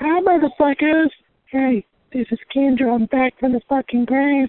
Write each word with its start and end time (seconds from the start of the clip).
Hi, 0.00 0.20
motherfuckers. 0.20 1.10
Hey, 1.46 1.84
this 2.12 2.28
is 2.30 2.38
Kendra. 2.54 2.94
I'm 2.94 3.06
back 3.06 3.32
from 3.40 3.52
the 3.52 3.60
fucking 3.68 4.04
grave. 4.04 4.48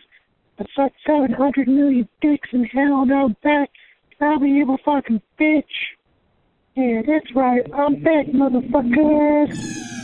I 0.60 0.66
sucked 0.76 0.96
700 1.08 1.68
million 1.68 2.08
dicks 2.22 2.50
in 2.52 2.66
hell, 2.66 3.04
I'm 3.12 3.36
back. 3.42 3.72
I'll 4.22 4.38
be 4.38 4.60
able 4.60 4.78
fucking 4.86 5.20
bitch. 5.40 5.64
Yeah, 6.76 7.02
that's 7.04 7.34
right. 7.34 7.64
I'm 7.74 8.04
back, 8.04 8.28
motherfuckers. 8.28 9.99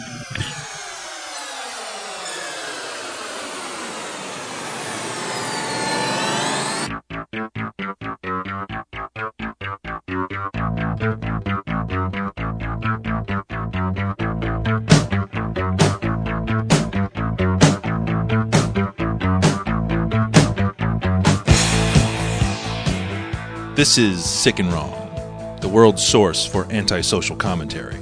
This 23.76 23.98
is 23.98 24.24
Sick 24.24 24.60
and 24.60 24.72
Wrong, 24.72 25.58
the 25.60 25.68
world's 25.68 26.02
source 26.02 26.46
for 26.46 26.66
antisocial 26.72 27.36
commentary. 27.36 27.98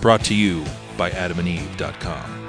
Brought 0.00 0.24
to 0.24 0.34
you 0.34 0.64
by 0.96 1.10
adamandeve.com. 1.10 2.46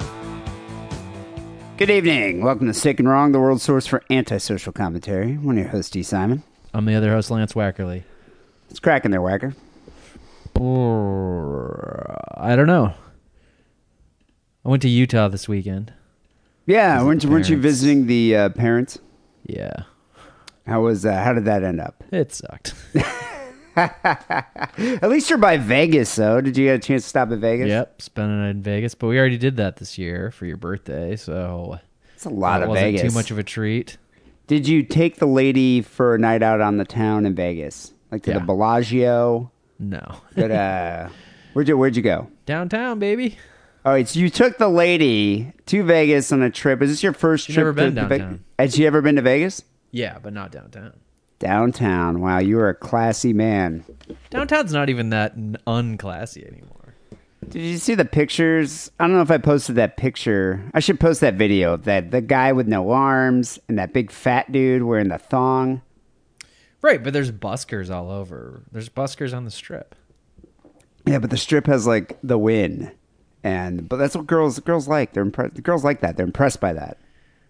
Good 1.75 1.89
evening. 1.89 2.41
Welcome 2.41 2.67
to 2.67 2.73
Sick 2.73 3.01
and 3.01 3.09
Wrong, 3.09 3.33
the 3.33 3.39
world's 3.41 3.63
source 3.63 3.85
for 3.85 4.01
antisocial 4.09 4.71
commentary. 4.71 5.33
One 5.33 5.57
of 5.57 5.63
your 5.65 5.71
hosts, 5.73 5.91
Dee 5.91 6.03
Simon. 6.03 6.41
I'm 6.73 6.85
the 6.85 6.95
other 6.95 7.11
host, 7.11 7.29
Lance 7.29 7.51
Wackerle. 7.51 8.01
It's 8.69 8.79
cracking 8.79 9.11
there, 9.11 9.19
Wacker. 9.19 9.53
I 10.55 12.55
don't 12.55 12.67
know. 12.67 12.93
I 14.63 14.69
went 14.69 14.83
to 14.83 14.89
Utah 14.89 15.27
this 15.27 15.49
weekend. 15.49 15.91
Yeah, 16.65 17.03
weren't, 17.03 17.25
weren't 17.25 17.49
you 17.49 17.57
parents. 17.57 17.81
visiting 17.81 18.07
the 18.07 18.37
uh, 18.37 18.49
parents? 18.51 18.99
Yeah, 19.45 19.83
How 20.65 20.81
was 20.81 21.05
uh, 21.05 21.21
how 21.23 21.33
did 21.33 21.45
that 21.45 21.63
end 21.63 21.79
up? 21.81 22.03
it 22.11 22.31
sucked. 22.33 22.73
At 23.75 25.09
least 25.09 25.29
you're 25.29 25.39
by 25.39 25.57
Vegas, 25.57 26.15
though. 26.15 26.41
Did 26.41 26.57
you 26.57 26.65
get 26.65 26.75
a 26.75 26.79
chance 26.79 27.03
to 27.03 27.09
stop 27.09 27.31
at 27.31 27.39
Vegas? 27.39 27.67
yep, 27.67 28.01
spending 28.01 28.43
it 28.45 28.49
in 28.49 28.61
Vegas, 28.61 28.93
but 28.95 29.07
we 29.07 29.17
already 29.17 29.37
did 29.37 29.57
that 29.57 29.77
this 29.77 29.97
year 29.97 30.31
for 30.31 30.45
your 30.45 30.57
birthday, 30.57 31.15
so 31.15 31.79
It's 32.15 32.25
a 32.25 32.29
lot 32.29 32.59
that 32.59 32.63
of 32.63 32.69
wasn't 32.69 32.93
Vegas. 32.95 33.11
too 33.11 33.17
much 33.17 33.31
of 33.31 33.37
a 33.39 33.43
treat. 33.43 33.97
Did 34.47 34.67
you 34.67 34.83
take 34.83 35.17
the 35.17 35.25
lady 35.25 35.81
for 35.81 36.15
a 36.15 36.19
night 36.19 36.43
out 36.43 36.61
on 36.61 36.77
the 36.77 36.85
town 36.85 37.25
in 37.25 37.33
Vegas? 37.33 37.91
Like 38.11 38.23
to 38.23 38.31
Yeah. 38.31 38.39
the 38.39 38.45
Bellagio? 38.45 39.51
No, 39.79 40.17
Good, 40.35 40.51
uh, 40.51 41.09
where'd 41.53 41.67
you 41.67 41.77
where'd 41.77 41.95
you 41.95 42.03
go? 42.03 42.27
downtown, 42.45 42.99
baby. 42.99 43.37
All 43.85 43.91
right, 43.91 44.07
so 44.07 44.19
you 44.19 44.29
took 44.29 44.57
the 44.59 44.69
lady 44.69 45.51
to 45.65 45.83
Vegas 45.83 46.31
on 46.31 46.41
a 46.41 46.49
trip. 46.49 46.81
Is 46.81 46.89
this 46.89 47.03
your 47.03 47.11
first 47.11 47.47
She's 47.47 47.55
trip? 47.55 47.65
never 47.65 47.73
been 47.73 47.95
to, 47.95 48.01
downtown. 48.07 48.43
Had 48.59 48.71
she 48.73 48.85
ever 48.85 49.01
been 49.01 49.15
to 49.17 49.21
Vegas? 49.21 49.63
Yeah, 49.93 50.17
but 50.21 50.33
not 50.33 50.51
downtown. 50.51 50.93
Downtown. 51.37 52.19
Wow, 52.19 52.39
you 52.39 52.59
are 52.59 52.69
a 52.69 52.75
classy 52.75 53.31
man. 53.31 53.85
Downtown's 54.31 54.73
not 54.73 54.89
even 54.89 55.09
that 55.11 55.33
n- 55.33 55.57
unclassy 55.67 56.45
anymore. 56.45 56.95
Did 57.49 57.61
you 57.61 57.77
see 57.77 57.93
the 57.93 58.03
pictures? 58.05 58.89
I 58.99 59.05
don't 59.05 59.15
know 59.15 59.21
if 59.21 59.29
I 59.29 59.37
posted 59.37 59.75
that 59.75 59.97
picture. 59.97 60.63
I 60.73 60.79
should 60.79 60.99
post 60.99 61.21
that 61.21 61.35
video 61.35 61.73
of 61.75 61.83
that 61.83 62.09
the 62.09 62.21
guy 62.21 62.53
with 62.53 62.67
no 62.67 62.89
arms 62.89 63.59
and 63.67 63.77
that 63.77 63.93
big 63.93 64.09
fat 64.09 64.51
dude 64.51 64.83
wearing 64.83 65.09
the 65.09 65.19
thong. 65.19 65.83
Right, 66.81 67.03
but 67.03 67.13
there's 67.13 67.31
buskers 67.31 67.93
all 67.93 68.09
over. 68.09 68.63
There's 68.71 68.89
buskers 68.89 69.35
on 69.35 69.45
the 69.45 69.51
strip. 69.51 69.95
Yeah, 71.05 71.19
but 71.19 71.29
the 71.29 71.37
strip 71.37 71.67
has 71.67 71.85
like 71.85 72.17
the 72.23 72.37
Wynn, 72.39 72.91
and 73.43 73.87
but 73.87 73.97
that's 73.97 74.15
what 74.15 74.25
girls 74.25 74.59
girls 74.59 74.87
like. 74.87 75.13
They're 75.13 75.23
impressed. 75.23 75.61
Girls 75.61 75.83
like 75.83 75.99
that. 75.99 76.17
They're 76.17 76.25
impressed 76.25 76.59
by 76.61 76.73
that. 76.73 76.97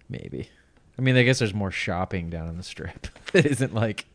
Maybe. 0.10 0.50
I 0.98 1.02
mean, 1.02 1.16
I 1.16 1.24
guess 1.24 1.40
there's 1.40 1.54
more 1.54 1.72
shopping 1.72 2.30
down 2.30 2.48
on 2.48 2.58
the 2.58 2.64
strip. 2.64 3.08
it 3.34 3.46
isn't 3.46 3.74
like 3.74 4.06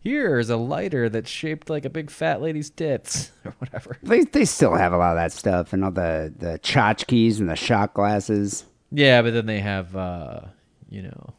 here's 0.00 0.48
a 0.50 0.56
lighter 0.56 1.08
that's 1.08 1.28
shaped 1.30 1.68
like 1.68 1.84
a 1.84 1.90
big 1.90 2.10
fat 2.10 2.40
lady's 2.40 2.70
tits 2.70 3.32
or 3.44 3.54
whatever. 3.58 3.96
They 4.02 4.24
they 4.24 4.44
still 4.44 4.74
have 4.74 4.92
a 4.92 4.98
lot 4.98 5.10
of 5.10 5.16
that 5.16 5.32
stuff 5.32 5.72
and 5.72 5.84
all 5.84 5.90
the 5.90 6.32
the 6.36 6.58
tchotchkes 6.60 7.38
and 7.40 7.48
the 7.48 7.56
shot 7.56 7.94
glasses. 7.94 8.64
Yeah, 8.90 9.20
but 9.20 9.34
then 9.34 9.44
they 9.46 9.60
have, 9.60 9.94
uh, 9.94 10.40
you 10.88 11.02
know, 11.02 11.34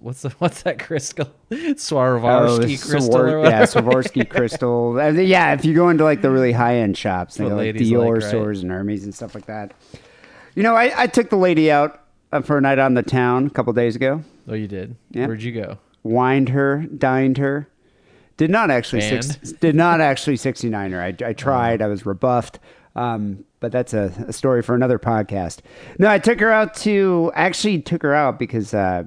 what's 0.00 0.22
the 0.22 0.30
what's 0.38 0.62
that 0.62 0.78
crystal? 0.78 1.30
Swarovski 1.50 2.66
the 2.66 2.76
crystal 2.88 3.00
Swar- 3.12 3.38
or. 3.38 3.44
Yeah, 3.44 3.62
Swarovski 3.62 4.28
crystal. 4.28 4.98
Uh, 4.98 5.10
Yeah, 5.10 5.52
if 5.52 5.64
you 5.64 5.74
go 5.74 5.88
into 5.88 6.04
like 6.04 6.22
the 6.22 6.30
really 6.30 6.52
high 6.52 6.76
end 6.76 6.96
shops, 6.96 7.36
they 7.36 7.48
go 7.48 7.56
like 7.56 7.76
Dior 7.76 8.14
like, 8.14 8.22
right? 8.22 8.28
stores 8.28 8.62
and 8.62 8.70
Hermes 8.70 9.04
and 9.04 9.14
stuff 9.14 9.34
like 9.34 9.46
that. 9.46 9.74
You 10.54 10.62
know, 10.64 10.74
I, 10.74 10.92
I 11.02 11.06
took 11.06 11.30
the 11.30 11.36
lady 11.36 11.70
out 11.70 11.99
uh, 12.32 12.40
for 12.40 12.58
a 12.58 12.60
night 12.60 12.78
on 12.78 12.94
the 12.94 13.02
town 13.02 13.46
a 13.46 13.50
couple 13.50 13.72
days 13.72 13.96
ago. 13.96 14.22
oh, 14.48 14.54
you 14.54 14.68
did. 14.68 14.96
Yeah. 15.10 15.26
Where'd 15.26 15.42
you 15.42 15.52
go? 15.52 15.78
Wined 16.02 16.50
her, 16.50 16.86
dined 16.96 17.38
her. 17.38 17.68
Did 18.36 18.50
not 18.50 18.70
actually 18.70 19.02
six, 19.02 19.36
did 19.52 19.74
not 19.74 20.00
actually 20.00 20.36
sixty 20.36 20.70
nine 20.70 20.92
her. 20.92 21.02
I, 21.02 21.14
I 21.24 21.34
tried. 21.34 21.82
I 21.82 21.88
was 21.88 22.06
rebuffed. 22.06 22.58
Um, 22.96 23.44
but 23.60 23.70
that's 23.70 23.92
a, 23.92 24.12
a 24.26 24.32
story 24.32 24.62
for 24.62 24.74
another 24.74 24.98
podcast. 24.98 25.58
No, 25.98 26.08
I 26.08 26.18
took 26.18 26.40
her 26.40 26.50
out 26.50 26.74
to 26.76 27.30
actually 27.34 27.82
took 27.82 28.02
her 28.02 28.14
out 28.14 28.38
because 28.38 28.72
uh, 28.72 29.04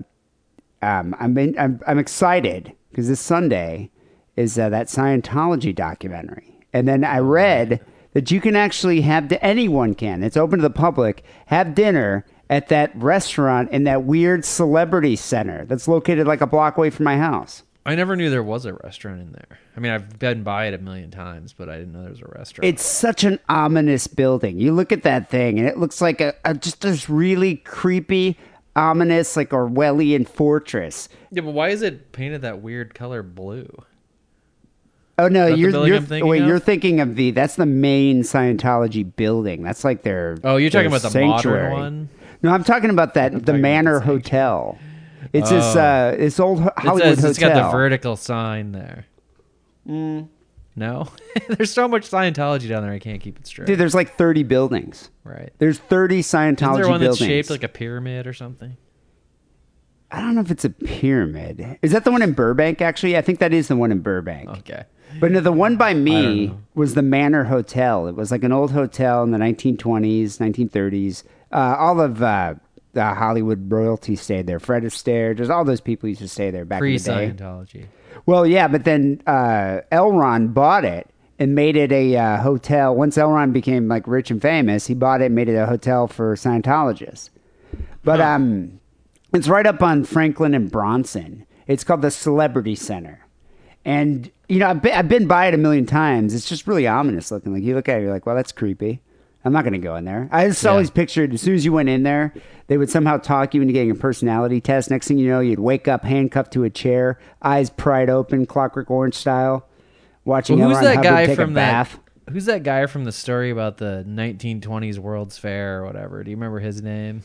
um, 0.83 1.15
I'm, 1.19 1.37
in, 1.37 1.57
I'm 1.57 1.81
I'm 1.87 1.97
excited 1.97 2.73
because 2.91 3.07
this 3.07 3.19
Sunday 3.19 3.89
is 4.35 4.57
uh, 4.59 4.69
that 4.69 4.87
Scientology 4.87 5.73
documentary, 5.73 6.59
and 6.71 6.87
then 6.87 7.03
I 7.03 7.17
read 7.17 7.83
that 8.13 8.29
you 8.29 8.39
can 8.39 8.55
actually 8.55 9.01
have 9.01 9.27
to 9.29 9.43
anyone 9.43 9.95
can. 9.95 10.23
It's 10.23 10.37
open 10.37 10.59
to 10.59 10.63
the 10.63 10.69
public. 10.69 11.23
Have 11.47 11.73
dinner 11.73 12.25
at 12.49 12.67
that 12.69 12.95
restaurant 12.95 13.71
in 13.71 13.83
that 13.85 14.03
weird 14.03 14.45
celebrity 14.45 15.15
center 15.15 15.65
that's 15.65 15.87
located 15.87 16.27
like 16.27 16.41
a 16.41 16.47
block 16.47 16.77
away 16.77 16.89
from 16.89 17.05
my 17.05 17.17
house. 17.17 17.63
I 17.85 17.95
never 17.95 18.15
knew 18.15 18.29
there 18.29 18.43
was 18.43 18.65
a 18.65 18.73
restaurant 18.75 19.19
in 19.19 19.31
there. 19.33 19.59
I 19.75 19.79
mean, 19.81 19.91
I've 19.91 20.17
been 20.17 20.43
by 20.43 20.67
it 20.67 20.73
a 20.73 20.77
million 20.77 21.11
times, 21.11 21.51
but 21.51 21.67
I 21.67 21.79
didn't 21.79 21.91
know 21.93 22.01
there 22.03 22.11
was 22.11 22.21
a 22.21 22.27
restaurant. 22.27 22.65
It's 22.65 22.85
such 22.85 23.23
an 23.25 23.39
ominous 23.49 24.07
building. 24.07 24.57
You 24.57 24.71
look 24.71 24.91
at 24.93 25.03
that 25.03 25.29
thing, 25.29 25.59
and 25.59 25.67
it 25.67 25.77
looks 25.77 25.99
like 25.99 26.21
a, 26.21 26.33
a 26.45 26.53
just 26.53 26.79
this 26.81 27.09
really 27.09 27.57
creepy, 27.57 28.37
ominous, 28.75 29.35
like 29.35 29.49
Orwellian 29.49 30.25
fortress. 30.27 31.09
yeah, 31.31 31.41
but 31.41 31.51
why 31.51 31.69
is 31.69 31.81
it 31.81 32.13
painted 32.13 32.41
that 32.43 32.61
weird 32.61 32.93
color 32.93 33.21
blue? 33.21 33.67
Oh 35.19 35.27
no, 35.27 35.47
Is 35.47 35.49
that 35.51 35.55
the 35.55 35.59
you're 35.59 35.87
you're 35.87 36.01
thinking 36.01 36.27
wait, 36.29 36.41
of? 36.41 36.47
you're 36.47 36.59
thinking 36.59 36.99
of 36.99 37.15
the 37.15 37.31
that's 37.31 37.55
the 37.55 37.65
main 37.67 38.23
Scientology 38.23 39.15
building. 39.15 39.61
That's 39.61 39.83
like 39.83 40.01
their 40.03 40.37
Oh, 40.43 40.55
you're 40.57 40.69
talking 40.71 40.87
about 40.87 41.01
the 41.03 41.19
modern 41.25 41.71
one? 41.71 42.09
No, 42.43 42.51
I'm 42.51 42.63
talking 42.63 42.89
about 42.89 43.13
that 43.15 43.45
the 43.45 43.53
Manor 43.53 43.99
Hotel. 44.01 44.77
It's 45.31 45.49
this 45.49 45.75
Oh. 45.75 45.79
uh 45.79 46.11
this 46.17 46.39
old 46.39 46.59
Ho- 46.61 46.67
It 46.67 46.79
Hollywood 46.79 47.15
says 47.15 47.23
it's 47.31 47.39
hotel. 47.41 47.59
got 47.61 47.71
the 47.71 47.77
vertical 47.77 48.15
sign 48.17 48.71
there. 48.73 49.05
No, 50.75 51.07
there's 51.49 51.71
so 51.71 51.87
much 51.87 52.09
Scientology 52.09 52.67
down 52.67 52.81
there. 52.83 52.91
I 52.91 52.99
can't 52.99 53.21
keep 53.21 53.37
it 53.39 53.45
straight. 53.45 53.67
Dude, 53.67 53.79
there's 53.79 53.93
like 53.93 54.15
30 54.17 54.43
buildings. 54.43 55.09
right? 55.23 55.51
There's 55.59 55.77
30 55.77 56.21
Scientology 56.21 56.51
Isn't 56.61 56.73
there 56.73 56.89
one 56.89 56.99
buildings. 56.99 57.19
that's 57.19 57.27
shaped 57.29 57.49
like 57.51 57.63
a 57.63 57.67
pyramid 57.67 58.25
or 58.25 58.33
something? 58.33 58.75
I 60.09 60.19
don't 60.19 60.35
know 60.35 60.41
if 60.41 60.51
it's 60.51 60.65
a 60.65 60.69
pyramid. 60.69 61.77
Is 61.81 61.91
that 61.91 62.03
the 62.05 62.11
one 62.11 62.21
in 62.21 62.33
Burbank? 62.33 62.81
Actually, 62.81 63.17
I 63.17 63.21
think 63.21 63.39
that 63.39 63.53
is 63.53 63.67
the 63.67 63.75
one 63.75 63.91
in 63.91 63.99
Burbank. 63.99 64.49
Okay. 64.49 64.83
But 65.19 65.31
no, 65.31 65.39
the 65.41 65.51
one 65.51 65.75
by 65.77 65.93
me 65.93 66.53
was 66.75 66.95
the 66.95 67.01
Manor 67.03 67.43
Hotel. 67.45 68.07
It 68.07 68.15
was 68.15 68.31
like 68.31 68.43
an 68.43 68.51
old 68.51 68.71
hotel 68.71 69.23
in 69.23 69.29
the 69.31 69.37
1920s, 69.37 70.37
1930s. 70.39 71.23
Uh, 71.53 71.75
all 71.77 72.01
of 72.01 72.23
uh, 72.23 72.55
the 72.93 73.05
Hollywood 73.05 73.71
royalty 73.71 74.15
stayed 74.15 74.47
there. 74.47 74.59
Fred 74.59 74.83
Astaire, 74.83 75.37
just 75.37 75.51
all 75.51 75.63
those 75.63 75.81
people 75.81 76.09
used 76.09 76.21
to 76.21 76.27
stay 76.27 76.49
there 76.49 76.65
back 76.65 76.81
in 76.81 76.91
the 76.91 76.97
day. 76.97 77.31
Scientology. 77.31 77.85
Well, 78.25 78.47
yeah, 78.47 78.67
but 78.67 78.85
then 78.85 79.21
uh, 79.27 79.81
L. 79.91 80.11
Ron 80.11 80.47
bought 80.47 80.83
it 80.83 81.07
and 81.37 81.53
made 81.53 81.75
it 81.75 81.91
a 81.91 82.15
uh, 82.17 82.37
hotel. 82.37 82.95
Once 82.95 83.17
L. 83.17 83.31
Ron 83.31 83.51
became 83.51 83.87
like 83.87 84.07
rich 84.07 84.31
and 84.31 84.41
famous, 84.41 84.87
he 84.87 84.95
bought 84.95 85.21
it 85.21 85.25
and 85.25 85.35
made 85.35 85.47
it 85.47 85.55
a 85.55 85.67
hotel 85.67 86.07
for 86.07 86.35
Scientologists. 86.35 87.29
But 88.03 88.19
um, 88.19 88.79
it's 89.33 89.47
right 89.47 89.65
up 89.65 89.81
on 89.83 90.03
Franklin 90.05 90.53
and 90.53 90.71
Bronson. 90.71 91.45
It's 91.67 91.83
called 91.83 92.01
the 92.01 92.11
Celebrity 92.11 92.75
Center, 92.75 93.25
and 93.85 94.29
you 94.49 94.59
know 94.59 94.67
I've 94.67 94.81
been, 94.81 94.93
I've 94.93 95.07
been 95.07 95.27
by 95.27 95.47
it 95.47 95.53
a 95.53 95.57
million 95.57 95.85
times. 95.85 96.33
It's 96.33 96.47
just 96.47 96.67
really 96.67 96.87
ominous 96.87 97.31
looking. 97.31 97.53
Like 97.53 97.63
you 97.63 97.75
look 97.75 97.87
at 97.87 97.99
it, 97.99 98.03
you're 98.03 98.11
like, 98.11 98.25
well, 98.25 98.35
that's 98.35 98.51
creepy. 98.51 99.01
I'm 99.45 99.51
not 99.53 99.63
going 99.63 99.73
to 99.73 99.79
go 99.79 99.95
in 99.97 100.05
there. 100.05 100.29
I 100.31 100.47
just 100.47 100.63
Yeah. 100.63 100.71
always 100.71 100.89
pictured 100.89 101.33
as 101.33 101.41
soon 101.41 101.55
as 101.55 101.65
you 101.65 101.73
went 101.73 101.89
in 101.89 102.03
there, 102.03 102.33
they 102.67 102.77
would 102.77 102.89
somehow 102.89 103.17
talk 103.17 103.53
you 103.53 103.61
into 103.61 103.73
getting 103.73 103.91
a 103.91 103.95
personality 103.95 104.61
test. 104.61 104.89
Next 104.89 105.07
thing 105.07 105.17
you 105.17 105.27
know, 105.27 105.39
you'd 105.41 105.59
wake 105.59 105.87
up 105.87 106.03
handcuffed 106.05 106.53
to 106.53 106.63
a 106.63 106.69
chair, 106.69 107.19
eyes 107.41 107.69
pried 107.69 108.09
open, 108.09 108.45
Clockwork 108.45 108.89
Orange 108.89 109.15
style, 109.15 109.67
watching 110.23 110.59
Well, 110.59 110.69
who's 110.69 110.77
L. 110.77 110.83
Ron 110.83 110.85
that 110.85 110.95
Hubbard 111.05 111.11
guy 111.11 111.25
take 111.25 111.35
from 111.35 111.51
a 111.51 111.53
that? 111.55 111.71
bath. 111.89 111.99
Who's 112.31 112.45
that 112.45 112.63
guy 112.63 112.85
from 112.85 113.03
the 113.03 113.11
story 113.11 113.49
about 113.49 113.77
the 113.77 114.05
1920s 114.07 114.97
World's 114.97 115.37
Fair 115.37 115.81
or 115.81 115.85
whatever? 115.85 116.23
Do 116.23 116.31
you 116.31 116.37
remember 116.37 116.59
his 116.59 116.81
name? 116.81 117.23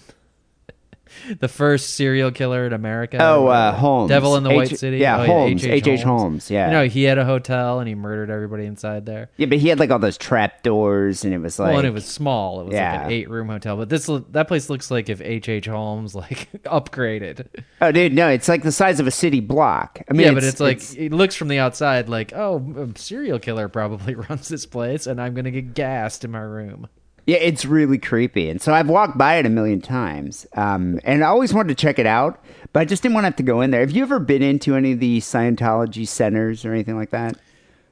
the 1.40 1.48
first 1.48 1.94
serial 1.94 2.30
killer 2.30 2.66
in 2.66 2.72
America. 2.72 3.18
Oh, 3.20 3.46
uh, 3.46 3.72
Holmes. 3.72 4.08
Devil 4.08 4.36
in 4.36 4.44
the 4.44 4.50
H- 4.50 4.56
White 4.56 4.78
City. 4.78 4.98
yeah, 4.98 5.20
oh, 5.20 5.26
Holmes. 5.26 5.64
H.H. 5.64 6.02
Holmes, 6.02 6.50
yeah. 6.50 6.66
You 6.66 6.72
know, 6.72 6.88
he 6.88 7.04
had 7.04 7.18
a 7.18 7.24
hotel 7.24 7.78
and 7.80 7.88
he 7.88 7.94
murdered 7.94 8.30
everybody 8.30 8.64
inside 8.64 9.06
there. 9.06 9.30
Yeah, 9.36 9.46
but 9.46 9.58
he 9.58 9.68
had 9.68 9.78
like 9.78 9.90
all 9.90 9.98
those 9.98 10.18
trap 10.18 10.62
doors, 10.62 11.24
and 11.24 11.34
it 11.34 11.38
was 11.38 11.58
like 11.58 11.70
well, 11.70 11.78
and 11.78 11.86
it 11.86 11.92
was 11.92 12.06
small. 12.06 12.60
It 12.60 12.64
was 12.64 12.74
like 12.74 12.82
an 12.82 13.10
eight 13.10 13.28
room 13.28 13.48
hotel. 13.48 13.76
But 13.76 13.88
this 13.88 14.08
that 14.30 14.48
place 14.48 14.70
looks 14.70 14.90
like 14.90 15.08
if 15.08 15.20
H. 15.20 15.48
H. 15.48 15.66
Holmes 15.66 16.14
like 16.14 16.50
upgraded. 16.64 17.46
oh, 17.80 17.92
dude, 17.92 18.12
no, 18.12 18.28
it's 18.28 18.48
like 18.48 18.62
the 18.62 18.72
size 18.72 19.00
of 19.00 19.06
a 19.06 19.10
city 19.10 19.40
block. 19.40 20.00
I 20.08 20.12
mean, 20.12 20.28
yeah, 20.28 20.34
but 20.34 20.44
it's 20.44 20.60
like 20.60 20.80
it 20.96 21.12
looks 21.12 21.34
from 21.34 21.48
the 21.48 21.58
outside 21.58 22.08
like 22.08 22.32
oh, 22.34 22.58
a 22.76 22.98
serial 22.98 23.38
killer 23.38 23.68
probably 23.68 24.14
runs 24.28 24.48
this 24.48 24.66
place, 24.66 25.06
and 25.06 25.20
I'm 25.20 25.34
gonna 25.34 25.50
get 25.50 25.74
gassed 25.74 26.24
in 26.24 26.30
my 26.30 26.40
room. 26.40 26.88
Yeah, 27.28 27.36
it's 27.36 27.66
really 27.66 27.98
creepy. 27.98 28.48
And 28.48 28.58
so 28.58 28.72
I've 28.72 28.88
walked 28.88 29.18
by 29.18 29.34
it 29.34 29.44
a 29.44 29.50
million 29.50 29.82
times. 29.82 30.46
Um, 30.54 30.98
and 31.04 31.22
I 31.22 31.26
always 31.26 31.52
wanted 31.52 31.68
to 31.68 31.74
check 31.74 31.98
it 31.98 32.06
out, 32.06 32.42
but 32.72 32.80
I 32.80 32.84
just 32.86 33.02
didn't 33.02 33.16
want 33.16 33.24
to 33.24 33.26
have 33.26 33.36
to 33.36 33.42
go 33.42 33.60
in 33.60 33.70
there. 33.70 33.80
Have 33.80 33.90
you 33.90 34.02
ever 34.02 34.18
been 34.18 34.42
into 34.42 34.74
any 34.74 34.92
of 34.92 35.00
the 35.00 35.18
Scientology 35.18 36.08
centers 36.08 36.64
or 36.64 36.72
anything 36.72 36.96
like 36.96 37.10
that? 37.10 37.36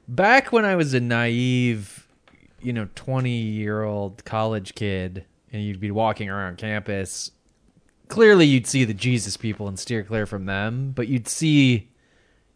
Back 0.07 0.51
when 0.51 0.65
I 0.65 0.75
was 0.75 0.95
a 0.95 0.99
naive, 0.99 2.07
you 2.63 2.73
know, 2.73 2.89
20 2.95 3.29
year 3.29 3.83
old 3.83 4.25
college 4.25 4.73
kid, 4.73 5.23
and 5.53 5.61
you'd 5.61 5.79
be 5.79 5.91
walking 5.91 6.31
around 6.31 6.57
campus, 6.57 7.29
clearly 8.07 8.47
you'd 8.47 8.65
see 8.65 8.85
the 8.85 8.93
Jesus 8.95 9.37
people 9.37 9.67
and 9.67 9.77
steer 9.77 10.01
clear 10.03 10.25
from 10.25 10.47
them, 10.47 10.93
but 10.95 11.09
you'd 11.09 11.27
see. 11.27 11.89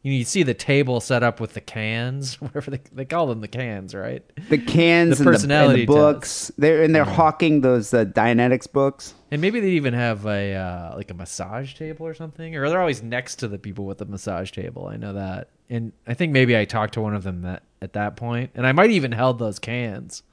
You 0.04 0.12
know, 0.12 0.18
you 0.18 0.24
see 0.24 0.42
the 0.42 0.56
table 0.56 1.00
set 1.00 1.22
up 1.22 1.40
with 1.40 1.54
the 1.54 1.62
cans, 1.62 2.42
whatever 2.42 2.72
they, 2.72 2.82
they 2.92 3.06
call 3.06 3.28
them, 3.28 3.42
the 3.42 3.48
cans, 3.48 3.94
right? 3.94 4.24
The 4.50 4.58
cans 4.58 5.18
The 5.18 5.24
and, 5.24 5.32
personality 5.32 5.86
the, 5.86 5.94
and 5.94 6.02
the 6.02 6.14
books. 6.14 6.52
They're 6.58 6.84
and 6.84 6.96
they're 6.96 7.06
hawking 7.06 7.62
those 7.62 7.94
uh, 7.94 8.06
Dianetics 8.06 8.72
books. 8.72 9.14
And 9.30 9.42
maybe 9.42 9.60
they 9.60 9.72
even 9.72 9.94
have 9.94 10.26
a 10.26 10.56
uh, 10.56 10.96
like 10.96 11.12
a 11.12 11.14
massage 11.14 11.76
table 11.76 12.08
or 12.08 12.14
something, 12.14 12.56
or 12.56 12.68
they're 12.70 12.82
always 12.82 13.04
next 13.04 13.36
to 13.38 13.48
the 13.48 13.60
people 13.60 13.86
with 13.86 14.00
the 14.00 14.06
massage 14.06 14.52
table. 14.52 14.88
I 14.88 14.98
know 14.98 15.14
that, 15.14 15.50
and 15.70 15.92
I 16.08 16.16
think 16.16 16.34
maybe 16.34 16.58
I 16.58 16.66
talked 16.66 16.96
to 16.96 17.02
one 17.02 17.16
of 17.16 17.24
them 17.24 17.44
that, 17.44 17.64
at 17.82 17.94
that 17.94 18.16
point, 18.16 18.52
and 18.56 18.66
I 18.66 18.72
might 18.72 18.92
even 18.92 19.12
held 19.12 19.40
those 19.40 19.60
cans. 19.60 20.24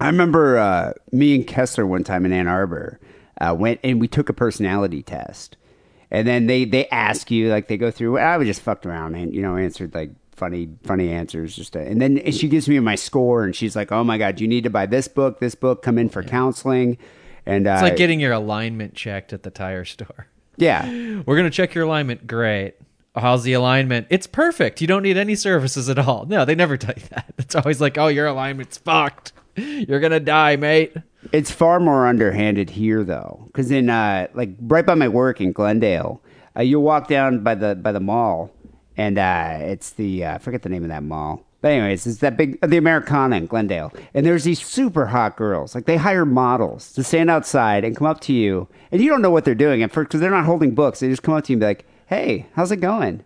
I 0.00 0.06
remember 0.06 0.58
uh, 0.58 0.92
me 1.10 1.34
and 1.34 1.46
Kessler 1.46 1.84
one 1.86 2.04
time 2.04 2.24
in 2.24 2.32
Ann 2.32 2.46
Arbor 2.46 3.00
uh, 3.40 3.54
went 3.58 3.80
and 3.82 4.00
we 4.00 4.08
took 4.08 4.28
a 4.28 4.32
personality 4.32 5.02
test, 5.02 5.56
and 6.10 6.26
then 6.26 6.46
they 6.46 6.64
they 6.64 6.86
ask 6.88 7.30
you 7.30 7.48
like 7.48 7.68
they 7.68 7.76
go 7.76 7.90
through. 7.90 8.18
I 8.18 8.36
was 8.36 8.46
just 8.46 8.60
fucked 8.62 8.86
around 8.86 9.14
and 9.14 9.34
you 9.34 9.42
know 9.42 9.56
answered 9.56 9.94
like 9.94 10.10
funny 10.32 10.68
funny 10.84 11.10
answers 11.10 11.56
just 11.56 11.72
to, 11.74 11.80
and 11.80 12.00
then 12.00 12.30
she 12.32 12.48
gives 12.48 12.68
me 12.68 12.78
my 12.80 12.94
score 12.94 13.44
and 13.44 13.54
she's 13.54 13.76
like, 13.76 13.92
oh 13.92 14.04
my 14.04 14.18
god, 14.18 14.40
you 14.40 14.48
need 14.48 14.64
to 14.64 14.70
buy 14.70 14.86
this 14.86 15.08
book, 15.08 15.40
this 15.40 15.54
book, 15.54 15.82
come 15.82 15.98
in 15.98 16.08
for 16.08 16.22
counseling, 16.22 16.96
and 17.44 17.66
uh, 17.66 17.72
It's 17.72 17.82
like 17.82 17.96
getting 17.96 18.20
your 18.20 18.32
alignment 18.32 18.94
checked 18.94 19.32
at 19.32 19.42
the 19.42 19.50
tire 19.50 19.84
store. 19.84 20.26
yeah. 20.56 20.88
We're 21.26 21.36
gonna 21.36 21.50
check 21.50 21.74
your 21.74 21.84
alignment. 21.84 22.26
Great. 22.26 22.74
How's 23.16 23.42
the 23.42 23.52
alignment? 23.54 24.06
It's 24.10 24.26
perfect. 24.28 24.80
You 24.80 24.86
don't 24.86 25.02
need 25.02 25.16
any 25.16 25.34
services 25.34 25.88
at 25.88 25.98
all. 25.98 26.24
No, 26.26 26.44
they 26.44 26.54
never 26.54 26.76
tell 26.76 26.94
you 26.96 27.06
that. 27.10 27.34
It's 27.38 27.54
always 27.56 27.80
like, 27.80 27.98
oh, 27.98 28.06
your 28.06 28.26
alignment's 28.26 28.78
fucked. 28.78 29.32
You're 29.58 30.00
gonna 30.00 30.20
die, 30.20 30.56
mate. 30.56 30.94
It's 31.32 31.50
far 31.50 31.80
more 31.80 32.06
underhanded 32.06 32.70
here, 32.70 33.04
though, 33.04 33.42
because 33.46 33.70
in 33.70 33.90
uh, 33.90 34.28
like 34.34 34.50
right 34.60 34.86
by 34.86 34.94
my 34.94 35.08
work 35.08 35.40
in 35.40 35.52
Glendale, 35.52 36.22
uh, 36.56 36.62
you 36.62 36.80
walk 36.80 37.08
down 37.08 37.40
by 37.40 37.54
the 37.54 37.74
by 37.74 37.92
the 37.92 38.00
mall, 38.00 38.50
and 38.96 39.18
uh, 39.18 39.58
it's 39.60 39.90
the 39.90 40.24
uh, 40.24 40.34
I 40.36 40.38
forget 40.38 40.62
the 40.62 40.68
name 40.68 40.82
of 40.84 40.88
that 40.88 41.02
mall. 41.02 41.44
But 41.60 41.72
anyways, 41.72 42.06
it's 42.06 42.18
that 42.18 42.36
big 42.36 42.60
the 42.60 42.76
Americana 42.76 43.36
in 43.36 43.46
Glendale, 43.46 43.92
and 44.14 44.24
there's 44.24 44.44
these 44.44 44.64
super 44.64 45.06
hot 45.06 45.36
girls. 45.36 45.74
Like 45.74 45.86
they 45.86 45.96
hire 45.96 46.24
models 46.24 46.92
to 46.92 47.02
stand 47.02 47.30
outside 47.30 47.84
and 47.84 47.96
come 47.96 48.06
up 48.06 48.20
to 48.22 48.32
you, 48.32 48.68
and 48.92 49.02
you 49.02 49.10
don't 49.10 49.22
know 49.22 49.30
what 49.30 49.44
they're 49.44 49.56
doing 49.56 49.82
at 49.82 49.90
first 49.90 50.08
because 50.08 50.20
they're 50.20 50.30
not 50.30 50.44
holding 50.44 50.74
books. 50.74 51.00
They 51.00 51.08
just 51.08 51.22
come 51.22 51.34
up 51.34 51.44
to 51.44 51.52
you 51.52 51.56
and 51.56 51.60
be 51.60 51.66
like, 51.66 51.86
"Hey, 52.06 52.46
how's 52.54 52.70
it 52.70 52.76
going?" 52.76 53.24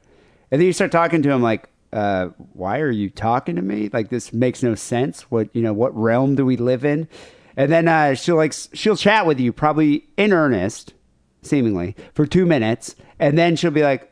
And 0.51 0.61
then 0.61 0.67
you 0.67 0.73
start 0.75 0.93
talking 0.93 1.23
to 1.23 1.29
them 1.31 1.43
like, 1.43 1.69
uh, 1.93 2.29
why 2.53 2.81
are 2.81 2.91
you 2.91 3.11
talking 3.11 3.57
to 3.57 3.63
me? 3.63 3.91
Like 3.93 4.09
this 4.09 4.33
makes 4.33 4.63
no 4.63 4.75
sense. 4.75 5.23
What 5.31 5.55
you 5.55 5.63
know? 5.63 5.73
What 5.73 5.97
realm 5.97 6.35
do 6.35 6.47
we 6.47 6.57
live 6.57 6.85
in? 6.85 7.09
And 7.57 7.71
then 7.71 7.89
uh, 7.89 8.15
she'll 8.15 8.37
like 8.37 8.55
she'll 8.73 8.97
chat 8.97 9.27
with 9.27 9.39
you, 9.39 9.53
probably 9.53 10.09
in 10.17 10.33
earnest, 10.33 10.95
seemingly 11.43 11.95
for 12.15 12.27
two 12.27 12.47
minutes, 12.47 12.97
and 13.19 13.37
then 13.37 13.57
she'll 13.57 13.71
be 13.71 13.83
like, 13.83 14.11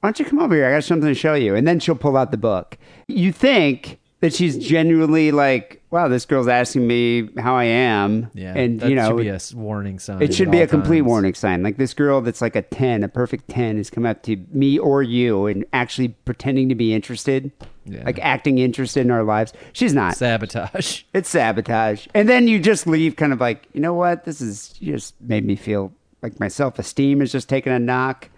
"Why 0.00 0.08
don't 0.08 0.18
you 0.18 0.24
come 0.24 0.40
over 0.40 0.54
here? 0.54 0.66
I 0.66 0.72
got 0.72 0.84
something 0.84 1.08
to 1.08 1.14
show 1.14 1.34
you." 1.34 1.54
And 1.54 1.66
then 1.66 1.78
she'll 1.78 1.94
pull 1.94 2.16
out 2.16 2.30
the 2.32 2.36
book. 2.36 2.76
You 3.06 3.32
think 3.32 4.00
that 4.20 4.34
she's 4.34 4.58
genuinely 4.58 5.30
like, 5.30 5.79
"Wow, 5.90 6.08
this 6.08 6.24
girl's 6.24 6.48
asking 6.48 6.86
me 6.86 7.28
how 7.38 7.56
I 7.56 7.64
am," 7.64 8.30
Yeah, 8.34 8.56
and 8.56 8.80
you 8.82 8.94
know, 8.94 9.08
should 9.08 9.16
be 9.22 9.28
a 9.28 9.40
warning 9.54 9.98
sign. 9.98 10.22
it 10.22 10.32
should 10.34 10.50
be 10.50 10.60
a 10.60 10.66
complete 10.66 10.98
times. 10.98 11.08
warning 11.08 11.34
sign. 11.34 11.62
Like 11.62 11.76
this 11.76 11.94
girl 11.94 12.20
that's 12.20 12.40
like 12.40 12.54
a 12.56 12.62
10, 12.62 13.02
a 13.04 13.08
perfect 13.08 13.48
10, 13.48 13.76
is 13.78 13.90
come 13.90 14.06
up 14.06 14.22
to 14.24 14.36
me 14.52 14.78
or 14.78 15.02
you 15.02 15.46
and 15.46 15.64
actually 15.72 16.08
pretending 16.08 16.68
to 16.68 16.74
be 16.74 16.94
interested, 16.94 17.50
Yeah. 17.84 18.04
like 18.04 18.18
acting 18.20 18.58
interested 18.58 19.00
in 19.00 19.10
our 19.10 19.24
lives. 19.24 19.52
She's 19.72 19.92
not. 19.94 20.16
Sabotage. 20.16 21.02
It's 21.14 21.28
sabotage. 21.28 22.06
And 22.14 22.28
then 22.28 22.46
you 22.48 22.58
just 22.60 22.86
leave 22.86 23.16
kind 23.16 23.32
of 23.32 23.40
like, 23.40 23.66
you 23.72 23.80
know 23.80 23.94
what? 23.94 24.24
This 24.24 24.40
is 24.40 24.68
just 24.74 25.20
made 25.20 25.44
me 25.44 25.56
feel 25.56 25.92
like 26.22 26.38
my 26.38 26.48
self 26.48 26.78
esteem 26.78 27.20
is 27.22 27.32
just 27.32 27.48
taking 27.48 27.72
a 27.72 27.78
knock. 27.78 28.28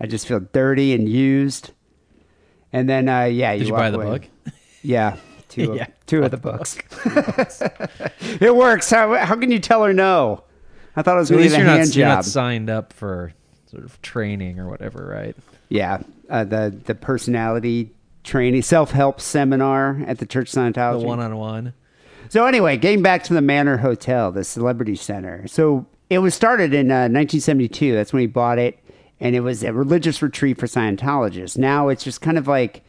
I 0.00 0.06
just 0.06 0.26
feel 0.26 0.40
dirty 0.40 0.92
and 0.92 1.08
used. 1.08 1.70
And 2.72 2.88
then, 2.88 3.08
uh, 3.08 3.24
yeah, 3.24 3.52
you 3.52 3.60
Did 3.60 3.68
you 3.68 3.74
buy 3.74 3.90
the 3.90 3.96
away. 4.00 4.06
book? 4.18 4.52
Yeah, 4.82 5.16
two, 5.54 5.70
of, 5.70 5.76
Yeah, 5.76 5.86
two 6.06 6.22
of 6.22 6.30
the 6.30 6.36
books. 6.36 6.76
it 8.40 8.54
works. 8.54 8.90
How, 8.90 9.14
how 9.14 9.36
can 9.36 9.50
you 9.50 9.58
tell 9.58 9.84
her 9.84 9.92
no? 9.92 10.44
I 10.96 11.02
thought 11.02 11.16
it 11.16 11.20
was 11.20 11.30
going 11.30 11.42
to 11.44 11.48
be 11.48 11.54
a 11.54 11.58
hand 11.58 11.66
not, 11.66 11.96
you're 11.96 12.06
job. 12.06 12.16
not 12.16 12.24
signed 12.24 12.70
up 12.70 12.92
for 12.92 13.32
sort 13.66 13.84
of 13.84 14.00
training 14.02 14.58
or 14.58 14.68
whatever, 14.68 15.06
right? 15.06 15.36
Yeah, 15.68 16.02
uh, 16.30 16.44
the 16.44 16.76
the 16.84 16.94
personality 16.94 17.90
training, 18.22 18.62
self 18.62 18.90
help 18.92 19.20
seminar 19.20 20.02
at 20.06 20.18
the 20.18 20.26
Church 20.26 20.52
The 20.52 20.60
Scientology. 20.60 21.00
The 21.00 21.06
one 21.06 21.20
on 21.20 21.36
one. 21.36 21.74
So 22.28 22.46
anyway, 22.46 22.76
getting 22.76 23.02
back 23.02 23.24
to 23.24 23.34
the 23.34 23.40
Manor 23.40 23.76
Hotel, 23.78 24.32
the 24.32 24.44
Celebrity 24.44 24.96
Center. 24.96 25.46
So 25.46 25.86
it 26.10 26.18
was 26.18 26.34
started 26.34 26.72
in 26.72 26.90
uh, 26.90 27.10
1972. 27.10 27.92
That's 27.92 28.12
when 28.12 28.20
he 28.20 28.26
bought 28.26 28.58
it, 28.58 28.78
and 29.20 29.34
it 29.34 29.40
was 29.40 29.62
a 29.62 29.72
religious 29.72 30.22
retreat 30.22 30.58
for 30.58 30.66
Scientologists. 30.66 31.58
Now 31.58 31.88
it's 31.88 32.04
just 32.04 32.20
kind 32.20 32.38
of 32.38 32.46
like 32.46 32.84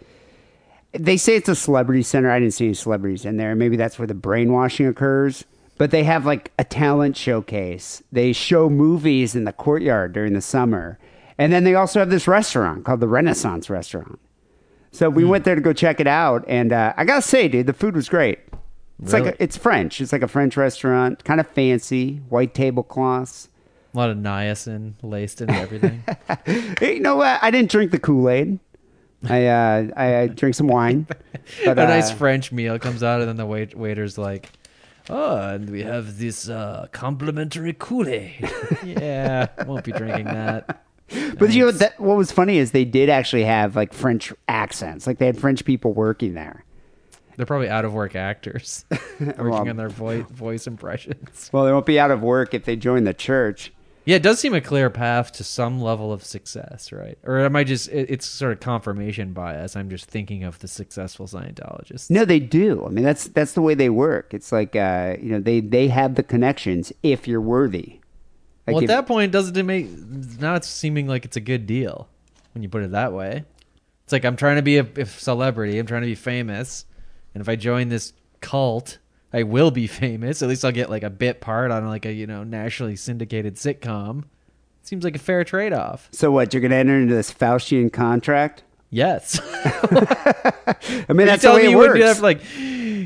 they 1.00 1.18
say 1.18 1.36
it's 1.36 1.50
a 1.50 1.56
celebrity 1.56 2.03
center. 2.03 2.30
I 2.30 2.39
didn't 2.39 2.53
see 2.53 2.65
any 2.65 2.74
celebrities 2.74 3.25
in 3.25 3.38
there. 3.38 3.56
Maybe 3.56 3.75
that's 3.75 3.97
where 4.00 4.07
the 4.07 4.13
brainwashing 4.13 4.88
occurs. 4.88 5.45
But 5.77 5.92
they 5.92 6.03
have 6.06 6.25
like 6.25 6.51
a 6.57 6.63
talent 6.63 7.18
showcase. 7.18 8.01
They 8.12 8.31
show 8.31 8.69
movies 8.69 9.36
in 9.36 9.44
the 9.44 9.51
courtyard 9.51 10.13
during 10.13 10.33
the 10.33 10.42
summer. 10.42 10.97
And 11.38 11.51
then 11.51 11.65
they 11.65 11.75
also 11.75 12.00
have 12.00 12.09
this 12.09 12.27
restaurant 12.27 12.86
called 12.86 13.01
the 13.01 13.09
Renaissance 13.09 13.69
Restaurant. 13.69 14.19
So 14.92 15.09
we 15.09 15.25
went 15.25 15.44
there 15.44 15.56
to 15.56 15.62
go 15.62 15.74
check 15.74 16.00
it 16.00 16.07
out. 16.07 16.45
And 16.47 16.71
uh, 16.71 16.94
I 16.95 17.03
got 17.03 17.18
to 17.18 17.21
say, 17.21 17.50
dude, 17.50 17.68
the 17.68 17.74
food 17.74 17.95
was 17.95 18.07
great. 18.07 18.39
It's 19.03 19.12
like 19.12 19.25
a, 19.25 19.44
it's 19.44 19.57
French. 19.57 20.00
It's 20.00 20.13
like 20.13 20.21
a 20.21 20.27
French 20.27 20.56
restaurant, 20.56 21.25
kind 21.25 21.42
of 21.42 21.47
fancy, 21.50 22.21
white 22.30 22.53
tablecloths. 22.53 23.50
A 23.94 23.97
lot 23.97 24.09
of 24.09 24.18
niacin 24.18 24.94
laced 25.04 25.42
into 25.42 25.54
everything. 25.54 26.04
You 26.81 26.99
know 26.99 27.18
what? 27.18 27.40
I 27.42 27.52
didn't 27.52 27.71
drink 27.71 27.92
the 27.92 27.99
Kool 27.99 28.30
Aid. 28.30 28.59
I 29.29 29.45
uh, 29.47 29.87
I, 29.95 30.15
I 30.21 30.27
drink 30.27 30.55
some 30.55 30.67
wine. 30.67 31.07
But, 31.63 31.77
a 31.77 31.85
nice 31.87 32.09
uh, 32.11 32.15
French 32.15 32.51
meal 32.51 32.79
comes 32.79 33.03
out, 33.03 33.19
and 33.19 33.29
then 33.29 33.35
the 33.37 33.45
wait- 33.45 33.77
waiter's 33.77 34.17
like, 34.17 34.49
"Oh, 35.11 35.37
and 35.37 35.69
we 35.69 35.83
have 35.83 36.17
this 36.17 36.49
uh, 36.49 36.87
complimentary 36.91 37.75
Kool 37.77 38.07
Aid." 38.07 38.49
yeah, 38.83 39.47
won't 39.67 39.83
be 39.83 39.91
drinking 39.91 40.25
that. 40.25 40.81
But 41.37 41.51
you 41.51 41.65
know 41.65 41.71
that 41.71 41.99
what 41.99 42.17
was 42.17 42.31
funny 42.31 42.57
is 42.57 42.71
they 42.71 42.83
did 42.83 43.09
actually 43.11 43.44
have 43.44 43.75
like 43.75 43.94
French 43.94 44.33
accents. 44.47 45.05
Like 45.05 45.19
they 45.19 45.27
had 45.27 45.37
French 45.37 45.63
people 45.63 45.94
working 45.94 46.33
there. 46.33 46.65
They're 47.37 47.45
probably 47.45 47.69
out 47.69 47.85
of 47.85 47.94
work 47.94 48.15
actors 48.15 48.85
working 49.19 49.35
Well- 49.51 49.69
on 49.69 49.75
their 49.77 49.89
vo- 49.89 50.23
voice 50.23 50.65
impressions. 50.65 51.51
Well, 51.53 51.65
they 51.65 51.71
won't 51.71 51.85
be 51.85 51.99
out 51.99 52.09
of 52.09 52.23
work 52.23 52.55
if 52.55 52.65
they 52.65 52.75
join 52.75 53.03
the 53.03 53.13
church. 53.13 53.71
Yeah, 54.06 54.18
it 54.18 54.24
does 54.24 54.40
seem 54.40 54.54
a 54.54 54.62
clear 54.62 54.92
path 54.92 55.31
to 55.33 55.44
some 55.44 55.81
level 55.81 56.14
of 56.14 56.24
success, 56.24 56.92
right? 56.92 57.18
Or 57.24 57.40
am 57.40 57.56
I 57.56 57.64
just? 57.64 57.90
It, 57.90 58.09
it's 58.12 58.28
sort 58.28 58.52
of 58.52 58.59
confirmation 58.59 59.33
bias. 59.33 59.76
I'm 59.76 59.90
just 59.90 60.06
thinking 60.06 60.44
of 60.44 60.59
the 60.59 60.68
successful 60.68 61.26
Scientologists. 61.26 62.12
No, 62.12 62.24
they 62.24 62.40
do. 62.40 62.85
I 62.85 62.90
mean, 62.90 63.04
that's 63.04 63.26
that's 63.26 63.54
the 63.54 63.64
way 63.64 63.74
they 63.74 63.90
work. 63.90 64.33
It's 64.33 64.52
like 64.52 64.76
uh, 64.76 65.18
you 65.19 65.31
know 65.31 65.40
they 65.40 65.59
they 65.59 65.88
have 65.88 66.16
the 66.16 66.24
connections 66.24 66.94
if 67.02 67.28
you're 67.28 67.42
worthy. 67.42 68.00
Like 68.68 68.76
well, 68.76 68.78
at 68.78 68.83
if- 68.83 68.88
that 68.90 69.07
point, 69.07 69.31
doesn't 69.31 69.57
it 69.57 69.64
make 69.64 69.90
now 70.40 70.54
it's 70.54 70.68
seeming 70.68 71.07
like 71.07 71.26
it's 71.26 71.38
a 71.38 71.42
good 71.42 71.66
deal 71.66 72.07
when 72.54 72.62
you 72.62 72.69
put 72.69 72.83
it 72.83 72.92
that 72.92 73.12
way? 73.12 73.44
It's 74.04 74.14
like 74.14 74.24
I'm 74.24 74.35
trying 74.35 74.57
to 74.57 74.62
be 74.62 74.78
a, 74.78 74.88
a 74.97 75.06
celebrity. 75.07 75.80
I'm 75.80 75.88
trying 75.88 76.02
to 76.04 76.07
be 76.07 76.14
famous, 76.16 76.85
and 77.33 77.42
if 77.42 77.50
I 77.50 77.56
join 77.56 77.90
this 77.90 78.14
cult, 78.40 79.00
I 79.35 79.44
will 79.44 79.69
be 79.69 79.85
famous. 80.06 80.42
At 80.42 80.47
least 80.47 80.63
I'll 80.63 80.71
get 80.71 80.89
like 80.89 81.04
a 81.04 81.09
bit 81.09 81.42
part 81.42 81.69
on 81.69 81.85
like 81.87 82.06
a 82.06 82.13
you 82.13 82.25
know 82.25 82.44
nationally 82.44 82.95
syndicated 82.95 83.56
sitcom. 83.56 84.23
Seems 84.81 85.04
like 85.04 85.15
a 85.15 85.19
fair 85.19 85.44
trade 85.44 85.73
off. 85.73 86.09
so 86.11 86.31
what? 86.31 86.54
You're 86.54 86.61
going 86.61 86.69
to 86.71 86.77
enter 86.77 86.95
into 86.95 87.15
this 87.15 87.33
Faustian 87.33 87.92
contract? 87.92 88.63
Yes. 88.92 89.39
I 89.54 91.06
mean, 91.09 91.25
that's 91.25 91.42
the 91.42 91.51
way 91.54 91.71
it 91.71 91.94
do 91.94 92.04
that 92.04 92.21
like 92.21 92.42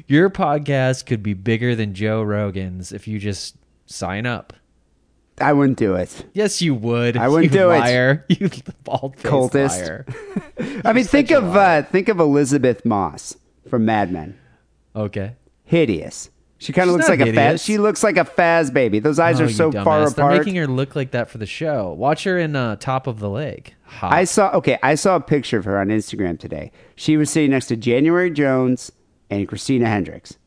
your 0.10 0.30
podcast 0.30 1.06
could 1.06 1.24
be 1.24 1.34
bigger 1.34 1.76
than 1.76 1.94
Joe 1.94 2.22
Rogan's 2.22 2.92
if 2.92 3.08
you 3.08 3.18
just 3.18 3.56
sign 3.86 4.26
up. 4.26 4.54
I 5.40 5.54
wouldn't 5.54 5.78
do 5.78 5.96
it. 5.96 6.26
Yes, 6.34 6.62
you 6.62 6.76
would. 6.76 7.16
I 7.16 7.30
wouldn't 7.30 7.54
you 7.54 7.60
do 7.60 7.72
it. 7.72 8.26
You 8.28 8.50
bald 8.84 9.16
Cultist. 9.16 9.80
liar. 9.80 10.06
I 10.84 10.92
mean, 10.92 11.06
think 11.06 11.32
of 11.32 11.56
uh, 11.56 11.84
think 11.84 12.10
of 12.10 12.20
Elisabeth 12.20 12.84
Moss 12.84 13.38
from 13.70 13.86
Mad 13.86 14.12
Men. 14.12 14.38
Okay. 14.96 15.36
Hideous. 15.70 16.32
She 16.58 16.74
kind 16.74 16.90
of 16.90 16.96
looks 16.96 17.08
like 17.08 17.20
a 17.20 17.26
faz. 17.26 17.64
She 17.64 17.78
looks 17.78 18.04
like 18.04 18.18
a 18.18 18.26
faz 18.26 18.74
baby. 18.74 18.98
Those 18.98 19.20
eyes 19.20 19.40
Oh, 19.40 19.46
are 19.46 19.50
so 19.50 19.72
far 19.72 20.06
dumbass. 20.08 20.16
They're 20.16 20.30
making 20.30 20.56
her 20.56 20.66
look 20.66 20.96
like 20.96 21.12
that 21.12 21.30
for 21.30 21.38
the 21.38 21.46
show. 21.46 21.94
Watch 21.94 22.24
her 22.24 22.40
in 22.40 22.56
uh, 22.56 22.76
Top 22.78 23.06
of 23.06 23.20
the 23.20 23.30
Lake. 23.30 23.76
Hot. 23.84 24.12
I 24.12 24.24
saw 24.24 24.50
okay, 24.56 24.80
I 24.82 24.96
saw 24.96 25.16
a 25.16 25.22
picture 25.22 25.58
of 25.60 25.66
her 25.66 25.80
on 25.80 25.88
Instagram 25.90 26.40
today. 26.40 26.72
She 26.96 27.18
was 27.18 27.30
sitting 27.30 27.52
next 27.52 27.68
to 27.68 27.78
January 27.78 28.32
Jones 28.32 28.92
and 29.30 29.48
Christina 29.48 29.88
Hendricks. 29.88 30.38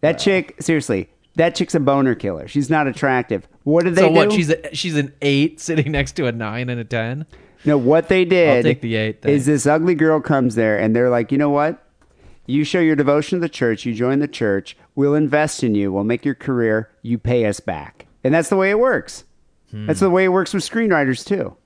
That 0.00 0.18
chick, 0.18 0.54
seriously, 0.60 1.10
that 1.34 1.54
chick's 1.56 1.74
a 1.74 1.80
boner 1.80 2.14
killer. 2.14 2.46
She's 2.46 2.70
not 2.70 2.86
attractive. 2.86 3.46
What 3.64 3.84
did 3.84 3.96
they 3.96 4.02
so 4.02 4.08
do? 4.10 4.14
what? 4.14 4.32
She's 4.32 4.48
a, 4.48 4.74
she's 4.74 4.96
an 4.96 5.12
eight 5.22 5.60
sitting 5.60 5.90
next 5.92 6.12
to 6.12 6.26
a 6.26 6.32
nine 6.32 6.68
and 6.70 6.80
a 6.80 6.84
ten. 6.84 7.26
no, 7.64 7.76
what 7.76 8.08
they 8.08 8.24
did 8.24 8.62
take 8.62 8.80
the 8.80 8.94
eight, 8.94 9.26
is 9.26 9.44
this 9.46 9.66
ugly 9.66 9.96
girl 9.96 10.20
comes 10.20 10.54
there 10.54 10.78
and 10.78 10.94
they're 10.96 11.10
like, 11.10 11.30
you 11.32 11.36
know 11.38 11.50
what? 11.50 11.81
You 12.46 12.64
show 12.64 12.80
your 12.80 12.96
devotion 12.96 13.38
to 13.38 13.40
the 13.40 13.48
church, 13.48 13.86
you 13.86 13.94
join 13.94 14.18
the 14.18 14.28
church, 14.28 14.76
we'll 14.94 15.14
invest 15.14 15.62
in 15.62 15.74
you, 15.74 15.92
we'll 15.92 16.04
make 16.04 16.24
your 16.24 16.34
career, 16.34 16.90
you 17.02 17.18
pay 17.18 17.46
us 17.46 17.60
back. 17.60 18.06
And 18.24 18.34
that's 18.34 18.48
the 18.48 18.56
way 18.56 18.70
it 18.70 18.78
works. 18.78 19.24
Hmm. 19.70 19.86
That's 19.86 20.00
the 20.00 20.10
way 20.10 20.24
it 20.24 20.28
works 20.28 20.52
with 20.52 20.62
screenwriters 20.68 21.24
too. 21.24 21.56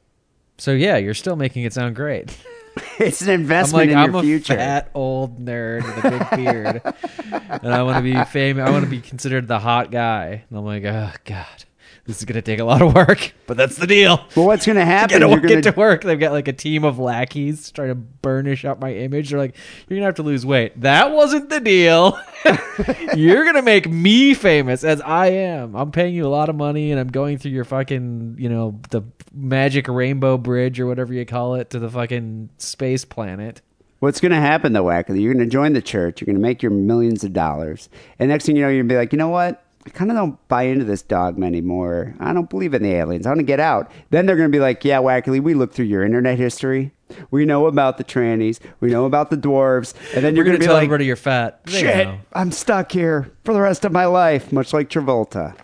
So 0.59 0.73
yeah, 0.73 0.97
you're 0.97 1.15
still 1.15 1.37
making 1.37 1.65
it 1.65 1.73
sound 1.73 1.97
great. 1.97 2.37
It's 2.99 3.23
an 3.23 3.29
I'm 3.31 3.41
investment 3.41 3.89
like 3.89 3.91
in 3.91 3.97
I'm 3.99 4.13
your 4.13 4.21
a 4.21 4.23
future. 4.23 4.55
fat 4.55 4.91
old 4.95 5.39
nerd 5.39 5.83
with 5.83 6.05
a 6.05 6.11
big 6.11 6.31
beard, 6.45 6.83
and 7.63 7.73
I 7.73 7.83
want 7.83 7.97
to 7.97 8.03
be 8.03 8.23
famous. 8.25 8.67
I 8.67 8.71
want 8.71 8.85
to 8.85 8.91
be 8.91 9.01
considered 9.01 9.49
the 9.49 9.59
hot 9.59 9.91
guy. 9.91 10.45
And 10.49 10.59
I'm 10.59 10.65
like, 10.65 10.85
oh 10.85 11.11
god, 11.25 11.65
this 12.07 12.19
is 12.19 12.25
gonna 12.25 12.43
take 12.43 12.61
a 12.61 12.65
lot 12.65 12.83
of 12.83 12.95
work, 12.95 13.33
but 13.47 13.57
that's 13.57 13.77
the 13.77 13.87
deal. 13.87 14.25
Well, 14.37 14.47
what's 14.47 14.65
going 14.67 14.77
to 14.77 14.85
happen? 14.85 15.19
Get, 15.19 15.27
to, 15.27 15.29
You're 15.31 15.41
get 15.41 15.49
gonna- 15.49 15.63
to 15.63 15.71
work. 15.73 16.03
They've 16.03 16.19
got 16.19 16.33
like 16.33 16.49
a 16.49 16.53
team 16.53 16.85
of 16.85 16.99
lackeys 16.99 17.71
trying 17.71 17.89
to 17.89 17.95
burnish 17.95 18.65
up 18.65 18.81
my 18.81 18.93
image. 18.95 19.31
They're 19.31 19.39
like, 19.39 19.55
you're 19.89 19.97
gonna 19.99 20.07
have 20.07 20.15
to 20.17 20.23
lose 20.23 20.47
weight. 20.47 20.81
That 20.81 21.13
wasn't 21.13 21.51
the 21.51 21.61
deal. 21.61 22.19
you're 23.17 23.45
gonna 23.45 23.63
make 23.63 23.89
me 23.91 24.35
famous 24.35 24.85
as 24.85 25.01
I 25.01 25.29
am. 25.29 25.75
I'm 25.75 25.91
paying 25.91 26.15
you 26.15 26.27
a 26.27 26.29
lot 26.29 26.49
of 26.49 26.57
money, 26.57 26.91
and 26.91 27.01
I'm 27.01 27.09
going 27.09 27.39
through 27.39 27.53
your 27.53 27.65
fucking, 27.65 28.37
you 28.39 28.49
know, 28.49 28.79
the 28.91 29.03
magic 29.33 29.89
rainbow 29.89 30.39
bridge 30.39 30.79
or 30.81 30.87
whatever 30.87 31.13
you 31.13 31.27
call 31.27 31.57
it 31.57 31.71
to 31.71 31.79
the 31.79 31.91
fucking 31.91 32.51
space 32.59 33.05
planet. 33.05 33.61
What's 33.99 34.21
going 34.21 34.33
to 34.33 34.37
happen 34.39 34.73
though, 34.75 34.85
Wackley? 34.85 35.21
You're 35.23 35.33
going 35.35 35.45
to 35.45 35.51
join 35.51 35.73
the 35.73 35.81
church. 35.83 36.21
You're 36.21 36.27
going 36.27 36.37
to 36.37 36.41
make 36.43 36.63
your 36.63 36.71
millions 36.71 37.25
of 37.25 37.33
dollars, 37.33 37.89
and 38.19 38.29
next 38.29 38.47
thing 38.47 38.57
you 38.57 38.63
know, 38.63 38.69
you're 38.69 38.79
going 38.83 38.89
to 38.89 38.93
be 38.95 38.99
like, 38.99 39.13
you 39.13 39.19
know 39.19 39.29
what? 39.31 39.63
I 39.87 39.91
kind 39.91 40.11
of 40.11 40.17
don't 40.17 40.49
buy 40.49 40.65
into 40.65 40.85
this 40.85 41.03
dogma 41.03 41.47
anymore. 41.47 42.15
I 42.19 42.33
don't 42.33 42.51
believe 42.51 42.75
in 42.75 42.83
the 42.83 42.93
aliens. 42.93 43.25
I 43.25 43.31
want 43.31 43.39
to 43.39 43.45
get 43.45 43.61
out. 43.61 43.91
Then 44.11 44.27
they're 44.27 44.37
going 44.37 44.51
to 44.51 44.57
be 44.57 44.61
like, 44.61 44.85
yeah, 44.85 44.99
Wackley, 44.99 45.41
we 45.41 45.55
looked 45.55 45.75
through 45.75 45.85
your 45.85 46.05
internet 46.05 46.39
history. 46.39 46.91
We 47.31 47.45
know 47.45 47.67
about 47.67 47.97
the 47.97 48.03
trannies. 48.03 48.59
We 48.81 48.91
know 48.91 49.05
about 49.05 49.31
the 49.31 49.37
dwarves. 49.37 49.95
And 50.13 50.25
then 50.25 50.35
you're 50.35 50.45
going 50.45 50.57
to 50.57 50.61
be 50.61 50.67
tell 50.67 50.75
like, 50.75 50.85
everybody 50.85 51.05
you're 51.05 51.15
fat. 51.15 51.65
They 51.67 51.81
shit, 51.81 52.09
know. 52.09 52.19
I'm 52.33 52.51
stuck 52.51 52.91
here 52.91 53.31
for 53.45 53.55
the 53.55 53.61
rest 53.61 53.85
of 53.85 53.93
my 53.93 54.07
life, 54.07 54.51
much 54.51 54.73
like 54.73 54.91
Travolta. 54.91 55.55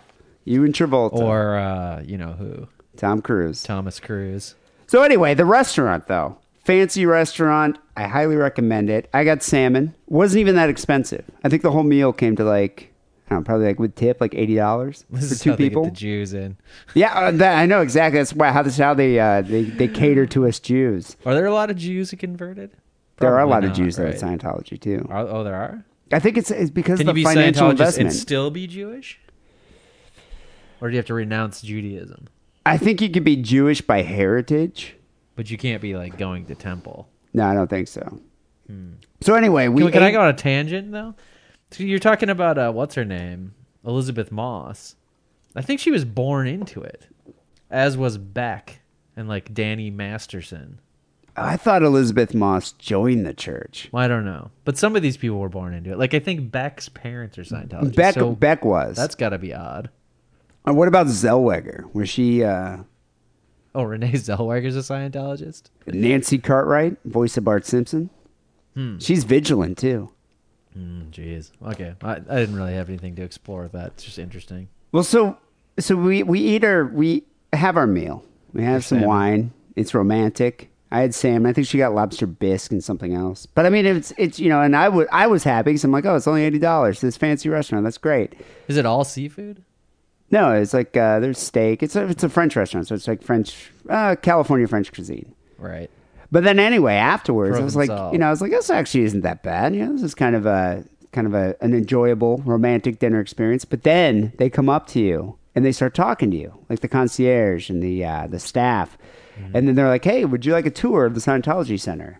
You 0.45 0.63
and 0.63 0.73
Travolta. 0.73 1.19
Or 1.19 1.57
uh, 1.57 2.01
you 2.01 2.17
know 2.17 2.31
who? 2.31 2.67
Tom 2.95 3.21
Cruise. 3.21 3.61
Thomas 3.63 3.99
Cruise. 3.99 4.55
So 4.87 5.01
anyway, 5.01 5.33
the 5.33 5.45
restaurant 5.45 6.07
though, 6.07 6.37
fancy 6.63 7.05
restaurant. 7.05 7.77
I 7.97 8.07
highly 8.07 8.37
recommend 8.37 8.89
it. 8.89 9.09
I 9.13 9.25
got 9.25 9.43
salmon. 9.43 9.95
wasn't 10.07 10.39
even 10.39 10.55
that 10.55 10.69
expensive. 10.69 11.25
I 11.43 11.49
think 11.49 11.61
the 11.61 11.71
whole 11.71 11.83
meal 11.83 12.13
came 12.13 12.37
to 12.37 12.45
like, 12.45 12.92
I 13.27 13.35
don't 13.35 13.39
know, 13.39 13.43
probably 13.45 13.65
like 13.67 13.79
with 13.79 13.95
tip 13.95 14.19
like 14.21 14.35
eighty 14.35 14.55
dollars 14.55 15.05
for 15.11 15.17
is 15.17 15.39
two 15.39 15.51
how 15.51 15.55
they 15.55 15.69
people. 15.69 15.83
get 15.85 15.93
the 15.93 15.99
Jews 15.99 16.33
in. 16.33 16.57
yeah, 16.93 17.13
uh, 17.13 17.31
that, 17.31 17.57
I 17.57 17.65
know 17.65 17.81
exactly. 17.81 18.19
That's 18.19 18.33
why 18.33 18.51
how 18.51 18.61
this 18.63 18.77
how 18.77 18.93
they 18.93 19.19
uh, 19.19 19.41
they 19.41 19.63
they 19.63 19.87
cater 19.87 20.25
to 20.27 20.47
us 20.47 20.59
Jews. 20.59 21.15
Are 21.25 21.33
there 21.33 21.45
a 21.45 21.53
lot 21.53 21.69
of 21.69 21.77
Jews 21.77 22.11
who 22.11 22.17
converted? 22.17 22.71
There 23.17 23.29
are 23.29 23.35
a 23.35 23.47
Probably 23.47 23.51
lot 23.51 23.63
of 23.63 23.69
not, 23.69 23.77
Jews 23.77 23.95
that 23.95 24.03
right? 24.05 24.15
at 24.15 24.19
Scientology 24.21 24.79
too. 24.79 25.05
Are- 25.09 25.27
oh, 25.27 25.43
there 25.43 25.55
are. 25.55 25.85
I 26.11 26.19
think 26.19 26.37
it's 26.37 26.51
it's 26.51 26.69
because 26.69 26.99
Can 26.99 27.07
of 27.09 27.17
you 27.17 27.23
the 27.23 27.29
be 27.29 27.33
financial 27.35 27.69
investment. 27.69 28.09
and 28.09 28.19
still 28.19 28.51
be 28.51 28.67
Jewish? 28.67 29.19
Or 30.81 30.89
do 30.89 30.93
you 30.93 30.97
have 30.97 31.05
to 31.05 31.13
renounce 31.13 31.61
Judaism? 31.61 32.27
I 32.65 32.77
think 32.77 33.01
you 33.01 33.09
could 33.09 33.23
be 33.23 33.35
Jewish 33.37 33.81
by 33.81 34.01
heritage. 34.01 34.95
But 35.35 35.49
you 35.49 35.57
can't 35.57 35.81
be 35.81 35.95
like 35.95 36.17
going 36.17 36.45
to 36.47 36.55
temple. 36.55 37.07
No, 37.33 37.45
I 37.45 37.53
don't 37.53 37.69
think 37.69 37.87
so. 37.87 38.19
So 39.21 39.35
anyway, 39.35 39.67
we 39.69 39.81
Hmm. 39.83 39.87
Can, 39.87 39.93
can 39.93 40.03
I 40.03 40.11
go 40.11 40.21
on 40.21 40.29
a 40.29 40.33
tangent 40.33 40.91
though? 40.91 41.15
So 41.73 41.83
you're 41.83 41.97
talking 41.97 42.29
about 42.29 42.57
uh, 42.59 42.71
what's 42.71 42.93
her 42.95 43.03
name, 43.03 43.55
Elisabeth 43.83 44.31
Moss. 44.31 44.95
I 45.55 45.61
think 45.61 45.79
she 45.79 45.89
was 45.89 46.05
born 46.05 46.47
into 46.47 46.81
it, 46.81 47.07
as 47.71 47.97
was 47.97 48.19
Beck 48.19 48.81
and 49.15 49.27
like 49.27 49.53
Danny 49.53 49.89
Masterson. 49.89 50.79
I 51.35 51.57
thought 51.57 51.81
Elisabeth 51.81 52.35
Moss 52.35 52.73
joined 52.73 53.25
the 53.25 53.33
church. 53.33 53.89
Well, 53.91 54.03
I 54.03 54.07
don't 54.07 54.23
know, 54.25 54.51
but 54.65 54.77
some 54.77 54.95
of 54.95 55.01
these 55.01 55.17
people 55.17 55.39
were 55.39 55.49
born 55.49 55.73
into 55.73 55.91
it. 55.91 55.97
Like 55.97 56.13
I 56.13 56.19
think 56.19 56.51
Beck's 56.51 56.89
parents 56.89 57.39
are 57.39 57.43
Scientologists. 57.43 57.95
Beck 57.95 58.13
so 58.13 58.33
Beck 58.33 58.63
was. 58.63 58.95
that's 58.95 59.15
got 59.15 59.29
to 59.29 59.39
be 59.39 59.53
odd. 59.53 59.89
Uh, 60.67 60.73
what 60.73 60.87
about 60.87 61.07
Zellweger? 61.07 61.91
Was 61.93 62.07
she 62.07 62.43
uh, 62.43 62.77
Oh, 63.73 63.83
Renee 63.83 64.11
Zellweger's 64.13 64.75
a 64.75 64.79
Scientologist. 64.79 65.63
Nancy 65.87 66.37
Cartwright, 66.37 66.97
voice 67.03 67.35
of 67.35 67.43
Bart 67.43 67.65
Simpson? 67.65 68.11
Hmm. 68.75 68.99
She's 68.99 69.23
vigilant 69.23 69.79
too. 69.79 70.11
Mm, 70.77 71.11
Jeez. 71.11 71.51
Okay, 71.65 71.93
I, 72.01 72.11
I 72.13 72.39
didn't 72.39 72.55
really 72.55 72.73
have 72.73 72.89
anything 72.89 73.15
to 73.15 73.21
explore 73.23 73.63
with 73.63 73.73
that. 73.73 73.87
It's 73.87 74.03
just 74.03 74.19
interesting. 74.19 74.69
Well, 74.91 75.03
so 75.03 75.37
so 75.79 75.95
we 75.95 76.23
we 76.23 76.39
eat 76.39 76.63
our 76.63 76.85
we 76.85 77.23
have 77.51 77.77
our 77.77 77.87
meal. 77.87 78.23
We 78.53 78.63
have 78.63 78.83
some 78.85 78.99
salmon. 78.99 79.07
wine. 79.09 79.53
It's 79.75 79.93
romantic. 79.93 80.69
I 80.91 81.01
had 81.01 81.15
salmon. 81.15 81.47
I 81.47 81.53
think 81.53 81.65
she 81.65 81.79
got 81.79 81.95
lobster 81.95 82.27
bisque 82.27 82.71
and 82.71 82.83
something 82.83 83.15
else. 83.15 83.47
But 83.47 83.65
I 83.65 83.69
mean, 83.69 83.85
it's 83.85 84.13
it's 84.17 84.39
you 84.39 84.49
know, 84.49 84.61
and 84.61 84.75
I 84.75 84.89
would 84.89 85.07
I 85.11 85.27
was 85.27 85.43
happy 85.43 85.71
because 85.71 85.83
I'm 85.83 85.91
like, 85.91 86.05
oh, 86.05 86.15
it's 86.15 86.27
only 86.27 86.43
eighty 86.43 86.59
dollars. 86.59 87.01
This 87.01 87.17
fancy 87.17 87.49
restaurant. 87.49 87.83
That's 87.83 87.97
great. 87.97 88.33
Is 88.67 88.77
it 88.77 88.85
all 88.85 89.03
seafood? 89.03 89.63
No, 90.31 90.51
it's 90.51 90.73
like 90.73 90.95
uh, 90.97 91.19
there's 91.19 91.37
steak. 91.37 91.83
It's 91.83 91.95
a 91.95 92.07
it's 92.07 92.23
a 92.23 92.29
French 92.29 92.55
restaurant, 92.55 92.87
so 92.87 92.95
it's 92.95 93.07
like 93.07 93.21
French, 93.21 93.71
uh, 93.89 94.15
California 94.21 94.67
French 94.67 94.91
cuisine. 94.91 95.33
Right. 95.59 95.89
But 96.33 96.43
then 96.43 96.57
anyway, 96.57 96.95
afterwards, 96.95 97.57
I 97.61 97.63
was 97.63 97.75
like, 97.75 97.89
you 98.11 98.17
know, 98.17 98.25
I 98.25 98.31
was 98.31 98.41
like, 98.41 98.49
this 98.49 98.71
actually 98.71 99.03
isn't 99.03 99.21
that 99.21 99.43
bad. 99.43 99.75
You 99.75 99.85
know, 99.85 99.93
this 99.93 100.01
is 100.01 100.15
kind 100.15 100.35
of 100.35 100.47
a 100.47 100.83
kind 101.11 101.27
of 101.27 101.35
a, 101.35 101.55
an 101.61 101.75
enjoyable 101.75 102.37
romantic 102.39 102.97
dinner 102.97 103.19
experience. 103.19 103.65
But 103.65 103.83
then 103.83 104.33
they 104.39 104.49
come 104.49 104.67
up 104.67 104.87
to 104.87 104.99
you 104.99 105.37
and 105.53 105.63
they 105.63 105.71
start 105.71 105.93
talking 105.93 106.31
to 106.31 106.37
you, 106.37 106.65
like 106.69 106.79
the 106.79 106.87
concierge 106.87 107.69
and 107.69 107.83
the 107.83 108.03
uh, 108.03 108.25
the 108.25 108.39
staff, 108.39 108.97
and 109.53 109.67
then 109.67 109.75
they're 109.75 109.87
like, 109.87 110.03
hey, 110.03 110.25
would 110.25 110.43
you 110.43 110.53
like 110.53 110.65
a 110.65 110.71
tour 110.71 111.05
of 111.05 111.13
the 111.13 111.21
Scientology 111.21 111.79
Center? 111.79 112.19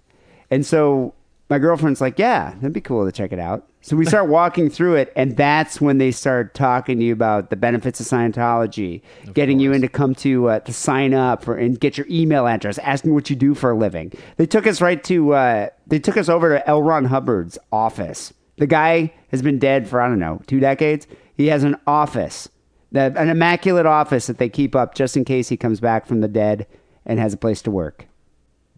And 0.51 0.63
so 0.63 1.15
my 1.49 1.57
girlfriend's 1.57 1.99
like, 1.99 2.19
yeah, 2.19 2.53
that'd 2.57 2.71
be 2.71 2.81
cool 2.81 3.05
to 3.05 3.11
check 3.11 3.31
it 3.31 3.39
out. 3.39 3.67
So 3.83 3.97
we 3.97 4.05
start 4.05 4.29
walking 4.29 4.69
through 4.69 4.95
it, 4.95 5.11
and 5.13 5.35
that's 5.35 5.81
when 5.81 5.97
they 5.97 6.11
start 6.11 6.53
talking 6.53 6.99
to 6.99 7.03
you 7.03 7.11
about 7.11 7.49
the 7.49 7.57
benefits 7.57 7.99
of 7.99 8.05
Scientology, 8.05 9.01
getting 9.33 9.59
you 9.59 9.73
in 9.73 9.81
to 9.81 9.89
come 9.89 10.15
to 10.15 10.47
uh, 10.47 10.59
to 10.61 10.71
sign 10.71 11.13
up 11.13 11.43
for 11.43 11.57
and 11.57 11.77
get 11.77 11.97
your 11.97 12.07
email 12.09 12.47
address, 12.47 12.77
asking 12.77 13.13
what 13.13 13.29
you 13.29 13.35
do 13.35 13.53
for 13.53 13.71
a 13.71 13.75
living. 13.75 14.13
They 14.37 14.45
took 14.45 14.67
us 14.67 14.79
right 14.79 15.03
to 15.03 15.33
uh, 15.33 15.67
they 15.85 15.99
took 15.99 16.15
us 16.15 16.29
over 16.29 16.57
to 16.57 16.65
L. 16.65 16.81
Ron 16.81 17.03
Hubbard's 17.03 17.57
office. 17.73 18.33
The 18.55 18.67
guy 18.67 19.13
has 19.31 19.41
been 19.41 19.59
dead 19.59 19.89
for 19.89 19.99
I 19.99 20.07
don't 20.07 20.17
know 20.17 20.41
two 20.47 20.61
decades. 20.61 21.05
He 21.35 21.47
has 21.47 21.65
an 21.65 21.75
office, 21.85 22.47
an 22.93 23.29
immaculate 23.29 23.85
office 23.85 24.27
that 24.27 24.37
they 24.37 24.47
keep 24.47 24.77
up 24.77 24.95
just 24.95 25.17
in 25.17 25.25
case 25.25 25.49
he 25.49 25.57
comes 25.57 25.81
back 25.81 26.05
from 26.05 26.21
the 26.21 26.29
dead 26.29 26.67
and 27.05 27.19
has 27.19 27.33
a 27.33 27.37
place 27.37 27.61
to 27.63 27.71
work. 27.71 28.07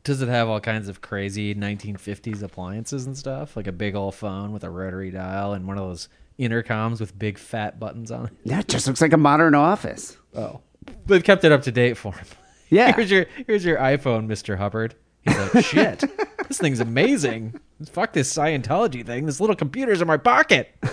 Does 0.06 0.22
it 0.22 0.30
have 0.30 0.48
all 0.48 0.60
kinds 0.60 0.88
of 0.88 1.02
crazy 1.02 1.56
1950s 1.56 2.44
appliances 2.44 3.08
and 3.08 3.18
stuff? 3.18 3.58
Like 3.58 3.66
a 3.66 3.72
big 3.72 3.96
old 3.96 4.14
phone 4.14 4.52
with 4.52 4.64
a 4.64 4.70
rotary 4.70 5.10
dial 5.10 5.54
and 5.54 5.68
one 5.68 5.80
of 5.80 5.84
those 5.84 6.10
intercoms 6.40 7.00
with 7.00 7.18
big 7.18 7.40
fat 7.40 7.80
buttons 7.80 8.12
on 8.12 8.28
it? 8.28 8.34
That 8.46 8.68
just 8.68 8.86
looks 8.86 9.02
like 9.02 9.14
a 9.14 9.18
modern 9.18 9.56
office. 9.56 10.16
Oh. 10.36 10.62
They've 11.08 11.24
kept 11.24 11.44
it 11.44 11.52
up 11.52 11.64
to 11.64 11.72
date 11.72 11.98
for 11.98 12.14
him. 12.14 12.28
Yeah. 12.70 12.92
Here's 12.96 13.10
your 13.10 13.26
here's 13.48 13.66
your 13.66 13.78
iPhone, 13.78 14.28
Mr. 14.28 14.58
Hubbard. 14.58 14.94
He's 15.24 15.38
like, 15.38 15.66
shit, 15.66 16.04
this 16.48 16.60
thing's 16.60 16.80
amazing. 16.80 17.60
Fuck 17.90 18.14
this 18.14 18.32
Scientology 18.32 19.04
thing. 19.04 19.26
This 19.26 19.42
little 19.42 19.56
computer's 19.56 20.02
in 20.02 20.08
my 20.08 20.18
pocket. 20.18 20.74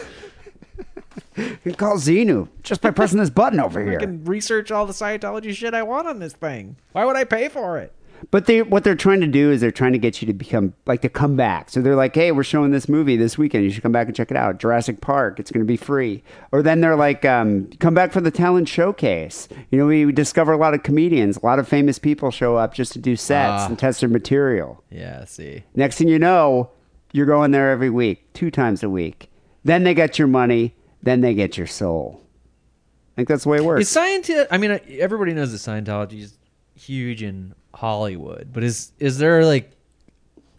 You 1.36 1.56
can 1.62 1.74
call 1.74 1.96
Xenu 1.96 2.48
just 2.62 2.82
by 2.82 2.90
pressing 2.90 3.18
this 3.18 3.30
button 3.30 3.58
over 3.58 3.82
here. 3.82 3.98
I 3.98 4.00
can 4.00 4.24
research 4.24 4.70
all 4.70 4.84
the 4.84 4.92
Scientology 4.92 5.54
shit 5.54 5.72
I 5.72 5.82
want 5.82 6.06
on 6.06 6.18
this 6.18 6.34
thing. 6.34 6.76
Why 6.92 7.06
would 7.06 7.16
I 7.16 7.24
pay 7.24 7.48
for 7.48 7.78
it? 7.78 7.92
But 8.30 8.46
they 8.46 8.62
what 8.62 8.84
they're 8.84 8.94
trying 8.94 9.20
to 9.20 9.26
do 9.26 9.50
is 9.50 9.60
they're 9.60 9.70
trying 9.70 9.92
to 9.92 9.98
get 9.98 10.22
you 10.22 10.26
to 10.26 10.32
become 10.32 10.74
like 10.86 11.02
to 11.02 11.08
come 11.08 11.36
back. 11.36 11.70
So 11.70 11.82
they're 11.82 11.96
like, 11.96 12.14
"Hey, 12.14 12.30
we're 12.32 12.44
showing 12.44 12.70
this 12.70 12.88
movie 12.88 13.16
this 13.16 13.36
weekend. 13.36 13.64
You 13.64 13.70
should 13.70 13.82
come 13.82 13.92
back 13.92 14.06
and 14.06 14.14
check 14.16 14.30
it 14.30 14.36
out. 14.36 14.58
Jurassic 14.58 15.00
Park. 15.00 15.40
It's 15.40 15.50
going 15.50 15.64
to 15.64 15.68
be 15.68 15.76
free." 15.76 16.22
Or 16.52 16.62
then 16.62 16.80
they're 16.80 16.96
like, 16.96 17.24
um, 17.24 17.68
"Come 17.80 17.94
back 17.94 18.12
for 18.12 18.20
the 18.20 18.30
talent 18.30 18.68
showcase." 18.68 19.48
You 19.70 19.78
know, 19.78 19.86
we 19.86 20.10
discover 20.12 20.52
a 20.52 20.56
lot 20.56 20.72
of 20.74 20.82
comedians, 20.82 21.36
a 21.38 21.44
lot 21.46 21.58
of 21.58 21.66
famous 21.68 21.98
people 21.98 22.30
show 22.30 22.56
up 22.56 22.74
just 22.74 22.92
to 22.92 22.98
do 22.98 23.16
sets 23.16 23.62
Ah. 23.64 23.66
and 23.68 23.78
test 23.78 24.00
their 24.00 24.08
material. 24.08 24.82
Yeah, 24.90 25.24
see. 25.24 25.64
Next 25.74 25.96
thing 25.98 26.08
you 26.08 26.18
know, 26.18 26.70
you're 27.12 27.26
going 27.26 27.50
there 27.50 27.70
every 27.70 27.90
week, 27.90 28.32
two 28.34 28.50
times 28.50 28.82
a 28.82 28.88
week. 28.90 29.30
Then 29.64 29.84
they 29.84 29.94
get 29.94 30.18
your 30.18 30.28
money. 30.28 30.74
Then 31.02 31.20
they 31.20 31.34
get 31.34 31.58
your 31.58 31.66
soul. 31.66 32.20
I 32.20 33.16
think 33.16 33.28
that's 33.28 33.42
the 33.42 33.48
way 33.50 33.58
it 33.58 33.64
works. 33.64 33.90
Is? 33.94 34.46
I 34.50 34.56
mean, 34.58 34.80
everybody 34.98 35.34
knows 35.34 35.50
that 35.52 35.58
Scientology 35.58 36.20
is 36.20 36.38
huge 36.74 37.22
in 37.22 37.54
Hollywood, 37.74 38.50
but 38.52 38.62
is 38.62 38.92
is 38.98 39.18
there 39.18 39.44
like 39.44 39.72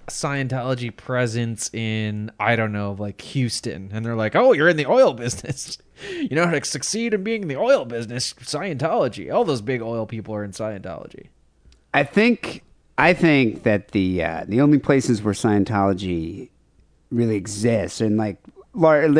Scientology 0.07 0.95
presence 0.95 1.73
in 1.73 2.31
I 2.39 2.55
don't 2.55 2.73
know, 2.73 2.95
like 2.97 3.21
Houston, 3.21 3.89
and 3.93 4.05
they're 4.05 4.15
like, 4.15 4.35
"Oh, 4.35 4.51
you're 4.51 4.67
in 4.67 4.77
the 4.77 4.85
oil 4.85 5.13
business. 5.13 5.77
you 6.09 6.35
know 6.35 6.45
how 6.45 6.51
to 6.51 6.65
succeed 6.65 7.13
in 7.13 7.23
being 7.23 7.43
in 7.43 7.47
the 7.47 7.57
oil 7.57 7.85
business. 7.85 8.33
Scientology. 8.41 9.33
All 9.33 9.45
those 9.45 9.61
big 9.61 9.81
oil 9.81 10.05
people 10.05 10.35
are 10.35 10.43
in 10.43 10.51
Scientology." 10.51 11.27
I 11.93 12.03
think 12.03 12.63
I 12.97 13.13
think 13.13 13.63
that 13.63 13.89
the 13.89 14.23
uh, 14.23 14.45
the 14.47 14.61
only 14.61 14.77
places 14.79 15.21
where 15.23 15.33
Scientology 15.33 16.49
really 17.09 17.35
exists 17.35 18.01
and 18.01 18.17
like 18.17 18.37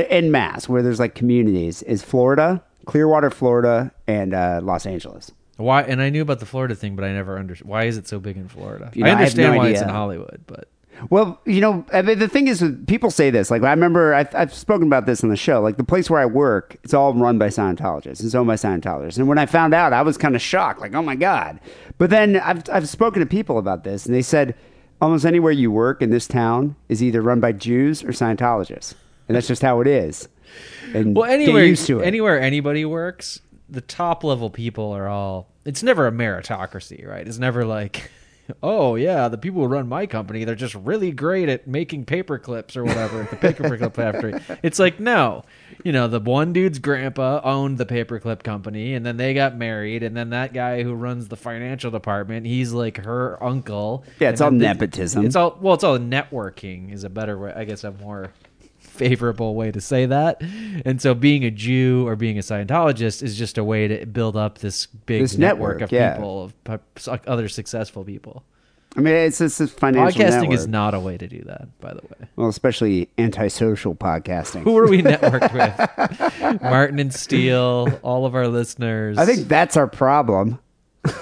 in 0.09 0.31
mass 0.31 0.67
where 0.67 0.81
there's 0.81 0.99
like 0.99 1.15
communities 1.15 1.83
is 1.83 2.03
Florida, 2.03 2.63
Clearwater, 2.85 3.29
Florida, 3.29 3.91
and 4.07 4.33
uh, 4.33 4.59
Los 4.63 4.85
Angeles. 4.85 5.31
Why? 5.57 5.83
And 5.83 6.01
I 6.01 6.09
knew 6.09 6.21
about 6.21 6.39
the 6.39 6.45
Florida 6.45 6.75
thing, 6.75 6.95
but 6.95 7.05
I 7.05 7.11
never 7.11 7.37
understood. 7.37 7.67
Why 7.67 7.83
is 7.83 7.97
it 7.97 8.07
so 8.07 8.19
big 8.19 8.37
in 8.37 8.47
Florida? 8.47 8.91
You 8.93 9.03
know, 9.03 9.09
I 9.09 9.13
I 9.13 9.15
understand 9.17 9.53
no 9.53 9.57
why 9.59 9.69
it's 9.69 9.81
in 9.81 9.89
Hollywood, 9.89 10.41
but 10.47 10.67
Well, 11.09 11.39
you 11.45 11.61
know, 11.61 11.85
I 11.91 12.01
mean, 12.01 12.19
the 12.19 12.27
thing 12.27 12.47
is, 12.47 12.63
people 12.87 13.11
say 13.11 13.29
this. 13.29 13.51
Like, 13.51 13.61
I 13.63 13.71
remember 13.71 14.13
I've, 14.13 14.33
I've 14.33 14.53
spoken 14.53 14.87
about 14.87 15.05
this 15.05 15.23
on 15.23 15.29
the 15.29 15.35
show. 15.35 15.61
Like, 15.61 15.77
the 15.77 15.83
place 15.83 16.09
where 16.09 16.19
I 16.19 16.25
work, 16.25 16.77
it's 16.83 16.93
all 16.93 17.13
run 17.13 17.37
by 17.37 17.47
Scientologists. 17.47 18.23
It's 18.23 18.35
owned 18.35 18.47
by 18.47 18.55
Scientologists. 18.55 19.17
And 19.17 19.27
when 19.27 19.37
I 19.37 19.45
found 19.45 19.73
out, 19.73 19.93
I 19.93 20.01
was 20.01 20.17
kind 20.17 20.35
of 20.35 20.41
shocked. 20.41 20.79
Like, 20.79 20.93
oh 20.93 21.01
my 21.01 21.15
god! 21.15 21.59
But 21.97 22.09
then 22.09 22.37
I've 22.37 22.63
I've 22.71 22.89
spoken 22.89 23.19
to 23.19 23.25
people 23.25 23.57
about 23.57 23.83
this, 23.83 24.05
and 24.05 24.15
they 24.15 24.21
said 24.21 24.55
almost 25.01 25.25
anywhere 25.25 25.51
you 25.51 25.71
work 25.71 26.01
in 26.01 26.09
this 26.09 26.27
town 26.27 26.75
is 26.89 27.03
either 27.03 27.21
run 27.21 27.39
by 27.39 27.51
Jews 27.51 28.03
or 28.03 28.09
Scientologists, 28.09 28.95
and 29.27 29.35
that's 29.35 29.47
just 29.47 29.61
how 29.61 29.81
it 29.81 29.87
is. 29.87 30.29
And 30.93 31.15
well, 31.15 31.29
anywhere 31.29 31.65
used 31.65 31.87
to 31.87 31.99
it. 31.99 32.05
anywhere 32.05 32.39
anybody 32.39 32.85
works, 32.85 33.41
the 33.73 33.81
top 33.81 34.23
level 34.23 34.49
people 34.49 34.91
are 34.91 35.07
all. 35.07 35.49
It's 35.65 35.83
never 35.83 36.07
a 36.07 36.11
meritocracy, 36.11 37.05
right? 37.07 37.27
It's 37.27 37.39
never 37.39 37.65
like, 37.65 38.11
oh 38.63 38.95
yeah, 38.95 39.27
the 39.27 39.37
people 39.37 39.61
who 39.61 39.67
run 39.67 39.87
my 39.87 40.05
company, 40.05 40.43
they're 40.43 40.55
just 40.55 40.75
really 40.75 41.11
great 41.11 41.49
at 41.49 41.67
making 41.67 42.05
paper 42.05 42.37
clips 42.37 42.77
or 42.77 42.83
whatever 42.83 43.23
at 43.23 43.31
the 43.31 43.35
paperclip 43.35 43.93
factory. 43.95 44.39
It's 44.61 44.77
like 44.77 44.99
no, 44.99 45.43
you 45.83 45.91
know, 45.91 46.07
the 46.07 46.19
one 46.19 46.53
dude's 46.53 46.77
grandpa 46.77 47.41
owned 47.43 47.79
the 47.79 47.85
paperclip 47.85 48.43
company, 48.43 48.93
and 48.93 49.03
then 49.05 49.17
they 49.17 49.33
got 49.33 49.57
married, 49.57 50.03
and 50.03 50.15
then 50.15 50.29
that 50.29 50.53
guy 50.53 50.83
who 50.83 50.93
runs 50.93 51.29
the 51.29 51.37
financial 51.37 51.89
department, 51.89 52.45
he's 52.45 52.73
like 52.73 52.97
her 52.97 53.43
uncle. 53.43 54.03
Yeah, 54.19 54.29
it's 54.29 54.41
all 54.41 54.51
nepotism. 54.51 55.25
It's 55.25 55.35
all 55.35 55.57
well, 55.59 55.73
it's 55.73 55.83
all 55.83 55.97
networking 55.97 56.93
is 56.93 57.03
a 57.03 57.09
better 57.09 57.39
way, 57.39 57.53
I 57.55 57.63
guess, 57.65 57.83
a 57.83 57.91
more 57.91 58.33
favorable 58.93 59.55
way 59.55 59.71
to 59.71 59.81
say 59.81 60.05
that. 60.05 60.41
And 60.85 61.01
so 61.01 61.13
being 61.13 61.43
a 61.43 61.51
Jew 61.51 62.07
or 62.07 62.15
being 62.15 62.37
a 62.37 62.41
Scientologist 62.41 63.23
is 63.23 63.37
just 63.37 63.57
a 63.57 63.63
way 63.63 63.87
to 63.87 64.05
build 64.05 64.37
up 64.37 64.59
this 64.59 64.85
big 64.85 65.21
This 65.21 65.37
network, 65.37 65.79
network, 65.79 65.81
of 65.81 65.91
yeah. 65.91 66.13
people, 66.15 66.51
of 66.67 67.21
other 67.27 67.49
successful 67.49 68.03
people. 68.03 68.43
I 68.95 69.01
mean, 69.01 69.15
it's 69.15 69.41
it's 69.41 69.59
a 69.59 69.67
financial 69.67 70.21
Podcasting 70.21 70.41
network. 70.41 70.51
is 70.51 70.67
not 70.67 70.93
a 70.93 70.99
way 70.99 71.17
to 71.17 71.27
do 71.27 71.41
that, 71.45 71.67
by 71.81 71.89
the 71.93 72.01
way. 72.03 72.27
well, 72.35 72.47
especially 72.47 73.09
antisocial 73.17 73.95
podcasting. 73.95 74.61
Who 74.65 74.77
are 74.77 74.87
we 74.87 75.01
networked 75.01 75.51
with? 75.51 76.61
Martin 76.61 76.99
and 76.99 77.11
Steele, 77.11 77.99
all 78.03 78.27
of 78.27 78.35
our 78.35 78.47
listeners. 78.47 79.17
I 79.17 79.25
think 79.25 79.47
that's 79.47 79.75
our 79.77 79.87
problem. 79.87 80.59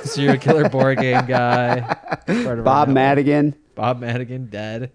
serial 0.04 0.38
killer 0.38 0.68
board 0.68 1.00
game 1.00 1.26
guy. 1.26 1.80
part 2.28 2.30
of 2.30 2.48
our 2.48 2.58
Bob. 2.58 2.90
Madigan. 2.90 3.56
Bob 3.74 4.02
Madigan 4.02 4.48
dead. 4.48 4.92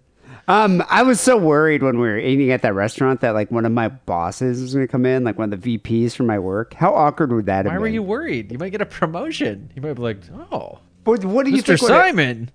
Um, 0.48 0.84
I 0.88 1.02
was 1.02 1.20
so 1.20 1.36
worried 1.36 1.82
when 1.82 1.98
we 1.98 2.06
were 2.06 2.18
eating 2.18 2.52
at 2.52 2.62
that 2.62 2.74
restaurant 2.74 3.20
that 3.22 3.30
like 3.30 3.50
one 3.50 3.66
of 3.66 3.72
my 3.72 3.88
bosses 3.88 4.62
was 4.62 4.74
going 4.74 4.86
to 4.86 4.90
come 4.90 5.04
in, 5.04 5.24
like 5.24 5.38
one 5.38 5.52
of 5.52 5.60
the 5.60 5.78
VPs 5.78 6.14
from 6.14 6.26
my 6.26 6.38
work. 6.38 6.74
How 6.74 6.94
awkward 6.94 7.32
would 7.32 7.46
that 7.46 7.64
have 7.64 7.66
Why 7.66 7.72
been? 7.72 7.80
were 7.80 7.88
you 7.88 8.02
worried? 8.02 8.52
You 8.52 8.58
might 8.58 8.70
get 8.70 8.80
a 8.80 8.86
promotion. 8.86 9.70
You 9.74 9.82
might 9.82 9.94
be 9.94 10.02
like, 10.02 10.18
oh, 10.52 10.78
What, 11.04 11.24
what 11.24 11.46
do 11.46 11.50
you 11.50 11.62
Mr. 11.62 11.78
Simon, 11.78 12.50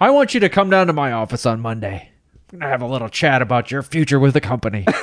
I 0.00 0.10
want 0.10 0.32
you 0.34 0.40
to 0.40 0.48
come 0.48 0.70
down 0.70 0.86
to 0.86 0.92
my 0.92 1.10
office 1.12 1.44
on 1.44 1.60
Monday. 1.60 2.10
We're 2.52 2.60
gonna 2.60 2.70
have 2.70 2.82
a 2.82 2.86
little 2.86 3.08
chat 3.08 3.42
about 3.42 3.70
your 3.72 3.82
future 3.82 4.20
with 4.20 4.34
the 4.34 4.40
company. 4.40 4.86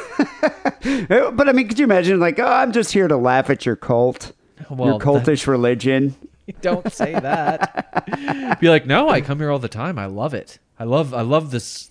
But 0.84 1.48
I 1.48 1.52
mean, 1.52 1.68
could 1.68 1.78
you 1.78 1.86
imagine? 1.86 2.20
Like, 2.20 2.40
oh, 2.40 2.46
I'm 2.46 2.72
just 2.72 2.92
here 2.92 3.08
to 3.08 3.18
laugh 3.18 3.50
at 3.50 3.66
your 3.66 3.76
cult, 3.76 4.32
Well, 4.70 4.90
your 4.90 5.00
cultish 5.00 5.46
religion. 5.46 6.16
Don't 6.62 6.92
say 6.92 7.14
that. 7.14 8.58
Be 8.60 8.70
like, 8.70 8.86
no, 8.88 9.10
I 9.10 9.22
come 9.22 9.40
here 9.40 9.52
all 9.52 9.60
the 9.60 9.68
time. 9.70 10.00
I 10.00 10.08
love 10.08 10.34
it. 10.34 10.58
I 10.80 10.84
love, 10.86 11.14
I 11.14 11.22
love 11.22 11.52
this, 11.52 11.91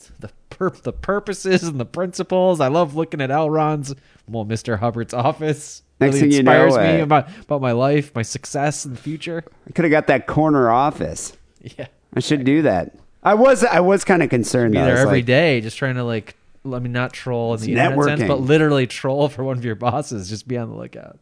pur- 0.61 0.71
the 0.71 0.93
purposes 0.93 1.65
and 1.65 1.81
the 1.81 1.85
principles. 1.85 2.61
I 2.61 2.69
love 2.69 2.95
looking 2.95 3.21
at 3.21 3.31
L. 3.31 3.51
Ron's, 3.51 3.95
well, 4.29 4.45
Mr. 4.45 4.79
Hubbard's 4.79 5.15
office. 5.15 5.83
Next 5.99 6.15
really 6.15 6.21
thing 6.21 6.33
you 6.33 6.43
know, 6.43 6.67
inspires 6.67 6.95
me 6.95 7.01
uh, 7.01 7.05
about 7.05 7.29
about 7.41 7.61
my 7.61 7.73
life, 7.73 8.15
my 8.15 8.23
success 8.23 8.87
in 8.87 8.93
the 8.93 8.99
future. 8.99 9.45
I 9.69 9.73
could 9.73 9.85
have 9.85 9.91
got 9.91 10.07
that 10.07 10.27
corner 10.27 10.71
office. 10.71 11.37
Yeah, 11.77 11.89
I 12.15 12.21
should 12.21 12.45
do 12.45 12.63
that. 12.63 12.97
I 13.23 13.35
was, 13.35 13.65
I 13.65 13.81
was 13.81 14.03
kind 14.03 14.23
of 14.23 14.31
concerned. 14.31 14.73
be 14.73 14.79
though. 14.79 14.87
there 14.87 14.97
every 14.97 15.19
like, 15.19 15.27
day, 15.27 15.61
just 15.61 15.77
trying 15.77 15.97
to 15.97 16.05
like, 16.05 16.37
let 16.65 16.81
me 16.81 16.89
not 16.89 17.13
troll 17.13 17.53
in 17.53 17.61
the 17.61 17.73
internet 17.73 18.03
sense, 18.19 18.23
but 18.27 18.41
literally 18.41 18.87
troll 18.87 19.29
for 19.29 19.45
one 19.45 19.59
of 19.59 19.65
your 19.65 19.75
bosses. 19.75 20.31
Just 20.31 20.49
be 20.49 20.57
on 20.57 20.71
the 20.71 20.75
lookout. 20.75 21.19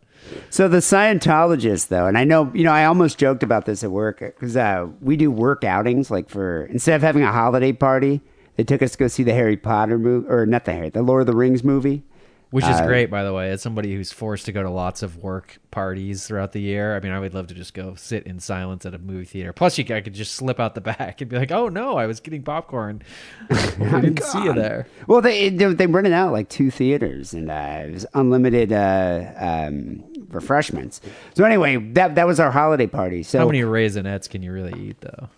So 0.50 0.68
the 0.68 0.78
Scientologists, 0.78 1.88
though, 1.88 2.06
and 2.06 2.16
I 2.16 2.22
know, 2.22 2.52
you 2.54 2.62
know, 2.62 2.70
I 2.70 2.84
almost 2.84 3.18
joked 3.18 3.42
about 3.42 3.66
this 3.66 3.82
at 3.82 3.90
work 3.90 4.20
because 4.20 4.56
uh, 4.56 4.86
we 5.00 5.16
do 5.16 5.28
work 5.28 5.64
outings. 5.64 6.08
Like 6.08 6.28
for 6.28 6.66
instead 6.66 6.94
of 6.94 7.02
having 7.02 7.24
a 7.24 7.32
holiday 7.32 7.72
party, 7.72 8.20
they 8.58 8.64
took 8.64 8.82
us 8.82 8.92
to 8.92 8.98
go 8.98 9.06
see 9.06 9.22
the 9.22 9.32
Harry 9.32 9.56
Potter 9.56 9.98
movie, 9.98 10.28
or 10.28 10.44
not 10.44 10.64
the 10.64 10.72
Harry, 10.72 10.90
the 10.90 11.00
Lord 11.00 11.20
of 11.20 11.26
the 11.28 11.36
Rings 11.36 11.62
movie. 11.62 12.02
Which 12.50 12.64
is 12.64 12.80
Uh, 12.80 12.86
great, 12.86 13.10
by 13.10 13.24
the 13.24 13.32
way. 13.32 13.50
As 13.50 13.60
somebody 13.62 13.94
who's 13.94 14.10
forced 14.10 14.46
to 14.46 14.52
go 14.52 14.62
to 14.62 14.70
lots 14.70 15.02
of 15.02 15.22
work 15.22 15.58
parties 15.70 16.26
throughout 16.26 16.52
the 16.52 16.60
year, 16.62 16.96
I 16.96 17.00
mean, 17.00 17.12
I 17.12 17.20
would 17.20 17.34
love 17.34 17.46
to 17.48 17.54
just 17.54 17.72
go 17.74 17.94
sit 17.94 18.26
in 18.26 18.40
silence 18.40 18.84
at 18.86 18.94
a 18.94 18.98
movie 18.98 19.26
theater. 19.26 19.52
Plus, 19.52 19.76
you, 19.78 19.84
I 19.94 20.00
could 20.00 20.14
just 20.14 20.32
slip 20.32 20.58
out 20.58 20.74
the 20.74 20.80
back 20.98 21.20
and 21.20 21.30
be 21.30 21.36
like, 21.38 21.52
"Oh 21.52 21.68
no, 21.68 21.96
I 21.98 22.06
was 22.06 22.18
getting 22.20 22.42
popcorn. 22.42 23.02
I 23.50 24.00
didn't 24.00 24.22
see 24.24 24.42
you 24.42 24.54
there." 24.54 24.88
Well, 25.06 25.20
they 25.20 25.50
they, 25.50 25.72
they 25.74 25.86
rented 25.86 26.14
out 26.14 26.32
like 26.32 26.48
two 26.48 26.70
theaters, 26.72 27.32
and 27.34 27.48
uh, 27.50 27.82
it 27.86 27.92
was 27.92 28.06
unlimited 28.14 28.72
uh, 28.72 29.30
um, 29.36 30.02
refreshments. 30.30 31.00
So 31.34 31.44
anyway, 31.44 31.76
that 31.92 32.16
that 32.16 32.26
was 32.26 32.40
our 32.40 32.50
holiday 32.50 32.86
party. 32.88 33.22
So 33.22 33.38
How 33.38 33.46
many 33.46 33.60
raisinets 33.60 34.28
can 34.28 34.42
you 34.42 34.52
really 34.52 34.88
eat, 34.88 35.00
though? 35.02 35.28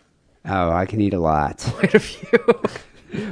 Oh, 0.46 0.70
I 0.70 0.86
can 0.86 1.00
eat 1.02 1.12
a 1.12 1.18
lot. 1.20 1.58
Quite 1.76 1.94
a 1.94 1.98
few. 1.98 2.38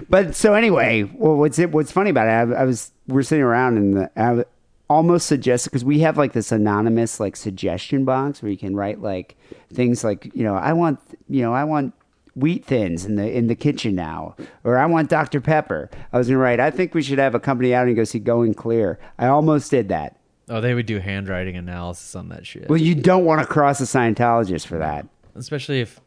But 0.08 0.34
so 0.34 0.54
anyway, 0.54 1.02
well, 1.14 1.36
what's 1.36 1.58
it? 1.58 1.70
What's 1.72 1.92
funny 1.92 2.10
about 2.10 2.26
it? 2.26 2.54
I, 2.54 2.60
I 2.60 2.64
was 2.64 2.92
we're 3.06 3.22
sitting 3.22 3.44
around 3.44 3.76
and 3.76 3.96
the, 3.96 4.10
I 4.20 4.44
almost 4.90 5.26
suggested 5.26 5.70
because 5.70 5.84
we 5.84 5.98
have 6.00 6.16
like 6.16 6.32
this 6.32 6.50
anonymous 6.52 7.20
like 7.20 7.36
suggestion 7.36 8.04
box 8.04 8.42
where 8.42 8.50
you 8.50 8.56
can 8.58 8.74
write 8.74 9.00
like 9.02 9.36
things 9.72 10.02
like 10.04 10.30
you 10.34 10.44
know 10.44 10.54
I 10.54 10.72
want 10.72 10.98
you 11.28 11.42
know 11.42 11.52
I 11.52 11.64
want 11.64 11.94
wheat 12.34 12.64
thins 12.64 13.04
in 13.04 13.16
the 13.16 13.30
in 13.30 13.48
the 13.48 13.54
kitchen 13.54 13.94
now 13.94 14.34
or 14.64 14.78
I 14.78 14.86
want 14.86 15.10
Dr 15.10 15.40
Pepper. 15.40 15.90
I 16.12 16.18
was 16.18 16.28
gonna 16.28 16.38
write. 16.38 16.60
I 16.60 16.70
think 16.70 16.94
we 16.94 17.02
should 17.02 17.18
have 17.18 17.34
a 17.34 17.40
company 17.40 17.74
out 17.74 17.86
and 17.86 17.96
go 17.96 18.04
see 18.04 18.18
Going 18.18 18.54
Clear. 18.54 18.98
I 19.18 19.26
almost 19.26 19.70
did 19.70 19.88
that. 19.88 20.16
oh, 20.48 20.60
they 20.60 20.72
would 20.74 20.86
do 20.86 20.98
handwriting 21.00 21.56
analysis 21.56 22.14
on 22.16 22.28
that 22.30 22.46
shit, 22.46 22.68
Well, 22.68 22.80
you 22.80 22.94
don't 22.94 23.24
want 23.26 23.40
to 23.42 23.46
cross 23.46 23.80
a 23.80 23.84
Scientologist 23.84 24.66
for 24.66 24.78
that. 24.78 25.06
especially 25.34 25.80
if 25.80 26.00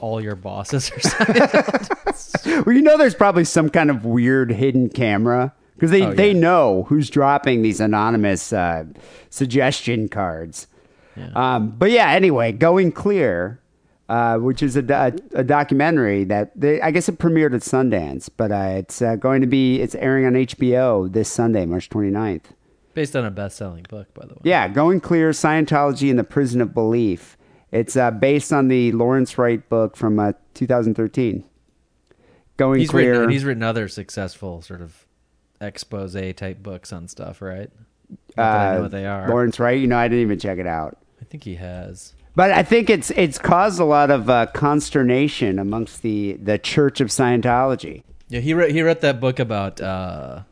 all 0.00 0.20
your 0.20 0.36
bosses 0.36 0.90
are. 0.90 0.94
Scientologists. 0.98 2.66
Well, 2.66 2.74
you 2.74 2.82
know, 2.82 2.96
there's 2.98 3.14
probably 3.14 3.44
some 3.44 3.68
kind 3.70 3.90
of 3.90 4.04
weird 4.04 4.50
hidden 4.50 4.88
camera 4.88 5.52
because 5.74 5.90
they, 5.90 6.02
Oh, 6.02 6.12
they 6.14 6.34
know 6.34 6.84
who's 6.88 7.08
dropping 7.10 7.62
these 7.62 7.80
anonymous 7.80 8.52
uh, 8.52 8.84
suggestion 9.30 10.08
cards. 10.08 10.66
Um, 11.34 11.70
but 11.70 11.90
yeah, 11.90 12.10
anyway, 12.12 12.52
Going 12.52 12.92
Clear, 12.92 13.60
uh, 14.08 14.38
which 14.38 14.62
is 14.62 14.76
a, 14.76 14.82
do- 14.82 15.18
a 15.32 15.42
documentary 15.42 16.22
that 16.24 16.52
they, 16.58 16.80
I 16.80 16.92
guess 16.92 17.08
it 17.08 17.18
premiered 17.18 17.54
at 17.54 17.62
Sundance, 17.62 18.28
but 18.36 18.52
uh, 18.52 18.74
it's 18.78 19.02
uh, 19.02 19.16
going 19.16 19.40
to 19.40 19.46
be 19.46 19.80
it's 19.80 19.96
airing 19.96 20.26
on 20.26 20.34
HBO 20.34 21.12
this 21.12 21.28
Sunday, 21.28 21.66
March 21.66 21.88
29th. 21.90 22.42
Based 22.94 23.14
on 23.16 23.24
a 23.24 23.30
best-selling 23.30 23.86
book, 23.88 24.12
by 24.14 24.26
the 24.26 24.34
way. 24.34 24.40
Yeah, 24.44 24.68
Going 24.68 25.00
Clear: 25.00 25.30
Scientology 25.30 26.10
and 26.10 26.18
the 26.18 26.24
Prison 26.24 26.60
of 26.60 26.74
Belief. 26.74 27.36
It's 27.70 27.96
uh, 27.96 28.10
based 28.10 28.52
on 28.52 28.68
the 28.68 28.92
Lawrence 28.92 29.36
Wright 29.36 29.66
book 29.68 29.96
from 29.96 30.18
uh, 30.18 30.32
2013. 30.54 31.44
Going 32.56 32.80
He's 32.80 32.90
Clear. 32.90 33.12
written, 33.12 33.30
he's 33.30 33.44
written 33.44 33.62
other 33.62 33.88
successful 33.88 34.62
sort 34.62 34.80
of 34.80 35.06
expose 35.60 36.14
type 36.34 36.62
books 36.62 36.92
on 36.92 37.06
stuff, 37.08 37.40
right? 37.40 37.70
That 38.36 38.42
I 38.42 38.72
know 38.72 38.78
uh, 38.78 38.82
what 38.82 38.90
they 38.90 39.06
are. 39.06 39.28
Lawrence 39.28 39.60
Wright. 39.60 39.78
You 39.78 39.86
know, 39.86 39.98
I 39.98 40.08
didn't 40.08 40.22
even 40.22 40.38
check 40.38 40.58
it 40.58 40.66
out. 40.66 40.98
I 41.20 41.24
think 41.24 41.44
he 41.44 41.56
has. 41.56 42.14
But 42.34 42.52
I 42.52 42.62
think 42.62 42.88
it's 42.88 43.10
it's 43.10 43.38
caused 43.38 43.80
a 43.80 43.84
lot 43.84 44.10
of 44.10 44.30
uh, 44.30 44.46
consternation 44.46 45.58
amongst 45.58 46.02
the 46.02 46.34
the 46.34 46.58
Church 46.58 47.00
of 47.00 47.08
Scientology. 47.08 48.02
Yeah, 48.28 48.40
he 48.40 48.54
wrote 48.54 48.70
he 48.70 48.82
wrote 48.82 49.00
that 49.00 49.20
book 49.20 49.38
about 49.38 49.80
uh, 49.80 50.42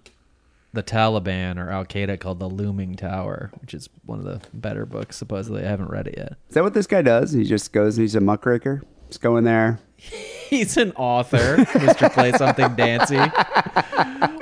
the 0.76 0.82
Taliban 0.84 1.58
or 1.58 1.70
Al 1.70 1.84
Qaeda 1.84 2.20
called 2.20 2.38
The 2.38 2.48
Looming 2.48 2.94
Tower, 2.94 3.50
which 3.60 3.74
is 3.74 3.88
one 4.04 4.18
of 4.20 4.24
the 4.24 4.40
better 4.54 4.86
books. 4.86 5.16
Supposedly, 5.16 5.64
I 5.64 5.68
haven't 5.68 5.90
read 5.90 6.06
it 6.06 6.14
yet. 6.16 6.34
Is 6.48 6.54
that 6.54 6.62
what 6.62 6.74
this 6.74 6.86
guy 6.86 7.02
does? 7.02 7.32
He 7.32 7.42
just 7.44 7.72
goes. 7.72 7.96
He's 7.96 8.14
a 8.14 8.20
muckraker. 8.20 8.82
Just 9.08 9.20
go 9.20 9.36
in 9.36 9.44
there. 9.44 9.80
He's 9.96 10.76
an 10.76 10.92
author, 10.92 11.56
Mister 11.74 12.08
Play 12.10 12.32
Something 12.32 12.74
Dancy. 12.76 13.16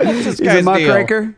He's 0.00 0.40
a 0.40 0.44
guy's 0.44 0.62
deal? 0.62 0.62
muckraker. 0.64 1.36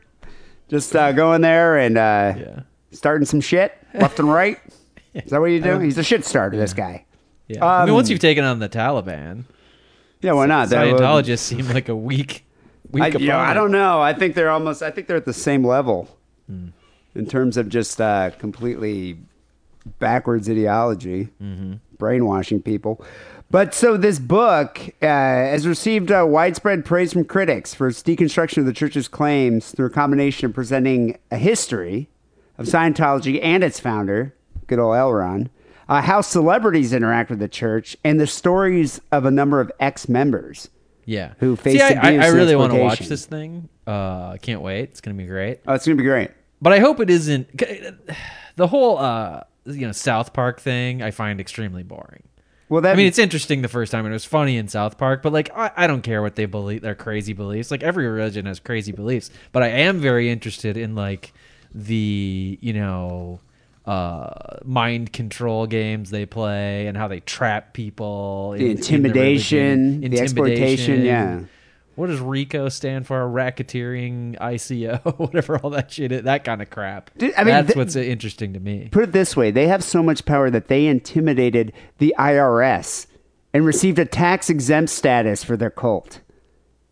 Just 0.68 0.96
uh, 0.96 1.12
go 1.12 1.32
in 1.34 1.42
there 1.42 1.76
and 1.78 1.96
uh, 1.96 2.34
Yeah, 2.36 2.60
starting 2.90 3.24
some 3.26 3.40
shit 3.40 3.72
left 3.94 4.18
and 4.18 4.32
right. 4.32 4.58
Is 5.14 5.30
that 5.30 5.40
what 5.40 5.46
you 5.46 5.60
do? 5.60 5.78
He's 5.78 5.98
a 5.98 6.02
shit 6.02 6.24
starter. 6.24 6.56
This 6.56 6.72
guy. 6.74 7.04
Yeah. 7.46 7.64
I 7.64 7.80
mean, 7.82 7.90
Um, 7.90 7.94
once 7.94 8.10
you've 8.10 8.18
taken 8.20 8.42
on 8.44 8.58
the 8.58 8.68
Taliban, 8.68 9.44
Yeah, 10.22 10.32
why 10.32 10.46
not? 10.46 10.70
That 10.70 10.86
would- 10.92 11.00
Scientologists 11.00 11.38
seem 11.40 11.68
like 11.68 11.88
a 11.88 11.94
weak, 11.96 12.44
weak 12.90 13.02
I, 13.02 13.08
know, 13.10 13.38
I 13.38 13.54
don't 13.54 13.70
know. 13.72 14.00
I 14.00 14.12
think 14.12 14.34
they're 14.34 14.50
almost. 14.50 14.82
I 14.82 14.90
think 14.90 15.06
they're 15.06 15.16
at 15.16 15.24
the 15.24 15.32
same 15.32 15.64
level 15.66 16.08
Hmm. 16.48 16.68
in 17.14 17.26
terms 17.26 17.56
of 17.56 17.68
just 17.68 18.00
uh, 18.00 18.30
completely 18.38 19.18
backwards 19.98 20.48
ideology, 20.48 21.28
Mm-hmm. 21.42 21.74
brainwashing 21.98 22.62
people. 22.62 23.04
But 23.50 23.74
so 23.74 23.96
this 23.96 24.18
book 24.18 24.80
uh, 25.02 25.06
has 25.06 25.66
received 25.68 26.10
uh, 26.10 26.24
widespread 26.26 26.84
praise 26.84 27.12
from 27.12 27.24
critics 27.24 27.74
for 27.74 27.86
its 27.88 28.02
deconstruction 28.02 28.58
of 28.58 28.66
the 28.66 28.72
church's 28.72 29.06
claims 29.08 29.70
through 29.70 29.86
a 29.86 29.90
combination 29.90 30.46
of 30.46 30.54
presenting 30.54 31.16
a 31.30 31.36
history 31.36 32.08
of 32.58 32.66
Scientology 32.66 33.38
and 33.42 33.62
its 33.62 33.78
founder, 33.78 34.34
good 34.66 34.80
old 34.80 34.96
L. 34.96 35.12
Ron, 35.12 35.48
uh, 35.88 36.02
how 36.02 36.20
celebrities 36.20 36.92
interact 36.92 37.30
with 37.30 37.38
the 37.38 37.46
church, 37.48 37.96
and 38.02 38.18
the 38.18 38.26
stories 38.26 39.00
of 39.12 39.24
a 39.24 39.30
number 39.30 39.60
of 39.60 39.70
ex-members. 39.78 40.68
Yeah. 41.06 41.32
who 41.38 41.56
See, 41.56 41.62
faced 41.62 41.82
I, 41.82 41.88
I, 41.88 42.08
I 42.08 42.26
and 42.26 42.34
really 42.34 42.56
want 42.56 42.72
to 42.72 42.78
watch 42.78 43.00
this 43.00 43.24
thing. 43.24 43.68
Uh, 43.86 44.36
can't 44.36 44.60
wait. 44.60 44.90
It's 44.90 45.00
gonna 45.00 45.16
be 45.16 45.24
great. 45.26 45.60
Oh, 45.66 45.74
it's 45.74 45.86
gonna 45.86 45.96
be 45.96 46.02
great. 46.02 46.30
But 46.60 46.72
I 46.72 46.80
hope 46.80 47.00
it 47.00 47.08
isn't. 47.08 47.48
The 48.56 48.66
whole, 48.66 48.96
uh, 48.96 49.42
you 49.66 49.84
know, 49.84 49.92
South 49.92 50.32
Park 50.32 50.60
thing. 50.60 51.02
I 51.02 51.10
find 51.10 51.42
extremely 51.42 51.82
boring. 51.82 52.22
Well, 52.70 52.80
that 52.80 52.94
I 52.94 52.96
mean, 52.96 53.06
it's 53.06 53.18
interesting 53.18 53.60
the 53.60 53.68
first 53.68 53.92
time, 53.92 54.06
and 54.06 54.12
it 54.12 54.16
was 54.16 54.24
funny 54.24 54.56
in 54.56 54.66
South 54.66 54.96
Park. 54.96 55.22
But 55.22 55.34
like, 55.34 55.50
I, 55.54 55.70
I 55.76 55.86
don't 55.86 56.00
care 56.00 56.22
what 56.22 56.36
they 56.36 56.46
believe. 56.46 56.80
Their 56.80 56.94
crazy 56.94 57.34
beliefs. 57.34 57.70
Like 57.70 57.82
every 57.82 58.06
religion 58.08 58.46
has 58.46 58.58
crazy 58.58 58.92
beliefs. 58.92 59.30
But 59.52 59.62
I 59.62 59.68
am 59.68 59.98
very 59.98 60.30
interested 60.30 60.78
in 60.78 60.94
like 60.94 61.34
the 61.74 62.58
you 62.62 62.72
know 62.72 63.40
uh 63.86 64.58
mind 64.64 65.12
control 65.12 65.66
games 65.66 66.10
they 66.10 66.26
play 66.26 66.86
and 66.88 66.96
how 66.96 67.06
they 67.08 67.20
trap 67.20 67.72
people 67.72 68.50
the 68.52 68.56
in- 68.58 68.70
in 68.72 68.76
intimidation, 68.78 69.58
religion. 70.00 70.10
the 70.10 70.20
exploitation. 70.20 71.04
Yeah, 71.04 71.40
what 71.94 72.08
does 72.08 72.20
RICO 72.20 72.68
stand 72.68 73.06
for? 73.06 73.20
Racketeering, 73.26 74.38
ICO, 74.38 75.18
whatever 75.18 75.58
all 75.58 75.70
that 75.70 75.92
shit 75.92 76.12
is. 76.12 76.22
That 76.24 76.44
kind 76.44 76.60
of 76.60 76.68
crap. 76.68 77.10
Dude, 77.16 77.32
I 77.36 77.44
mean, 77.44 77.54
That's 77.54 77.68
th- 77.68 77.76
what's 77.76 77.96
interesting 77.96 78.52
to 78.54 78.60
me. 78.60 78.88
put 78.90 79.04
it 79.04 79.12
this 79.12 79.36
way: 79.36 79.50
they 79.50 79.68
have 79.68 79.82
so 79.84 80.02
much 80.02 80.24
power 80.24 80.50
that 80.50 80.68
they 80.68 80.86
intimidated 80.86 81.72
the 81.98 82.14
IRS 82.18 83.06
and 83.54 83.64
received 83.64 83.98
a 83.98 84.04
tax 84.04 84.50
exempt 84.50 84.90
status 84.90 85.42
for 85.44 85.56
their 85.56 85.70
cult. 85.70 86.20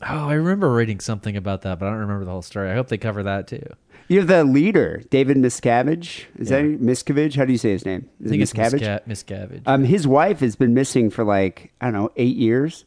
Oh, 0.06 0.28
I 0.28 0.34
remember 0.34 0.72
reading 0.72 1.00
something 1.00 1.36
about 1.36 1.62
that, 1.62 1.78
but 1.78 1.86
I 1.86 1.90
don't 1.90 2.00
remember 2.00 2.24
the 2.24 2.30
whole 2.30 2.42
story. 2.42 2.70
I 2.70 2.74
hope 2.74 2.88
they 2.88 2.98
cover 2.98 3.22
that 3.24 3.48
too. 3.48 3.62
You 4.08 4.18
have 4.18 4.28
the 4.28 4.44
leader, 4.44 5.02
David 5.10 5.36
Miscavige. 5.38 6.24
Is 6.38 6.48
that 6.50 6.62
Miscavige? 6.62 7.36
How 7.36 7.44
do 7.44 7.52
you 7.52 7.58
say 7.58 7.70
his 7.70 7.86
name? 7.86 8.08
Is 8.22 8.32
it 8.32 8.38
Miscavige? 8.38 8.72
Misca- 8.72 9.02
Miscavige. 9.08 9.62
Um, 9.66 9.84
his 9.84 10.06
wife 10.06 10.40
has 10.40 10.56
been 10.56 10.74
missing 10.74 11.10
for 11.10 11.24
like 11.24 11.72
I 11.80 11.86
don't 11.86 11.94
know 11.94 12.10
eight 12.16 12.36
years. 12.36 12.84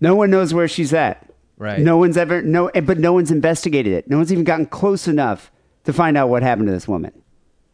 No 0.00 0.14
one 0.14 0.30
knows 0.30 0.52
where 0.52 0.68
she's 0.68 0.92
at. 0.92 1.30
Right. 1.56 1.80
No 1.80 1.96
one's 1.96 2.16
ever 2.18 2.42
no, 2.42 2.70
but 2.82 2.98
no 2.98 3.12
one's 3.14 3.30
investigated 3.30 3.92
it. 3.94 4.10
No 4.10 4.18
one's 4.18 4.30
even 4.32 4.44
gotten 4.44 4.66
close 4.66 5.08
enough 5.08 5.50
to 5.84 5.92
find 5.92 6.16
out 6.16 6.28
what 6.28 6.42
happened 6.42 6.66
to 6.68 6.72
this 6.72 6.86
woman. 6.86 7.12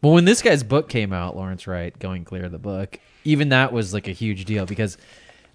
Well, 0.01 0.13
when 0.13 0.25
this 0.25 0.41
guy's 0.41 0.63
book 0.63 0.89
came 0.89 1.13
out, 1.13 1.35
Lawrence 1.35 1.65
Wright, 1.67 1.97
Going 1.97 2.25
Clear, 2.25 2.49
the 2.49 2.59
book, 2.59 2.99
even 3.23 3.49
that 3.49 3.71
was 3.71 3.93
like 3.93 4.07
a 4.07 4.11
huge 4.11 4.45
deal 4.45 4.65
because 4.65 4.97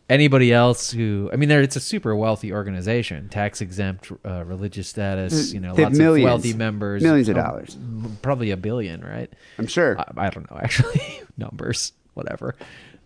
anybody 0.08 0.52
else 0.52 0.90
who, 0.90 1.28
I 1.32 1.36
mean, 1.36 1.48
there 1.48 1.60
it's 1.62 1.76
a 1.76 1.80
super 1.80 2.14
wealthy 2.16 2.52
organization, 2.52 3.28
tax 3.28 3.60
exempt, 3.60 4.10
uh, 4.24 4.44
religious 4.44 4.88
status, 4.88 5.52
you 5.52 5.60
know, 5.60 5.74
They 5.74 5.84
lots 5.84 5.98
millions. 5.98 6.24
of 6.24 6.30
wealthy 6.30 6.52
members, 6.54 7.02
Millions 7.02 7.28
of 7.28 7.36
Oh, 7.36 7.42
dollars. 7.42 7.76
probably 8.22 8.50
a 8.50 8.56
billion, 8.56 9.00
right? 9.02 9.30
I'm 9.58 9.66
sure. 9.66 9.98
I, 9.98 10.26
I 10.26 10.30
don't 10.30 10.50
know 10.50 10.58
actually 10.62 11.20
numbers, 11.36 11.92
whatever. 12.14 12.54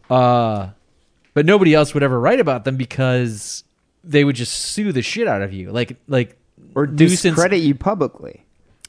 Uh, 0.09 0.71
but 1.35 1.47
nobody 1.47 1.75
else 1.75 1.95
would 1.95 2.03
ever 2.03 2.19
write 2.21 2.41
about 2.41 2.65
them 2.65 2.77
because 2.77 3.65
they 4.05 4.25
would 4.25 4.37
just 4.37 4.53
sue 4.53 4.93
the 4.93 5.03
shit 5.03 5.27
out 5.29 5.43
of 5.43 5.53
you, 5.53 5.71
like 5.71 5.97
like 6.09 6.37
or 6.75 6.87
nuisance 6.87 7.23
discredit 7.37 7.61
you 7.61 7.75
publicly. 7.75 8.45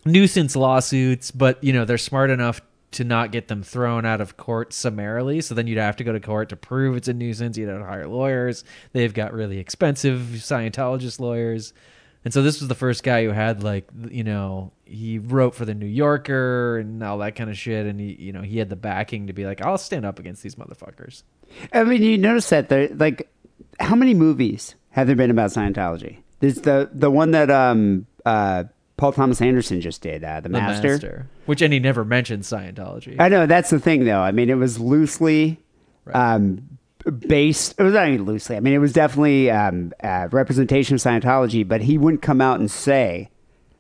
nuisance 0.05 0.55
lawsuits, 0.55 1.31
but 1.31 1.63
you 1.63 1.71
know 1.71 1.85
they're 1.85 1.97
smart 1.97 2.29
enough 2.29 2.61
to 2.93 3.03
not 3.03 3.31
get 3.31 3.47
them 3.47 3.63
thrown 3.63 4.05
out 4.05 4.21
of 4.21 4.37
court 4.37 4.73
summarily. 4.73 5.41
So 5.41 5.55
then 5.55 5.67
you'd 5.67 5.77
have 5.77 5.97
to 5.97 6.03
go 6.03 6.13
to 6.13 6.19
court 6.19 6.49
to 6.49 6.55
prove 6.55 6.95
it's 6.97 7.07
a 7.07 7.13
nuisance. 7.13 7.57
You'd 7.57 7.69
have 7.69 7.79
to 7.79 7.85
hire 7.85 8.07
lawyers. 8.07 8.63
They've 8.91 9.13
got 9.13 9.33
really 9.33 9.59
expensive 9.59 10.19
Scientologist 10.33 11.19
lawyers. 11.19 11.73
And 12.25 12.33
so 12.33 12.41
this 12.41 12.61
was 12.61 12.69
the 12.69 12.75
first 12.75 13.03
guy 13.03 13.25
who 13.25 13.31
had 13.31 13.63
like 13.63 13.89
you 14.09 14.23
know 14.23 14.71
he 14.85 15.19
wrote 15.19 15.55
for 15.55 15.65
the 15.65 15.73
New 15.73 15.85
Yorker 15.85 16.77
and 16.77 17.03
all 17.03 17.17
that 17.17 17.35
kind 17.35 17.49
of 17.49 17.57
shit, 17.57 17.85
and 17.85 17.99
he 17.99 18.15
you 18.17 18.31
know 18.31 18.41
he 18.41 18.59
had 18.59 18.69
the 18.69 18.75
backing 18.75 19.27
to 19.27 19.33
be 19.33 19.45
like 19.45 19.61
I'll 19.61 19.77
stand 19.77 20.05
up 20.05 20.19
against 20.19 20.41
these 20.41 20.55
motherfuckers. 20.55 21.23
I 21.73 21.83
mean, 21.83 22.01
you 22.01 22.17
notice 22.17 22.49
that 22.49 22.69
there, 22.69 22.87
like, 22.89 23.29
how 23.79 23.95
many 23.95 24.13
movies 24.13 24.75
have 24.89 25.07
there 25.07 25.15
been 25.15 25.31
about 25.31 25.51
Scientology? 25.51 26.19
There's 26.39 26.61
the 26.61 26.89
the 26.93 27.11
one 27.11 27.31
that 27.31 27.51
um 27.51 28.05
uh 28.25 28.65
Paul 29.03 29.11
Thomas 29.11 29.41
Anderson 29.41 29.81
just 29.81 30.01
did, 30.01 30.23
uh, 30.23 30.39
the, 30.39 30.47
The 30.47 30.53
Master. 30.53 31.27
which 31.45 31.61
and 31.61 31.73
he 31.73 31.79
never 31.79 32.05
mentioned 32.05 32.43
Scientology. 32.43 33.17
I 33.19 33.27
know 33.27 33.45
that's 33.45 33.69
the 33.69 33.77
thing, 33.77 34.05
though. 34.05 34.21
I 34.21 34.31
mean, 34.31 34.49
it 34.49 34.53
was 34.55 34.79
loosely 34.79 35.59
Right. 36.05 36.15
um 36.35 36.79
based. 37.27 37.75
It 37.77 37.83
was 37.83 37.93
not 37.95 38.07
even 38.07 38.23
loosely. 38.25 38.55
I 38.55 38.61
mean, 38.61 38.73
it 38.73 38.77
was 38.77 38.93
definitely 38.93 39.51
um 39.51 39.91
uh, 40.01 40.29
representation 40.31 40.95
of 40.95 41.01
Scientology, 41.01 41.67
but 41.67 41.81
he 41.81 41.97
wouldn't 41.97 42.21
come 42.21 42.39
out 42.39 42.61
and 42.61 42.71
say. 42.71 43.29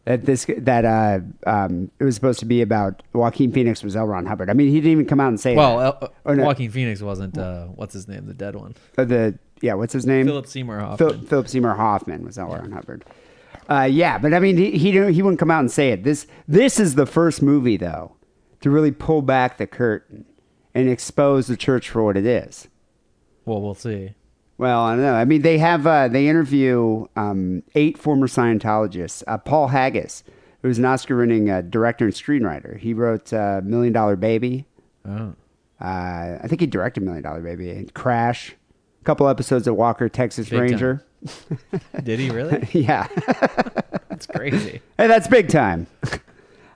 That 0.03 0.25
this 0.25 0.45
that 0.57 0.83
uh 0.83 1.19
um 1.49 1.89
it 1.99 2.03
was 2.03 2.15
supposed 2.15 2.39
to 2.39 2.45
be 2.45 2.61
about 2.61 3.01
Joaquin 3.13 3.53
Phoenix 3.53 3.81
was 3.81 3.95
L. 3.95 4.05
Ron 4.07 4.25
Hubbard. 4.25 4.49
I 4.49 4.53
mean, 4.53 4.67
he 4.67 4.75
didn't 4.81 4.91
even 4.91 5.05
come 5.05 5.21
out 5.21 5.29
and 5.29 5.39
say 5.39 5.55
well, 5.55 5.77
that. 5.77 6.11
Or 6.25 6.35
no. 6.35 6.43
Joaquin 6.43 6.69
Phoenix 6.69 7.01
wasn't 7.01 7.37
uh, 7.37 7.67
what's 7.67 7.93
his 7.93 8.09
name, 8.09 8.25
the 8.25 8.33
dead 8.33 8.57
one, 8.57 8.75
Uh, 8.97 9.05
the 9.05 9.39
yeah, 9.61 9.75
what's 9.75 9.93
his 9.93 10.05
name? 10.05 10.25
Philip 10.25 10.47
Seymour 10.47 10.79
Hoffman. 10.79 11.09
Phil, 11.11 11.21
Philip 11.27 11.47
Seymour 11.47 11.75
Hoffman 11.75 12.25
was 12.25 12.37
L. 12.37 12.49
Ron 12.49 12.73
Hubbard. 12.73 13.05
Uh, 13.69 13.87
yeah, 13.89 14.17
but 14.17 14.33
I 14.33 14.39
mean, 14.39 14.57
he 14.57 14.71
he, 14.77 14.91
didn't- 14.91 15.13
he 15.13 15.21
wouldn't 15.21 15.39
come 15.39 15.51
out 15.51 15.59
and 15.61 15.71
say 15.71 15.91
it. 15.91 16.03
This 16.03 16.27
this 16.47 16.79
is 16.79 16.95
the 16.95 17.05
first 17.05 17.41
movie 17.41 17.77
though 17.77 18.15
to 18.61 18.69
really 18.69 18.91
pull 18.91 19.21
back 19.21 19.57
the 19.57 19.67
curtain 19.67 20.25
and 20.73 20.89
expose 20.89 21.47
the 21.47 21.57
church 21.57 21.89
for 21.89 22.03
what 22.03 22.17
it 22.17 22.25
is. 22.25 22.67
Well, 23.45 23.61
we'll 23.61 23.75
see. 23.75 24.15
Well, 24.57 24.81
I 24.81 24.93
don't 24.93 25.01
know. 25.01 25.13
I 25.15 25.25
mean, 25.25 25.41
they 25.41 25.57
have 25.57 25.85
uh, 25.87 26.07
they 26.07 26.27
interview 26.27 27.07
um, 27.15 27.63
eight 27.75 27.97
former 27.97 28.27
Scientologists. 28.27 29.23
Uh, 29.27 29.37
Paul 29.37 29.67
Haggis, 29.69 30.23
who's 30.61 30.77
an 30.77 30.85
Oscar-winning 30.85 31.49
uh, 31.49 31.61
director 31.61 32.05
and 32.05 32.13
screenwriter, 32.13 32.77
he 32.77 32.93
wrote 32.93 33.33
uh, 33.33 33.61
Million 33.63 33.93
Dollar 33.93 34.15
Baby. 34.15 34.65
Oh. 35.07 35.33
Uh, 35.81 36.37
I 36.41 36.45
think 36.47 36.61
he 36.61 36.67
directed 36.67 37.01
Million 37.03 37.23
Dollar 37.23 37.41
Baby 37.41 37.69
and 37.71 37.93
Crash. 37.93 38.55
A 39.01 39.03
couple 39.03 39.27
episodes 39.27 39.67
of 39.67 39.75
Walker 39.75 40.07
Texas 40.07 40.47
Big 40.49 40.59
time. 40.59 41.03
Did 42.03 42.19
he 42.19 42.29
really? 42.29 42.67
yeah. 42.73 43.07
That's 44.09 44.25
crazy. 44.27 44.81
Hey, 44.97 45.07
that's 45.07 45.27
big 45.27 45.49
time. 45.49 45.87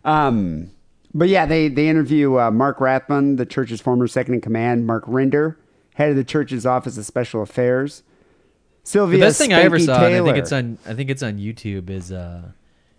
um, 0.03 0.71
but 1.13 1.29
yeah, 1.29 1.45
they 1.45 1.67
they 1.67 1.87
interview 1.87 2.37
uh, 2.39 2.51
Mark 2.51 2.79
Rathbun, 2.81 3.35
the 3.35 3.45
church's 3.45 3.79
former 3.79 4.07
second 4.07 4.33
in 4.35 4.41
command, 4.41 4.87
Mark 4.87 5.05
Rinder, 5.05 5.55
head 5.95 6.09
of 6.09 6.15
the 6.15 6.23
church's 6.23 6.65
office 6.65 6.97
of 6.97 7.05
special 7.05 7.41
affairs. 7.41 8.03
Sylvia 8.83 9.19
The 9.19 9.25
best 9.25 9.37
thing 9.37 9.53
I 9.53 9.61
ever 9.61 9.77
Spanky 9.77 9.85
saw, 9.85 9.95
and 9.97 10.05
I 10.05 10.09
Taylor. 10.09 10.25
think 10.33 10.37
it's 10.37 10.51
on. 10.51 10.77
I 10.85 10.93
think 10.93 11.09
it's 11.09 11.23
on 11.23 11.37
YouTube. 11.37 11.89
Is 11.89 12.11
uh, 12.11 12.51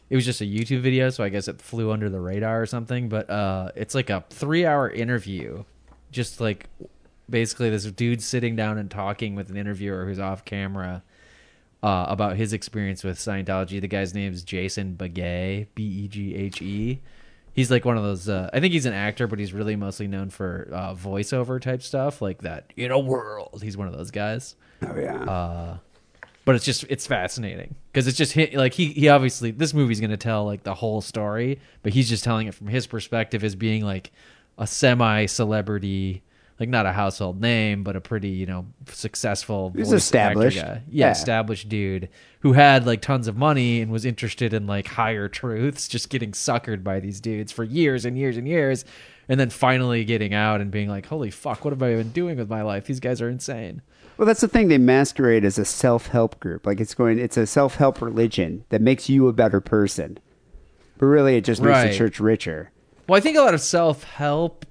it 0.09 0.15
was 0.15 0.25
just 0.25 0.41
a 0.41 0.45
YouTube 0.45 0.81
video, 0.83 1.11
so 1.11 1.25
I 1.25 1.29
guess 1.31 1.49
it 1.49 1.61
flew 1.61 1.91
under 1.91 2.09
the 2.09 2.21
radar 2.21 2.63
or 2.63 2.67
something. 2.67 3.09
But 3.09 3.29
uh, 3.29 3.73
it's 3.75 3.95
like 3.95 4.11
a 4.11 4.25
three-hour 4.31 4.91
interview, 4.91 5.65
just 6.13 6.41
like 6.41 6.69
basically 7.29 7.71
this 7.71 7.85
dude 7.87 8.23
sitting 8.23 8.55
down 8.55 8.79
and 8.79 8.91
talking 8.91 9.35
with 9.35 9.51
an 9.51 9.57
interviewer 9.57 10.05
who's 10.07 10.19
off 10.21 10.45
camera. 10.45 11.03
Uh, 11.81 12.07
about 12.09 12.37
his 12.37 12.53
experience 12.53 13.05
with 13.05 13.19
Scientology. 13.19 13.81
The 13.81 13.87
guy's 13.87 14.13
name 14.13 14.33
is 14.33 14.43
Jason 14.43 14.97
Beghe, 14.97 15.69
B 15.77 15.83
E 15.85 16.09
G 16.09 16.35
H 16.35 16.61
E. 16.61 17.01
He's 17.53 17.71
like 17.71 17.85
one 17.85 17.97
of 17.97 18.03
those. 18.03 18.29
Uh, 18.29 18.51
I 18.53 18.59
think 18.59 18.73
he's 18.73 18.87
an 18.87 18.95
actor, 18.95 19.29
but 19.29 19.39
he's 19.39 19.53
really 19.53 19.77
mostly 19.77 20.09
known 20.09 20.31
for 20.31 20.69
uh, 20.73 20.95
voiceover 20.95 21.61
type 21.61 21.83
stuff, 21.83 22.21
like 22.21 22.43
that. 22.43 22.73
In 22.77 22.91
a 22.91 22.99
world, 22.99 23.61
he's 23.63 23.77
one 23.77 23.87
of 23.87 23.93
those 23.97 24.11
guys 24.11 24.57
oh 24.87 24.99
yeah. 24.99 25.23
Uh, 25.23 25.79
but 26.45 26.55
it's 26.55 26.65
just 26.65 26.85
it's 26.89 27.07
fascinating 27.07 27.75
because 27.93 28.07
it's 28.07 28.17
just 28.17 28.33
hit, 28.33 28.55
like 28.55 28.73
he 28.73 28.87
he 28.87 29.09
obviously 29.09 29.51
this 29.51 29.75
movie's 29.75 30.01
gonna 30.01 30.17
tell 30.17 30.45
like 30.45 30.63
the 30.63 30.75
whole 30.75 31.01
story, 31.01 31.61
but 31.83 31.93
he's 31.93 32.09
just 32.09 32.25
telling 32.25 32.47
it 32.47 32.55
from 32.55 32.69
his 32.69 32.87
perspective 32.87 33.45
as 33.45 33.55
being 33.55 33.85
like 33.85 34.11
a 34.57 34.67
semi 34.67 35.27
celebrity, 35.27 36.23
like 36.61 36.69
not 36.69 36.87
a 36.87 36.93
household 36.93 37.41
name, 37.41 37.83
but 37.85 37.95
a 37.97 38.01
pretty 38.01 38.29
you 38.31 38.47
know 38.47 38.67
successful 38.91 39.73
He's 39.77 39.93
established. 39.93 40.57
Yeah, 40.57 40.81
Yeah. 40.91 41.11
established 41.13 41.69
dude 41.69 42.09
who 42.41 42.53
had 42.53 42.87
like 42.87 43.01
tons 43.03 43.27
of 43.29 43.37
money 43.37 43.81
and 43.81 43.91
was 43.91 44.05
interested 44.05 44.53
in 44.53 44.67
like 44.67 44.87
higher 44.87 45.29
truths, 45.29 45.89
just 45.89 46.09
getting 46.11 46.33
suckered 46.33 46.83
by 46.85 47.01
these 47.01 47.21
dudes 47.21 47.51
for 47.53 47.65
years 47.65 48.05
and 48.05 48.17
years 48.19 48.37
and 48.37 48.47
years. 48.49 48.85
And 49.31 49.39
then 49.39 49.51
finally 49.51 50.05
getting 50.07 50.33
out 50.33 50.63
and 50.63 50.71
being 50.71 50.89
like, 50.89 51.05
"Holy 51.07 51.31
fuck! 51.31 51.63
What 51.65 51.73
have 51.73 51.83
I 51.83 51.95
been 51.97 52.13
doing 52.13 52.39
with 52.39 52.49
my 52.49 52.63
life? 52.63 52.87
These 52.87 53.01
guys 53.01 53.21
are 53.21 53.29
insane." 53.29 53.83
Well, 54.17 54.25
that's 54.27 54.41
the 54.41 54.49
thing. 54.49 54.69
They 54.69 54.79
masquerade 54.79 55.45
as 55.45 55.59
a 55.59 55.67
self-help 55.67 56.41
group. 56.41 56.67
Like 56.67 56.81
it's 56.81 56.95
going. 56.95 57.19
It's 57.19 57.37
a 57.37 57.47
self-help 57.47 58.01
religion 58.01 58.65
that 58.71 58.81
makes 58.81 59.09
you 59.11 59.29
a 59.29 59.35
better 59.35 59.61
person. 59.61 60.19
But 60.97 61.07
really, 61.07 61.37
it 61.37 61.45
just 61.45 61.61
makes 61.61 61.71
Right. 61.71 61.91
the 61.91 61.97
church 61.97 62.19
richer. 62.21 62.71
Well, 63.07 63.19
I 63.19 63.21
think 63.21 63.37
a 63.37 63.41
lot 63.43 63.53
of 63.53 63.61
self 63.61 64.03
help 64.05 64.65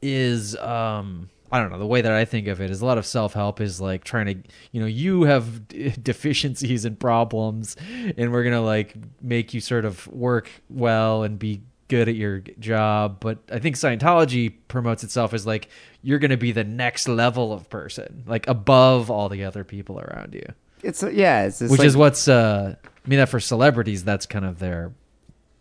is 0.00 0.54
um 0.58 1.28
I 1.54 1.60
don't 1.60 1.70
know, 1.70 1.78
the 1.78 1.86
way 1.86 2.00
that 2.00 2.12
I 2.12 2.24
think 2.24 2.48
of 2.48 2.60
it 2.60 2.70
is 2.70 2.80
a 2.80 2.86
lot 2.86 2.98
of 2.98 3.06
self 3.06 3.32
help 3.32 3.60
is 3.60 3.80
like 3.80 4.02
trying 4.04 4.26
to, 4.26 4.34
you 4.72 4.80
know, 4.80 4.86
you 4.86 5.22
have 5.22 5.68
d- 5.68 5.90
deficiencies 6.02 6.84
and 6.84 6.98
problems 6.98 7.76
and 8.16 8.32
we're 8.32 8.42
going 8.42 8.54
to 8.54 8.60
like 8.60 8.94
make 9.22 9.54
you 9.54 9.60
sort 9.60 9.84
of 9.84 10.06
work 10.08 10.50
well 10.68 11.22
and 11.22 11.38
be 11.38 11.62
good 11.88 12.08
at 12.08 12.14
your 12.16 12.40
job, 12.58 13.18
but 13.20 13.38
I 13.52 13.58
think 13.58 13.76
Scientology 13.76 14.54
promotes 14.68 15.04
itself 15.04 15.32
as 15.34 15.46
like 15.46 15.68
you're 16.02 16.18
going 16.18 16.30
to 16.32 16.36
be 16.36 16.50
the 16.50 16.64
next 16.64 17.08
level 17.08 17.52
of 17.52 17.68
person, 17.70 18.24
like 18.26 18.48
above 18.48 19.10
all 19.10 19.28
the 19.28 19.44
other 19.44 19.64
people 19.64 20.00
around 20.00 20.34
you. 20.34 20.46
It's 20.82 21.02
yeah, 21.02 21.44
it's 21.44 21.60
Which 21.60 21.78
like- 21.78 21.86
is 21.86 21.96
what's 21.96 22.26
uh 22.28 22.74
I 22.84 23.08
mean 23.08 23.18
that 23.18 23.28
for 23.28 23.38
celebrities 23.38 24.02
that's 24.02 24.26
kind 24.26 24.44
of 24.44 24.58
their 24.58 24.92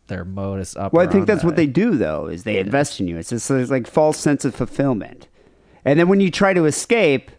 their 0.07 0.25
modus 0.25 0.75
operandi. 0.75 0.97
Well, 0.97 1.07
I 1.07 1.11
think 1.11 1.27
that's 1.27 1.43
what 1.43 1.55
they 1.55 1.67
do, 1.67 1.97
though, 1.97 2.27
is 2.27 2.43
they 2.43 2.57
invest 2.59 2.99
in 2.99 3.07
you. 3.07 3.17
It's 3.17 3.29
just 3.29 3.47
this 3.49 3.69
like 3.69 3.87
false 3.87 4.17
sense 4.19 4.43
of 4.45 4.53
fulfillment, 4.55 5.27
and 5.85 5.99
then 5.99 6.07
when 6.07 6.19
you 6.19 6.31
try 6.31 6.53
to 6.53 6.65
escape, 6.65 7.31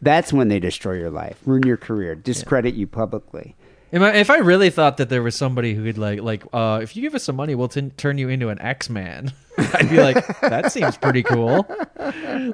that's 0.00 0.32
when 0.32 0.48
they 0.48 0.58
destroy 0.60 0.94
your 0.94 1.10
life, 1.10 1.38
ruin 1.46 1.62
your 1.64 1.76
career, 1.76 2.14
discredit 2.14 2.74
you 2.74 2.86
publicly. 2.86 3.54
Am 3.92 4.02
I- 4.02 4.14
If 4.16 4.30
I 4.30 4.38
really 4.38 4.70
thought 4.70 4.96
that 4.96 5.08
there 5.10 5.22
was 5.22 5.36
somebody 5.36 5.74
who 5.74 5.84
could 5.84 5.98
like 5.98 6.20
like 6.22 6.42
uh, 6.52 6.80
if 6.82 6.96
you 6.96 7.02
give 7.02 7.14
us 7.14 7.24
some 7.24 7.36
money, 7.36 7.54
we'll 7.54 7.68
t- 7.68 7.90
turn 7.96 8.18
you 8.18 8.28
into 8.28 8.48
an 8.48 8.58
X 8.60 8.88
Man. 8.90 9.32
I'd 9.58 9.90
be 9.90 10.00
like, 10.00 10.40
that 10.40 10.72
seems 10.72 10.96
pretty 10.96 11.22
cool. 11.22 11.66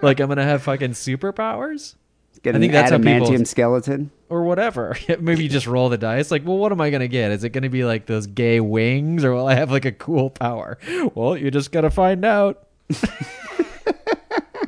Like 0.02 0.20
I'm 0.20 0.28
gonna 0.28 0.42
have 0.44 0.62
fucking 0.64 0.90
superpowers 0.90 1.94
Get 2.42 2.54
I 2.54 2.60
think 2.60 2.72
that's 2.72 2.90
how 2.92 2.98
adamantium 2.98 3.28
people- 3.30 3.44
skeleton. 3.46 4.10
or 4.28 4.44
whatever. 4.44 4.96
Maybe 5.20 5.42
you 5.44 5.48
just 5.48 5.66
roll 5.66 5.88
the 5.88 5.98
dice. 5.98 6.30
Like, 6.30 6.44
well, 6.46 6.56
what 6.58 6.70
am 6.70 6.80
I 6.80 6.90
gonna 6.90 7.08
get? 7.08 7.30
Is 7.32 7.42
it 7.44 7.50
gonna 7.50 7.70
be 7.70 7.84
like 7.84 8.06
those 8.06 8.26
gay 8.28 8.60
wings, 8.60 9.24
or 9.24 9.32
will 9.34 9.46
I 9.48 9.54
have 9.54 9.70
like 9.72 9.84
a 9.84 9.92
cool 9.92 10.30
power? 10.30 10.78
Well, 11.14 11.36
you 11.36 11.50
just 11.50 11.72
gotta 11.72 11.90
find 11.90 12.24
out. 12.24 12.64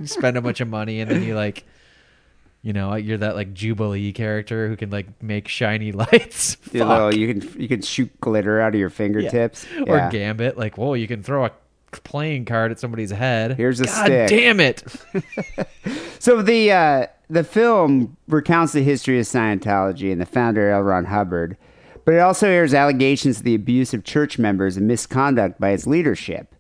you 0.01 0.07
spend 0.07 0.37
a 0.37 0.41
bunch 0.43 0.61
of 0.61 0.69
money, 0.69 1.01
and 1.01 1.11
then 1.11 1.23
you 1.23 1.35
like. 1.35 1.65
You 2.63 2.75
know, 2.75 2.95
you're 2.95 3.17
that 3.17 3.37
like 3.37 3.55
Jubilee 3.55 4.13
character 4.13 4.69
who 4.69 4.77
can 4.77 4.91
like 4.91 5.23
make 5.23 5.49
shiny 5.49 5.93
lights. 5.93 6.59
You, 6.73 6.81
know, 6.81 7.09
you 7.09 7.33
can 7.33 7.59
you 7.59 7.69
can 7.69 7.81
shoot 7.81 8.11
glitter 8.21 8.61
out 8.61 8.75
of 8.75 8.79
your 8.79 8.91
fingertips. 8.91 9.65
or 9.87 9.97
Yeah. 9.97 10.11
Gambit. 10.11 10.59
Like, 10.59 10.77
whoa, 10.77 10.93
you 10.93 11.07
can 11.09 11.23
throw 11.23 11.47
a 11.47 11.53
playing 11.91 12.45
card 12.45 12.71
at 12.71 12.79
somebody's 12.79 13.13
head. 13.13 13.57
Here's 13.57 13.81
a 13.81 13.87
God 13.87 14.05
stick. 14.05 14.29
damn 14.29 14.61
it! 14.61 14.85
So 16.19 16.43
the 16.43 16.71
uh, 16.71 17.07
the 17.31 17.45
film 17.45 18.19
recounts 18.29 18.75
the 18.75 18.83
history 18.83 19.19
of 19.19 19.25
Scientology 19.25 20.13
and 20.13 20.21
the 20.21 20.27
founder 20.27 20.69
L. 20.69 20.83
Ron 20.83 21.07
Hubbard, 21.07 21.57
but 22.05 22.13
it 22.13 22.19
also 22.21 22.47
airs 22.47 22.75
allegations 22.75 23.39
of 23.39 23.45
the 23.45 23.55
abuse 23.55 23.95
of 23.95 24.05
church 24.05 24.39
members 24.39 24.77
and 24.77 24.87
misconduct 24.87 25.59
by 25.59 25.71
its 25.71 25.87
leadership. 25.87 26.55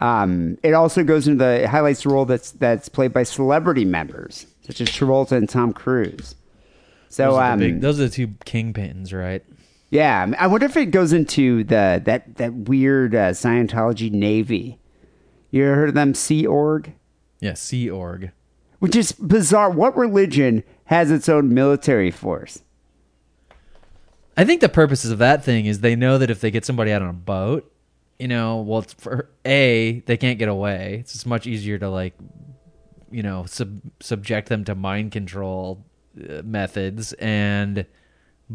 Um, 0.00 0.58
it 0.62 0.74
also 0.74 1.02
goes 1.02 1.26
into 1.26 1.44
the 1.44 1.62
it 1.64 1.66
highlights 1.66 2.02
the 2.04 2.10
role 2.10 2.24
that's 2.24 2.52
that's 2.52 2.88
played 2.88 3.12
by 3.12 3.24
celebrity 3.24 3.84
members 3.84 4.46
such 4.60 4.80
as 4.80 4.88
Travolta 4.88 5.32
and 5.32 5.48
Tom 5.48 5.72
Cruise. 5.72 6.34
So 7.08 7.30
Those, 7.30 7.34
are 7.38 7.52
um, 7.52 7.58
the 7.58 7.72
big- 7.72 7.80
those 7.80 7.98
are 8.00 8.04
the 8.04 8.10
two 8.10 8.28
kingpins, 8.28 9.12
right? 9.12 9.42
yeah, 9.90 10.26
I 10.38 10.44
I 10.44 10.46
wonder 10.46 10.66
if 10.66 10.76
it 10.76 10.86
goes 10.92 11.12
into 11.12 11.64
the 11.64 12.00
that 12.04 12.36
that 12.36 12.52
weird 12.54 13.14
uh, 13.14 13.30
Scientology 13.30 14.10
Navy. 14.12 14.78
You 15.50 15.64
ever 15.64 15.74
heard 15.74 15.88
of 15.88 15.94
them? 15.94 16.14
Sea 16.14 16.46
Org. 16.46 16.92
Yeah, 17.40 17.54
Sea 17.54 17.88
Org. 17.90 18.30
Which 18.80 18.94
is 18.94 19.12
bizarre. 19.12 19.70
What 19.70 19.96
religion 19.96 20.62
has 20.84 21.10
its 21.10 21.28
own 21.28 21.52
military 21.54 22.10
force? 22.10 22.62
I 24.36 24.44
think 24.44 24.60
the 24.60 24.68
purposes 24.68 25.10
of 25.10 25.18
that 25.18 25.42
thing 25.44 25.66
is 25.66 25.80
they 25.80 25.96
know 25.96 26.18
that 26.18 26.30
if 26.30 26.40
they 26.40 26.50
get 26.50 26.64
somebody 26.64 26.92
out 26.92 27.02
on 27.02 27.08
a 27.08 27.12
boat, 27.14 27.72
you 28.18 28.28
know, 28.28 28.60
well, 28.62 28.80
it's 28.80 28.94
for 28.94 29.30
a 29.46 30.02
they 30.06 30.16
can't 30.16 30.38
get 30.38 30.48
away. 30.48 30.98
It's 31.00 31.12
just 31.12 31.26
much 31.26 31.46
easier 31.46 31.78
to 31.78 31.88
like, 31.88 32.14
you 33.10 33.22
know, 33.22 33.44
sub- 33.46 33.80
subject 34.00 34.48
them 34.48 34.64
to 34.64 34.74
mind 34.74 35.12
control 35.12 35.84
uh, 36.18 36.42
methods, 36.44 37.12
and 37.14 37.86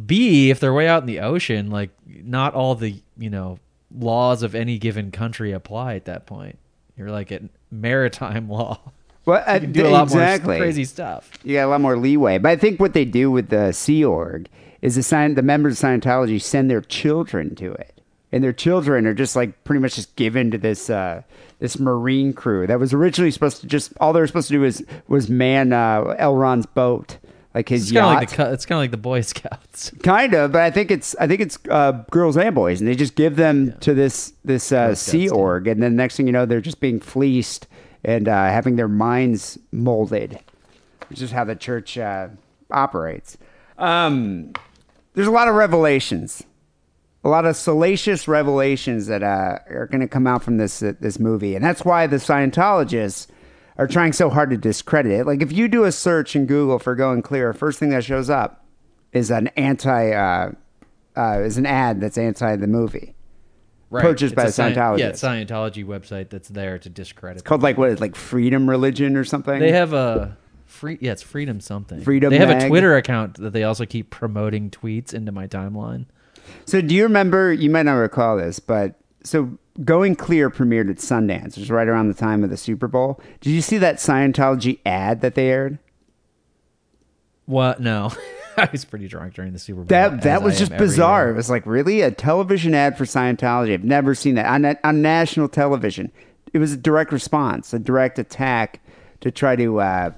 b 0.06 0.50
if 0.50 0.60
they're 0.60 0.74
way 0.74 0.88
out 0.88 1.04
in 1.04 1.08
the 1.08 1.20
ocean, 1.22 1.70
like 1.70 1.92
not 2.06 2.54
all 2.54 2.76
the 2.76 3.02
you 3.18 3.30
know 3.30 3.60
laws 3.96 4.44
of 4.44 4.56
any 4.56 4.78
given 4.78 5.12
country 5.12 5.52
apply 5.52 5.96
at 5.96 6.06
that 6.06 6.26
point. 6.26 6.58
You're 6.98 7.12
like 7.12 7.32
at 7.32 7.44
maritime 7.72 8.50
law. 8.50 8.80
Well, 9.26 9.60
do 9.60 9.88
a 9.88 9.90
lot 9.90 10.04
exactly. 10.04 10.56
more 10.56 10.66
crazy 10.66 10.84
stuff. 10.84 11.32
You 11.44 11.56
got 11.56 11.66
a 11.66 11.70
lot 11.70 11.80
more 11.80 11.98
leeway. 11.98 12.40
But 12.40 12.50
I 12.50 12.56
think 12.58 12.82
what 12.82 12.94
they 12.94 13.06
do 13.06 13.32
with 13.32 13.48
the 13.48 13.72
Sea 13.72 14.04
Org 14.04 14.50
is 14.82 14.96
the, 14.96 15.34
the 15.34 15.42
members 15.42 15.82
of 15.82 15.90
Scientology 15.90 16.42
send 16.42 16.70
their 16.70 16.82
children 16.82 17.56
to 17.56 17.72
it. 17.72 17.93
And 18.34 18.44
their 18.44 18.52
children 18.52 19.06
are 19.08 19.14
just 19.14 19.36
like 19.36 19.64
pretty 19.64 19.80
much 19.80 19.96
just 19.96 20.14
given 20.18 20.50
to 20.52 20.58
this 20.58 20.90
uh, 20.90 21.22
this 21.60 21.80
Marine 21.80 22.34
crew 22.34 22.66
that 22.68 22.80
was 22.80 22.92
originally 22.92 23.32
supposed 23.32 23.62
to 23.62 23.68
just 23.68 23.94
all 24.02 24.12
they 24.12 24.20
were 24.20 24.28
supposed 24.28 24.48
to 24.50 24.54
do 24.56 24.62
was 24.62 24.84
was 25.08 25.30
man 25.30 25.72
uh, 25.72 26.16
L. 26.18 26.36
Ron's 26.36 26.66
boat, 26.66 27.18
like 27.54 27.70
his 27.70 27.84
It's 27.84 27.92
kind 27.92 28.06
of 28.06 28.12
yacht. 28.12 28.20
like 28.22 28.36
the 28.38 28.52
it's 28.54 28.66
kind 28.66 28.78
of 28.78 28.82
like 28.82 28.92
the 28.92 28.98
Boy 28.98 29.22
Scouts. 29.22 29.92
Kind 30.04 30.34
of, 30.34 30.52
but 30.52 30.62
I 30.62 30.72
think 30.72 30.90
it's 30.90 31.16
I 31.20 31.28
think 31.28 31.42
it's 31.42 31.60
uh, 31.70 31.92
girls 32.10 32.36
and 32.36 32.56
boys, 32.56 32.82
and 32.82 32.88
they 32.90 32.96
just 32.96 33.14
give 33.16 33.36
them 33.36 33.78
to 33.82 33.94
this 33.94 34.34
this 34.44 34.72
uh, 34.72 34.96
Sea 34.96 35.30
Org, 35.30 35.68
and 35.68 35.82
then 35.84 35.96
next 35.96 36.18
thing 36.18 36.26
you 36.26 36.34
know, 36.34 36.48
they're 36.48 36.60
just 36.60 36.80
being 36.80 37.00
fleeced 37.00 37.68
and 38.04 38.28
uh, 38.28 38.46
having 38.48 38.76
their 38.78 38.88
minds 38.90 39.60
molded, 39.72 40.40
which 41.10 41.22
is 41.22 41.30
how 41.32 41.44
the 41.44 41.56
church 41.56 42.00
uh, 42.00 42.30
operates. 42.72 43.38
Um, 43.78 44.54
there's 45.14 45.28
a 45.28 45.32
lot 45.32 45.48
of 45.48 45.54
revelations, 45.56 46.42
a 47.24 47.30
lot 47.30 47.46
of 47.46 47.56
salacious 47.56 48.28
revelations 48.28 49.08
that 49.08 49.24
uh, 49.24 49.60
are 49.70 49.88
going 49.90 50.02
to 50.02 50.08
come 50.08 50.28
out 50.28 50.44
from 50.44 50.58
this 50.58 50.82
uh, 50.84 50.94
this 51.00 51.20
movie, 51.20 51.56
and 51.56 51.64
that's 51.64 51.86
why 51.86 52.08
the 52.08 52.18
Scientologists 52.18 53.28
are 53.78 53.88
trying 53.88 54.14
so 54.14 54.30
hard 54.30 54.50
to 54.52 54.58
discredit 54.58 55.12
it. 55.12 55.26
Like 55.26 55.42
if 55.42 55.52
you 55.52 55.68
do 55.68 55.84
a 55.86 55.92
search 55.92 56.36
in 56.36 56.46
Google 56.46 56.80
for 56.80 56.96
"Going 56.96 57.22
Clear," 57.22 57.54
first 57.54 57.80
thing 57.80 57.90
that 57.90 58.04
shows 58.04 58.30
up 58.30 58.66
is 59.12 59.32
an 59.32 59.48
anti 59.50 60.12
uh, 60.12 60.52
uh, 61.16 61.40
is 61.42 61.58
an 61.58 61.66
ad 61.66 62.02
that's 62.02 62.18
anti 62.18 62.56
the 62.56 62.68
movie. 62.68 63.16
Right. 63.90 64.02
Purchased 64.02 64.34
by 64.34 64.46
It's 64.46 64.58
a 64.58 64.64
a 64.64 64.72
Scien- 64.72 64.76
Scientologist. 64.76 64.98
Yeah, 65.00 65.12
Scientology 65.12 65.86
website 65.86 66.30
that's 66.32 66.50
there 66.50 66.80
to 66.80 66.90
discredit. 66.90 67.38
It's 67.38 67.48
Called 67.48 67.62
like 67.62 67.78
what 67.78 67.90
is 67.92 68.02
like 68.02 68.16
Freedom 68.16 68.68
Religion 68.68 69.16
or 69.16 69.24
something. 69.24 69.60
They 69.60 69.72
have 69.72 69.94
a 69.94 70.36
free. 70.66 70.98
Yeah, 71.00 71.12
it's 71.12 71.22
Freedom 71.22 71.60
something. 71.62 72.02
Freedom 72.02 72.32
They 72.32 72.40
have 72.40 72.50
Mag. 72.50 72.64
a 72.64 72.68
Twitter 72.70 72.98
account 72.98 73.36
that 73.36 73.54
they 73.54 73.64
also 73.64 73.86
keep 73.86 74.10
promoting 74.10 74.72
tweets 74.72 75.14
into 75.14 75.32
my 75.32 75.46
timeline. 75.46 76.06
So 76.66 76.82
do 76.82 76.96
you 76.96 77.04
remember? 77.04 77.52
You 77.52 77.70
might 77.70 77.84
not 77.84 77.94
recall 77.94 78.38
this, 78.38 78.60
but 78.60 78.96
so 79.24 79.58
Going 79.84 80.16
Clear 80.16 80.50
premiered 80.50 80.90
at 80.90 80.98
Sundance. 80.98 81.58
It 81.58 81.60
was 81.60 81.72
right 81.72 81.88
around 81.88 82.08
the 82.08 82.14
time 82.14 82.44
of 82.44 82.50
the 82.50 82.58
Super 82.58 82.88
Bowl. 82.88 83.20
Did 83.42 83.52
you 83.52 83.62
see 83.62 83.78
that 83.80 83.96
Scientology 83.96 84.80
ad 84.86 85.22
that 85.22 85.34
they 85.34 85.50
aired? 85.50 85.80
What? 87.46 87.82
No, 87.82 88.14
I 88.58 88.70
was 88.72 88.86
pretty 88.86 89.08
drunk 89.08 89.34
during 89.34 89.52
the 89.52 89.60
Super 89.60 89.78
Bowl. 89.78 89.86
That 89.88 90.22
that 90.22 90.44
was 90.44 90.62
am 90.62 90.68
just 90.68 90.78
bizarre. 90.78 91.30
It 91.30 91.36
was 91.36 91.50
like 91.50 91.66
really 91.66 92.02
a 92.02 92.12
television 92.12 92.76
ad 92.76 92.98
for 92.98 93.06
Scientology. 93.06 93.74
I've 93.74 93.84
never 93.84 94.14
seen 94.14 94.36
that 94.36 94.46
on 94.46 94.78
on 94.84 95.02
national 95.02 95.50
television. 95.50 96.12
It 96.54 96.60
was 96.60 96.72
a 96.72 96.78
direct 96.78 97.12
response, 97.12 97.74
a 97.74 97.80
direct 97.80 98.20
attack 98.20 98.80
to 99.22 99.32
try 99.32 99.56
to 99.56 99.82
uh, 99.82 100.12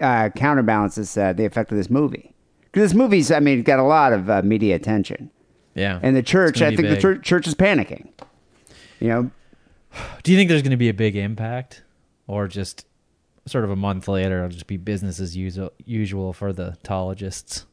uh, 0.00 0.30
counterbalance 0.30 0.94
this, 0.94 1.16
uh, 1.16 1.34
the 1.34 1.44
effect 1.44 1.70
of 1.70 1.76
this 1.76 1.90
movie. 1.90 2.32
Because 2.76 2.90
this 2.90 2.94
movie's, 2.98 3.30
I 3.30 3.40
mean, 3.40 3.62
got 3.62 3.78
a 3.78 3.82
lot 3.84 4.12
of 4.12 4.28
uh, 4.28 4.42
media 4.42 4.76
attention, 4.76 5.30
Yeah, 5.74 5.98
and 6.02 6.14
the 6.14 6.22
church, 6.22 6.60
I 6.60 6.76
think 6.76 6.82
the 6.88 6.96
big. 6.96 7.00
church, 7.00 7.22
church 7.24 7.46
is 7.46 7.54
panicking. 7.54 8.08
You 9.00 9.08
know, 9.08 9.30
Do 10.22 10.30
you 10.30 10.36
think 10.36 10.50
there's 10.50 10.60
going 10.60 10.72
to 10.72 10.76
be 10.76 10.90
a 10.90 10.94
big 10.94 11.16
impact, 11.16 11.84
or 12.26 12.46
just 12.48 12.84
sort 13.46 13.64
of 13.64 13.70
a 13.70 13.76
month 13.76 14.08
later, 14.08 14.40
it'll 14.44 14.50
just 14.50 14.66
be 14.66 14.76
business 14.76 15.20
as 15.20 15.34
usual, 15.34 15.72
usual 15.86 16.34
for 16.34 16.52
the 16.52 16.76
tologists? 16.84 17.64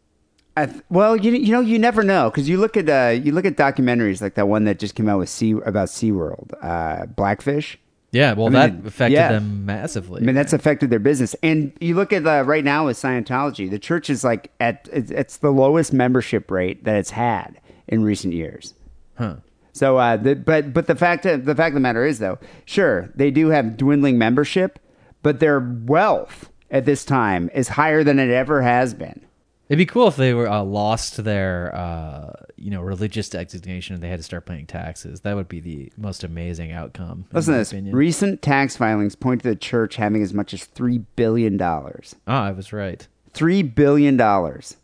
I 0.55 0.67
th- 0.67 0.83
well, 0.89 1.17
you 1.17 1.33
you 1.33 1.51
know, 1.51 1.59
you 1.59 1.77
never 1.79 2.01
know 2.01 2.29
because 2.29 2.47
you 2.47 2.57
look 2.57 2.77
at 2.77 2.87
uh, 2.87 3.09
you 3.09 3.33
look 3.33 3.43
at 3.43 3.57
documentaries 3.57 4.21
like 4.21 4.35
that 4.35 4.47
one 4.47 4.63
that 4.63 4.79
just 4.79 4.95
came 4.95 5.09
out 5.09 5.19
with 5.19 5.27
sea 5.27 5.51
about 5.65 5.89
SeaWorld, 5.89 6.53
uh, 6.61 7.07
Blackfish. 7.07 7.77
Yeah, 8.13 8.33
well, 8.33 8.45
I 8.45 8.67
mean, 8.67 8.81
that 8.81 8.87
affected 8.87 9.15
yeah. 9.15 9.31
them 9.31 9.65
massively. 9.65 10.21
I 10.21 10.23
mean, 10.23 10.35
that's 10.35 10.53
affected 10.53 10.91
their 10.91 10.99
business. 10.99 11.35
And 11.41 11.73
you 11.81 11.95
look 11.95 12.13
at 12.13 12.25
uh, 12.27 12.43
right 12.45 12.63
now 12.63 12.85
with 12.85 12.95
Scientology, 12.95 13.69
the 13.69 13.79
church 13.79 14.07
is 14.07 14.23
like 14.23 14.51
at 14.59 14.87
it's, 14.93 15.09
it's 15.09 15.37
the 15.37 15.49
lowest 15.49 15.93
membership 15.93 16.51
rate 16.51 16.83
that 16.83 16.95
it's 16.95 17.09
had 17.09 17.59
in 17.87 18.03
recent 18.03 18.35
years. 18.35 18.75
huh? 19.15 19.37
So, 19.73 19.97
uh, 19.97 20.17
the, 20.17 20.35
but 20.35 20.73
but 20.73 20.85
the 20.85 20.95
fact 20.95 21.25
of, 21.25 21.45
the 21.45 21.55
fact 21.55 21.69
of 21.69 21.73
the 21.73 21.79
matter 21.79 22.05
is, 22.05 22.19
though, 22.19 22.37
sure 22.65 23.11
they 23.15 23.31
do 23.31 23.49
have 23.49 23.77
dwindling 23.77 24.19
membership, 24.19 24.77
but 25.23 25.39
their 25.39 25.59
wealth 25.59 26.51
at 26.69 26.85
this 26.85 27.03
time 27.03 27.49
is 27.55 27.69
higher 27.69 28.03
than 28.03 28.19
it 28.19 28.29
ever 28.29 28.61
has 28.61 28.93
been. 28.93 29.25
It'd 29.69 29.77
be 29.77 29.85
cool 29.85 30.07
if 30.07 30.17
they 30.17 30.33
were 30.33 30.49
uh, 30.49 30.61
lost 30.61 31.23
their, 31.23 31.73
uh, 31.73 32.33
you 32.57 32.69
know, 32.69 32.81
religious 32.81 33.29
designation 33.29 33.95
and 33.95 34.03
they 34.03 34.09
had 34.09 34.19
to 34.19 34.23
start 34.23 34.45
paying 34.45 34.65
taxes. 34.65 35.21
That 35.21 35.35
would 35.35 35.47
be 35.47 35.61
the 35.61 35.91
most 35.97 36.23
amazing 36.23 36.71
outcome. 36.73 37.25
Listen 37.31 37.53
to 37.53 37.59
this: 37.59 37.71
opinion. 37.71 37.95
recent 37.95 38.41
tax 38.41 38.75
filings 38.75 39.15
point 39.15 39.41
to 39.43 39.49
the 39.49 39.55
church 39.55 39.95
having 39.95 40.21
as 40.21 40.33
much 40.33 40.53
as 40.53 40.65
three 40.65 40.99
billion 41.15 41.55
dollars. 41.57 42.15
Ah, 42.27 42.45
I 42.45 42.51
was 42.51 42.73
right. 42.73 43.07
Three 43.31 43.63
billion 43.63 44.17
dollars. 44.17 44.77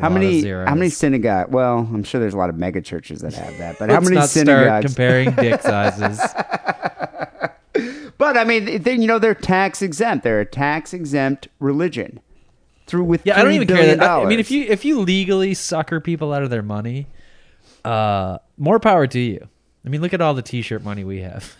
How 0.00 0.08
many? 0.08 0.46
How 0.46 0.74
many 0.74 0.88
synagogue? 0.90 1.52
Well, 1.52 1.78
I'm 1.78 2.04
sure 2.04 2.20
there's 2.20 2.34
a 2.34 2.38
lot 2.38 2.48
of 2.50 2.56
mega 2.56 2.80
churches 2.80 3.20
that 3.20 3.34
have 3.34 3.58
that, 3.58 3.78
but 3.78 3.90
how 3.90 4.00
many 4.00 4.14
not 4.14 4.28
start 4.28 4.46
synagogues? 4.46 4.86
comparing 4.86 5.30
dick 5.36 5.60
sizes. 5.62 6.20
But 8.18 8.36
I 8.36 8.44
mean, 8.44 8.82
they, 8.82 8.94
you 8.94 9.06
know, 9.06 9.18
they're 9.18 9.34
tax 9.34 9.82
exempt. 9.82 10.22
They're 10.22 10.40
a 10.40 10.46
tax 10.46 10.94
exempt 10.94 11.48
religion. 11.58 12.20
Through 12.86 13.04
with 13.04 13.22
Yeah, 13.24 13.38
I 13.38 13.42
don't 13.42 13.52
even 13.52 13.68
care. 13.68 13.96
That, 13.96 14.02
I 14.02 14.24
mean, 14.24 14.40
if 14.40 14.50
you 14.50 14.64
if 14.64 14.84
you 14.84 15.00
legally 15.00 15.54
sucker 15.54 16.00
people 16.00 16.32
out 16.32 16.42
of 16.42 16.50
their 16.50 16.62
money, 16.62 17.06
uh, 17.84 18.38
more 18.56 18.80
power 18.80 19.06
to 19.06 19.18
you. 19.18 19.48
I 19.84 19.88
mean, 19.88 20.00
look 20.00 20.14
at 20.14 20.20
all 20.20 20.34
the 20.34 20.42
T-shirt 20.42 20.82
money 20.82 21.04
we 21.04 21.20
have. 21.20 21.56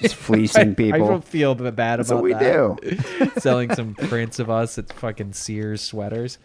just 0.00 0.14
fleecing 0.16 0.74
people. 0.74 0.94
I 0.94 0.98
people, 0.98 1.08
don't 1.08 1.24
feel 1.24 1.54
b- 1.54 1.70
bad 1.70 1.98
that's 1.98 2.10
about 2.10 2.22
what 2.22 2.24
we 2.24 2.32
that. 2.32 2.80
do. 3.32 3.40
Selling 3.40 3.74
some 3.74 3.94
prints 3.94 4.38
of 4.38 4.50
us 4.50 4.78
at 4.78 4.92
fucking 4.92 5.32
Sears 5.32 5.82
sweaters. 5.82 6.38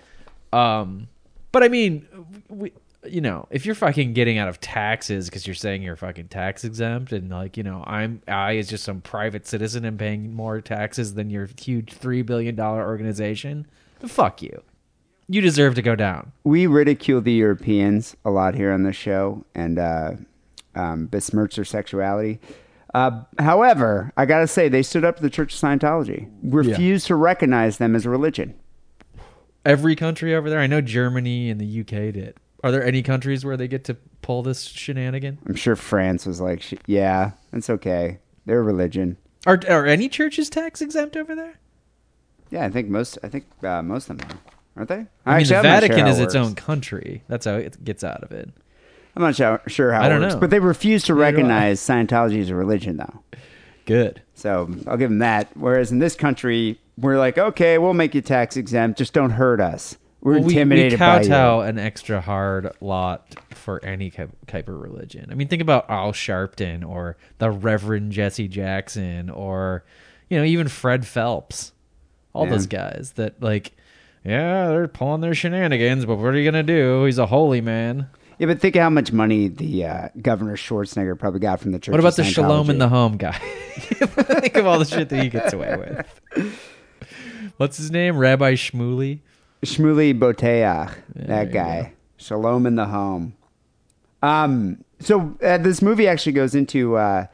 Um, 0.51 1.07
but 1.51 1.63
I 1.63 1.69
mean, 1.69 2.05
we, 2.49 2.73
you 3.05 3.21
know, 3.21 3.47
if 3.49 3.65
you're 3.65 3.75
fucking 3.75 4.13
getting 4.13 4.37
out 4.37 4.47
of 4.47 4.59
taxes 4.59 5.29
because 5.29 5.47
you're 5.47 5.55
saying 5.55 5.81
you're 5.81 5.95
fucking 5.95 6.27
tax 6.27 6.63
exempt, 6.63 7.11
and 7.13 7.29
like, 7.29 7.57
you 7.57 7.63
know, 7.63 7.83
I'm 7.85 8.21
I 8.27 8.53
is 8.53 8.67
just 8.67 8.83
some 8.83 9.01
private 9.01 9.47
citizen 9.47 9.85
and 9.85 9.97
paying 9.97 10.33
more 10.33 10.61
taxes 10.61 11.13
than 11.13 11.29
your 11.29 11.49
huge 11.59 11.93
three 11.93 12.21
billion 12.21 12.55
dollar 12.55 12.85
organization. 12.85 13.67
Fuck 14.05 14.41
you. 14.41 14.63
You 15.27 15.41
deserve 15.41 15.75
to 15.75 15.81
go 15.81 15.95
down. 15.95 16.33
we 16.43 16.67
ridicule 16.67 17.21
the 17.21 17.31
Europeans 17.31 18.15
a 18.25 18.29
lot 18.31 18.53
here 18.55 18.71
on 18.73 18.83
the 18.83 18.91
show 18.91 19.45
and 19.55 19.79
uh, 19.79 20.11
um, 20.75 21.05
besmirch 21.07 21.55
their 21.55 21.65
sexuality. 21.65 22.39
Uh, 22.93 23.23
however, 23.39 24.11
I 24.17 24.25
gotta 24.25 24.47
say 24.47 24.67
they 24.67 24.83
stood 24.83 25.05
up 25.05 25.15
to 25.17 25.21
the 25.21 25.29
Church 25.29 25.53
of 25.53 25.59
Scientology, 25.61 26.29
refused 26.43 27.07
to 27.07 27.15
recognize 27.15 27.77
them 27.77 27.95
as 27.95 28.05
a 28.05 28.09
religion. 28.09 28.53
Every 29.63 29.95
country 29.95 30.35
over 30.35 30.49
there, 30.49 30.59
I 30.59 30.67
know 30.67 30.81
Germany 30.81 31.49
and 31.49 31.61
the 31.61 31.79
UK 31.81 32.13
did. 32.13 32.35
Are 32.63 32.71
there 32.71 32.83
any 32.83 33.01
countries 33.01 33.45
where 33.45 33.55
they 33.55 33.67
get 33.67 33.85
to 33.85 33.95
pull 34.21 34.43
this 34.43 34.63
shenanigan? 34.63 35.37
I'm 35.47 35.55
sure 35.55 35.75
France 35.75 36.25
was 36.25 36.41
like, 36.41 36.63
"Yeah, 36.85 37.31
it's 37.53 37.69
okay. 37.69 38.19
They're 38.45 38.59
a 38.59 38.63
religion." 38.63 39.17
Are 39.45 39.59
are 39.69 39.85
any 39.85 40.09
churches 40.09 40.49
tax 40.49 40.81
exempt 40.81 41.15
over 41.15 41.33
there? 41.35 41.59
Yeah, 42.51 42.65
I 42.65 42.69
think 42.69 42.89
most. 42.89 43.17
I 43.23 43.29
think 43.29 43.45
uh, 43.63 43.81
most 43.81 44.09
of 44.09 44.17
them 44.19 44.27
are, 44.29 44.37
aren't 44.77 44.89
they? 44.89 44.95
I 44.95 44.97
mean, 44.99 45.07
Actually, 45.25 45.47
the 45.49 45.55
I'm 45.57 45.63
not 45.63 45.69
sure 45.69 45.81
Vatican 45.81 45.99
how 46.05 46.07
is 46.11 46.19
it 46.19 46.23
its 46.23 46.35
works. 46.35 46.47
own 46.47 46.55
country. 46.55 47.23
That's 47.27 47.45
how 47.45 47.55
it 47.55 47.83
gets 47.83 48.03
out 48.03 48.23
of 48.23 48.31
it. 48.31 48.49
I'm 49.15 49.23
not 49.23 49.35
sure, 49.35 49.61
sure 49.67 49.91
how 49.93 50.01
I 50.01 50.05
it 50.05 50.09
don't 50.09 50.21
works, 50.21 50.33
know. 50.35 50.39
but 50.39 50.49
they 50.51 50.59
refuse 50.59 51.01
to 51.03 51.13
do 51.13 51.19
I. 51.19 51.23
recognize 51.23 51.79
Scientology 51.81 52.39
as 52.41 52.49
a 52.49 52.55
religion, 52.55 52.97
though. 52.97 53.23
Good. 53.85 54.21
So 54.35 54.69
I'll 54.87 54.97
give 54.97 55.09
them 55.09 55.19
that. 55.19 55.49
Whereas 55.55 55.91
in 55.91 55.99
this 55.99 56.15
country, 56.15 56.79
we're 56.97 57.17
like, 57.17 57.37
okay, 57.37 57.77
we'll 57.77 57.93
make 57.93 58.13
you 58.15 58.21
tax 58.21 58.55
exempt, 58.57 58.97
just 58.97 59.13
don't 59.13 59.31
hurt 59.31 59.59
us. 59.59 59.97
We're 60.21 60.33
Well, 60.33 60.41
we, 60.41 60.47
we 60.47 60.53
intimidated 60.61 60.99
by 60.99 61.21
you. 61.23 61.29
kowtow 61.29 61.61
an 61.61 61.79
extra 61.79 62.21
hard 62.21 62.71
lot 62.79 63.35
for 63.55 63.83
any 63.83 64.11
type 64.11 64.67
of 64.69 64.75
religion. 64.79 65.27
I 65.31 65.33
mean, 65.35 65.47
think 65.47 65.61
about 65.63 65.89
Al 65.89 66.11
Sharpton 66.13 66.87
or 66.87 67.17
the 67.39 67.49
Reverend 67.49 68.11
Jesse 68.11 68.47
Jackson 68.47 69.29
or, 69.31 69.83
you 70.29 70.37
know, 70.37 70.43
even 70.45 70.67
Fred 70.67 71.07
Phelps. 71.07 71.73
All 72.33 72.45
Yeah. 72.45 72.51
those 72.51 72.67
guys 72.67 73.13
that, 73.15 73.41
like, 73.41 73.71
yeah, 74.25 74.67
they're 74.69 74.87
pulling 74.87 75.21
their 75.21 75.33
shenanigans, 75.33 76.05
but 76.05 76.17
what 76.17 76.33
are 76.33 76.37
you 76.37 76.49
going 76.49 76.65
to 76.65 76.73
do? 76.73 77.05
He's 77.05 77.17
a 77.17 77.25
holy 77.25 77.61
man. 77.61 78.07
Yeah, 78.39 78.47
but 78.47 78.59
think 78.59 78.75
how 78.75 78.89
much 78.89 79.11
money 79.11 79.47
the 79.49 79.85
uh, 79.85 80.09
Governor 80.21 80.55
Schwarzenegger 80.55 81.17
probably 81.19 81.39
got 81.39 81.59
from 81.59 81.71
the 81.73 81.79
church. 81.79 81.91
What 81.91 81.99
about 81.99 82.09
of 82.09 82.15
the 82.17 82.23
Shalom 82.23 82.69
in 82.71 82.79
the 82.79 82.89
Home 82.89 83.17
guy? 83.17 83.33
Think 83.77 84.55
of 84.57 84.65
all 84.65 84.79
the 84.79 84.85
shit 84.85 85.09
that 85.09 85.21
he 85.23 85.29
gets 85.29 85.53
away 85.53 85.75
with. 86.35 86.51
What's 87.57 87.77
his 87.77 87.91
name? 87.91 88.17
Rabbi 88.17 88.53
Shmuley? 88.53 89.19
Shmuley 89.63 90.17
Boteach, 90.17 90.91
there 91.13 91.27
that 91.27 91.51
guy. 91.51 91.93
Shalom 92.17 92.65
in 92.65 92.75
the 92.75 92.85
home. 92.87 93.35
Um, 94.23 94.83
so 94.99 95.35
uh, 95.43 95.57
this 95.59 95.81
movie 95.81 96.07
actually 96.07 96.31
goes 96.33 96.55
into 96.55 96.95
uh, 96.97 97.27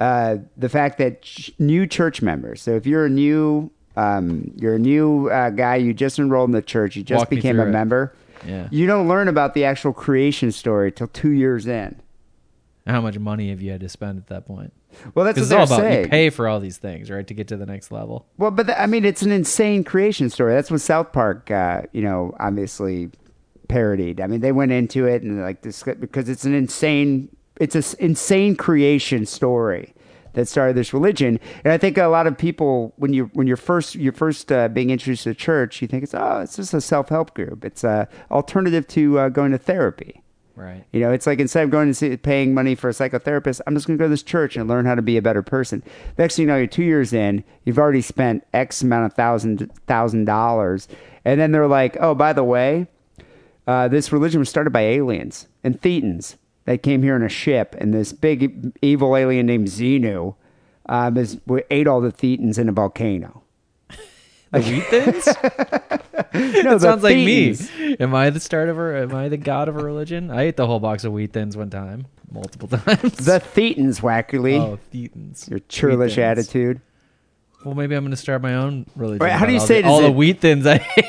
uh, 0.00 0.36
the 0.56 0.68
fact 0.68 0.98
that 0.98 1.22
ch- 1.22 1.50
new 1.58 1.86
church 1.86 2.22
members. 2.22 2.62
So 2.62 2.72
if 2.76 2.86
you're 2.86 3.06
a 3.06 3.10
new, 3.10 3.70
um, 3.96 4.52
you're 4.56 4.74
a 4.74 4.78
new 4.78 5.28
uh, 5.30 5.50
guy, 5.50 5.76
you 5.76 5.94
just 5.94 6.18
enrolled 6.18 6.48
in 6.48 6.52
the 6.52 6.62
church, 6.62 6.96
you 6.96 7.02
just 7.02 7.20
Walk 7.20 7.30
became 7.30 7.60
a 7.60 7.66
it. 7.66 7.70
member. 7.70 8.14
Yeah. 8.46 8.68
You 8.70 8.86
don't 8.86 9.08
learn 9.08 9.28
about 9.28 9.54
the 9.54 9.64
actual 9.64 9.92
creation 9.92 10.52
story 10.52 10.92
till 10.92 11.08
two 11.08 11.30
years 11.30 11.66
in. 11.66 12.00
How 12.86 13.00
much 13.00 13.18
money 13.18 13.48
have 13.48 13.62
you 13.62 13.70
had 13.70 13.80
to 13.80 13.88
spend 13.88 14.18
at 14.18 14.26
that 14.26 14.46
point? 14.46 14.72
Well, 15.14 15.24
that's 15.24 15.36
what 15.38 15.42
it's 15.44 15.52
all 15.52 15.64
about 15.64 15.80
saying. 15.80 16.04
you 16.04 16.08
pay 16.10 16.30
for 16.30 16.46
all 16.46 16.60
these 16.60 16.76
things, 16.76 17.10
right, 17.10 17.26
to 17.26 17.34
get 17.34 17.48
to 17.48 17.56
the 17.56 17.66
next 17.66 17.90
level. 17.90 18.26
Well, 18.36 18.50
but 18.50 18.66
th- 18.66 18.78
I 18.78 18.86
mean, 18.86 19.04
it's 19.04 19.22
an 19.22 19.32
insane 19.32 19.84
creation 19.84 20.28
story. 20.30 20.52
That's 20.54 20.70
what 20.70 20.80
South 20.80 21.12
Park, 21.12 21.50
uh, 21.50 21.82
you 21.92 22.02
know, 22.02 22.34
obviously 22.38 23.10
parodied. 23.68 24.20
I 24.20 24.26
mean, 24.26 24.40
they 24.40 24.52
went 24.52 24.72
into 24.72 25.06
it 25.06 25.22
and 25.22 25.40
like 25.40 25.62
this 25.62 25.82
because 25.82 26.28
it's 26.28 26.44
an 26.44 26.54
insane, 26.54 27.34
it's 27.58 27.74
an 27.74 27.98
insane 27.98 28.54
creation 28.54 29.24
story 29.24 29.94
that 30.34 30.46
started 30.46 30.76
this 30.76 30.92
religion. 30.92 31.40
And 31.64 31.72
I 31.72 31.78
think 31.78 31.98
a 31.98 32.06
lot 32.06 32.26
of 32.26 32.36
people, 32.36 32.92
when 32.96 33.12
you 33.12 33.30
when 33.32 33.46
you're 33.46 33.56
first 33.56 33.94
you're 33.94 34.12
first 34.12 34.52
uh, 34.52 34.68
being 34.68 34.90
introduced 34.90 35.24
to 35.24 35.30
the 35.30 35.34
church, 35.34 35.80
you 35.82 35.88
think 35.88 36.02
it's 36.04 36.14
oh, 36.14 36.40
it's 36.40 36.56
just 36.56 36.74
a 36.74 36.80
self 36.80 37.08
help 37.08 37.34
group. 37.34 37.64
It's 37.64 37.84
a 37.84 38.08
alternative 38.30 38.86
to 38.88 39.18
uh, 39.18 39.28
going 39.30 39.52
to 39.52 39.58
therapy. 39.58 40.20
Right. 40.56 40.84
You 40.92 41.00
know, 41.00 41.10
it's 41.10 41.26
like 41.26 41.40
instead 41.40 41.64
of 41.64 41.70
going 41.70 41.88
to 41.88 41.94
see, 41.94 42.16
paying 42.16 42.54
money 42.54 42.76
for 42.76 42.88
a 42.88 42.92
psychotherapist, 42.92 43.60
I'm 43.66 43.74
just 43.74 43.88
going 43.88 43.98
to 43.98 44.02
go 44.02 44.06
to 44.06 44.10
this 44.10 44.22
church 44.22 44.56
and 44.56 44.68
learn 44.68 44.86
how 44.86 44.94
to 44.94 45.02
be 45.02 45.16
a 45.16 45.22
better 45.22 45.42
person. 45.42 45.82
Next 46.16 46.36
thing 46.36 46.44
you 46.44 46.46
know, 46.46 46.56
you're 46.56 46.68
two 46.68 46.84
years 46.84 47.12
in, 47.12 47.42
you've 47.64 47.78
already 47.78 48.02
spent 48.02 48.46
X 48.52 48.80
amount 48.82 49.06
of 49.06 49.14
thousand 49.14 49.68
thousand 49.86 50.26
dollars, 50.26 50.86
and 51.24 51.40
then 51.40 51.50
they're 51.50 51.66
like, 51.66 51.96
oh, 51.98 52.14
by 52.14 52.32
the 52.32 52.44
way, 52.44 52.86
uh, 53.66 53.88
this 53.88 54.12
religion 54.12 54.38
was 54.38 54.48
started 54.48 54.70
by 54.70 54.82
aliens 54.82 55.48
and 55.64 55.80
Thetans. 55.80 56.36
They 56.64 56.78
came 56.78 57.02
here 57.02 57.14
in 57.14 57.22
a 57.22 57.28
ship, 57.28 57.74
and 57.78 57.92
this 57.92 58.12
big 58.12 58.72
evil 58.80 59.16
alien 59.16 59.46
named 59.46 59.68
Xenu 59.68 60.34
um, 60.86 61.16
is, 61.16 61.38
ate 61.70 61.86
all 61.86 62.00
the 62.00 62.12
Thetans 62.12 62.58
in 62.58 62.68
a 62.68 62.72
volcano. 62.72 63.42
The 64.52 64.60
wheat 64.60 64.84
thins? 64.84 65.26
No, 66.34 66.78
That 66.78 66.80
sounds 66.80 67.02
like 67.02 67.16
me. 67.16 67.56
Am 68.00 68.14
I 68.14 68.30
the 68.30 68.40
start 68.40 68.68
of 68.68 68.78
a? 68.78 69.02
Am 69.02 69.14
I 69.14 69.28
the 69.28 69.36
god 69.36 69.68
of 69.68 69.76
a 69.76 69.82
religion? 69.84 70.30
I 70.30 70.42
ate 70.42 70.56
the 70.56 70.66
whole 70.66 70.80
box 70.80 71.04
of 71.04 71.12
wheat 71.12 71.32
thins 71.32 71.56
one 71.56 71.70
time, 71.70 72.06
multiple 72.30 72.68
times. 72.68 73.16
The 73.16 73.40
Thetans, 73.40 74.00
Wackerle. 74.00 74.60
oh, 74.60 74.78
thetans. 74.92 75.48
Your 75.50 75.58
churlish 75.68 76.18
attitude. 76.18 76.80
Well, 77.64 77.74
maybe 77.74 77.94
I'm 77.96 78.04
going 78.04 78.10
to 78.12 78.16
start 78.16 78.42
my 78.42 78.54
own 78.54 78.86
religion. 78.94 79.24
Wait, 79.24 79.32
how 79.32 79.46
do 79.46 79.52
you 79.52 79.60
all 79.60 79.66
say 79.66 79.80
the, 79.82 79.88
it? 79.88 79.90
all 79.90 80.00
Is 80.00 80.06
the 80.06 80.12
wheat 80.12 80.40
thins 80.40 80.66
I 80.66 80.86
ate? 80.96 81.04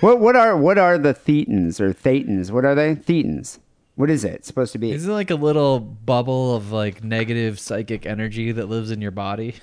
What 0.00 0.20
what 0.20 0.36
are 0.36 0.56
what 0.56 0.78
are 0.78 0.96
the 0.96 1.12
Thetans 1.14 1.80
or 1.80 1.92
Thetans? 1.92 2.50
What 2.50 2.64
are 2.64 2.74
they? 2.74 2.94
Thetans. 2.94 3.58
What 3.98 4.10
is 4.10 4.22
it 4.22 4.44
supposed 4.44 4.70
to 4.74 4.78
be? 4.78 4.92
Is 4.92 5.08
it 5.08 5.10
like 5.10 5.32
a 5.32 5.34
little 5.34 5.80
bubble 5.80 6.54
of 6.54 6.70
like 6.70 7.02
negative 7.02 7.58
psychic 7.58 8.06
energy 8.06 8.52
that 8.52 8.68
lives 8.68 8.92
in 8.92 9.02
your 9.02 9.10
body? 9.10 9.56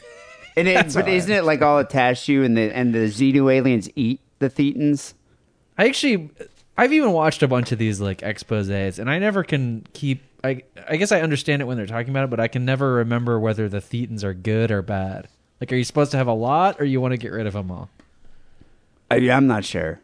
and 0.58 0.67
it, 0.67 0.93
but 0.93 1.08
isn't 1.08 1.32
it 1.32 1.45
like 1.45 1.62
all 1.62 1.80
attached 1.80 2.26
to 2.26 2.34
you 2.34 2.43
and 2.43 2.58
the 2.58 2.76
and 2.76 2.93
the 2.93 3.08
Xenu 3.08 3.50
aliens 3.50 3.88
eat 3.95 4.19
the 4.39 4.50
Thetans? 4.50 5.13
I 5.78 5.88
actually, 5.88 6.32
I've 6.78 6.91
even 6.91 7.13
watched 7.13 7.43
a 7.43 7.48
bunch 7.48 7.71
of 7.71 7.78
these 7.78 8.02
like 8.02 8.19
exposés, 8.19 9.00
and 9.00 9.10
I 9.10 9.19
never 9.19 9.41
can 9.45 9.88
keep. 9.93 10.21
I 10.43 10.63
I 10.86 10.98
guess 10.98 11.13
I 11.13 11.21
understand 11.21 11.62
it 11.62 11.65
when 11.65 11.78
they're 11.78 11.86
talking 11.86 12.10
about 12.10 12.26
it, 12.26 12.30
but 12.30 12.41
I 12.41 12.50
can 12.50 12.65
never 12.65 12.95
remember 12.95 13.39
whether 13.39 13.69
the 13.69 13.80
Thetans 13.80 14.26
are 14.26 14.34
good 14.34 14.69
or 14.69 14.82
bad. 14.82 15.30
Like, 15.62 15.71
are 15.71 15.78
you 15.78 15.86
supposed 15.86 16.12
to 16.12 16.17
have 16.17 16.28
a 16.28 16.34
lot, 16.34 16.82
or 16.82 16.84
you 16.84 17.00
want 17.00 17.13
to 17.13 17.17
get 17.17 17.32
rid 17.32 17.48
of 17.48 17.54
them 17.54 17.71
all? 17.71 17.89
I, 19.15 19.32
I'm 19.32 19.47
not 19.47 19.65
sure. 19.65 19.99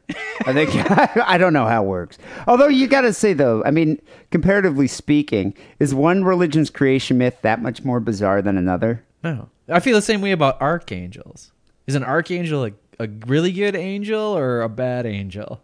I 0.46 0.54
think 0.54 0.72
I 1.28 1.38
don't 1.38 1.54
know 1.54 1.66
how 1.66 1.84
it 1.84 1.88
works. 1.88 2.18
Although 2.48 2.68
you 2.68 2.88
got 2.88 3.02
to 3.02 3.14
say 3.14 3.34
though, 3.34 3.64
I 3.64 3.72
mean, 3.72 4.02
comparatively 4.32 4.88
speaking, 4.88 5.54
is 5.80 5.94
one 5.94 6.24
religion's 6.24 6.70
creation 6.70 7.18
myth 7.18 7.38
that 7.42 7.62
much 7.62 7.84
more 7.84 8.00
bizarre 8.00 8.42
than 8.42 8.58
another? 8.58 9.04
No, 9.24 9.50
I 9.70 9.80
feel 9.80 9.96
the 9.96 10.02
same 10.02 10.22
way 10.22 10.32
about 10.32 10.62
archangels. 10.62 11.52
Is 11.88 11.96
an 11.96 12.04
archangel 12.04 12.66
a, 12.66 12.72
a 13.00 13.08
really 13.28 13.52
good 13.52 13.76
angel 13.76 14.38
or 14.38 14.62
a 14.62 14.70
bad 14.70 15.06
angel? 15.06 15.62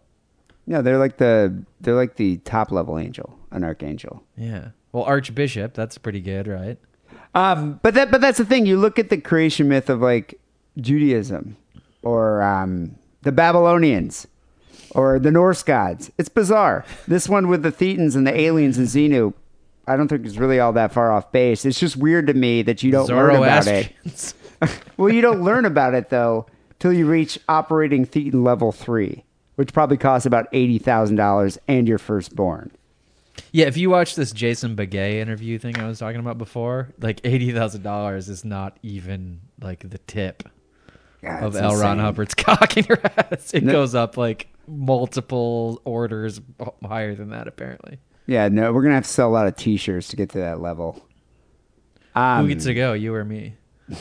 No, 0.66 0.82
they're 0.82 0.98
like 0.98 1.16
the 1.16 1.64
they're 1.80 1.94
like 1.94 2.16
the 2.16 2.36
top 2.38 2.70
level 2.70 2.98
angel, 2.98 3.38
an 3.50 3.64
archangel. 3.64 4.22
Yeah. 4.36 4.68
Well, 4.92 5.04
archbishop, 5.04 5.74
that's 5.74 5.96
pretty 5.98 6.20
good, 6.20 6.46
right? 6.46 6.78
Um, 7.34 7.80
but 7.82 7.94
that 7.94 8.10
but 8.10 8.20
that's 8.20 8.38
the 8.38 8.44
thing. 8.44 8.66
You 8.66 8.78
look 8.78 8.98
at 8.98 9.10
the 9.10 9.18
creation 9.18 9.68
myth 9.68 9.88
of 9.88 10.00
like 10.00 10.38
Judaism 10.78 11.56
or 12.02 12.42
um, 12.42 12.97
the 13.22 13.32
Babylonians 13.32 14.26
or 14.92 15.18
the 15.18 15.30
Norse 15.30 15.62
gods. 15.62 16.10
It's 16.18 16.28
bizarre. 16.28 16.84
This 17.06 17.28
one 17.28 17.48
with 17.48 17.62
the 17.62 17.72
Thetans 17.72 18.16
and 18.16 18.26
the 18.26 18.38
aliens 18.38 18.78
and 18.78 18.86
Xenu, 18.86 19.34
I 19.86 19.96
don't 19.96 20.08
think 20.08 20.24
is 20.26 20.38
really 20.38 20.60
all 20.60 20.72
that 20.74 20.92
far 20.92 21.12
off 21.12 21.32
base. 21.32 21.64
It's 21.64 21.80
just 21.80 21.96
weird 21.96 22.26
to 22.28 22.34
me 22.34 22.62
that 22.62 22.82
you 22.82 22.90
don't 22.90 23.08
learn 23.08 23.36
about 23.36 23.66
it. 23.66 23.92
Well, 24.96 25.12
you 25.12 25.20
don't 25.20 25.42
learn 25.44 25.64
about 25.66 25.94
it 25.94 26.08
though 26.08 26.46
till 26.80 26.92
you 26.92 27.06
reach 27.06 27.38
operating 27.48 28.04
Thetan 28.04 28.42
level 28.42 28.72
three, 28.72 29.22
which 29.54 29.72
probably 29.72 29.96
costs 29.96 30.26
about 30.26 30.48
eighty 30.52 30.78
thousand 30.78 31.14
dollars 31.14 31.58
and 31.68 31.86
your 31.86 31.98
firstborn. 31.98 32.72
Yeah, 33.52 33.66
if 33.66 33.76
you 33.76 33.88
watch 33.90 34.16
this 34.16 34.32
Jason 34.32 34.74
Beghe 34.74 35.14
interview 35.14 35.60
thing 35.60 35.78
I 35.78 35.86
was 35.86 36.00
talking 36.00 36.18
about 36.18 36.38
before, 36.38 36.88
like 37.00 37.20
eighty 37.22 37.52
thousand 37.52 37.82
dollars 37.82 38.28
is 38.28 38.44
not 38.44 38.76
even 38.82 39.40
like 39.60 39.88
the 39.88 39.98
tip 39.98 40.42
God, 41.22 41.42
of 41.42 41.56
L. 41.56 41.72
Ron 41.72 41.92
insane. 41.92 41.98
Hubbard's 41.98 42.34
cock 42.34 42.76
in 42.76 42.84
your 42.88 43.00
ass. 43.16 43.52
It 43.54 43.64
No- 43.64 43.72
goes 43.72 43.94
up 43.94 44.16
like 44.16 44.48
multiple 44.66 45.80
orders 45.84 46.40
higher 46.84 47.14
than 47.14 47.30
that, 47.30 47.48
apparently. 47.48 47.98
Yeah, 48.26 48.48
no, 48.48 48.72
we're 48.72 48.82
gonna 48.82 48.94
have 48.96 49.04
to 49.04 49.10
sell 49.10 49.28
a 49.28 49.32
lot 49.32 49.46
of 49.46 49.56
T-shirts 49.56 50.08
to 50.08 50.16
get 50.16 50.30
to 50.30 50.38
that 50.38 50.60
level. 50.60 51.04
Um, 52.14 52.42
Who 52.42 52.48
gets 52.48 52.64
to 52.64 52.74
go? 52.74 52.92
You 52.92 53.14
or 53.14 53.24
me? 53.24 53.54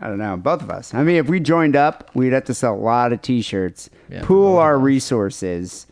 I 0.00 0.06
don't 0.08 0.18
know. 0.18 0.36
Both 0.36 0.62
of 0.62 0.70
us. 0.70 0.94
I 0.94 1.02
mean, 1.02 1.16
if 1.16 1.28
we 1.28 1.40
joined 1.40 1.74
up, 1.76 2.10
we'd 2.14 2.32
have 2.32 2.44
to 2.44 2.54
sell 2.54 2.74
a 2.74 2.76
lot 2.76 3.12
of 3.12 3.20
T-shirts, 3.20 3.90
Yeah, 4.08 4.24
pool 4.24 4.56
our 4.56 4.78
resources, 4.78 5.86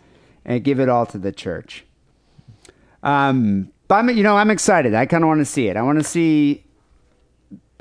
and 0.45 0.63
give 0.63 0.79
it 0.81 0.89
all 0.89 1.07
to 1.07 1.19
the 1.19 1.33
church. 1.33 1.85
Um, 3.03 3.73
but 3.89 3.97
I'm, 3.97 4.11
you 4.11 4.23
know, 4.23 4.37
I'm 4.37 4.51
excited. 4.51 4.95
I 4.95 5.07
kind 5.07 5.23
of 5.25 5.29
want 5.29 5.41
to 5.41 5.45
see 5.45 5.69
it. 5.69 5.77
I 5.77 5.83
want 5.83 5.99
to 5.99 6.05
see. 6.05 6.65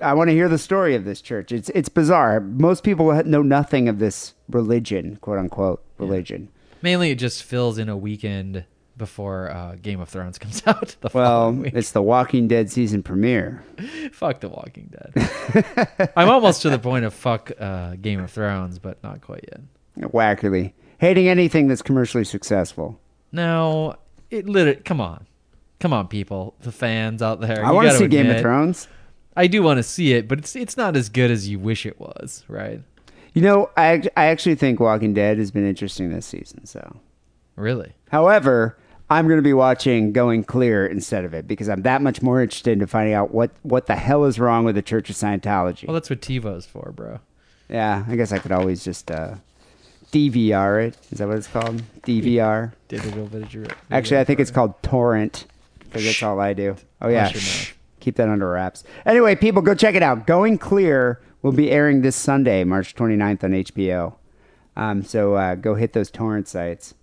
I 0.02 0.14
want 0.14 0.30
to 0.30 0.34
hear 0.34 0.50
the 0.50 0.58
story 0.58 0.96
of 0.96 1.06
this 1.06 1.22
church. 1.22 1.52
It's 1.52 1.70
it's 1.70 1.90
bizarre. 1.90 2.40
Most 2.40 2.84
people 2.84 3.14
know 3.24 3.42
nothing 3.42 3.88
of 3.88 4.00
this 4.00 4.34
religion, 4.50 5.18
quote 5.18 5.40
unquote 5.40 5.84
religion. 5.98 6.50
Mainly, 6.82 7.12
it 7.12 7.16
just 7.16 7.44
fills 7.44 7.78
in 7.78 7.90
a 7.90 7.98
weekend 7.98 8.66
before 8.98 9.50
uh, 9.52 9.76
Game 9.82 10.00
of 10.00 10.10
Thrones 10.10 10.38
comes 10.40 10.62
out. 10.66 10.96
The 11.02 11.10
Well, 11.14 11.62
it's 11.66 11.92
the 11.92 12.02
Walking 12.02 12.48
Dead 12.48 12.72
season 12.72 13.04
premiere. 13.04 13.64
fuck 14.12 14.40
The 14.42 14.50
Walking 14.50 14.92
Dead. 14.92 16.12
I'm 16.16 16.30
almost 16.30 16.62
to 16.64 16.70
the 16.70 16.80
point 16.80 17.06
of 17.06 17.14
fuck 17.14 17.52
uh, 17.60 17.96
Game 17.96 18.20
of 18.20 18.32
Thrones, 18.32 18.80
but 18.80 19.02
not 19.04 19.22
quite 19.22 19.46
yet. 19.52 20.12
Wackerle 20.12 20.74
hating 20.98 21.28
anything 21.28 21.68
that's 21.68 21.82
commercially 21.82 22.24
successful. 22.24 23.00
No, 23.32 23.96
it 24.30 24.48
lit. 24.48 24.86
Come 24.86 25.00
on, 25.02 25.26
come 25.80 25.94
on, 25.94 26.08
people, 26.08 26.56
the 26.62 26.72
fans 26.72 27.22
out 27.22 27.40
there. 27.42 27.66
I 27.66 27.72
want 27.72 27.90
to 27.90 27.98
see 27.98 28.08
Game 28.08 28.30
of 28.30 28.42
Thrones. 28.42 28.88
I 29.36 29.48
do 29.48 29.62
want 29.64 29.78
to 29.78 29.84
see 29.84 30.14
it, 30.14 30.28
but 30.28 30.40
it's 30.40 30.56
it's 30.56 30.78
not 30.78 30.96
as 30.96 31.10
good 31.10 31.30
as 31.32 31.48
you 31.50 31.60
wish 31.60 31.86
it 31.86 32.00
was, 32.00 32.44
right? 32.48 32.82
You 33.34 33.42
know, 33.42 33.70
I 33.76 34.04
I 34.16 34.26
actually 34.28 34.56
think 34.56 34.80
Walking 34.80 35.14
Dead 35.14 35.38
has 35.38 35.52
been 35.52 35.68
interesting 35.68 36.10
this 36.10 36.26
season. 36.26 36.66
So, 36.66 36.98
Really? 37.56 37.94
however, 38.12 38.78
I'm 39.10 39.28
going 39.28 39.38
to 39.38 39.44
be 39.44 39.54
watching 39.54 40.14
Going 40.14 40.44
Clear 40.44 40.86
instead 40.88 41.26
of 41.26 41.34
it 41.34 41.48
because 41.48 41.68
I'm 41.70 41.82
that 41.84 42.02
much 42.02 42.22
more 42.22 42.42
interested 42.42 42.80
in 42.82 42.88
finding 42.88 43.14
out 43.14 43.32
what 43.34 43.52
what 43.64 43.88
the 43.88 43.96
hell 43.96 44.24
is 44.26 44.40
wrong 44.40 44.64
with 44.66 44.76
the 44.76 44.82
Church 44.82 45.10
of 45.10 45.16
Scientology. 45.16 45.86
Well, 45.88 45.94
that's 45.94 46.10
what 46.10 46.22
TiVo's 46.22 46.66
for, 46.66 46.92
bro. 46.96 47.20
yeah, 47.70 48.06
I 48.08 48.16
guess 48.16 48.32
I 48.32 48.40
could 48.40 48.52
always 48.54 48.84
just 48.86 49.12
uh, 49.12 49.36
DVR 50.12 50.88
it. 50.88 50.98
Is 51.12 51.18
that 51.20 51.28
what 51.28 51.38
it's 51.38 51.48
called? 51.48 51.82
DVR. 52.04 52.72
Digital 52.88 53.26
video. 53.26 53.68
Actually, 53.92 54.20
I 54.20 54.24
think 54.24 54.40
it's 54.40 54.52
called 54.52 54.82
Torrent 54.82 55.46
because 55.84 56.06
that's 56.06 56.24
all 56.24 56.40
I 56.40 56.54
do. 56.54 56.76
Oh 57.02 57.10
yeah, 57.10 57.32
Keep 58.06 58.18
that 58.18 58.30
under 58.30 58.52
wraps. 58.52 58.84
Anyway, 59.04 59.34
people, 59.34 59.64
go 59.64 59.74
check 59.74 59.96
it 59.96 60.04
out. 60.04 60.28
Going 60.28 60.60
Clear 60.60 61.20
will 61.42 61.52
be 61.52 61.72
airing 61.72 62.04
this 62.04 62.16
Sunday, 62.16 62.64
March 62.64 62.94
29th 62.94 63.44
on 63.44 63.52
HBO. 63.52 64.14
Um, 64.76 65.02
so 65.02 65.34
uh, 65.34 65.56
go 65.56 65.74
hit 65.74 65.94
those 65.94 66.12
torrent 66.12 66.48
sites. 66.48 66.94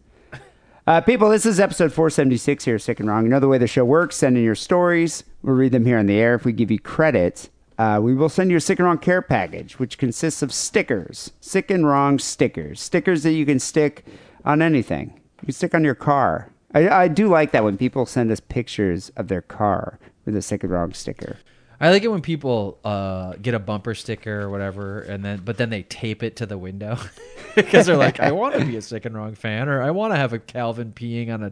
Uh, 0.86 1.00
people, 1.00 1.28
this 1.28 1.44
is 1.44 1.58
episode 1.58 1.92
476 1.92 2.64
here, 2.64 2.78
Sick 2.78 3.00
and 3.00 3.08
Wrong. 3.08 3.28
The 3.28 3.48
way 3.48 3.58
the 3.58 3.66
show 3.66 3.84
works. 3.84 4.14
Send 4.14 4.36
in 4.36 4.44
your 4.44 4.54
stories. 4.54 5.24
We'll 5.42 5.56
read 5.56 5.72
them 5.72 5.86
here 5.86 5.98
on 5.98 6.06
the 6.06 6.20
air. 6.20 6.36
If 6.36 6.44
we 6.44 6.52
give 6.52 6.70
you 6.70 6.78
credit, 6.78 7.50
uh, 7.78 7.98
we 8.00 8.14
will 8.14 8.28
send 8.28 8.52
you 8.52 8.58
a 8.58 8.60
Sick 8.60 8.78
and 8.78 8.86
Wrong 8.86 8.98
care 8.98 9.22
package, 9.22 9.80
which 9.80 9.98
consists 9.98 10.40
of 10.40 10.54
stickers. 10.54 11.32
Sick 11.40 11.68
and 11.68 11.84
Wrong 11.84 12.20
stickers. 12.20 12.80
Stickers 12.80 13.24
that 13.24 13.32
you 13.32 13.44
can 13.44 13.58
stick 13.58 14.04
on 14.44 14.62
anything. 14.62 15.20
You 15.40 15.46
can 15.46 15.52
stick 15.52 15.74
on 15.74 15.82
your 15.82 15.96
car. 15.96 16.52
I, 16.72 16.88
I 16.88 17.08
do 17.08 17.26
like 17.26 17.50
that 17.50 17.64
when 17.64 17.76
people 17.76 18.06
send 18.06 18.30
us 18.30 18.38
pictures 18.38 19.10
of 19.16 19.26
their 19.26 19.42
car 19.42 19.98
with 20.24 20.36
a 20.36 20.42
Sick 20.42 20.62
and 20.62 20.72
Wrong 20.72 20.92
sticker. 20.92 21.36
I 21.82 21.90
like 21.90 22.04
it 22.04 22.08
when 22.08 22.22
people 22.22 22.78
uh, 22.84 23.32
get 23.42 23.54
a 23.54 23.58
bumper 23.58 23.96
sticker 23.96 24.42
or 24.42 24.50
whatever, 24.50 25.00
and 25.00 25.24
then 25.24 25.40
but 25.44 25.56
then 25.56 25.68
they 25.70 25.82
tape 25.82 26.22
it 26.22 26.36
to 26.36 26.46
the 26.46 26.56
window 26.56 26.96
because 27.56 27.86
they're 27.86 27.96
like, 27.96 28.20
I 28.20 28.30
want 28.32 28.54
to 28.54 28.64
be 28.64 28.76
a 28.76 28.82
sick 28.82 29.04
and 29.04 29.16
wrong 29.16 29.34
fan, 29.34 29.68
or 29.68 29.82
I 29.82 29.90
want 29.90 30.12
to 30.12 30.16
have 30.16 30.32
a 30.32 30.38
Calvin 30.38 30.92
peeing 30.92 31.34
on 31.34 31.42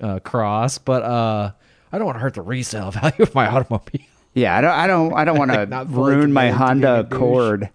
a 0.00 0.04
uh, 0.04 0.18
cross, 0.18 0.78
but 0.78 1.02
uh, 1.02 1.52
I 1.92 1.98
don't 1.98 2.04
want 2.04 2.16
to 2.16 2.20
hurt 2.20 2.34
the 2.34 2.42
resale 2.42 2.90
value 2.90 3.22
of 3.22 3.32
my 3.32 3.46
automobile. 3.46 4.00
Yeah, 4.34 4.56
I 4.56 4.60
don't. 4.60 4.72
I 4.72 4.86
don't. 4.88 5.12
I 5.14 5.24
don't 5.24 5.38
want 5.38 5.52
to 5.52 5.86
ruin 5.88 6.32
my 6.32 6.50
Honda 6.50 7.04
being 7.04 7.06
a 7.06 7.08
douche. 7.10 7.16
Accord. 7.16 7.68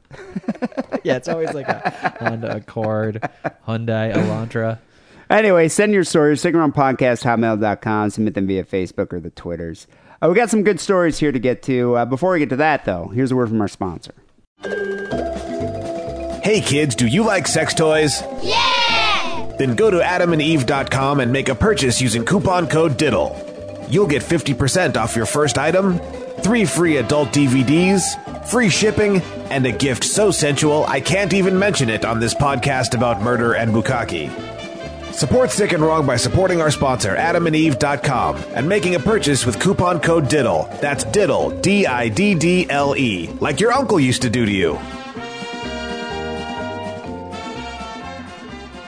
yeah, 1.05 1.15
it's 1.15 1.29
always 1.29 1.53
like 1.53 1.69
a 1.69 2.15
Honda 2.19 2.57
Accord, 2.57 3.21
Hyundai 3.65 4.13
Elantra. 4.13 4.79
Anyway, 5.29 5.67
send 5.69 5.93
your 5.93 6.03
stories, 6.03 6.43
sickandwrongpodcast.hotmail.com. 6.43 8.09
Submit 8.09 8.33
them 8.35 8.47
via 8.47 8.63
Facebook 8.63 9.11
or 9.11 9.19
the 9.19 9.31
Twitters. 9.31 9.87
Uh, 10.21 10.29
we 10.29 10.35
got 10.35 10.49
some 10.49 10.63
good 10.63 10.79
stories 10.79 11.19
here 11.19 11.31
to 11.31 11.39
get 11.39 11.61
to. 11.63 11.95
Uh, 11.95 12.05
before 12.05 12.31
we 12.33 12.39
get 12.39 12.49
to 12.49 12.55
that, 12.57 12.85
though, 12.85 13.07
here's 13.13 13.31
a 13.31 13.35
word 13.35 13.49
from 13.49 13.61
our 13.61 13.67
sponsor. 13.67 14.13
Hey 16.43 16.61
kids, 16.61 16.93
do 16.95 17.07
you 17.07 17.23
like 17.23 17.47
sex 17.47 17.73
toys? 17.73 18.21
Yeah! 18.43 19.51
Then 19.57 19.75
go 19.75 19.89
to 19.89 19.99
adamandeve.com 19.99 21.19
and 21.19 21.31
make 21.31 21.49
a 21.49 21.55
purchase 21.55 22.01
using 22.01 22.23
coupon 22.23 22.67
code 22.67 22.97
DIDDLE. 22.97 23.87
You'll 23.89 24.07
get 24.07 24.21
50% 24.21 24.95
off 24.97 25.15
your 25.15 25.25
first 25.25 25.57
item, 25.57 25.99
three 26.41 26.65
free 26.65 26.97
adult 26.97 27.29
DVDs, 27.29 28.47
free 28.47 28.69
shipping, 28.69 29.21
and 29.49 29.65
a 29.65 29.71
gift 29.71 30.03
so 30.03 30.29
sensual 30.31 30.85
I 30.85 31.01
can't 31.01 31.33
even 31.33 31.57
mention 31.57 31.89
it 31.89 32.05
on 32.05 32.19
this 32.19 32.33
podcast 32.35 32.95
about 32.95 33.21
murder 33.21 33.53
and 33.53 33.71
bukkake. 33.71 34.54
Support 35.15 35.49
Sick 35.49 35.71
and 35.71 35.81
Wrong 35.81 36.05
by 36.05 36.17
supporting 36.17 36.59
our 36.59 36.69
sponsor, 36.69 37.15
adamandeve.com, 37.15 38.35
and 38.53 38.67
making 38.67 38.95
a 38.95 38.99
purchase 38.99 39.45
with 39.45 39.61
coupon 39.61 40.01
code 40.01 40.27
DIDDLE. 40.27 40.67
That's 40.81 41.05
DIDDLE, 41.05 41.61
D 41.61 41.87
I 41.87 42.09
D 42.09 42.35
D 42.35 42.69
L 42.69 42.97
E, 42.97 43.29
like 43.39 43.61
your 43.61 43.71
uncle 43.71 43.97
used 43.97 44.23
to 44.23 44.29
do 44.29 44.45
to 44.45 44.51
you. 44.51 44.77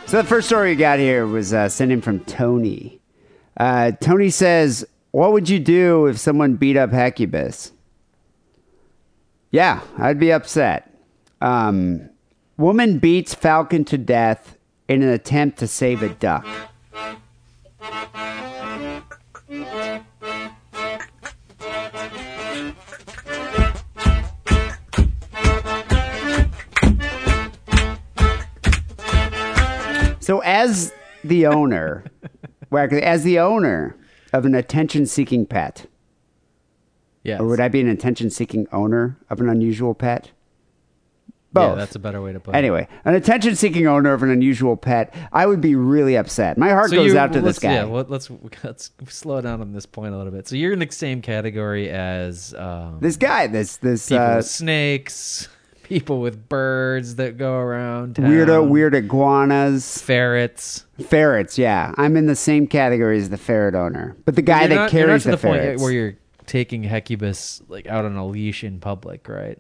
So 0.06 0.18
the 0.18 0.26
first 0.26 0.48
story 0.48 0.72
we 0.72 0.76
got 0.76 1.00
here 1.00 1.26
was 1.26 1.54
uh, 1.54 1.70
sent 1.70 1.94
in 1.94 2.02
from 2.02 2.20
Tony. 2.26 3.00
Uh, 3.56 3.94
Tony 4.02 4.30
says, 4.30 4.86
"What 5.12 5.32
would 5.32 5.48
you 5.48 5.60
do 5.60 6.08
if 6.08 6.18
someone 6.18 6.56
beat 6.56 6.76
up 6.76 6.92
Hecubus?" 6.92 7.72
Yeah, 9.52 9.80
I'd 9.98 10.20
be 10.20 10.34
upset. 10.34 10.94
Um, 11.40 12.10
woman 12.58 13.00
beats 13.00 13.34
falcon 13.34 13.86
to 13.86 13.98
death 13.98 14.57
in 14.88 15.02
an 15.04 15.10
attempt 15.10 15.60
to 15.60 15.68
save 15.68 16.02
a 16.02 16.10
duck. 16.10 16.46
So, 30.20 30.40
as 30.40 30.94
the 31.24 31.46
owner, 31.48 32.04
well, 32.70 32.84
actually, 32.84 33.04
as 33.04 33.24
the 33.24 33.40
owner 33.40 33.96
of 34.34 34.46
an 34.46 34.56
attention-seeking 34.56 35.46
pet, 35.46 35.86
Yes. 37.24 37.40
or 37.40 37.48
would 37.48 37.60
I 37.62 37.70
be 37.70 37.80
an 37.80 37.88
attention-seeking 37.88 38.68
owner 38.74 39.18
of 39.30 39.40
an 39.40 39.48
unusual 39.48 39.94
pet? 39.94 40.32
Both. 41.58 41.70
Yeah, 41.72 41.76
that's 41.76 41.96
a 41.96 42.00
better 42.00 42.22
way 42.22 42.34
to 42.34 42.40
put 42.40 42.56
it. 42.56 42.58
Anyway, 42.58 42.88
an 43.06 43.16
attention-seeking 43.16 43.86
owner 43.88 44.14
of 44.14 44.24
an 44.24 44.30
unusual 44.30 44.78
pet, 44.78 45.14
I 45.32 45.46
would 45.46 45.62
be 45.62 45.76
really 45.76 46.16
upset. 46.16 46.58
My 46.58 46.70
heart 46.70 46.92
goes 46.92 47.08
you're- 47.08 47.20
out 47.20 47.34
to 47.34 47.42
this 47.42 47.60
guy. 47.60 47.74
Yeah, 47.74 47.84
well, 47.86 48.06
let's 48.08 48.30
let's 48.64 48.92
slow 49.10 49.42
down 49.42 49.62
on 49.62 49.74
this 49.74 49.86
point 49.86 50.14
a 50.14 50.18
little 50.18 50.32
bit. 50.32 50.48
So 50.48 50.56
you're 50.56 50.74
in 50.74 50.80
the 50.80 50.92
same 50.92 51.22
category 51.22 51.90
as 51.90 52.54
um, 52.54 53.00
this 53.02 53.18
guy, 53.18 53.48
this 53.48 53.78
this 53.78 54.08
people 54.10 54.24
uh, 54.26 54.36
with 54.38 54.46
snakes, 54.46 55.48
people 55.84 56.20
with 56.22 56.48
birds 56.50 57.16
that 57.16 57.38
go 57.38 57.54
around, 57.56 58.16
town, 58.18 58.26
weirdo, 58.26 58.68
weird 58.68 58.94
iguanas, 58.96 60.02
ferrets. 60.02 60.86
ferrets. 61.08 61.58
Yeah, 61.58 61.94
I'm 61.98 62.16
in 62.18 62.28
the 62.28 62.36
same 62.36 62.68
category 62.68 63.18
as 63.18 63.30
the 63.30 63.38
ferret 63.38 63.76
owner, 63.76 64.16
but 64.26 64.36
the 64.36 64.42
guy 64.42 64.68
that 64.68 64.76
not- 64.76 64.90
carries 64.90 65.24
the, 65.24 65.32
the, 65.32 65.38
ferrets. 65.38 65.82
where 65.82 65.92
you're 65.92 66.16
taking 66.46 66.84
Hecubus 66.84 67.62
like 67.68 67.88
out 67.88 68.06
on 68.06 68.16
a 68.16 68.26
leash 68.26 68.64
in 68.64 68.80
public, 68.80 69.28
right? 69.28 69.60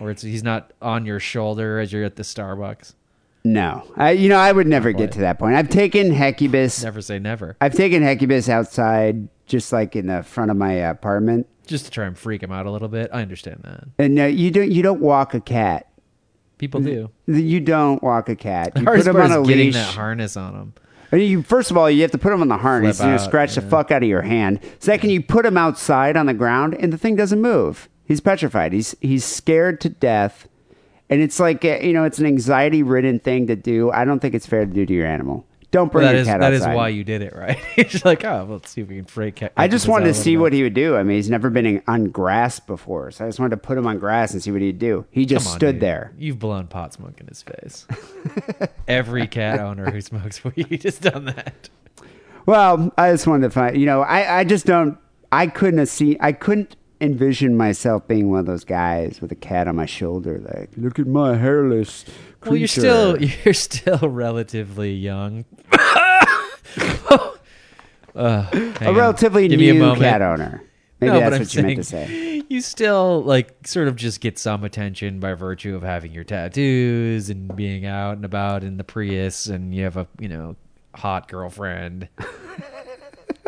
Or 0.00 0.10
it's 0.10 0.22
he's 0.22 0.42
not 0.42 0.72
on 0.80 1.04
your 1.06 1.20
shoulder 1.20 1.78
as 1.78 1.92
you're 1.92 2.04
at 2.04 2.16
the 2.16 2.22
Starbucks. 2.22 2.94
no, 3.44 3.84
I, 3.96 4.12
you 4.12 4.28
know, 4.28 4.38
I 4.38 4.50
would 4.50 4.66
never 4.66 4.92
get 4.92 5.12
to 5.12 5.20
that 5.20 5.38
point. 5.38 5.56
I've 5.56 5.68
taken 5.68 6.10
Hecubus. 6.12 6.82
Never 6.82 7.00
say 7.02 7.18
never. 7.18 7.56
I've 7.60 7.74
taken 7.74 8.02
Hecubus 8.02 8.48
outside, 8.48 9.28
just 9.46 9.72
like 9.72 9.94
in 9.96 10.06
the 10.06 10.22
front 10.22 10.50
of 10.50 10.56
my 10.56 10.72
apartment. 10.72 11.46
Just 11.66 11.84
to 11.84 11.90
try 11.90 12.06
and 12.06 12.18
freak 12.18 12.42
him 12.42 12.50
out 12.50 12.66
a 12.66 12.70
little 12.70 12.88
bit. 12.88 13.10
I 13.12 13.22
understand 13.22 13.60
that. 13.64 13.84
And 13.98 14.18
uh, 14.18 14.24
you 14.24 14.50
don't 14.50 14.70
you 14.70 14.82
don't 14.82 15.00
walk 15.00 15.34
a 15.34 15.40
cat. 15.40 15.86
People 16.58 16.80
do. 16.80 17.10
You 17.26 17.60
don't 17.60 18.02
walk 18.02 18.28
a 18.28 18.36
cat. 18.36 18.72
You 18.76 18.84
Hardest 18.84 19.06
put 19.06 19.14
him 19.14 19.20
part 19.20 19.32
on 19.32 19.44
a 19.44 19.46
getting 19.48 19.66
leash. 19.66 19.74
that 19.74 19.94
harness 19.94 20.36
on 20.36 20.54
him. 20.54 20.74
I 21.12 21.16
mean, 21.16 21.30
you 21.30 21.42
first 21.42 21.70
of 21.70 21.76
all, 21.76 21.90
you 21.90 22.02
have 22.02 22.10
to 22.10 22.18
put 22.18 22.32
him 22.32 22.40
on 22.42 22.48
the 22.48 22.56
harness. 22.58 22.98
Flip 22.98 23.08
You 23.08 23.14
out, 23.14 23.20
scratch 23.20 23.54
the 23.54 23.62
fuck 23.62 23.90
out 23.90 24.02
of 24.02 24.08
your 24.08 24.22
hand. 24.22 24.60
Second, 24.78 25.10
you 25.10 25.22
put 25.22 25.46
him 25.46 25.56
outside 25.56 26.16
on 26.16 26.26
the 26.26 26.34
ground, 26.34 26.74
and 26.74 26.92
the 26.92 26.98
thing 26.98 27.16
doesn't 27.16 27.40
move. 27.40 27.88
He's 28.10 28.20
petrified. 28.20 28.72
He's 28.72 28.96
he's 29.00 29.24
scared 29.24 29.80
to 29.82 29.88
death, 29.88 30.48
and 31.08 31.20
it's 31.22 31.38
like 31.38 31.64
uh, 31.64 31.78
you 31.80 31.92
know, 31.92 32.02
it's 32.02 32.18
an 32.18 32.26
anxiety 32.26 32.82
ridden 32.82 33.20
thing 33.20 33.46
to 33.46 33.54
do. 33.54 33.92
I 33.92 34.04
don't 34.04 34.18
think 34.18 34.34
it's 34.34 34.46
fair 34.46 34.66
to 34.66 34.72
do 34.72 34.84
to 34.84 34.92
your 34.92 35.06
animal. 35.06 35.46
Don't 35.70 35.92
bring 35.92 36.02
Well, 36.02 36.08
that 36.12 36.16
your 36.16 36.22
is 36.22 36.26
cat 36.26 36.40
that 36.40 36.52
is 36.52 36.62
outside. 36.62 36.74
why 36.74 36.88
you 36.88 37.04
did 37.04 37.22
it, 37.22 37.36
right? 37.36 37.56
You're 37.76 37.86
like, 38.04 38.24
oh, 38.24 38.44
well, 38.44 38.54
let's 38.54 38.70
see 38.70 38.80
if 38.80 38.88
we 38.88 38.96
can 38.96 39.04
freak. 39.04 39.38
Hecubus 39.38 39.52
I 39.56 39.68
just 39.68 39.86
wanted 39.86 40.06
to 40.06 40.14
see 40.14 40.36
what 40.36 40.52
he 40.52 40.64
would 40.64 40.74
do. 40.74 40.96
I 40.96 41.04
mean, 41.04 41.18
he's 41.18 41.30
never 41.30 41.50
been 41.50 41.66
in, 41.66 41.82
on 41.86 42.06
grass 42.06 42.58
before, 42.58 43.12
so 43.12 43.24
I 43.24 43.28
just 43.28 43.38
wanted 43.38 43.50
to 43.50 43.58
put 43.58 43.78
him 43.78 43.86
on 43.86 44.00
grass 44.00 44.32
and 44.32 44.42
see 44.42 44.50
what 44.50 44.60
he'd 44.60 44.80
do. 44.80 45.06
He 45.12 45.24
just 45.24 45.46
on, 45.46 45.54
stood 45.54 45.76
dude. 45.76 45.82
there. 45.82 46.12
You've 46.18 46.40
blown 46.40 46.66
pot 46.66 46.92
smoke 46.94 47.20
in 47.20 47.28
his 47.28 47.42
face. 47.44 47.86
Every 48.88 49.28
cat 49.28 49.60
owner 49.60 49.88
who 49.88 50.00
smokes 50.00 50.42
weed 50.42 50.82
has 50.82 50.98
done 50.98 51.26
that. 51.26 51.68
Well, 52.44 52.92
I 52.98 53.12
just 53.12 53.28
wanted 53.28 53.44
to 53.46 53.50
find. 53.50 53.76
You 53.78 53.86
know, 53.86 54.00
I 54.02 54.40
I 54.40 54.42
just 54.42 54.66
don't. 54.66 54.98
I 55.30 55.46
couldn't 55.46 55.78
have 55.78 55.88
seen. 55.88 56.16
I 56.18 56.32
couldn't 56.32 56.74
envision 57.00 57.56
myself 57.56 58.06
being 58.06 58.30
one 58.30 58.40
of 58.40 58.46
those 58.46 58.64
guys 58.64 59.20
with 59.20 59.32
a 59.32 59.36
cat 59.36 59.68
on 59.68 59.76
my 59.76 59.86
shoulder, 59.86 60.38
like, 60.38 60.70
look 60.76 60.98
at 60.98 61.06
my 61.06 61.36
hairless. 61.36 62.04
Creature. 62.40 62.50
Well, 62.50 62.56
you're 62.56 62.68
still 62.68 63.22
you're 63.44 63.54
still 63.54 64.08
relatively 64.08 64.92
young. 64.92 65.44
uh, 68.14 68.46
a 68.54 68.92
relatively 68.94 69.48
Give 69.48 69.58
me 69.58 69.70
a 69.70 69.74
new 69.74 69.96
cat 69.96 70.22
owner. 70.22 70.62
Maybe 71.00 71.12
no, 71.12 71.30
that's 71.30 71.38
what 71.38 71.54
you 71.54 71.62
meant 71.62 71.76
to 71.76 71.84
say. 71.84 72.42
you 72.50 72.60
still 72.60 73.22
like 73.22 73.66
sort 73.66 73.88
of 73.88 73.96
just 73.96 74.20
get 74.20 74.38
some 74.38 74.64
attention 74.64 75.18
by 75.18 75.32
virtue 75.32 75.74
of 75.74 75.82
having 75.82 76.12
your 76.12 76.24
tattoos 76.24 77.30
and 77.30 77.54
being 77.56 77.86
out 77.86 78.16
and 78.16 78.24
about 78.24 78.64
in 78.64 78.76
the 78.76 78.84
Prius, 78.84 79.46
and 79.46 79.74
you 79.74 79.84
have 79.84 79.96
a 79.96 80.06
you 80.18 80.28
know 80.28 80.56
hot 80.94 81.28
girlfriend. 81.28 82.08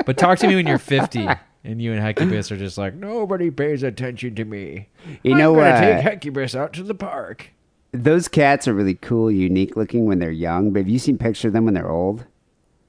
but 0.06 0.16
talk 0.16 0.38
to 0.38 0.48
me 0.48 0.54
when 0.54 0.66
you're 0.66 0.78
50. 0.78 1.28
And 1.64 1.80
you 1.80 1.92
and 1.92 2.00
Hecubus 2.02 2.50
are 2.50 2.56
just 2.56 2.76
like 2.76 2.94
nobody 2.94 3.50
pays 3.50 3.82
attention 3.82 4.34
to 4.34 4.44
me. 4.44 4.88
You 5.22 5.32
I'm 5.32 5.38
know, 5.38 5.54
gonna 5.54 5.68
uh, 5.68 5.80
take 5.80 6.02
Hecubus 6.04 6.54
out 6.56 6.72
to 6.74 6.82
the 6.82 6.94
park. 6.94 7.50
Those 7.92 8.26
cats 8.26 8.66
are 8.66 8.74
really 8.74 8.94
cool, 8.94 9.30
unique 9.30 9.76
looking 9.76 10.06
when 10.06 10.18
they're 10.18 10.30
young, 10.30 10.72
but 10.72 10.80
have 10.80 10.88
you 10.88 10.98
seen 10.98 11.18
pictures 11.18 11.46
of 11.46 11.52
them 11.52 11.64
when 11.66 11.74
they're 11.74 11.90
old? 11.90 12.24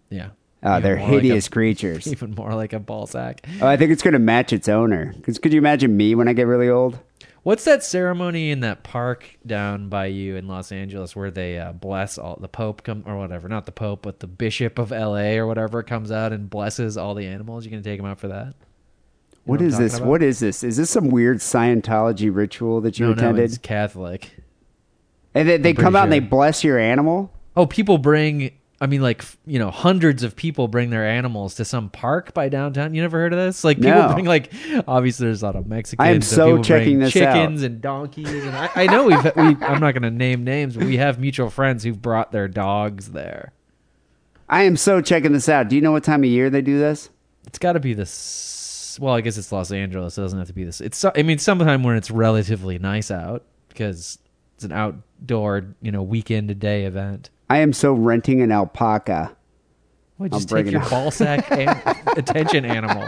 Yeah. 0.10 0.30
Oh, 0.64 0.72
Even 0.78 0.84
they're 0.84 0.96
more 0.96 1.06
like 1.06 1.14
a- 1.14 1.22
hideous 1.22 1.50
creatures. 1.50 2.08
Even 2.12 2.34
more 2.36 2.56
like 2.56 2.72
a 2.74 2.80
ball 2.80 3.06
sack. 3.06 3.46
Oh, 3.62 3.68
I 3.68 3.76
think 3.76 3.92
it's 3.92 4.02
going 4.02 4.14
to 4.14 4.20
match 4.20 4.54
its 4.54 4.70
owner. 4.70 5.14
'Cause 5.22 5.38
could 5.38 5.52
you 5.52 5.58
imagine 5.60 5.96
me 5.98 6.16
when 6.16 6.28
I 6.30 6.34
get 6.34 6.48
really 6.48 6.70
old? 6.70 6.98
What's 7.44 7.66
that 7.66 7.84
ceremony 7.84 8.52
in 8.52 8.62
that 8.62 8.84
park 8.84 9.38
down 9.46 9.90
by 9.90 10.06
you 10.06 10.38
in 10.38 10.48
Los 10.48 10.72
Angeles 10.72 11.14
where 11.14 11.30
they 11.30 11.60
uh, 11.60 11.74
bless 11.74 12.18
all 12.18 12.38
the 12.40 12.48
Pope 12.48 12.84
come 12.84 13.04
or 13.06 13.18
whatever, 13.18 13.50
not 13.50 13.66
the 13.66 13.74
Pope, 13.74 14.02
but 14.04 14.22
the 14.22 14.28
Bishop 14.28 14.80
of 14.80 14.94
L.A. 14.94 15.38
or 15.38 15.46
whatever 15.46 15.84
comes 15.84 16.10
out 16.10 16.32
and 16.32 16.50
blesses 16.50 16.96
all 16.98 17.14
the 17.16 17.28
animals? 17.28 17.66
You 17.66 17.72
gonna 17.72 17.84
take 17.84 18.00
them 18.00 18.06
out 18.06 18.18
for 18.20 18.30
that? 18.30 18.48
You 18.56 19.40
What 19.44 19.62
is 19.62 19.78
this? 19.78 19.98
about? 19.98 20.08
What 20.08 20.24
is 20.24 20.40
this? 20.40 20.64
Is 20.64 20.78
this 20.78 20.90
some 20.90 21.10
weird 21.10 21.40
Scientology 21.40 22.34
ritual 22.34 22.80
that 22.80 22.98
you 22.98 23.08
No, 23.08 23.12
no, 23.12 23.18
attended? 23.18 23.44
it's 23.44 23.58
Catholic. 23.58 24.32
and 25.34 25.50
they, 25.50 25.58
they 25.58 25.74
come 25.74 25.98
out 25.98 26.04
and 26.04 26.14
they 26.14 26.20
bless 26.22 26.64
your 26.64 26.80
animal? 26.80 27.30
Oh, 27.58 27.66
people 27.66 27.98
bring. 27.98 28.52
I 28.84 28.86
mean, 28.86 29.02
like 29.02 29.24
you 29.46 29.60
know, 29.60 29.72
hundreds 29.72 30.24
of 30.24 30.36
people 30.36 30.68
bring 30.68 30.90
their 30.90 31.08
animals 31.08 31.56
to 31.56 31.64
some 31.64 31.90
park 31.90 32.34
by 32.34 32.50
downtown. 32.50 32.94
You 32.94 33.02
never 33.02 33.18
heard 33.18 33.32
of 33.32 33.40
this? 33.40 33.64
Like 33.64 33.78
people 33.78 33.92
No. 33.92 34.14
bring 34.14 34.26
like 34.26 34.52
obviously 34.86 35.28
there's 35.28 35.42
a 35.42 35.46
lot 35.46 35.56
of 35.56 35.68
Mexicans. 35.68 36.06
I 36.06 36.12
am 36.12 36.22
so 36.22 36.62
checking 36.62 37.00
this 37.00 37.16
out. 37.16 37.34
chickens 37.34 37.64
and 37.64 37.80
donkeys, 37.80 38.28
and 38.28 38.54
I, 38.54 38.70
I 38.76 38.88
know 38.88 39.06
we've 39.06 39.24
we, 39.24 39.66
I'm 39.66 39.80
not 39.80 39.94
going 39.94 40.02
to 40.02 40.12
name 40.12 40.44
names, 40.44 40.76
but 40.76 40.84
we 40.86 40.98
have 40.98 41.18
mutual 41.18 41.50
friends 41.50 41.86
who've 41.86 42.02
brought 42.02 42.34
their 42.34 42.50
dogs 42.50 43.12
there. 43.12 43.54
I 44.50 44.64
am 44.64 44.76
so 44.76 45.00
checking 45.00 45.32
this 45.32 45.48
out. 45.48 45.70
Do 45.70 45.78
you 45.78 45.82
know 45.82 45.94
what 45.94 46.04
time 46.04 46.26
of 46.26 46.30
year 46.30 46.50
they 46.50 46.62
do 46.62 46.78
this? 46.78 47.10
It's 47.48 47.60
got 47.60 47.74
to 47.74 47.80
be 47.80 47.94
this. 47.94 48.98
Well, 49.00 49.14
I 49.14 49.22
guess 49.22 49.38
it's 49.38 49.50
Los 49.50 49.72
Angeles. 49.72 50.18
It 50.18 50.22
doesn't 50.22 50.38
have 50.38 50.50
to 50.50 50.54
be 50.54 50.66
this. 50.66 50.82
It's. 50.82 51.06
I 51.06 51.24
mean, 51.24 51.38
sometime 51.38 51.84
when 51.84 51.96
it's 51.96 52.12
relatively 52.12 52.80
nice 52.80 53.12
out 53.12 53.46
because 53.70 54.20
it's 54.56 54.66
an 54.66 54.74
outdoor, 54.74 55.68
you 55.82 55.94
know, 55.94 56.04
weekend 56.04 56.52
a 56.52 56.56
day 56.56 56.84
event. 56.84 57.30
I 57.50 57.58
am 57.60 57.74
so 57.74 57.94
renting 57.94 58.42
an 58.42 58.52
alpaca. 58.52 59.36
Well, 60.18 60.30
just 60.30 60.50
take 60.50 60.70
your 60.72 60.88
ball 60.90 61.12
sack 61.12 61.52
an- 61.52 61.82
attention 62.18 62.66
animal. 62.66 63.04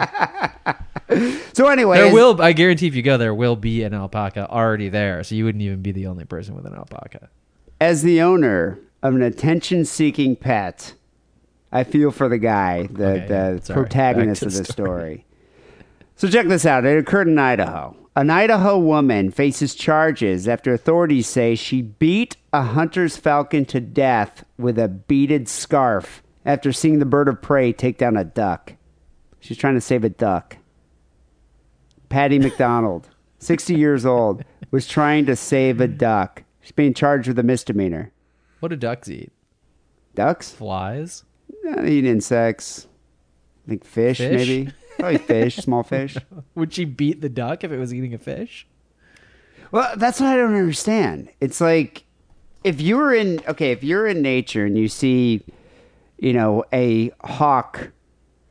So 1.54 1.68
anyway, 1.68 1.98
There 2.00 2.14
will, 2.14 2.42
I 2.42 2.52
guarantee, 2.54 2.88
if 2.88 2.96
you 2.96 3.02
go, 3.04 3.18
there 3.18 3.34
will 3.34 3.56
be 3.56 3.84
an 3.84 3.94
alpaca 3.94 4.50
already 4.50 4.90
there, 4.90 5.24
so 5.24 5.36
you 5.36 5.46
wouldn't 5.46 5.62
even 5.62 5.82
be 5.82 5.92
the 5.92 6.08
only 6.08 6.26
person 6.26 6.56
with 6.56 6.66
an 6.66 6.74
alpaca. 6.74 7.30
as 7.80 8.02
the 8.02 8.22
owner 8.22 8.80
of 9.04 9.16
an 9.16 9.22
attention-seeking 9.22 10.36
pet, 10.38 10.94
I 11.72 11.84
feel 11.84 12.10
for 12.12 12.28
the 12.28 12.40
guy, 12.40 12.88
the, 12.88 13.06
Okay, 13.12 13.28
the 13.64 13.74
protagonist 13.74 14.42
of 14.44 14.54
the 14.54 14.60
the 14.64 14.66
story. 14.72 15.26
So 16.16 16.28
check 16.28 16.48
this 16.48 16.66
out. 16.66 16.86
It 16.86 16.98
occurred 16.98 17.28
in 17.28 17.38
Idaho. 17.38 17.96
An 18.18 18.30
Idaho 18.30 18.78
woman 18.78 19.30
faces 19.30 19.76
charges 19.76 20.48
after 20.48 20.74
authorities 20.74 21.28
say 21.28 21.54
she 21.54 21.82
beat 21.82 22.38
a 22.54 22.62
hunter's 22.64 23.18
falcon 23.18 23.66
to 23.66 23.82
death 23.82 24.46
with 24.58 24.80
a 24.80 24.88
beaded 24.88 25.50
scarf 25.50 26.24
after 26.46 26.72
seeing 26.72 27.00
the 27.00 27.06
bird 27.06 27.28
of 27.28 27.42
prey 27.42 27.74
take 27.74 27.98
down 27.98 28.16
a 28.16 28.24
duck. 28.24 28.76
She's 29.42 29.58
trying 29.58 29.74
to 29.74 29.82
save 29.82 30.06
a 30.06 30.10
duck. 30.10 30.58
Patty 32.08 32.40
McDonald, 32.40 33.10
60 33.40 33.76
years 33.76 34.06
old, 34.06 34.46
was 34.72 34.88
trying 34.88 35.26
to 35.26 35.36
save 35.36 35.82
a 35.82 35.88
duck. 35.88 36.44
She's 36.62 36.72
being 36.72 36.94
charged 36.94 37.28
with 37.28 37.38
a 37.38 37.44
misdemeanor. 37.44 38.14
What 38.62 38.70
do 38.70 38.78
ducks 38.78 39.10
eat? 39.10 39.34
Ducks? 40.16 40.52
Flies? 40.52 41.26
They 41.64 41.92
eat 41.92 42.06
insects. 42.06 42.88
I 43.66 43.70
think 43.70 43.84
fish, 43.84 44.20
Fish? 44.20 44.48
maybe. 44.48 44.72
Probably 45.00 45.18
fish, 45.18 45.58
small 45.58 45.84
fish. 45.84 46.18
Would 46.56 46.74
she 46.74 46.86
beat 46.86 47.22
the 47.22 47.30
duck 47.30 47.64
if 47.64 47.72
it 47.72 47.78
was 47.78 47.94
eating 47.94 48.14
a 48.14 48.18
fish? 48.18 48.68
Well, 49.72 49.96
that's 49.98 50.20
what 50.20 50.30
I 50.30 50.38
don't 50.38 50.56
understand. 50.56 51.30
It's 51.42 51.60
like 51.60 52.06
if 52.64 52.82
you 52.82 52.98
were 52.98 53.14
in 53.14 53.42
okay, 53.48 53.72
if 53.72 53.84
you're 53.84 54.08
in 54.08 54.22
nature 54.22 54.66
and 54.66 54.78
you 54.78 54.88
see, 54.88 55.44
you 56.18 56.34
know, 56.34 56.64
a 56.74 57.12
hawk 57.24 57.92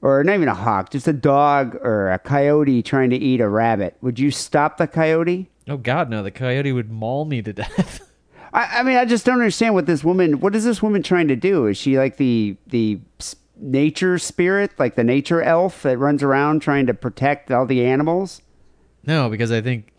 or 0.02 0.22
not 0.22 0.34
even 0.34 0.48
a 0.48 0.54
hawk, 0.54 0.90
just 0.90 1.08
a 1.08 1.12
dog 1.12 1.76
or 1.76 2.10
a 2.10 2.18
coyote 2.18 2.82
trying 2.82 3.10
to 3.10 3.16
eat 3.16 3.40
a 3.40 3.48
rabbit, 3.48 3.96
would 4.02 4.18
you 4.18 4.30
stop 4.30 4.76
the 4.76 4.86
coyote? 4.86 5.50
Oh 5.68 5.78
God, 5.78 6.10
no! 6.10 6.22
The 6.22 6.30
coyote 6.30 6.72
would 6.72 6.90
maul 6.90 7.24
me 7.24 7.42
to 7.42 7.52
death. 7.52 8.08
I, 8.52 8.80
I 8.80 8.82
mean, 8.82 8.96
I 8.96 9.04
just 9.04 9.26
don't 9.26 9.34
understand 9.34 9.74
what 9.74 9.86
this 9.86 10.04
woman. 10.04 10.40
What 10.40 10.54
is 10.54 10.64
this 10.64 10.82
woman 10.82 11.02
trying 11.02 11.28
to 11.28 11.36
do? 11.36 11.66
Is 11.66 11.76
she 11.76 11.98
like 11.98 12.18
the 12.18 12.56
the 12.66 13.00
nature 13.56 14.18
spirit, 14.18 14.72
like 14.78 14.94
the 14.94 15.04
nature 15.04 15.42
elf 15.42 15.82
that 15.82 15.98
runs 15.98 16.22
around 16.22 16.60
trying 16.60 16.86
to 16.86 16.94
protect 16.94 17.50
all 17.50 17.66
the 17.66 17.84
animals? 17.84 18.42
no, 19.06 19.28
because 19.28 19.52
I 19.52 19.60
think 19.60 19.92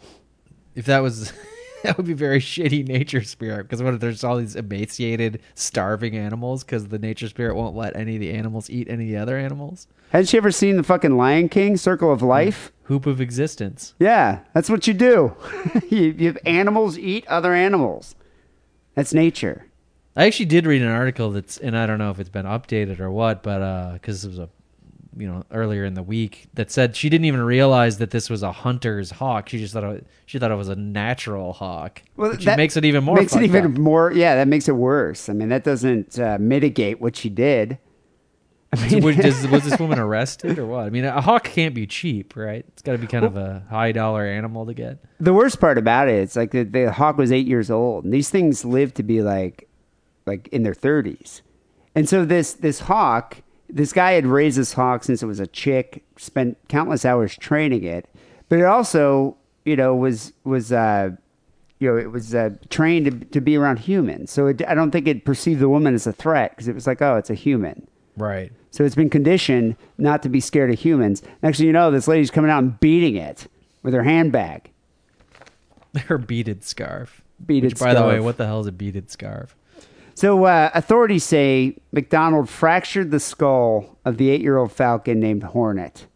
if 0.73 0.85
that 0.85 0.99
was 0.99 1.31
that 1.83 1.97
would 1.97 2.05
be 2.05 2.13
very 2.13 2.39
shitty 2.39 2.87
nature 2.87 3.23
spirit. 3.23 3.63
Because 3.63 3.81
what 3.81 3.93
if 3.93 3.99
there's 3.99 4.23
all 4.23 4.37
these 4.37 4.55
emaciated, 4.55 5.41
starving 5.53 6.17
animals? 6.17 6.63
Because 6.63 6.87
the 6.87 6.99
nature 6.99 7.27
spirit 7.27 7.55
won't 7.55 7.75
let 7.75 7.95
any 7.95 8.15
of 8.15 8.21
the 8.21 8.31
animals 8.33 8.69
eat 8.69 8.89
any 8.89 9.05
of 9.05 9.09
the 9.09 9.17
other 9.17 9.37
animals. 9.37 9.87
Has 10.09 10.29
she 10.29 10.37
ever 10.37 10.51
seen 10.51 10.77
the 10.77 10.83
fucking 10.83 11.17
Lion 11.17 11.49
King 11.49 11.77
Circle 11.77 12.11
of 12.11 12.21
Life? 12.21 12.67
Hmm. 12.67 12.93
Hoop 12.93 13.05
of 13.05 13.21
existence. 13.21 13.95
Yeah, 13.99 14.39
that's 14.53 14.69
what 14.69 14.87
you 14.87 14.93
do. 14.93 15.35
you, 15.89 16.15
you 16.17 16.27
have 16.27 16.37
animals 16.45 16.97
eat 16.97 17.27
other 17.27 17.53
animals. 17.53 18.15
That's 18.95 19.13
nature. 19.13 19.67
I 20.15 20.25
actually 20.25 20.45
did 20.45 20.65
read 20.65 20.81
an 20.81 20.87
article 20.89 21.31
that's, 21.31 21.57
and 21.57 21.77
I 21.77 21.85
don't 21.85 21.99
know 21.99 22.09
if 22.09 22.19
it's 22.19 22.29
been 22.29 22.45
updated 22.45 22.99
or 22.99 23.11
what, 23.11 23.43
but 23.43 23.93
because 23.93 24.23
it 24.23 24.29
was 24.29 24.39
a, 24.39 24.49
you 25.17 25.27
know, 25.27 25.43
earlier 25.51 25.85
in 25.85 25.93
the 25.93 26.03
week 26.03 26.47
that 26.53 26.71
said 26.71 26.95
she 26.95 27.09
didn't 27.09 27.25
even 27.25 27.41
realize 27.41 27.97
that 27.97 28.11
this 28.11 28.29
was 28.29 28.43
a 28.43 28.51
hunter's 28.51 29.11
hawk. 29.11 29.49
She 29.49 29.59
just 29.59 29.73
thought 29.73 29.83
it, 29.83 30.07
she 30.25 30.39
thought 30.39 30.51
it 30.51 30.55
was 30.55 30.69
a 30.69 30.75
natural 30.75 31.53
hawk, 31.53 32.01
which 32.15 32.45
that 32.45 32.57
makes 32.57 32.75
it 32.77 32.85
even 32.85 33.03
more. 33.03 33.17
Makes 33.17 33.35
it 33.35 33.43
even 33.43 33.65
up. 33.65 33.71
more. 33.71 34.11
Yeah, 34.11 34.35
that 34.35 34.47
makes 34.47 34.67
it 34.67 34.73
worse. 34.75 35.29
I 35.29 35.33
mean, 35.33 35.49
that 35.49 35.63
doesn't 35.63 36.19
uh, 36.19 36.37
mitigate 36.39 36.99
what 37.01 37.15
she 37.15 37.29
did. 37.29 37.77
I 38.73 38.89
mean, 38.89 39.03
was, 39.03 39.15
does, 39.15 39.47
was 39.47 39.63
this 39.63 39.79
woman 39.79 39.99
arrested 39.99 40.59
or 40.59 40.65
what? 40.65 40.85
I 40.85 40.89
mean, 40.89 41.05
a 41.05 41.21
hawk 41.21 41.45
can't 41.45 41.73
be 41.73 41.87
cheap, 41.87 42.35
right? 42.35 42.65
It's 42.69 42.81
got 42.81 42.93
to 42.93 42.97
be 42.97 43.07
kind 43.07 43.23
of 43.23 43.37
a 43.37 43.63
high 43.69 43.93
dollar 43.93 44.25
animal 44.25 44.65
to 44.65 44.73
get. 44.73 44.97
the 45.19 45.33
worst 45.33 45.61
part 45.61 45.77
about 45.77 46.09
it, 46.09 46.15
it's 46.15 46.35
like 46.35 46.51
the, 46.51 46.63
the 46.63 46.91
hawk 46.91 47.17
was 47.17 47.31
eight 47.31 47.47
years 47.47 47.71
old, 47.71 48.03
and 48.03 48.13
these 48.13 48.29
things 48.29 48.65
live 48.65 48.93
to 48.95 49.03
be 49.03 49.21
like, 49.21 49.69
like 50.25 50.47
in 50.49 50.63
their 50.63 50.73
thirties. 50.73 51.41
And 51.93 52.07
so 52.09 52.25
this 52.25 52.53
this 52.53 52.81
hawk, 52.81 53.37
this 53.69 53.93
guy 53.93 54.13
had 54.13 54.25
raised 54.25 54.57
this 54.57 54.73
hawk 54.73 55.03
since 55.03 55.23
it 55.23 55.27
was 55.27 55.39
a 55.39 55.47
chick, 55.47 56.03
spent 56.17 56.57
countless 56.67 57.05
hours 57.05 57.37
training 57.37 57.83
it, 57.83 58.07
but 58.49 58.59
it 58.59 58.65
also, 58.65 59.37
you 59.63 59.75
know, 59.75 59.95
was 59.95 60.33
was 60.43 60.71
uh, 60.71 61.11
you 61.79 61.91
know, 61.91 61.97
it 61.97 62.11
was 62.11 62.33
uh, 62.33 62.51
trained 62.69 63.05
to, 63.05 63.27
to 63.27 63.41
be 63.41 63.57
around 63.57 63.79
humans. 63.79 64.31
So 64.31 64.47
it, 64.47 64.61
I 64.67 64.73
don't 64.73 64.91
think 64.91 65.07
it 65.07 65.25
perceived 65.25 65.59
the 65.59 65.69
woman 65.69 65.93
as 65.93 66.07
a 66.07 66.13
threat 66.13 66.51
because 66.51 66.67
it 66.67 66.75
was 66.75 66.87
like, 66.87 67.01
oh, 67.01 67.17
it's 67.17 67.29
a 67.29 67.35
human. 67.35 67.87
Right. 68.17 68.51
So 68.71 68.83
it's 68.83 68.95
been 68.95 69.09
conditioned 69.09 69.75
not 69.97 70.23
to 70.23 70.29
be 70.29 70.39
scared 70.39 70.71
of 70.71 70.79
humans. 70.79 71.21
Next 71.43 71.57
thing 71.57 71.67
you 71.67 71.73
know, 71.73 71.91
this 71.91 72.07
lady's 72.07 72.31
coming 72.31 72.51
out 72.51 72.63
and 72.63 72.79
beating 72.79 73.15
it 73.15 73.47
with 73.83 73.93
her 73.93 74.03
handbag. 74.03 74.71
Her 76.07 76.17
beaded 76.17 76.61
scarf. 76.65 77.21
Beaded 77.45 77.71
Which, 77.71 77.79
by 77.79 77.93
the 77.93 78.03
way, 78.03 78.19
what 78.19 78.35
the 78.35 78.45
hell 78.45 78.59
is 78.59 78.67
a 78.67 78.71
beaded 78.73 79.09
scarf? 79.09 79.55
So 80.15 80.45
uh, 80.45 80.71
authorities 80.73 81.25
say 81.25 81.77
McDonald 81.91 82.49
fractured 82.49 83.11
the 83.11 83.19
skull 83.19 83.97
of 84.05 84.17
the 84.17 84.29
eight-year-old 84.29 84.71
falcon 84.71 85.19
named 85.19 85.43
Hornet. 85.43 86.07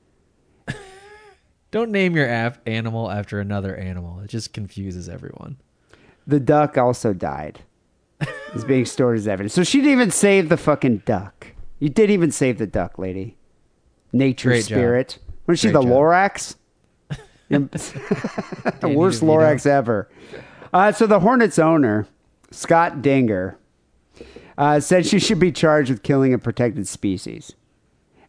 Don't 1.72 1.92
name 1.92 2.16
your 2.16 2.28
af- 2.28 2.60
animal 2.66 3.12
after 3.12 3.40
another 3.42 3.76
animal. 3.76 4.22
It 4.22 4.30
just 4.30 4.54
confuses 4.54 5.10
everyone. 5.10 5.58
The 6.26 6.40
duck 6.40 6.78
also 6.78 7.14
died. 7.14 7.60
Is 8.56 8.66
being 8.66 8.86
stored 8.86 9.18
as 9.18 9.28
evidence. 9.28 9.54
So 9.54 9.64
she 9.64 9.80
didn't 9.80 9.92
even 9.94 10.12
save 10.12 10.50
the 10.50 10.58
fucking 10.58 11.04
duck. 11.06 11.48
You 11.80 11.90
did 11.90 12.10
even 12.10 12.32
save 12.32 12.58
the 12.58 12.68
duck, 12.68 12.98
lady. 12.98 13.38
Nature 14.12 14.50
Great 14.50 14.66
job. 14.66 14.78
spirit. 14.78 15.20
Was 15.46 15.60
she 15.60 15.68
Great 15.72 15.82
the 15.82 15.82
job. 15.84 15.92
Lorax? 15.92 16.56
the 17.50 18.94
worst 18.96 19.22
Lorax 19.22 19.66
ever. 19.66 20.10
Uh, 20.74 20.92
so 20.92 21.06
the 21.08 21.20
Hornets 21.20 21.60
owner, 21.60 22.08
Scott 22.52 23.02
Dinger, 23.02 23.58
uh, 24.60 24.80
said 24.80 25.06
she 25.08 25.18
should 25.18 25.40
be 25.40 25.52
charged 25.52 25.90
with 25.90 26.04
killing 26.04 26.34
a 26.34 26.38
protected 26.38 26.88
species. 26.88 27.54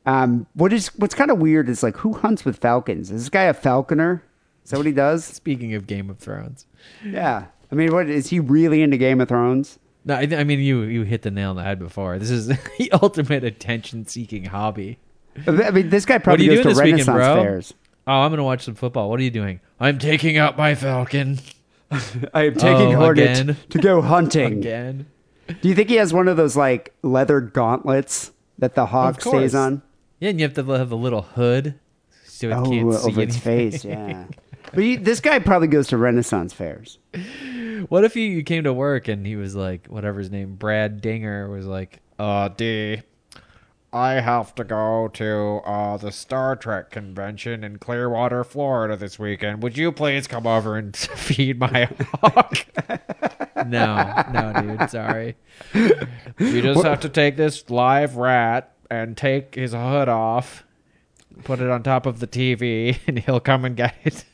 Um, 0.06 0.46
what 0.54 0.72
is 0.72 0.88
what's 0.96 1.14
kind 1.14 1.30
of 1.30 1.38
weird 1.38 1.68
is 1.68 1.82
like 1.82 1.96
who 1.98 2.14
hunts 2.14 2.44
with 2.46 2.56
falcons? 2.56 3.10
Is 3.10 3.22
this 3.24 3.28
guy 3.28 3.42
a 3.42 3.52
falconer? 3.54 4.24
Is 4.64 4.70
that 4.70 4.78
what 4.78 4.86
he 4.86 4.92
does? 4.92 5.24
Speaking 5.24 5.74
of 5.74 5.86
Game 5.86 6.08
of 6.08 6.18
Thrones, 6.18 6.66
Yeah. 7.04 7.46
I 7.70 7.74
mean, 7.74 7.92
what 7.92 8.08
is 8.08 8.28
he 8.30 8.40
really 8.40 8.82
into 8.82 8.96
Game 8.96 9.20
of 9.20 9.28
Thrones? 9.28 9.78
no, 10.04 10.14
I, 10.14 10.20
I 10.32 10.44
mean 10.44 10.60
you 10.60 10.82
you 10.82 11.02
hit 11.02 11.22
the 11.22 11.30
nail 11.30 11.50
on 11.50 11.56
the 11.56 11.62
head 11.62 11.78
before. 11.78 12.18
This 12.18 12.30
is 12.30 12.46
the 12.78 12.90
ultimate 13.02 13.44
attention-seeking 13.44 14.46
hobby. 14.46 14.98
I 15.46 15.70
mean, 15.70 15.90
this 15.90 16.04
guy 16.06 16.18
probably 16.18 16.46
goes 16.46 16.62
to 16.62 16.68
weekend, 16.68 16.78
Renaissance 16.78 17.16
bro? 17.16 17.42
fairs. 17.42 17.74
Oh, 18.06 18.12
I'm 18.22 18.30
gonna 18.32 18.42
watch 18.44 18.64
some 18.64 18.74
football. 18.74 19.10
What 19.10 19.20
are 19.20 19.22
you 19.22 19.30
doing? 19.30 19.60
I'm 19.78 19.98
taking 19.98 20.36
out 20.38 20.56
my 20.56 20.74
falcon 20.74 21.38
I 22.34 22.44
am 22.44 22.54
taking 22.54 22.94
Oh, 22.94 22.96
Hornet 22.96 23.40
again? 23.40 23.56
to 23.70 23.78
go 23.78 24.00
hunting. 24.14 24.58
again. 24.58 25.06
Do 25.60 25.68
you 25.68 25.74
think 25.74 25.88
he 25.88 25.96
has 25.96 26.12
one 26.12 26.28
of 26.28 26.36
those 26.36 26.56
like 26.56 26.94
leather 27.02 27.40
gauntlets 27.40 28.32
that 28.58 28.74
the 28.74 28.86
hawk 28.86 29.20
stays 29.20 29.54
on? 29.54 29.82
Yeah, 30.18 30.30
and 30.30 30.40
you 30.40 30.44
have 30.46 30.54
to 30.54 30.64
have 30.64 30.88
the 30.90 30.96
little 30.96 31.22
hood 31.22 31.78
so 32.24 32.48
it 32.48 32.52
Oh, 32.52 32.64
can't 32.64 32.94
see 32.94 33.10
over 33.10 33.20
its 33.22 33.46
anything. 33.46 33.70
face, 33.70 33.84
yeah. 33.84 34.24
but 34.74 34.82
he, 34.84 34.96
this 34.96 35.20
guy 35.20 35.38
probably 35.38 35.68
goes 35.68 35.88
to 35.88 35.96
Renaissance 35.96 36.52
fairs. 36.52 36.98
What 37.88 38.04
if 38.04 38.16
you, 38.16 38.24
you 38.24 38.42
came 38.42 38.64
to 38.64 38.72
work 38.72 39.08
and 39.08 39.26
he 39.26 39.36
was 39.36 39.54
like, 39.56 39.86
whatever 39.86 40.18
his 40.18 40.30
name, 40.30 40.56
Brad 40.56 41.00
Dinger, 41.00 41.48
was 41.48 41.64
like, 41.66 42.00
"Oh, 42.18 42.48
D, 42.48 43.00
I 43.92 44.14
have 44.14 44.54
to 44.54 44.62
go 44.62 45.08
to 45.14 45.60
uh, 45.64 45.96
the 45.96 46.12
Star 46.12 46.54
Trek 46.54 46.90
convention 46.90 47.64
in 47.64 47.78
Clearwater, 47.78 48.44
Florida 48.44 48.96
this 48.96 49.18
weekend. 49.18 49.62
Would 49.64 49.76
you 49.76 49.90
please 49.90 50.28
come 50.28 50.46
over 50.46 50.76
and 50.76 50.96
feed 50.96 51.58
my 51.58 51.88
hawk? 52.22 52.66
no, 53.66 54.24
no, 54.32 54.52
dude, 54.62 54.90
sorry. 54.90 55.36
You 55.74 56.62
just 56.62 56.84
have 56.84 57.00
to 57.00 57.08
take 57.08 57.36
this 57.36 57.68
live 57.68 58.16
rat 58.16 58.72
and 58.90 59.16
take 59.16 59.56
his 59.56 59.72
hood 59.72 60.08
off, 60.08 60.64
put 61.42 61.60
it 61.60 61.68
on 61.68 61.82
top 61.82 62.06
of 62.06 62.20
the 62.20 62.28
TV, 62.28 62.98
and 63.08 63.18
he'll 63.18 63.40
come 63.40 63.64
and 63.64 63.76
get 63.76 63.96
it. 64.04 64.24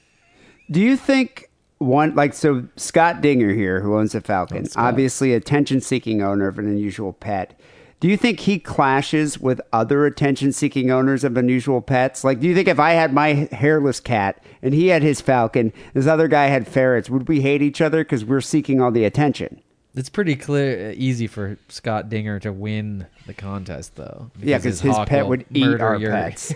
Do 0.70 0.80
you 0.80 0.96
think 0.98 1.48
one 1.78 2.14
like 2.14 2.34
so 2.34 2.68
Scott 2.76 3.22
Dinger 3.22 3.54
here, 3.54 3.80
who 3.80 3.96
owns 3.96 4.14
a 4.14 4.20
Falcon, 4.20 4.66
obviously 4.76 5.32
attention-seeking 5.32 6.20
owner 6.22 6.48
of 6.48 6.58
an 6.58 6.66
unusual 6.66 7.14
pet? 7.14 7.58
Do 7.98 8.08
you 8.08 8.16
think 8.18 8.40
he 8.40 8.58
clashes 8.58 9.38
with 9.40 9.60
other 9.72 10.04
attention-seeking 10.04 10.90
owners 10.90 11.24
of 11.24 11.36
unusual 11.36 11.80
pets? 11.80 12.24
Like, 12.24 12.40
do 12.40 12.46
you 12.46 12.54
think 12.54 12.68
if 12.68 12.78
I 12.78 12.90
had 12.92 13.12
my 13.14 13.48
hairless 13.52 14.00
cat 14.00 14.42
and 14.60 14.74
he 14.74 14.88
had 14.88 15.02
his 15.02 15.22
falcon, 15.22 15.72
this 15.94 16.06
other 16.06 16.28
guy 16.28 16.46
had 16.46 16.68
ferrets, 16.68 17.08
would 17.08 17.26
we 17.26 17.40
hate 17.40 17.62
each 17.62 17.80
other 17.80 18.04
because 18.04 18.22
we're 18.24 18.42
seeking 18.42 18.82
all 18.82 18.90
the 18.90 19.04
attention? 19.04 19.62
It's 19.94 20.10
pretty 20.10 20.36
clear, 20.36 20.92
easy 20.94 21.26
for 21.26 21.56
Scott 21.68 22.10
Dinger 22.10 22.38
to 22.40 22.52
win 22.52 23.06
the 23.26 23.32
contest, 23.32 23.96
though. 23.96 24.30
Yeah, 24.42 24.58
because 24.58 24.78
his 24.82 24.94
hawk 24.94 25.08
pet 25.08 25.26
would 25.26 25.46
eat 25.54 25.80
our 25.80 25.96
your- 25.98 26.10
pets. 26.10 26.52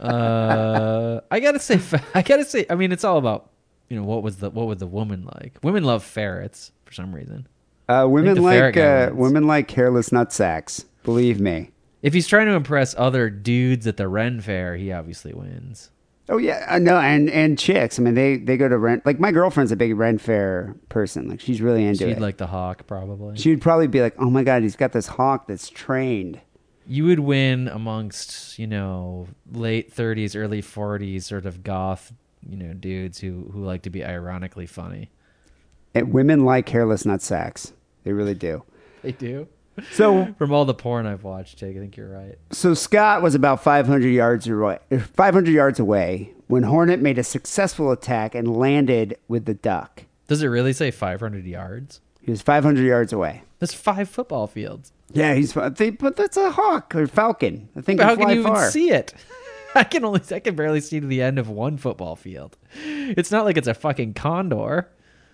Uh, 0.00 1.20
I 1.30 1.40
gotta 1.40 1.58
say, 1.58 1.78
I 2.14 2.22
gotta 2.22 2.44
say, 2.46 2.66
I 2.70 2.74
mean, 2.74 2.90
it's 2.90 3.04
all 3.04 3.18
about 3.18 3.50
you 3.90 3.96
know 3.96 4.02
what 4.04 4.22
was 4.22 4.36
the 4.38 4.48
what 4.50 4.66
was 4.66 4.78
the 4.78 4.86
woman 4.86 5.28
like? 5.40 5.58
Women 5.62 5.84
love 5.84 6.02
ferrets 6.02 6.72
for 6.86 6.92
some 6.92 7.14
reason. 7.14 7.46
Uh, 7.88 8.06
women 8.08 8.40
like 8.42 8.76
uh, 8.76 9.10
women 9.12 9.46
like 9.46 9.70
hairless 9.70 10.10
nutsacks. 10.10 10.84
Believe 11.02 11.40
me. 11.40 11.70
If 12.02 12.14
he's 12.14 12.26
trying 12.26 12.46
to 12.46 12.54
impress 12.54 12.94
other 12.98 13.30
dudes 13.30 13.86
at 13.86 13.96
the 13.96 14.08
Ren 14.08 14.40
Fair, 14.40 14.76
he 14.76 14.92
obviously 14.92 15.32
wins. 15.32 15.90
Oh 16.28 16.38
yeah, 16.38 16.64
uh, 16.68 16.78
no, 16.78 16.96
and 16.98 17.28
and 17.30 17.58
chicks. 17.58 17.98
I 17.98 18.02
mean, 18.02 18.14
they 18.14 18.36
they 18.36 18.56
go 18.56 18.68
to 18.68 18.78
Ren. 18.78 19.02
Like 19.04 19.20
my 19.20 19.32
girlfriend's 19.32 19.72
a 19.72 19.76
big 19.76 19.96
Ren 19.96 20.18
Fair 20.18 20.76
person. 20.88 21.28
Like 21.28 21.40
she's 21.40 21.60
really 21.60 21.84
into 21.84 22.04
it. 22.04 22.08
She'd 22.08 22.16
it. 22.18 22.20
like 22.20 22.36
the 22.38 22.46
hawk, 22.46 22.86
probably. 22.86 23.36
she 23.36 23.50
would 23.50 23.60
probably 23.60 23.88
be 23.88 24.00
like, 24.00 24.14
"Oh 24.18 24.30
my 24.30 24.42
god, 24.42 24.62
he's 24.62 24.76
got 24.76 24.92
this 24.92 25.06
hawk 25.06 25.46
that's 25.46 25.68
trained." 25.68 26.40
you 26.86 27.04
would 27.04 27.20
win 27.20 27.68
amongst 27.68 28.58
you 28.58 28.66
know 28.66 29.28
late 29.50 29.94
30s, 29.94 30.38
early 30.38 30.62
40s 30.62 31.24
sort 31.24 31.46
of 31.46 31.62
goth, 31.62 32.12
you 32.48 32.56
know, 32.56 32.72
dudes 32.74 33.18
who 33.18 33.50
who 33.52 33.64
like 33.64 33.82
to 33.82 33.90
be 33.90 34.04
ironically 34.04 34.66
funny. 34.66 35.10
And 35.94 36.12
women 36.12 36.44
like 36.44 36.68
hairless 36.68 37.02
nutsacks. 37.04 37.72
They 38.04 38.12
really 38.12 38.34
do. 38.34 38.62
They 39.02 39.12
do. 39.12 39.48
So 39.92 40.34
From 40.38 40.52
all 40.52 40.64
the 40.64 40.74
porn 40.74 41.06
I've 41.06 41.24
watched, 41.24 41.58
Jake, 41.58 41.76
I 41.76 41.80
think 41.80 41.96
you're 41.96 42.08
right. 42.08 42.36
so 42.50 42.74
Scott 42.74 43.22
was 43.22 43.34
about 43.34 43.62
500 43.62 44.08
yards 44.08 44.46
away, 44.48 44.78
500 45.14 45.50
yards 45.50 45.78
away 45.80 46.32
when 46.46 46.62
Hornet 46.64 47.00
made 47.00 47.18
a 47.18 47.22
successful 47.24 47.90
attack 47.90 48.34
and 48.34 48.56
landed 48.56 49.16
with 49.28 49.46
the 49.46 49.54
duck. 49.54 50.04
Does 50.28 50.42
it 50.42 50.48
really 50.48 50.72
say 50.72 50.90
500 50.90 51.44
yards? 51.46 52.00
He 52.20 52.30
was 52.30 52.42
500 52.42 52.82
yards 52.82 53.12
away. 53.12 53.42
That's 53.58 53.74
five 53.74 54.08
football 54.08 54.46
fields. 54.46 54.92
Yeah, 55.12 55.34
he's 55.34 55.52
they, 55.52 55.90
but 55.90 56.16
that's 56.16 56.36
a 56.36 56.50
hawk 56.52 56.94
or 56.94 57.06
falcon. 57.06 57.68
I 57.76 57.80
think 57.82 57.98
But 57.98 58.06
how 58.06 58.16
can 58.16 58.26
can 58.28 58.36
you 58.36 58.42
far. 58.42 58.56
even 58.58 58.70
see 58.70 58.90
it? 58.90 59.14
I 59.74 59.84
can 59.84 60.04
only 60.04 60.20
I 60.30 60.40
can 60.40 60.54
barely 60.54 60.80
see 60.80 61.00
to 61.00 61.06
the 61.06 61.22
end 61.22 61.38
of 61.38 61.48
one 61.48 61.76
football 61.78 62.16
field. 62.16 62.56
It's 62.84 63.30
not 63.30 63.44
like 63.44 63.56
it's 63.56 63.68
a 63.68 63.74
fucking 63.74 64.14
condor. 64.14 64.88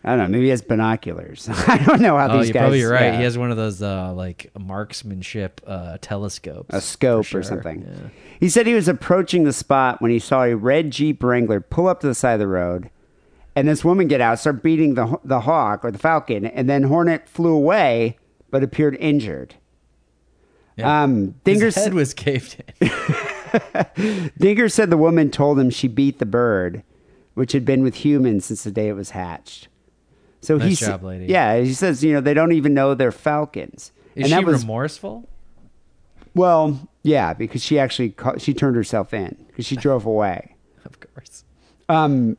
I 0.09 0.17
don't 0.17 0.19
know. 0.19 0.29
Maybe 0.29 0.45
he 0.45 0.51
has 0.51 0.63
binoculars. 0.63 1.49
I 1.69 1.77
don't 1.85 2.01
know 2.01 2.17
how 2.17 2.39
these 2.39 2.51
guys. 2.51 2.69
Oh, 2.69 2.71
these 2.73 2.81
you're 2.81 2.93
guys. 2.93 2.99
probably 3.01 3.07
right. 3.07 3.13
yeah, 3.13 3.19
He 3.19 3.25
has 3.25 3.37
one 3.37 3.51
of 3.51 3.59
those 3.59 3.83
uh, 3.83 4.13
like 4.15 4.51
marksmanship 4.59 5.61
uh, 5.67 5.99
telescopes, 6.01 6.75
a 6.75 6.81
scope 6.81 7.27
for 7.27 7.41
or 7.41 7.43
something. 7.43 7.83
Yeah. 7.83 8.09
He 8.41 8.49
said 8.49 8.67
he 8.67 8.73
was 8.73 8.89
approaching 8.89 9.45
the 9.45 9.53
spot 9.53 10.01
when 10.01 10.11
he 10.11 10.19
saw 10.19 10.45
a 10.45 10.55
red 10.55 10.93
Jeep 10.93 11.23
Wrangler 11.23 11.61
pull 11.61 11.89
up 11.89 12.01
to 12.01 12.07
the 12.07 12.15
side 12.15 12.33
of 12.33 12.41
the 12.41 12.47
road, 12.47 12.89
and 13.55 13.69
this 13.69 13.85
woman 13.85 14.09
get 14.09 14.23
out, 14.23 14.39
start 14.39 14.63
beating 14.63 14.95
the 14.95 15.19
the 15.25 15.41
hawk 15.41 15.85
or 15.85 15.91
the 15.91 15.99
falcon, 15.99 16.47
and 16.47 16.71
then 16.71 16.85
Hornet 16.85 17.29
flew 17.29 17.53
away 17.53 18.17
but 18.51 18.63
appeared 18.63 18.97
injured. 18.99 19.57
Yeah. 20.77 21.03
Um, 21.03 21.35
His 21.45 21.59
Dinger, 21.59 21.71
head 21.73 21.93
was 21.93 22.15
caved 22.15 22.63
in. 22.81 22.91
Dinger 24.39 24.69
said 24.69 24.91
the 24.91 24.97
woman 24.97 25.31
told 25.31 25.59
him 25.59 25.71
she 25.71 25.89
beat 25.89 26.19
the 26.19 26.25
bird, 26.27 26.83
which 27.35 27.53
had 27.53 27.65
been 27.65 27.83
with 27.83 27.97
humans 27.97 28.47
since 28.47 28.65
the 28.65 28.71
day 28.71 28.89
it 28.89 28.95
was 28.95 29.11
hatched. 29.11 29.69
So 30.41 30.59
he 30.59 30.71
Nice 30.71 30.81
sa- 30.81 30.87
job, 30.87 31.03
lady. 31.05 31.27
Yeah, 31.27 31.59
he 31.61 31.75
says 31.75 32.03
you 32.05 32.13
know 32.13 32.21
they 32.21 32.35
don't 32.35 32.53
even 32.53 32.75
know 32.75 32.95
they're 32.95 33.13
falcons. 33.13 33.93
Is 34.15 34.25
and 34.25 34.27
she 34.27 34.31
that 34.31 34.45
was 34.45 34.63
remorseful? 34.63 35.29
well, 36.35 36.89
yeah, 37.03 37.33
because 37.35 37.63
she 37.63 37.79
actually 37.79 38.15
she 38.39 38.55
turned 38.55 38.77
herself 38.77 39.13
in 39.15 39.37
because 39.49 39.67
she 39.67 39.77
drove 39.77 40.07
away. 40.07 40.55
Of 40.85 40.99
course. 41.01 41.45
Um, 41.91 42.39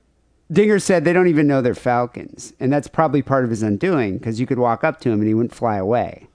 Dinger 0.52 0.80
said 0.80 1.04
they 1.06 1.14
don't 1.14 1.28
even 1.28 1.46
know 1.46 1.62
they're 1.62 1.76
falcons, 1.76 2.54
and 2.60 2.74
that's 2.74 2.88
probably 2.88 3.22
part 3.22 3.44
of 3.44 3.52
his 3.52 3.62
undoing 3.62 4.18
because 4.18 4.40
you 4.40 4.48
could 4.48 4.58
walk 4.58 4.84
up 4.84 5.00
to 5.02 5.10
him 5.10 5.20
and 5.20 5.28
he 5.28 5.36
wouldn't 5.36 5.54
fly 5.54 5.78
away. 5.78 6.28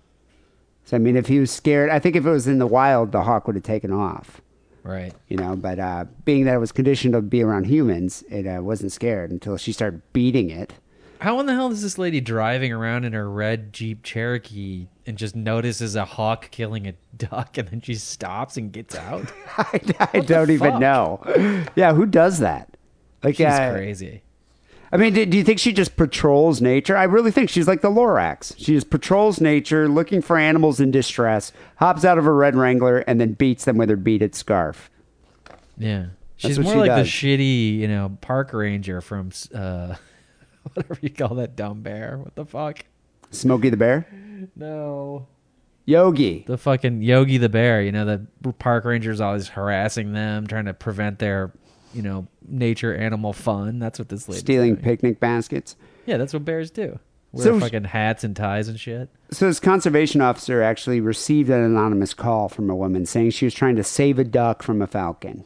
So 0.84 0.96
I 0.96 1.00
mean, 1.00 1.16
if 1.16 1.26
he 1.26 1.40
was 1.40 1.50
scared, 1.50 1.90
I 1.90 1.98
think 1.98 2.14
if 2.14 2.24
it 2.24 2.30
was 2.30 2.46
in 2.46 2.58
the 2.58 2.66
wild, 2.68 3.10
the 3.10 3.22
hawk 3.22 3.46
would 3.48 3.56
have 3.56 3.64
taken 3.64 3.90
off. 3.90 4.40
Right. 4.84 5.12
You 5.28 5.38
know, 5.38 5.56
but 5.56 5.78
uh, 5.80 6.04
being 6.24 6.44
that 6.44 6.54
it 6.54 6.58
was 6.58 6.70
conditioned 6.70 7.14
to 7.14 7.22
be 7.22 7.42
around 7.42 7.64
humans, 7.64 8.22
it 8.30 8.46
uh, 8.46 8.62
wasn't 8.62 8.92
scared 8.92 9.30
until 9.32 9.56
she 9.56 9.72
started 9.72 10.02
beating 10.12 10.50
it. 10.50 10.74
How 11.24 11.40
in 11.40 11.46
the 11.46 11.54
hell 11.54 11.72
is 11.72 11.80
this 11.80 11.96
lady 11.96 12.20
driving 12.20 12.70
around 12.70 13.06
in 13.06 13.14
her 13.14 13.30
red 13.30 13.72
Jeep 13.72 14.02
Cherokee 14.02 14.88
and 15.06 15.16
just 15.16 15.34
notices 15.34 15.96
a 15.96 16.04
hawk 16.04 16.50
killing 16.50 16.86
a 16.86 16.92
duck 17.16 17.56
and 17.56 17.66
then 17.66 17.80
she 17.80 17.94
stops 17.94 18.58
and 18.58 18.70
gets 18.70 18.94
out? 18.94 19.32
I, 19.56 20.10
I 20.12 20.20
don't 20.20 20.50
even 20.50 20.72
fuck? 20.72 20.80
know. 20.80 21.64
Yeah, 21.76 21.94
who 21.94 22.04
does 22.04 22.40
that? 22.40 22.76
Like, 23.22 23.36
She's 23.36 23.46
uh, 23.46 23.72
crazy. 23.72 24.22
I 24.92 24.98
mean, 24.98 25.14
do, 25.14 25.24
do 25.24 25.38
you 25.38 25.44
think 25.44 25.60
she 25.60 25.72
just 25.72 25.96
patrols 25.96 26.60
nature? 26.60 26.94
I 26.94 27.04
really 27.04 27.30
think 27.30 27.48
she's 27.48 27.66
like 27.66 27.80
the 27.80 27.90
Lorax. 27.90 28.54
She 28.58 28.74
just 28.74 28.90
patrols 28.90 29.40
nature, 29.40 29.88
looking 29.88 30.20
for 30.20 30.36
animals 30.36 30.78
in 30.78 30.90
distress, 30.90 31.52
hops 31.76 32.04
out 32.04 32.18
of 32.18 32.24
her 32.26 32.34
red 32.36 32.54
Wrangler, 32.54 32.98
and 32.98 33.18
then 33.18 33.32
beats 33.32 33.64
them 33.64 33.78
with 33.78 33.88
her 33.88 33.96
beaded 33.96 34.34
scarf. 34.34 34.90
Yeah. 35.78 36.08
She's 36.36 36.58
more 36.58 36.74
she 36.74 36.78
like 36.80 36.88
does. 36.88 37.06
the 37.06 37.10
shitty, 37.10 37.78
you 37.78 37.88
know, 37.88 38.18
park 38.20 38.52
ranger 38.52 39.00
from 39.00 39.30
uh 39.54 39.94
whatever 40.74 40.98
you 41.02 41.10
call 41.10 41.34
that 41.36 41.56
dumb 41.56 41.82
bear. 41.82 42.18
What 42.18 42.34
the 42.34 42.44
fuck? 42.44 42.84
Smokey 43.30 43.70
the 43.70 43.76
Bear? 43.76 44.06
No. 44.56 45.26
Yogi. 45.86 46.44
The 46.46 46.56
fucking 46.58 47.02
Yogi 47.02 47.36
the 47.38 47.48
bear, 47.48 47.82
you 47.82 47.92
know, 47.92 48.04
the 48.04 48.52
park 48.54 48.84
ranger's 48.84 49.20
always 49.20 49.48
harassing 49.48 50.12
them, 50.12 50.46
trying 50.46 50.64
to 50.66 50.74
prevent 50.74 51.18
their, 51.18 51.52
you 51.92 52.02
know, 52.02 52.26
nature 52.48 52.94
animal 52.94 53.32
fun. 53.32 53.78
That's 53.78 53.98
what 53.98 54.08
this 54.08 54.28
lady 54.28 54.40
Stealing 54.40 54.76
picnic 54.76 55.20
baskets. 55.20 55.76
Yeah, 56.06 56.16
that's 56.16 56.32
what 56.32 56.44
bears 56.44 56.70
do. 56.70 56.98
Wear 57.32 57.44
So- 57.44 57.60
fucking 57.60 57.84
hats 57.84 58.24
and 58.24 58.34
ties 58.36 58.68
and 58.68 58.78
shit. 58.78 59.10
So 59.30 59.46
this 59.46 59.58
conservation 59.60 60.20
officer 60.20 60.62
actually 60.62 61.00
received 61.00 61.50
an 61.50 61.60
anonymous 61.62 62.14
call 62.14 62.48
from 62.48 62.70
a 62.70 62.76
woman 62.76 63.04
saying 63.04 63.30
she 63.30 63.44
was 63.46 63.54
trying 63.54 63.76
to 63.76 63.84
save 63.84 64.18
a 64.18 64.24
duck 64.24 64.62
from 64.62 64.80
a 64.80 64.86
falcon. 64.86 65.44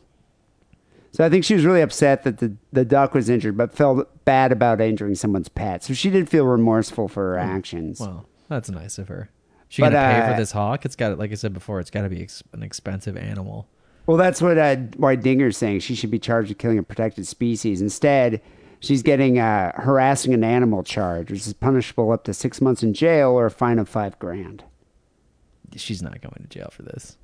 So 1.12 1.24
I 1.24 1.30
think 1.30 1.44
she 1.44 1.54
was 1.54 1.64
really 1.64 1.80
upset 1.80 2.24
that 2.24 2.38
the, 2.38 2.54
the 2.72 2.84
duck 2.84 3.14
was 3.14 3.28
injured, 3.28 3.56
but 3.56 3.74
felt 3.74 4.24
bad 4.24 4.52
about 4.52 4.80
injuring 4.80 5.14
someone's 5.14 5.48
pet. 5.48 5.82
So 5.82 5.94
she 5.94 6.10
did 6.10 6.28
feel 6.28 6.44
remorseful 6.44 7.08
for 7.08 7.30
her 7.30 7.38
actions. 7.38 7.98
Well, 7.98 8.26
that's 8.48 8.70
nice 8.70 8.98
of 8.98 9.08
her. 9.08 9.30
She 9.68 9.82
But, 9.82 9.92
gonna 9.92 10.12
pay 10.14 10.20
uh, 10.20 10.32
for 10.32 10.40
this 10.40 10.52
hawk? 10.52 10.84
It's 10.84 10.96
got, 10.96 11.18
like 11.18 11.32
I 11.32 11.34
said 11.34 11.52
before, 11.52 11.80
it's 11.80 11.90
got 11.90 12.02
to 12.02 12.08
be 12.08 12.22
ex- 12.22 12.42
an 12.52 12.62
expensive 12.62 13.16
animal. 13.16 13.68
Well, 14.06 14.16
that's 14.16 14.40
what 14.40 14.56
uh, 14.56 14.76
why 14.96 15.16
Dinger's 15.16 15.58
saying 15.58 15.80
she 15.80 15.94
should 15.94 16.10
be 16.10 16.18
charged 16.18 16.48
with 16.48 16.58
killing 16.58 16.78
a 16.78 16.82
protected 16.82 17.26
species. 17.26 17.82
Instead, 17.82 18.40
she's 18.80 19.02
getting 19.02 19.38
uh, 19.38 19.72
harassing 19.74 20.32
an 20.32 20.42
animal 20.42 20.82
charge, 20.82 21.30
which 21.30 21.46
is 21.46 21.52
punishable 21.52 22.10
up 22.10 22.24
to 22.24 22.32
six 22.32 22.62
months 22.62 22.82
in 22.82 22.94
jail 22.94 23.30
or 23.32 23.44
a 23.46 23.50
fine 23.50 23.78
of 23.78 23.86
five 23.88 24.18
grand. 24.18 24.64
She's 25.76 26.02
not 26.02 26.22
going 26.22 26.40
to 26.40 26.48
jail 26.48 26.70
for 26.72 26.82
this. 26.82 27.18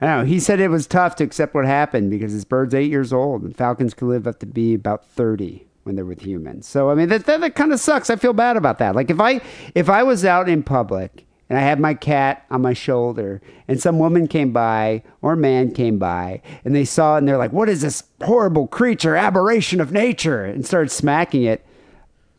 I 0.00 0.06
know. 0.06 0.24
He 0.24 0.38
said 0.40 0.60
it 0.60 0.68
was 0.68 0.86
tough 0.86 1.16
to 1.16 1.24
accept 1.24 1.54
what 1.54 1.64
happened 1.64 2.10
because 2.10 2.32
his 2.32 2.44
bird's 2.44 2.74
eight 2.74 2.90
years 2.90 3.12
old 3.12 3.42
and 3.42 3.56
falcons 3.56 3.94
can 3.94 4.08
live 4.08 4.26
up 4.26 4.38
to 4.40 4.46
be 4.46 4.74
about 4.74 5.04
30 5.06 5.66
when 5.82 5.96
they're 5.96 6.04
with 6.04 6.22
humans. 6.22 6.66
So, 6.68 6.90
I 6.90 6.94
mean, 6.94 7.08
that, 7.08 7.26
that, 7.26 7.40
that 7.40 7.54
kind 7.54 7.72
of 7.72 7.80
sucks. 7.80 8.10
I 8.10 8.16
feel 8.16 8.32
bad 8.32 8.56
about 8.56 8.78
that. 8.78 8.94
Like 8.94 9.10
if 9.10 9.20
I, 9.20 9.40
if 9.74 9.88
I 9.88 10.02
was 10.02 10.24
out 10.24 10.48
in 10.48 10.62
public 10.62 11.26
and 11.48 11.58
I 11.58 11.62
had 11.62 11.80
my 11.80 11.94
cat 11.94 12.44
on 12.50 12.60
my 12.62 12.74
shoulder 12.74 13.40
and 13.66 13.80
some 13.80 13.98
woman 13.98 14.28
came 14.28 14.52
by 14.52 15.02
or 15.22 15.34
man 15.34 15.72
came 15.72 15.98
by 15.98 16.42
and 16.64 16.76
they 16.76 16.84
saw 16.84 17.14
it 17.16 17.18
and 17.18 17.28
they're 17.28 17.38
like, 17.38 17.52
what 17.52 17.68
is 17.68 17.80
this 17.80 18.04
horrible 18.22 18.66
creature, 18.68 19.16
aberration 19.16 19.80
of 19.80 19.90
nature? 19.90 20.44
And 20.44 20.64
started 20.64 20.90
smacking 20.90 21.42
it. 21.44 21.66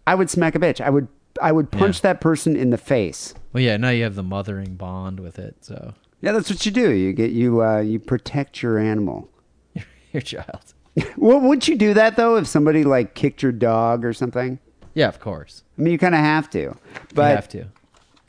I 0.07 0.15
would 0.15 0.29
smack 0.29 0.55
a 0.55 0.59
bitch. 0.59 0.79
I 0.79 0.89
would, 0.91 1.07
I 1.41 1.51
would 1.51 1.71
punch 1.71 1.97
Yeah. 1.97 2.13
that 2.13 2.21
person 2.21 2.55
in 2.55 2.69
the 2.69 2.77
face. 2.77 3.33
Well, 3.51 3.61
yeah. 3.63 3.75
Now 3.77 3.89
you 3.89 4.03
have 4.03 4.15
the 4.15 4.23
mothering 4.23 4.75
bond 4.75 5.19
with 5.19 5.39
it, 5.39 5.57
so 5.61 5.93
Yeah, 6.21 6.33
that's 6.33 6.49
what 6.49 6.65
you 6.65 6.71
do. 6.71 6.91
You 6.91 7.13
get 7.13 7.31
you 7.31 7.63
uh, 7.63 7.79
you 7.79 7.99
protect 7.99 8.61
your 8.61 8.77
animal. 8.77 9.29
your 10.13 10.21
child. 10.21 10.73
Well, 11.15 11.39
would 11.39 11.65
you 11.67 11.77
do 11.77 11.93
that 11.93 12.17
though 12.17 12.35
if 12.35 12.45
somebody 12.47 12.83
like 12.83 13.13
kicked 13.15 13.41
your 13.41 13.53
dog 13.53 14.03
or 14.03 14.11
something? 14.11 14.59
Yeah, 14.95 15.07
of 15.07 15.19
course. 15.21 15.63
I 15.77 15.81
mean, 15.81 15.93
you 15.93 15.97
kind 15.99 16.15
of 16.15 16.19
have 16.19 16.49
to. 16.49 16.75
But 17.15 17.29
you 17.29 17.35
have 17.35 17.47
to. 17.49 17.65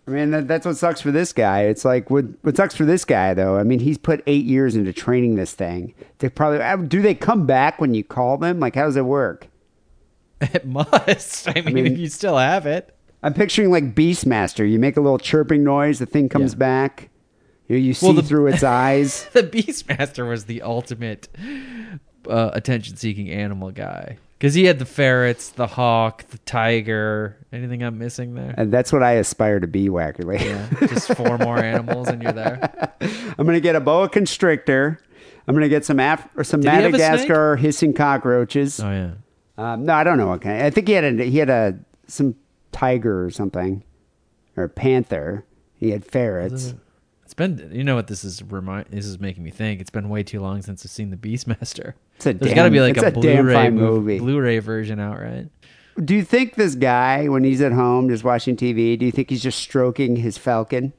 I 0.06 0.10
mean, 0.10 0.30
that, 0.30 0.46
that's 0.48 0.66
what 0.66 0.76
sucks 0.76 1.00
for 1.00 1.10
this 1.10 1.32
guy. 1.32 1.62
It's 1.62 1.84
like 1.84 2.10
what 2.10 2.26
what 2.42 2.56
sucks 2.56 2.76
for 2.76 2.84
this 2.84 3.04
guy 3.04 3.34
though. 3.34 3.56
I 3.56 3.64
mean, 3.64 3.80
he's 3.80 3.98
put 3.98 4.22
eight 4.28 4.44
years 4.44 4.76
into 4.76 4.92
training 4.92 5.34
this 5.34 5.52
thing. 5.52 5.94
They 6.18 6.28
probably 6.28 6.60
uh, 6.60 6.76
do 6.76 7.02
they 7.02 7.14
come 7.14 7.44
back 7.46 7.80
when 7.80 7.92
you 7.94 8.04
call 8.04 8.38
them? 8.38 8.60
Like, 8.60 8.76
how 8.76 8.84
does 8.84 8.96
it 8.96 9.04
work? 9.06 9.48
It 10.40 10.64
must. 10.66 11.48
I 11.48 11.60
mean, 11.62 11.74
mean- 11.74 11.86
if 11.86 11.98
you 11.98 12.08
still 12.08 12.38
have 12.38 12.66
it. 12.66 12.94
I'm 13.22 13.34
picturing 13.34 13.70
like 13.70 13.94
Beastmaster. 13.94 14.68
You 14.70 14.78
make 14.78 14.96
a 14.96 15.00
little 15.00 15.18
chirping 15.18 15.62
noise, 15.64 15.98
the 15.98 16.06
thing 16.06 16.28
comes 16.30 16.52
Yeah. 16.52 16.58
back. 16.58 17.09
You, 17.70 17.76
you 17.76 17.94
see 17.94 18.06
Well, 18.06 18.14
the- 18.14 18.22
through 18.22 18.48
its 18.48 18.62
eyes. 18.64 19.26
The 19.32 19.42
Beastmaster 19.44 20.28
was 20.28 20.44
the 20.46 20.62
ultimate 20.62 21.28
uh, 22.28 22.50
attention-seeking 22.52 23.30
animal 23.30 23.70
guy 23.70 24.18
because 24.38 24.54
he 24.54 24.64
had 24.64 24.78
the 24.80 24.84
ferrets, 24.84 25.50
the 25.50 25.68
hawk, 25.68 26.24
the 26.30 26.38
tiger. 26.38 27.36
Anything 27.52 27.82
I'm 27.84 27.96
missing 27.98 28.34
there? 28.34 28.54
And 28.56 28.72
that's 28.72 28.92
what 28.92 29.02
I 29.04 29.12
aspire 29.12 29.60
to 29.60 29.66
be, 29.68 29.88
Wackerle. 29.88 30.38
Yeah, 30.40 30.86
just 30.88 31.14
four 31.14 31.38
more 31.38 31.58
animals, 31.62 32.08
and 32.08 32.20
you're 32.22 32.32
there. 32.32 32.92
I'm 33.38 33.46
gonna 33.46 33.60
get 33.60 33.76
a 33.76 33.80
boa 33.80 34.08
constrictor. 34.08 35.00
I'm 35.46 35.54
gonna 35.54 35.68
get 35.68 35.84
some 35.84 36.00
Af- 36.00 36.28
or 36.36 36.42
some 36.44 36.60
Did 36.60 36.70
he 36.70 36.74
have 36.76 36.84
a 36.86 36.90
Madagascar 36.90 37.56
hissing 37.56 37.92
cockroaches. 37.94 38.80
Oh 38.80 38.90
yeah. 38.90 39.12
Um, 39.56 39.84
no, 39.84 39.94
I 39.94 40.02
don't 40.04 40.18
know 40.18 40.26
what 40.28 40.40
kind. 40.42 40.62
I 40.62 40.70
think 40.70 40.88
he 40.88 40.94
had 40.94 41.04
a 41.04 41.24
he 41.24 41.38
had 41.38 41.50
a 41.50 41.78
some 42.08 42.34
tiger 42.72 43.24
or 43.24 43.30
something, 43.30 43.84
or 44.56 44.64
a 44.64 44.68
panther. 44.68 45.44
He 45.76 45.90
had 45.90 46.04
ferrets. 46.04 46.74
Been, 47.40 47.70
you 47.72 47.84
know 47.84 47.94
what 47.94 48.06
this 48.06 48.22
is 48.22 48.42
remind. 48.42 48.88
This 48.90 49.06
is 49.06 49.18
making 49.18 49.42
me 49.42 49.50
think. 49.50 49.80
It's 49.80 49.88
been 49.88 50.10
way 50.10 50.22
too 50.22 50.40
long 50.40 50.60
since 50.60 50.84
I've 50.84 50.90
seen 50.90 51.08
the 51.08 51.16
Beastmaster. 51.16 51.94
It's 52.16 52.26
a 52.26 52.34
There's 52.34 52.52
got 52.52 52.64
to 52.64 52.70
be 52.70 52.82
like 52.82 52.98
a, 52.98 53.06
a 53.06 53.10
Blu-ray 53.10 53.70
movie. 53.70 54.18
Blu-ray 54.18 54.58
version 54.58 55.00
out, 55.00 55.18
right? 55.18 55.48
Do 56.04 56.14
you 56.14 56.22
think 56.22 56.56
this 56.56 56.74
guy, 56.74 57.28
when 57.28 57.42
he's 57.42 57.62
at 57.62 57.72
home 57.72 58.10
just 58.10 58.24
watching 58.24 58.56
TV, 58.56 58.98
do 58.98 59.06
you 59.06 59.10
think 59.10 59.30
he's 59.30 59.42
just 59.42 59.58
stroking 59.58 60.16
his 60.16 60.36
falcon? 60.36 60.92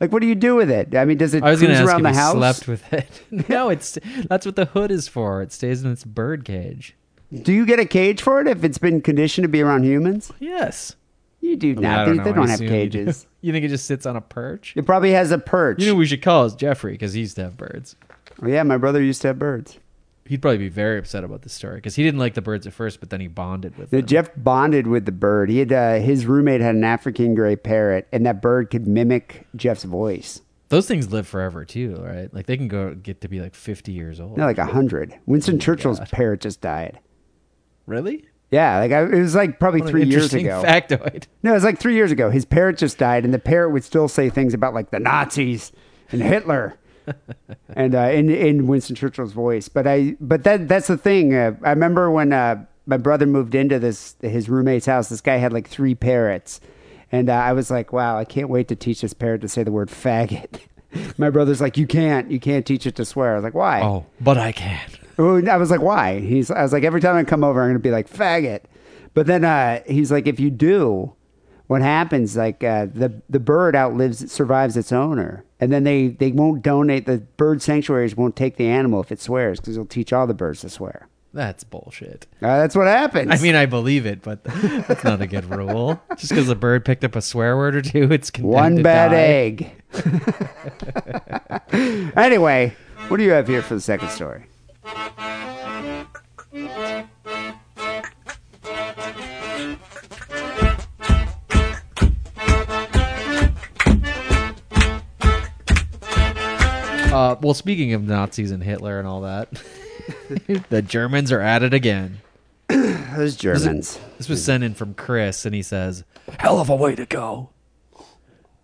Like, 0.00 0.12
what 0.12 0.20
do 0.20 0.28
you 0.28 0.34
do 0.34 0.54
with 0.54 0.70
it? 0.70 0.94
I 0.94 1.06
mean, 1.06 1.16
does 1.16 1.32
it 1.32 1.42
I 1.42 1.50
was 1.50 1.62
going 1.62 1.74
cruise 1.74 1.78
to 1.78 1.82
ask 1.84 1.88
around 1.88 2.06
if 2.06 2.12
the 2.12 2.20
house? 2.20 2.34
slept 2.34 2.68
with 2.68 2.92
it. 2.92 3.22
no, 3.48 3.70
it's 3.70 3.98
that's 4.28 4.44
what 4.44 4.56
the 4.56 4.66
hood 4.66 4.90
is 4.90 5.08
for. 5.08 5.40
It 5.40 5.50
stays 5.50 5.82
in 5.82 5.90
its 5.90 6.04
bird 6.04 6.44
cage. 6.44 6.94
Do 7.32 7.54
you 7.54 7.64
get 7.64 7.80
a 7.80 7.86
cage 7.86 8.20
for 8.20 8.38
it 8.42 8.46
if 8.46 8.64
it's 8.64 8.76
been 8.76 9.00
conditioned 9.00 9.44
to 9.44 9.48
be 9.48 9.62
around 9.62 9.84
humans? 9.84 10.30
Yes. 10.40 10.96
You 11.40 11.56
do 11.56 11.70
I 11.70 11.74
mean, 11.74 11.82
not. 11.82 11.98
I 11.98 12.04
They, 12.04 12.14
don't 12.16 12.24
they 12.24 12.32
don't 12.32 12.46
I 12.46 12.50
have 12.50 12.60
assume 12.60 12.74
you 12.74 12.88
do. 12.88 12.98
cages. 13.04 13.26
You 13.42 13.52
think 13.52 13.64
it 13.64 13.68
just 13.68 13.86
sits 13.86 14.04
on 14.04 14.16
a 14.16 14.20
perch? 14.20 14.74
It 14.76 14.84
probably 14.84 15.12
has 15.12 15.30
a 15.30 15.38
perch. 15.38 15.80
You 15.80 15.86
know, 15.86 15.92
who 15.94 15.98
we 16.00 16.06
should 16.06 16.20
call 16.20 16.44
is 16.44 16.54
Jeffrey 16.54 16.92
because 16.92 17.14
he 17.14 17.20
used 17.20 17.36
to 17.36 17.42
have 17.44 17.56
birds. 17.56 17.96
Oh, 18.42 18.46
yeah, 18.46 18.62
my 18.64 18.76
brother 18.76 19.02
used 19.02 19.22
to 19.22 19.28
have 19.28 19.38
birds. 19.38 19.78
He'd 20.26 20.42
probably 20.42 20.58
be 20.58 20.68
very 20.68 20.98
upset 20.98 21.24
about 21.24 21.40
this 21.42 21.54
story 21.54 21.76
because 21.76 21.96
he 21.96 22.02
didn't 22.02 22.20
like 22.20 22.34
the 22.34 22.42
birds 22.42 22.66
at 22.66 22.74
first, 22.74 23.00
but 23.00 23.08
then 23.10 23.20
he 23.20 23.26
bonded 23.28 23.76
with 23.78 23.88
The 23.90 23.96
them. 23.98 24.06
Jeff 24.06 24.30
bonded 24.36 24.86
with 24.86 25.06
the 25.06 25.12
bird. 25.12 25.48
He 25.48 25.58
had 25.58 25.72
uh, 25.72 25.94
his 25.94 26.26
roommate 26.26 26.60
had 26.60 26.74
an 26.74 26.84
African 26.84 27.34
gray 27.34 27.56
parrot, 27.56 28.06
and 28.12 28.26
that 28.26 28.42
bird 28.42 28.70
could 28.70 28.86
mimic 28.86 29.46
Jeff's 29.56 29.84
voice. 29.84 30.42
Those 30.68 30.86
things 30.86 31.10
live 31.10 31.26
forever 31.26 31.64
too, 31.64 31.96
right? 31.96 32.32
Like 32.32 32.46
they 32.46 32.56
can 32.58 32.68
go 32.68 32.94
get 32.94 33.22
to 33.22 33.28
be 33.28 33.40
like 33.40 33.54
fifty 33.56 33.90
years 33.92 34.20
old. 34.20 34.36
No, 34.36 34.44
like 34.44 34.58
a 34.58 34.66
hundred. 34.66 35.18
Winston 35.26 35.58
Churchill's 35.58 35.98
God. 35.98 36.10
parrot 36.10 36.42
just 36.42 36.60
died. 36.60 37.00
really? 37.86 38.26
Yeah, 38.50 38.78
like 38.78 38.90
I, 38.90 39.02
it 39.02 39.20
was 39.20 39.34
like 39.34 39.60
probably 39.60 39.82
three 39.82 40.04
years 40.04 40.34
ago. 40.34 40.62
Factoid. 40.64 41.26
No, 41.42 41.52
it 41.52 41.54
was 41.54 41.64
like 41.64 41.78
three 41.78 41.94
years 41.94 42.10
ago. 42.10 42.30
His 42.30 42.44
parrot 42.44 42.78
just 42.78 42.98
died, 42.98 43.24
and 43.24 43.32
the 43.32 43.38
parrot 43.38 43.70
would 43.70 43.84
still 43.84 44.08
say 44.08 44.28
things 44.28 44.54
about 44.54 44.74
like 44.74 44.90
the 44.90 44.98
Nazis 44.98 45.70
and 46.10 46.20
Hitler, 46.20 46.76
and 47.74 47.94
uh, 47.94 48.10
in 48.12 48.28
in 48.28 48.66
Winston 48.66 48.96
Churchill's 48.96 49.32
voice. 49.32 49.68
But 49.68 49.86
I, 49.86 50.16
but 50.20 50.42
that 50.44 50.66
that's 50.66 50.88
the 50.88 50.96
thing. 50.96 51.32
Uh, 51.32 51.54
I 51.62 51.70
remember 51.70 52.10
when 52.10 52.32
uh, 52.32 52.64
my 52.86 52.96
brother 52.96 53.26
moved 53.26 53.54
into 53.54 53.78
this 53.78 54.16
his 54.20 54.48
roommate's 54.48 54.86
house. 54.86 55.08
This 55.08 55.20
guy 55.20 55.36
had 55.36 55.52
like 55.52 55.68
three 55.68 55.94
parrots, 55.94 56.60
and 57.12 57.30
uh, 57.30 57.34
I 57.34 57.52
was 57.52 57.70
like, 57.70 57.92
wow, 57.92 58.18
I 58.18 58.24
can't 58.24 58.48
wait 58.48 58.66
to 58.68 58.76
teach 58.76 59.02
this 59.02 59.14
parrot 59.14 59.42
to 59.42 59.48
say 59.48 59.62
the 59.62 59.72
word 59.72 59.90
faggot. 59.90 60.60
my 61.18 61.30
brother's 61.30 61.60
like, 61.60 61.76
you 61.76 61.86
can't, 61.86 62.30
you 62.30 62.40
can't 62.40 62.66
teach 62.66 62.86
it 62.86 62.96
to 62.96 63.04
swear. 63.04 63.32
I 63.32 63.34
was 63.36 63.44
like, 63.44 63.54
why? 63.54 63.82
Oh, 63.82 64.06
but 64.20 64.38
I 64.38 64.50
can. 64.52 64.90
I 65.20 65.56
was 65.56 65.70
like, 65.70 65.80
why? 65.80 66.20
He's, 66.20 66.50
I 66.50 66.62
was 66.62 66.72
like, 66.72 66.84
every 66.84 67.00
time 67.00 67.16
I 67.16 67.24
come 67.24 67.44
over, 67.44 67.60
I'm 67.60 67.68
going 67.68 67.74
to 67.74 67.80
be 67.80 67.90
like, 67.90 68.08
faggot. 68.10 68.62
But 69.14 69.26
then 69.26 69.44
uh, 69.44 69.82
he's 69.86 70.10
like, 70.12 70.26
if 70.26 70.38
you 70.38 70.50
do, 70.50 71.14
what 71.70 71.82
happens? 71.82 72.36
Like 72.36 72.64
uh, 72.64 72.86
the 72.92 73.22
the 73.28 73.38
bird 73.38 73.76
outlives, 73.76 74.32
survives 74.32 74.76
its 74.76 74.90
owner, 74.90 75.44
and 75.60 75.72
then 75.72 75.84
they 75.84 76.08
they 76.08 76.32
won't 76.32 76.62
donate. 76.62 77.06
The 77.06 77.18
bird 77.18 77.62
sanctuaries 77.62 78.16
won't 78.16 78.34
take 78.34 78.56
the 78.56 78.66
animal 78.66 79.00
if 79.00 79.12
it 79.12 79.20
swears 79.20 79.60
because 79.60 79.76
it'll 79.76 79.86
teach 79.86 80.12
all 80.12 80.26
the 80.26 80.34
birds 80.34 80.62
to 80.62 80.68
swear. 80.68 81.08
That's 81.32 81.62
bullshit. 81.62 82.26
Uh, 82.42 82.58
that's 82.58 82.74
what 82.74 82.88
happens. 82.88 83.30
I 83.30 83.38
mean, 83.40 83.54
I 83.54 83.66
believe 83.66 84.04
it, 84.04 84.20
but 84.20 84.42
that's 84.44 85.04
not 85.04 85.20
a 85.20 85.28
good 85.28 85.44
rule. 85.44 86.02
Just 86.16 86.30
because 86.30 86.48
a 86.48 86.56
bird 86.56 86.84
picked 86.84 87.04
up 87.04 87.14
a 87.14 87.22
swear 87.22 87.56
word 87.56 87.76
or 87.76 87.82
two, 87.82 88.10
it's 88.10 88.32
condemned 88.32 88.52
one 88.52 88.82
bad 88.82 89.10
die. 89.12 89.16
egg. 89.16 89.70
anyway, 92.16 92.74
what 93.06 93.18
do 93.18 93.22
you 93.22 93.30
have 93.30 93.46
here 93.46 93.62
for 93.62 93.74
the 93.74 93.80
second 93.80 94.08
story? 94.10 94.46
Uh, 107.12 107.36
well, 107.42 107.54
speaking 107.54 107.92
of 107.92 108.02
Nazis 108.04 108.50
and 108.50 108.62
Hitler 108.62 108.98
and 108.98 109.06
all 109.06 109.22
that, 109.22 109.50
the 110.70 110.80
Germans 110.80 111.32
are 111.32 111.40
at 111.40 111.62
it 111.62 111.74
again. 111.74 112.18
Those 112.68 113.36
Germans. 113.36 113.98
This 114.16 114.28
was 114.28 114.44
sent 114.44 114.62
in 114.64 114.74
from 114.74 114.94
Chris, 114.94 115.44
and 115.44 115.54
he 115.54 115.62
says, 115.62 116.04
"Hell 116.38 116.60
of 116.60 116.70
a 116.70 116.74
way 116.76 116.94
to 116.94 117.04
go." 117.04 117.50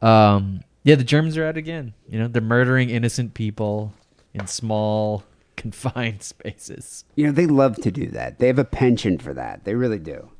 Um, 0.01 0.63
yeah, 0.85 0.95
the 0.95 1.05
Germans 1.05 1.37
are 1.37 1.45
at 1.45 1.57
it 1.57 1.59
again. 1.59 1.93
You 2.09 2.21
know, 2.21 2.29
they're 2.29 2.41
murdering 2.41 2.89
innocent 2.89 3.35
people 3.35 3.93
in 4.33 4.47
small, 4.47 5.25
confined 5.73 6.23
spaces. 6.23 7.05
You 7.15 7.27
know, 7.27 7.33
they 7.33 7.47
love 7.47 7.77
to 7.77 7.91
do 7.91 8.07
that. 8.09 8.39
They 8.39 8.47
have 8.47 8.59
a 8.59 8.65
penchant 8.65 9.23
for 9.23 9.35
that. 9.35 9.65
They 9.65 9.75
really 9.75 9.99
do. 9.99 10.31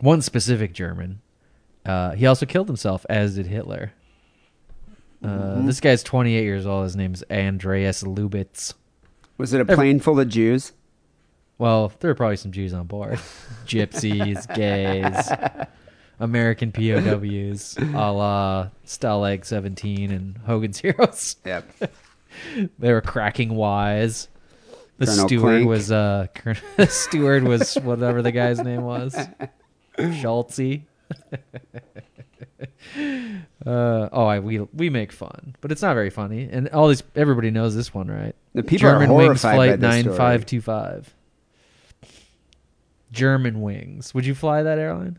One 0.00 0.22
specific 0.22 0.72
German. 0.72 1.20
Uh, 1.84 2.12
he 2.12 2.26
also 2.26 2.46
killed 2.46 2.68
himself, 2.68 3.04
as 3.08 3.36
did 3.36 3.46
Hitler. 3.46 3.92
Uh, 5.24 5.62
This 5.62 5.80
guy's 5.80 6.02
28 6.02 6.42
years 6.42 6.66
old. 6.66 6.84
His 6.84 6.96
name's 6.96 7.24
Andreas 7.30 8.02
Lubitz. 8.04 8.74
Was 9.38 9.52
it 9.52 9.60
a 9.60 9.64
plane 9.64 9.98
full 10.00 10.20
of 10.20 10.28
Jews? 10.28 10.72
Well, 11.58 11.92
there 12.00 12.10
are 12.10 12.14
probably 12.14 12.36
some 12.36 12.52
Jews 12.52 12.72
on 12.72 12.86
board. 12.86 13.18
Gypsies, 13.66 14.52
gays, 14.54 15.66
American 16.20 16.70
POWs, 16.70 17.76
a 17.78 18.12
la 18.12 18.68
Stalag 18.86 19.44
17 19.44 20.12
and 20.12 20.38
Hogan's 20.38 20.78
Heroes. 20.82 21.36
Yep. 21.44 21.90
They 22.78 22.92
were 22.92 23.00
cracking 23.00 23.54
wise. 23.56 24.28
The 24.98 25.06
Colonel 25.06 25.28
steward 25.28 25.64
was 25.64 25.90
uh 25.92 26.26
the 26.76 26.86
steward 26.86 27.44
was 27.44 27.76
whatever 27.76 28.20
the 28.20 28.32
guy's 28.32 28.60
name 28.60 28.82
was. 28.82 29.14
Schultzy. 29.98 30.82
uh, 33.66 34.08
oh, 34.12 34.26
I, 34.26 34.40
we 34.40 34.58
we 34.58 34.90
make 34.90 35.12
fun, 35.12 35.56
but 35.60 35.72
it's 35.72 35.82
not 35.82 35.94
very 35.94 36.10
funny. 36.10 36.48
And 36.50 36.68
all 36.70 36.88
these 36.88 37.02
everybody 37.14 37.50
knows 37.50 37.74
this 37.74 37.94
one, 37.94 38.08
right? 38.08 38.34
The 38.54 38.62
people 38.62 38.88
are 38.88 38.94
Germanwings 38.94 39.06
horrified 39.08 39.56
by 39.56 39.66
Flight 39.68 39.80
nine 39.80 40.12
five 40.16 40.46
two 40.46 40.60
five. 40.60 41.14
Germanwings. 43.12 44.14
Would 44.14 44.26
you 44.26 44.34
fly 44.34 44.62
that 44.62 44.78
airline? 44.78 45.18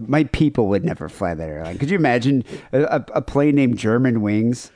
My 0.00 0.24
people 0.24 0.68
would 0.68 0.84
never 0.84 1.08
fly 1.08 1.34
that 1.34 1.48
airline. 1.48 1.78
Could 1.78 1.90
you 1.90 1.96
imagine 1.96 2.44
a, 2.72 2.82
a, 2.82 3.04
a 3.14 3.22
plane 3.22 3.56
named 3.56 3.78
Germanwings? 3.78 4.70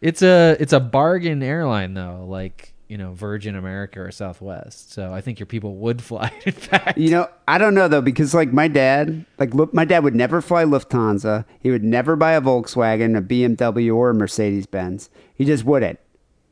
It's 0.00 0.22
a 0.22 0.56
it's 0.60 0.72
a 0.72 0.80
bargain 0.80 1.42
airline 1.42 1.94
though, 1.94 2.24
like 2.28 2.72
you 2.90 2.98
know 2.98 3.12
Virgin 3.12 3.54
America 3.54 4.00
or 4.00 4.10
Southwest. 4.10 4.92
So 4.92 5.12
I 5.14 5.20
think 5.20 5.38
your 5.38 5.46
people 5.46 5.76
would 5.76 6.02
fly. 6.10 6.32
In 6.44 6.52
fact, 6.52 6.98
You 6.98 7.10
know, 7.10 7.28
I 7.46 7.56
don't 7.58 7.74
know 7.74 7.88
though 7.88 8.00
because 8.02 8.34
like 8.34 8.52
my 8.52 8.68
dad, 8.68 9.24
like 9.38 9.54
look, 9.54 9.72
my 9.72 9.84
dad 9.84 10.02
would 10.04 10.14
never 10.16 10.40
fly 10.40 10.64
Lufthansa. 10.64 11.44
He 11.60 11.70
would 11.70 11.84
never 11.84 12.16
buy 12.16 12.32
a 12.32 12.40
Volkswagen, 12.40 13.16
a 13.16 13.22
BMW, 13.22 13.94
or 13.94 14.10
a 14.10 14.14
Mercedes 14.14 14.66
Benz. 14.66 15.08
He 15.34 15.44
just 15.44 15.64
wouldn't. 15.64 15.98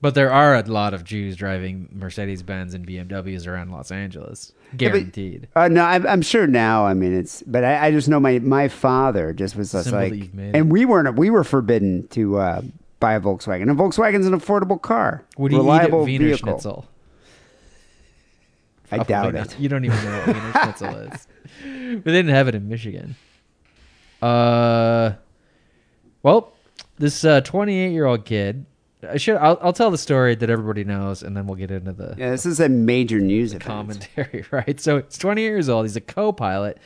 But 0.01 0.15
there 0.15 0.31
are 0.33 0.55
a 0.55 0.63
lot 0.63 0.95
of 0.95 1.03
Jews 1.03 1.35
driving 1.35 1.89
Mercedes 1.93 2.45
Benz 2.45 2.73
and 2.73 2.87
BMWs 2.87 3.49
around 3.49 3.73
Los 3.73 3.91
Angeles, 3.91 4.53
but- 4.71 4.79
guaranteed. 4.79 5.49
Uh, 5.57 5.67
no, 5.67 5.83
I'm, 5.83 6.07
I'm 6.07 6.23
sure 6.23 6.47
now. 6.47 6.87
I 6.87 6.95
mean, 6.95 7.13
it's, 7.13 7.43
but 7.43 7.65
I, 7.65 7.89
I 7.89 7.91
just 7.91 8.09
know 8.09 8.21
my, 8.21 8.39
my 8.39 8.69
father 8.69 9.33
just 9.33 9.57
was 9.57 9.73
just 9.73 9.91
like, 9.91 10.31
and 10.37 10.71
we 10.71 10.85
weren't, 10.85 11.17
we 11.19 11.31
were 11.31 11.43
forbidden 11.43 12.07
to 12.09 12.37
uh, 12.39 12.63
buy 13.01 13.15
a 13.15 13.21
Volkswagen. 13.21 13.63
And 13.69 13.79
Volkswagen's 13.79 14.27
an 14.27 14.39
affordable 14.39 14.81
car, 14.81 15.25
Would 15.37 15.53
you 15.53 15.59
reliable 15.59 16.01
eat 16.01 16.03
at 16.03 16.07
Wiener 16.07 16.25
vehicle. 16.27 16.49
Schnitzel? 16.53 16.89
I 18.91 18.97
Probably 18.97 19.13
doubt 19.13 19.35
not. 19.35 19.53
it. 19.55 19.61
You 19.61 19.69
don't 19.69 19.85
even 19.85 20.03
know 20.05 20.19
what 20.19 20.27
Wiener 20.29 20.53
Schnitzel 20.63 20.95
is. 20.97 21.27
But 21.63 22.05
they 22.05 22.13
didn't 22.19 22.29
have 22.31 22.49
it 22.49 22.55
in 22.55 22.69
Michigan. 22.69 23.17
Uh, 24.23 25.13
well, 26.23 26.53
this 26.99 27.21
28 27.23 27.93
year 27.93 28.07
old 28.07 28.25
kid. 28.25 28.65
I 29.09 29.17
should. 29.17 29.37
I'll, 29.37 29.57
I'll 29.63 29.73
tell 29.73 29.93
the 29.93 29.99
story 29.99 30.35
that 30.35 30.51
everybody 30.51 30.83
knows, 30.83 31.23
and 31.23 31.37
then 31.37 31.47
we'll 31.47 31.55
get 31.55 31.71
into 31.71 31.93
the 31.93 32.17
Yeah, 32.19 32.31
this 32.31 32.45
is 32.45 32.59
a 32.59 32.69
major 32.69 33.21
news 33.21 33.53
event. 33.53 33.63
commentary, 33.65 34.45
right? 34.51 34.81
So 34.81 34.97
it's 34.97 35.17
28 35.19 35.45
years 35.47 35.69
old. 35.69 35.85
He's 35.87 35.95
a 35.95 36.01
co-pilot. 36.01 36.79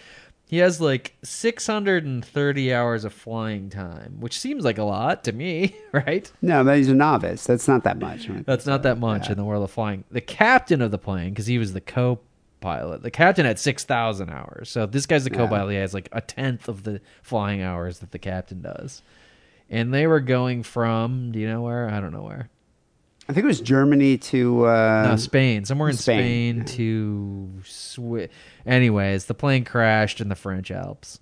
He 0.52 0.58
has 0.58 0.82
like 0.82 1.14
630 1.22 2.74
hours 2.74 3.06
of 3.06 3.14
flying 3.14 3.70
time, 3.70 4.18
which 4.20 4.38
seems 4.38 4.66
like 4.66 4.76
a 4.76 4.82
lot 4.84 5.24
to 5.24 5.32
me, 5.32 5.74
right? 5.92 6.30
No, 6.42 6.62
but 6.62 6.76
he's 6.76 6.90
a 6.90 6.94
novice. 6.94 7.46
That's 7.46 7.66
not 7.66 7.84
that 7.84 7.98
much. 7.98 8.28
That's 8.44 8.66
not 8.66 8.82
that 8.82 8.98
much 8.98 9.30
in 9.30 9.38
the 9.38 9.44
world 9.44 9.64
of 9.64 9.70
flying. 9.70 10.04
The 10.10 10.20
captain 10.20 10.82
of 10.82 10.90
the 10.90 10.98
plane, 10.98 11.30
because 11.30 11.46
he 11.46 11.56
was 11.56 11.72
the 11.72 11.80
co-pilot, 11.80 13.02
the 13.02 13.10
captain 13.10 13.46
had 13.46 13.58
6,000 13.58 14.28
hours. 14.28 14.68
So 14.68 14.84
this 14.84 15.06
guy's 15.06 15.24
the 15.24 15.30
co-pilot. 15.30 15.70
He 15.72 15.78
has 15.78 15.94
like 15.94 16.10
a 16.12 16.20
tenth 16.20 16.68
of 16.68 16.82
the 16.82 17.00
flying 17.22 17.62
hours 17.62 18.00
that 18.00 18.10
the 18.10 18.18
captain 18.18 18.60
does. 18.60 19.00
And 19.70 19.94
they 19.94 20.06
were 20.06 20.20
going 20.20 20.64
from, 20.64 21.32
do 21.32 21.38
you 21.38 21.48
know 21.48 21.62
where? 21.62 21.88
I 21.88 21.98
don't 21.98 22.12
know 22.12 22.24
where. 22.24 22.50
I 23.28 23.32
think 23.32 23.44
it 23.44 23.48
was 23.48 23.60
Germany 23.60 24.18
to. 24.18 24.66
Uh, 24.66 25.06
No, 25.10 25.16
Spain. 25.16 25.64
Somewhere 25.64 25.88
in 25.90 25.96
Spain. 25.96 26.66
Spain, 26.66 26.76
to 26.76 27.52
Swi 27.62 28.28
Anyways, 28.66 29.26
the 29.26 29.34
plane 29.34 29.64
crashed 29.64 30.20
in 30.20 30.28
the 30.28 30.34
French 30.34 30.70
Alps. 30.70 31.20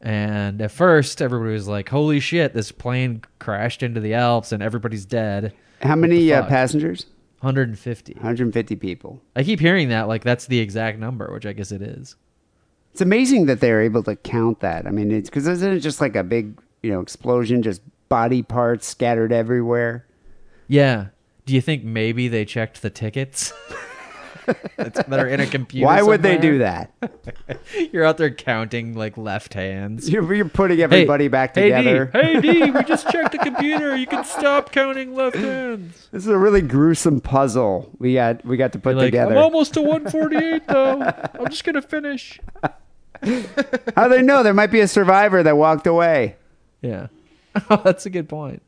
And 0.00 0.60
at 0.60 0.70
first, 0.70 1.22
everybody 1.22 1.52
was 1.52 1.66
like, 1.68 1.88
holy 1.88 2.20
shit, 2.20 2.52
this 2.52 2.72
plane 2.72 3.22
crashed 3.38 3.82
into 3.82 4.00
the 4.00 4.14
Alps 4.14 4.52
and 4.52 4.62
everybody's 4.62 5.06
dead. 5.06 5.54
how 5.80 5.96
many 5.96 6.32
uh, 6.32 6.46
passengers? 6.46 7.06
150. 7.40 8.14
150 8.14 8.76
people. 8.76 9.20
I 9.36 9.42
keep 9.42 9.60
hearing 9.60 9.90
that 9.90 10.08
like 10.08 10.24
that's 10.24 10.46
the 10.46 10.58
exact 10.60 10.98
number, 10.98 11.30
which 11.32 11.46
I 11.46 11.52
guess 11.52 11.72
it 11.72 11.82
is. 11.82 12.16
It's 12.92 13.00
amazing 13.00 13.46
that 13.46 13.60
they're 13.60 13.82
able 13.82 14.02
to 14.04 14.16
count 14.16 14.60
that. 14.60 14.86
I 14.86 14.90
mean, 14.90 15.10
it's 15.10 15.28
because 15.28 15.46
isn't 15.46 15.72
it 15.72 15.80
just 15.80 16.00
like 16.00 16.16
a 16.16 16.22
big, 16.22 16.58
you 16.82 16.90
know, 16.90 17.00
explosion, 17.00 17.62
just 17.62 17.82
body 18.08 18.42
parts 18.42 18.86
scattered 18.86 19.32
everywhere? 19.32 20.06
Yeah. 20.68 21.08
Do 21.46 21.54
you 21.54 21.60
think 21.60 21.84
maybe 21.84 22.28
they 22.28 22.44
checked 22.46 22.80
the 22.80 22.88
tickets 22.88 23.52
that 24.76 25.06
are 25.12 25.28
in 25.28 25.40
a 25.40 25.46
computer? 25.46 25.86
Why 25.86 26.00
would 26.00 26.22
they 26.22 26.38
do 26.38 26.58
that? 26.58 26.90
You're 27.92 28.04
out 28.04 28.16
there 28.16 28.30
counting 28.30 28.94
like 28.94 29.18
left 29.18 29.52
hands. 29.52 30.08
You're, 30.14 30.32
you're 30.32 30.48
putting 30.48 30.80
everybody 30.80 31.28
back 31.28 31.54
hey, 31.54 31.64
together. 31.64 32.06
D, 32.06 32.18
hey 32.18 32.40
D, 32.40 32.70
we 32.70 32.82
just 32.84 33.08
checked 33.10 33.32
the 33.32 33.38
computer. 33.38 33.94
You 33.94 34.06
can 34.06 34.24
stop 34.24 34.72
counting 34.72 35.14
left 35.14 35.36
hands. 35.36 36.08
This 36.12 36.22
is 36.24 36.28
a 36.28 36.38
really 36.38 36.62
gruesome 36.62 37.20
puzzle 37.20 37.90
we 37.98 38.14
got 38.14 38.44
we 38.44 38.56
got 38.56 38.72
to 38.72 38.78
put 38.78 38.96
like, 38.96 39.06
together. 39.06 39.32
I'm 39.32 39.42
almost 39.42 39.74
to 39.74 39.82
148 39.82 40.66
though. 40.66 41.02
I'm 41.02 41.50
just 41.50 41.64
gonna 41.64 41.82
finish. 41.82 42.40
How 43.22 44.08
do 44.08 44.08
they 44.08 44.22
know 44.22 44.42
there 44.42 44.54
might 44.54 44.70
be 44.70 44.80
a 44.80 44.88
survivor 44.88 45.42
that 45.42 45.56
walked 45.56 45.86
away? 45.86 46.36
Yeah, 46.80 47.08
oh, 47.70 47.80
that's 47.84 48.06
a 48.06 48.10
good 48.10 48.28
point. 48.28 48.62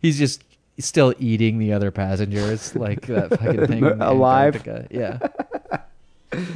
He's 0.00 0.18
just 0.18 0.42
still 0.78 1.14
eating 1.18 1.58
the 1.58 1.72
other 1.72 1.90
passengers, 1.90 2.74
like 2.74 3.06
that 3.06 3.30
fucking 3.38 3.66
thing. 3.66 3.84
Alive? 4.00 4.56
Antarctica. 4.56 4.86
Yeah. 4.90 5.18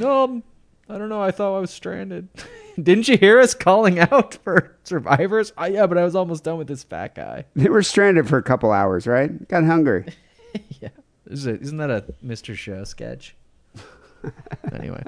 um, 0.05 0.43
I 0.89 0.97
don't 0.97 1.09
know. 1.09 1.21
I 1.21 1.31
thought 1.31 1.55
I 1.55 1.59
was 1.59 1.71
stranded. 1.71 2.27
Didn't 2.81 3.07
you 3.07 3.17
hear 3.17 3.39
us 3.39 3.53
calling 3.53 3.99
out 3.99 4.35
for 4.43 4.75
survivors? 4.83 5.53
Oh, 5.57 5.65
yeah, 5.65 5.85
but 5.85 5.97
I 5.97 6.03
was 6.03 6.15
almost 6.15 6.43
done 6.43 6.57
with 6.57 6.67
this 6.67 6.83
fat 6.83 7.13
guy. 7.15 7.45
They 7.55 7.69
were 7.69 7.83
stranded 7.83 8.27
for 8.27 8.37
a 8.37 8.43
couple 8.43 8.71
hours, 8.71 9.05
right? 9.05 9.47
Got 9.47 9.63
hungry. 9.65 10.05
yeah. 10.81 10.89
Is 11.27 11.45
it, 11.45 11.61
isn't 11.61 11.77
that 11.77 11.91
a 11.91 12.05
Mr. 12.25 12.55
Show 12.55 12.83
sketch? 12.83 13.35
anyway. 14.71 15.03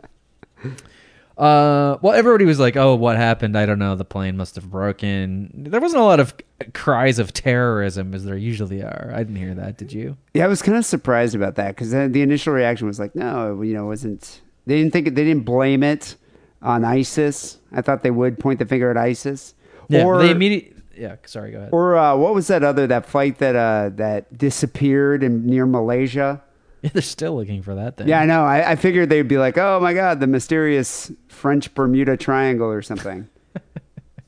Uh, 1.37 1.97
well, 2.01 2.13
everybody 2.13 2.45
was 2.45 2.59
like, 2.59 2.77
"Oh, 2.77 2.95
what 2.95 3.17
happened? 3.17 3.57
I 3.57 3.65
don't 3.65 3.79
know. 3.79 3.95
The 3.95 4.05
plane 4.05 4.37
must 4.37 4.55
have 4.55 4.71
broken." 4.71 5.51
There 5.53 5.81
wasn't 5.81 6.01
a 6.01 6.05
lot 6.05 6.19
of 6.21 6.33
cries 6.73 7.19
of 7.19 7.33
terrorism 7.33 8.13
as 8.13 8.23
there 8.23 8.37
usually 8.37 8.81
are. 8.81 9.11
I 9.13 9.17
didn't 9.19 9.35
hear 9.35 9.53
that. 9.53 9.77
Did 9.77 9.91
you? 9.91 10.15
Yeah, 10.33 10.45
I 10.45 10.47
was 10.47 10.61
kind 10.61 10.77
of 10.77 10.85
surprised 10.85 11.35
about 11.35 11.55
that 11.55 11.75
because 11.75 11.91
the 11.91 12.21
initial 12.21 12.53
reaction 12.53 12.87
was 12.87 12.99
like, 12.99 13.15
no, 13.15 13.61
you 13.61 13.73
know, 13.73 13.83
it 13.83 13.87
wasn't. 13.87 14.41
They 14.65 14.77
didn't 14.77 14.93
think 14.93 15.05
they 15.07 15.23
didn't 15.25 15.43
blame 15.43 15.83
it 15.83 16.15
on 16.61 16.85
ISIS. 16.85 17.59
I 17.73 17.81
thought 17.81 18.01
they 18.01 18.11
would 18.11 18.39
point 18.39 18.59
the 18.59 18.65
finger 18.65 18.89
at 18.89 18.97
ISIS. 18.97 19.55
Yeah. 19.89 20.05
or 20.05 20.19
they 20.19 20.31
immediately. 20.31 20.71
Yeah. 20.97 21.17
Sorry. 21.25 21.51
Go 21.51 21.57
ahead. 21.57 21.69
or 21.73 21.97
uh, 21.97 22.15
what 22.15 22.33
was 22.33 22.47
that 22.47 22.63
other 22.63 22.87
that 22.87 23.05
flight 23.05 23.39
that 23.39 23.55
uh, 23.57 23.89
that 23.95 24.37
disappeared 24.37 25.21
in 25.21 25.45
near 25.45 25.65
Malaysia? 25.65 26.41
Yeah, 26.85 26.91
they're 26.93 27.01
still 27.01 27.35
looking 27.35 27.61
for 27.61 27.75
that 27.75 27.97
thing. 27.97 28.07
Yeah, 28.07 28.21
I 28.21 28.25
know. 28.25 28.43
I, 28.45 28.71
I 28.71 28.75
figured 28.75 29.09
they'd 29.09 29.27
be 29.27 29.37
like, 29.37 29.57
oh 29.57 29.79
my 29.81 29.93
god, 29.93 30.19
the 30.19 30.27
mysterious 30.27 31.11
French 31.27 31.73
Bermuda 31.73 32.15
Triangle 32.17 32.67
or 32.69 32.81
something. 32.81 33.27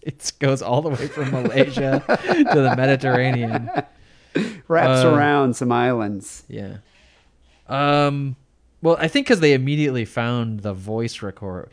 It 0.01 0.31
goes 0.39 0.61
all 0.61 0.81
the 0.81 0.87
way 0.89 1.07
from 1.09 1.31
Malaysia 1.31 2.01
to 2.07 2.61
the 2.61 2.73
Mediterranean. 2.77 3.69
Wraps 4.69 5.03
Uh, 5.03 5.09
around 5.13 5.55
some 5.57 5.69
islands. 5.69 6.45
Yeah. 6.47 6.77
Um. 7.67 8.37
Well, 8.81 8.95
I 9.01 9.09
think 9.09 9.25
because 9.27 9.41
they 9.41 9.51
immediately 9.53 10.05
found 10.05 10.61
the 10.61 10.73
voice 10.73 11.21
record, 11.21 11.69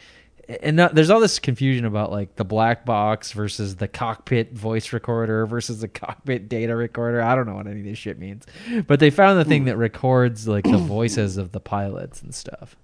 and 0.49 0.77
not, 0.77 0.95
there's 0.95 1.11
all 1.11 1.21
this 1.21 1.39
confusion 1.39 1.85
about 1.85 2.11
like 2.11 2.37
the 2.37 2.45
black 2.45 2.85
box 2.85 3.33
versus 3.33 3.77
the 3.77 3.89
cockpit 3.89 4.53
voice 4.53 4.93
recorder 4.93 5.47
versus 5.47 5.81
the 5.81 5.89
cockpit 5.89 6.49
data 6.49 6.75
recorder. 6.75 7.23
I 7.23 7.35
don't 7.35 7.47
know 7.47 7.55
what 7.55 7.67
any 7.67 7.81
of 7.81 7.87
this 7.87 7.99
shit 7.99 8.19
means, 8.19 8.47
but 8.87 9.01
they 9.01 9.11
found 9.11 9.39
the 9.39 9.45
thing 9.45 9.65
that 9.65 9.77
records 9.77 10.47
like 10.47 10.65
the 10.65 10.77
voices 10.77 11.37
of 11.37 11.53
the 11.53 11.61
pilots 11.61 12.23
and 12.23 12.35
stuff. 12.35 12.77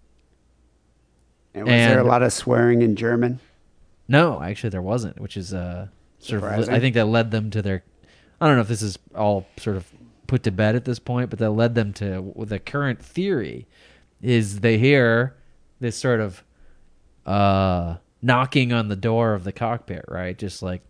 And 1.54 1.64
was 1.64 1.72
there 1.72 2.00
a 2.00 2.04
lot 2.04 2.22
of 2.22 2.32
swearing 2.32 2.82
in 2.82 2.96
German? 2.96 3.40
No, 4.08 4.42
actually, 4.42 4.70
there 4.70 4.82
wasn't, 4.82 5.20
which 5.20 5.36
is 5.36 5.52
uh, 5.52 5.88
sort 6.18 6.42
of. 6.42 6.68
I 6.68 6.80
think 6.80 6.94
that 6.94 7.06
led 7.06 7.30
them 7.30 7.50
to 7.50 7.62
their. 7.62 7.82
I 8.40 8.46
don't 8.46 8.56
know 8.56 8.62
if 8.62 8.68
this 8.68 8.82
is 8.82 8.98
all 9.14 9.46
sort 9.56 9.76
of 9.76 9.86
put 10.26 10.44
to 10.44 10.50
bed 10.50 10.76
at 10.76 10.84
this 10.84 10.98
point, 10.98 11.30
but 11.30 11.38
that 11.40 11.50
led 11.50 11.74
them 11.74 11.92
to 11.94 12.32
the 12.38 12.58
current 12.58 13.02
theory 13.02 13.66
is 14.22 14.60
they 14.60 14.78
hear 14.78 15.36
this 15.80 15.96
sort 15.96 16.20
of 16.20 16.44
uh, 17.30 17.96
knocking 18.22 18.72
on 18.72 18.88
the 18.88 18.96
door 18.96 19.34
of 19.34 19.44
the 19.44 19.52
cockpit, 19.52 20.04
right? 20.08 20.36
Just 20.36 20.62
like 20.62 20.82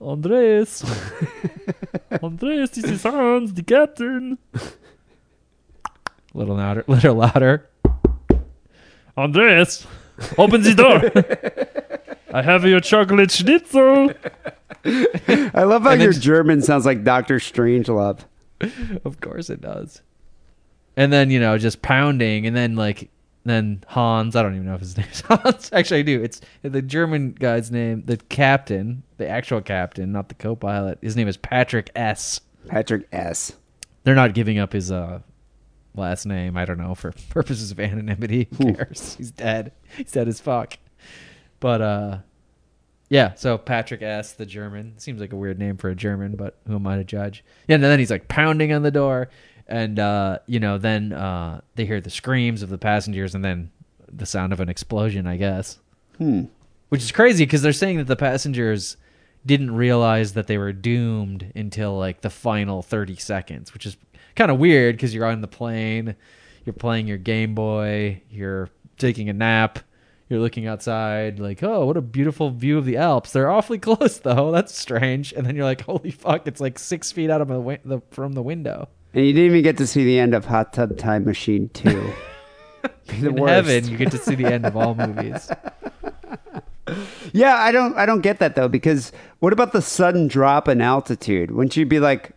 Andres, 0.00 0.82
Andres, 2.22 2.70
this 2.70 2.84
is 2.84 3.02
Hans, 3.02 3.54
the 3.54 3.62
captain. 3.62 4.38
little 6.32 6.56
louder, 6.56 6.84
little 6.88 7.14
louder. 7.14 7.68
Andres, 9.16 9.86
open 10.38 10.62
the 10.62 10.74
door. 10.74 12.12
I 12.32 12.42
have 12.42 12.64
your 12.64 12.80
chocolate 12.80 13.30
schnitzel. 13.30 14.10
I 14.84 15.62
love 15.62 15.82
how 15.82 15.92
your 15.92 16.12
just- 16.12 16.22
German 16.24 16.62
sounds 16.62 16.84
like 16.86 17.04
Doctor 17.04 17.36
Strangelove. 17.38 18.20
Of 19.04 19.20
course 19.20 19.50
it 19.50 19.60
does. 19.60 20.02
And 20.96 21.12
then, 21.12 21.30
you 21.30 21.38
know, 21.40 21.58
just 21.58 21.82
pounding 21.82 22.46
and 22.46 22.56
then 22.56 22.76
like 22.76 23.10
then 23.44 23.84
Hans, 23.88 24.34
I 24.34 24.42
don't 24.42 24.54
even 24.54 24.66
know 24.66 24.74
if 24.74 24.80
his 24.80 24.96
name's 24.98 25.20
Hans. 25.22 25.70
Actually 25.72 26.00
I 26.00 26.02
do. 26.02 26.22
It's 26.22 26.40
the 26.62 26.82
German 26.82 27.32
guy's 27.32 27.70
name, 27.70 28.02
the 28.06 28.16
captain, 28.16 29.02
the 29.18 29.28
actual 29.28 29.60
captain, 29.60 30.12
not 30.12 30.28
the 30.28 30.34
co-pilot. 30.34 30.98
His 31.02 31.16
name 31.16 31.28
is 31.28 31.36
Patrick 31.36 31.90
S. 31.94 32.40
Patrick 32.68 33.06
S. 33.12 33.52
They're 34.04 34.14
not 34.14 34.34
giving 34.34 34.58
up 34.58 34.72
his 34.72 34.90
uh 34.90 35.20
last 35.94 36.26
name, 36.26 36.56
I 36.56 36.64
don't 36.64 36.78
know, 36.78 36.94
for 36.94 37.12
purposes 37.28 37.70
of 37.70 37.78
anonymity. 37.78 38.48
Who 38.58 38.74
cares? 38.74 39.14
He's 39.16 39.30
dead. 39.30 39.72
He's 39.96 40.12
dead 40.12 40.28
as 40.28 40.40
fuck. 40.40 40.78
But 41.60 41.82
uh 41.82 42.18
yeah, 43.10 43.34
so 43.34 43.58
Patrick 43.58 44.02
S, 44.02 44.32
the 44.32 44.46
German. 44.46 44.98
Seems 44.98 45.20
like 45.20 45.32
a 45.32 45.36
weird 45.36 45.58
name 45.58 45.76
for 45.76 45.90
a 45.90 45.94
German, 45.94 46.36
but 46.36 46.58
who 46.66 46.76
am 46.76 46.86
I 46.86 46.96
to 46.96 47.04
judge? 47.04 47.44
Yeah, 47.68 47.74
and 47.74 47.84
then 47.84 47.98
he's 47.98 48.10
like 48.10 48.28
pounding 48.28 48.72
on 48.72 48.82
the 48.82 48.90
door 48.90 49.28
and 49.66 49.98
uh, 49.98 50.38
you 50.46 50.60
know, 50.60 50.78
then 50.78 51.12
uh 51.12 51.60
they 51.74 51.86
hear 51.86 52.00
the 52.00 52.10
screams 52.10 52.62
of 52.62 52.68
the 52.70 52.78
passengers 52.78 53.34
and 53.34 53.44
then 53.44 53.70
the 54.12 54.26
sound 54.26 54.52
of 54.52 54.60
an 54.60 54.68
explosion, 54.68 55.26
I 55.26 55.36
guess. 55.36 55.78
Hmm. 56.18 56.44
Which 56.90 57.02
is 57.02 57.10
crazy 57.12 57.44
because 57.44 57.62
they're 57.62 57.72
saying 57.72 57.98
that 57.98 58.06
the 58.06 58.16
passengers 58.16 58.96
didn't 59.44 59.74
realize 59.74 60.34
that 60.34 60.46
they 60.46 60.56
were 60.58 60.72
doomed 60.72 61.50
until 61.56 61.98
like 61.98 62.20
the 62.20 62.30
final 62.30 62.82
30 62.82 63.16
seconds, 63.16 63.74
which 63.74 63.84
is 63.86 63.96
kind 64.36 64.50
of 64.50 64.58
weird 64.58 64.96
because 64.96 65.12
you're 65.14 65.26
on 65.26 65.40
the 65.40 65.48
plane, 65.48 66.14
you're 66.64 66.72
playing 66.72 67.06
your 67.06 67.18
Game 67.18 67.54
Boy, 67.54 68.22
you're 68.30 68.70
taking 68.96 69.28
a 69.28 69.32
nap, 69.32 69.80
You're 70.28 70.40
looking 70.40 70.66
outside, 70.66 71.38
like, 71.40 71.62
oh, 71.62 71.84
what 71.84 71.96
a 71.96 72.00
beautiful 72.00 72.50
view 72.50 72.78
of 72.78 72.86
the 72.86 72.96
Alps. 72.96 73.32
They're 73.32 73.50
awfully 73.50 73.78
close, 73.88 74.18
though. 74.18 74.50
That's 74.50 74.76
strange. 74.76 75.32
And 75.32 75.44
then 75.44 75.56
you're 75.56 75.66
like, 75.66 75.82
holy 75.82 76.10
fuck, 76.10 76.46
it's 76.46 76.60
like 76.60 76.78
six 76.78 77.12
feet 77.12 77.28
out 77.28 77.40
of 77.42 77.48
the, 77.48 77.54
wi- 77.54 77.80
the 77.84 78.00
from 78.10 78.32
the 78.32 78.42
window. 78.42 78.88
And 79.14 79.24
you 79.24 79.32
didn't 79.32 79.46
even 79.46 79.62
get 79.62 79.76
to 79.78 79.86
see 79.86 80.04
the 80.04 80.18
end 80.18 80.34
of 80.34 80.44
Hot 80.46 80.72
Tub 80.72 80.96
Time 80.98 81.24
Machine 81.24 81.68
2. 81.70 82.12
The 83.06 83.28
In 83.28 83.36
worst. 83.36 83.52
heaven, 83.68 83.88
you 83.90 83.96
get 83.98 84.10
to 84.12 84.18
see 84.18 84.34
the 84.34 84.46
end 84.46 84.64
of 84.66 84.76
all 84.76 84.94
movies. 84.94 85.50
Yeah, 87.32 87.56
I 87.56 87.72
don't 87.72 87.96
I 87.96 88.04
don't 88.06 88.20
get 88.20 88.38
that 88.40 88.54
though 88.56 88.68
because 88.68 89.10
what 89.40 89.52
about 89.52 89.72
the 89.72 89.80
sudden 89.82 90.28
drop 90.28 90.68
in 90.68 90.80
altitude? 90.80 91.50
Wouldn't 91.50 91.76
you 91.76 91.86
be 91.86 91.98
like, 91.98 92.32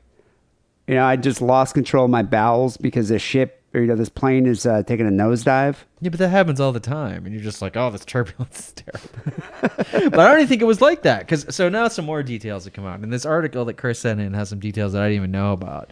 you 0.87 0.95
know, 0.95 1.05
I 1.05 1.17
just 1.17 1.41
lost 1.41 1.73
control 1.73 2.05
of 2.05 2.11
my 2.11 2.23
bowels 2.23 2.77
because 2.77 3.09
the 3.09 3.19
ship 3.19 3.61
or 3.73 3.81
you 3.81 3.87
know 3.87 3.95
this 3.95 4.09
plane 4.09 4.45
is 4.47 4.65
uh, 4.65 4.83
taking 4.83 5.05
a 5.05 5.11
nosedive? 5.11 5.75
Yeah, 6.01 6.09
but 6.09 6.19
that 6.19 6.29
happens 6.29 6.59
all 6.61 6.71
the 6.71 6.79
time, 6.79 7.25
and 7.25 7.35
you're 7.35 7.43
just 7.43 7.61
like, 7.61 7.75
"Oh, 7.75 7.91
this 7.91 8.05
turbulence 8.05 8.59
is 8.69 8.73
terrible." 8.73 10.09
but 10.09 10.19
I 10.19 10.27
don't 10.29 10.37
even 10.37 10.47
think 10.47 10.61
it 10.61 10.65
was 10.65 10.81
like 10.81 11.03
that. 11.03 11.19
Because 11.19 11.53
so 11.53 11.67
now 11.69 11.89
some 11.89 12.05
more 12.05 12.23
details 12.23 12.63
have 12.63 12.73
come 12.73 12.85
out, 12.85 12.99
and 13.01 13.11
this 13.11 13.25
article 13.25 13.65
that 13.65 13.75
Chris 13.75 13.99
sent 13.99 14.19
in 14.21 14.33
has 14.33 14.47
some 14.49 14.59
details 14.59 14.93
that 14.93 15.01
I 15.03 15.07
didn't 15.09 15.17
even 15.17 15.31
know 15.31 15.51
about. 15.51 15.91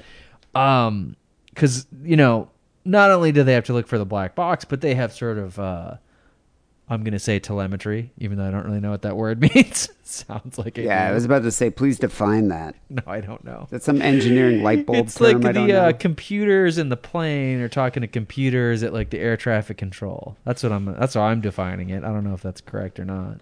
Um, 0.55 1.15
because 1.49 1.85
you 2.03 2.17
know, 2.17 2.49
not 2.83 3.11
only 3.11 3.31
do 3.31 3.43
they 3.43 3.53
have 3.53 3.65
to 3.65 3.73
look 3.73 3.87
for 3.87 3.97
the 3.97 4.05
black 4.05 4.35
box, 4.35 4.65
but 4.65 4.81
they 4.81 4.93
have 4.95 5.13
sort 5.13 5.37
of, 5.37 5.57
uh, 5.57 5.95
I'm 6.89 7.03
gonna 7.03 7.17
say 7.19 7.39
telemetry, 7.39 8.11
even 8.17 8.37
though 8.37 8.47
I 8.47 8.51
don't 8.51 8.65
really 8.65 8.79
know 8.79 8.91
what 8.91 9.01
that 9.03 9.15
word 9.17 9.39
means. 9.55 9.89
Sounds 10.03 10.57
like 10.57 10.77
it. 10.77 10.85
Yeah, 10.85 11.07
I 11.07 11.11
was 11.13 11.25
about 11.25 11.43
to 11.43 11.51
say, 11.51 11.69
please 11.71 11.97
define 11.97 12.49
that. 12.49 12.75
no, 12.89 13.01
I 13.07 13.21
don't 13.21 13.43
know. 13.43 13.67
That's 13.71 13.85
some 13.85 14.01
engineering 14.01 14.61
light 14.63 14.85
bulb 14.85 15.07
It's 15.07 15.15
term. 15.15 15.41
like 15.41 15.53
the 15.55 15.73
uh, 15.73 15.93
computers 15.93 16.77
in 16.77 16.89
the 16.89 16.97
plane 16.97 17.59
are 17.61 17.69
talking 17.69 18.01
to 18.01 18.07
computers 18.07 18.83
at 18.83 18.93
like 18.93 19.09
the 19.09 19.19
air 19.19 19.35
traffic 19.37 19.77
control. 19.77 20.35
That's 20.45 20.61
what 20.61 20.71
I'm. 20.71 20.85
That's 20.99 21.13
how 21.15 21.21
I'm 21.21 21.41
defining 21.41 21.89
it. 21.89 22.03
I 22.03 22.07
don't 22.09 22.23
know 22.23 22.33
if 22.33 22.41
that's 22.41 22.61
correct 22.61 22.99
or 22.99 23.05
not. 23.05 23.39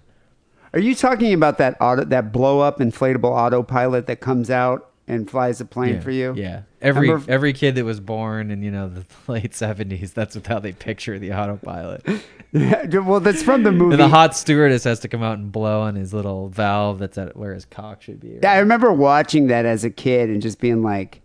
Are 0.73 0.79
you 0.79 0.95
talking 0.95 1.33
about 1.33 1.57
that 1.59 1.77
auto, 1.81 2.03
that 2.05 2.31
blow 2.31 2.59
up 2.61 2.79
inflatable 2.79 3.25
autopilot 3.25 4.07
that 4.07 4.21
comes 4.21 4.49
out 4.49 4.89
and 5.07 5.29
flies 5.29 5.59
a 5.61 5.65
plane 5.65 5.95
yeah. 5.95 5.99
for 6.01 6.11
you? 6.11 6.33
Yeah. 6.35 6.61
Every 6.81 7.09
Remember- 7.09 7.31
every 7.31 7.53
kid 7.53 7.75
that 7.75 7.85
was 7.85 7.99
born 7.99 8.51
in 8.51 8.61
you 8.63 8.71
know 8.71 8.89
the 8.89 9.05
late 9.31 9.55
seventies, 9.55 10.13
that's 10.13 10.37
how 10.47 10.59
they 10.59 10.71
picture 10.71 11.19
the 11.19 11.33
autopilot. 11.33 12.05
well, 12.53 13.19
that's 13.19 13.43
from 13.43 13.63
the 13.63 13.71
movie. 13.71 13.93
And 13.93 14.01
the 14.01 14.07
hot 14.07 14.35
stewardess 14.35 14.83
has 14.83 14.99
to 15.01 15.07
come 15.07 15.23
out 15.23 15.37
and 15.37 15.51
blow 15.51 15.81
on 15.81 15.95
his 15.95 16.13
little 16.13 16.49
valve 16.49 16.99
that's 16.99 17.17
at 17.17 17.35
where 17.35 17.53
his 17.53 17.65
cock 17.65 18.01
should 18.01 18.19
be. 18.19 18.39
Yeah, 18.41 18.53
I 18.53 18.59
remember 18.59 18.91
watching 18.93 19.47
that 19.47 19.65
as 19.65 19.83
a 19.83 19.89
kid 19.89 20.29
and 20.29 20.41
just 20.41 20.59
being 20.59 20.83
like, 20.83 21.21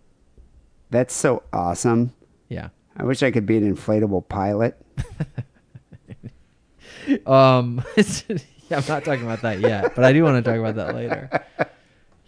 "That's 0.91 1.15
so 1.15 1.43
awesome." 1.53 2.13
Yeah. 2.49 2.69
I 2.97 3.05
wish 3.05 3.23
I 3.23 3.31
could 3.31 3.47
be 3.47 3.57
an 3.57 3.77
inflatable 3.77 4.29
pilot. 4.29 4.81
Um, 7.27 7.83
yeah, 7.97 8.79
I'm 8.79 8.87
not 8.87 9.05
talking 9.05 9.23
about 9.23 9.43
that 9.43 9.61
yet, 9.61 9.95
but 9.95 10.05
I 10.05 10.13
do 10.13 10.23
want 10.25 10.45
to 10.45 10.51
talk 10.51 10.59
about 10.59 10.75
that 10.75 10.95
later. 10.95 11.31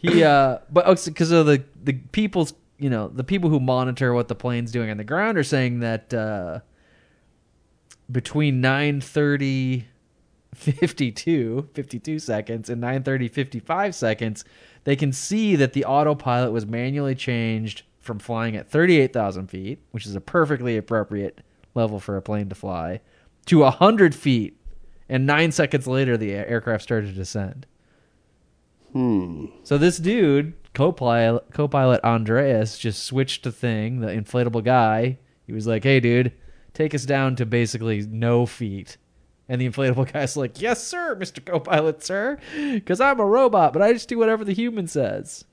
He, 0.01 0.24
uh, 0.24 0.59
but 0.70 1.05
because 1.05 1.30
of 1.30 1.44
the 1.44 1.62
the 1.82 1.92
people's, 1.92 2.55
you 2.78 2.88
know, 2.88 3.09
the 3.09 3.24
people 3.24 3.51
who 3.51 3.61
monitor 3.61 4.14
what 4.14 4.28
the 4.28 4.34
plane's 4.34 4.72
doing 4.72 4.90
on 4.90 4.96
the 4.96 5.05
ground 5.05 5.36
are 5.36 5.44
saying 5.44 5.80
that 5.80 6.14
uh, 6.14 6.61
between 8.11 8.62
9:30 8.62 9.84
52 10.55 11.68
52 11.74 12.18
seconds 12.18 12.70
and 12.70 12.82
9:30 12.82 13.30
55 13.30 13.94
seconds, 13.94 14.44
they 14.84 14.96
can 14.96 15.12
see 15.12 15.55
that 15.57 15.74
the 15.74 15.84
autopilot 15.84 16.51
was 16.51 16.64
manually 16.64 17.14
changed 17.14 17.82
from 18.01 18.18
flying 18.18 18.57
at 18.57 18.70
38,000 18.70 19.48
feet, 19.48 19.78
which 19.90 20.07
is 20.07 20.14
a 20.14 20.20
perfectly 20.20 20.78
appropriate 20.78 21.42
level 21.74 22.01
for 22.01 22.16
a 22.16 22.22
plane 22.22 22.48
to 22.48 22.55
fly, 22.55 23.01
to 23.44 23.59
100 23.59 24.14
feet 24.14 24.57
and 25.11 25.26
nine 25.26 25.53
seconds 25.53 25.86
later 25.86 26.16
the 26.16 26.32
aircraft 26.32 26.82
started 26.82 27.09
to 27.09 27.12
descend. 27.12 27.66
Hmm. 28.93 29.47
So 29.62 29.78
this 29.78 29.99
dude, 29.99 30.55
co-pilot, 30.74 31.45
co-pilot 31.53 32.03
Andreas, 32.03 32.78
just 32.78 33.05
switched 33.05 33.45
the 33.45 33.53
thing. 33.53 34.01
The 34.01 34.09
inflatable 34.09 34.64
guy, 34.64 35.18
he 35.47 35.53
was 35.53 35.66
like, 35.66 35.84
"Hey, 35.84 36.01
dude, 36.01 36.32
take 36.74 36.95
us 36.95 37.05
down 37.05 37.36
to 37.36 37.47
basically 37.47 38.03
no 38.03 38.47
feet." 38.47 38.97
And 39.49 39.61
the 39.61 39.68
inflatable 39.68 40.12
guy's 40.12 40.36
like, 40.36 40.61
"Yes, 40.61 40.82
sir, 40.82 41.14
Mister 41.14 41.41
Co-pilot, 41.41 42.03
sir, 42.03 42.38
because 42.55 43.01
I'm 43.01 43.20
a 43.20 43.26
robot, 43.26 43.72
but 43.72 43.82
I 43.82 43.93
just 43.93 44.09
do 44.09 44.18
whatever 44.18 44.45
the 44.45 44.55
human 44.55 44.86
says." 44.86 45.45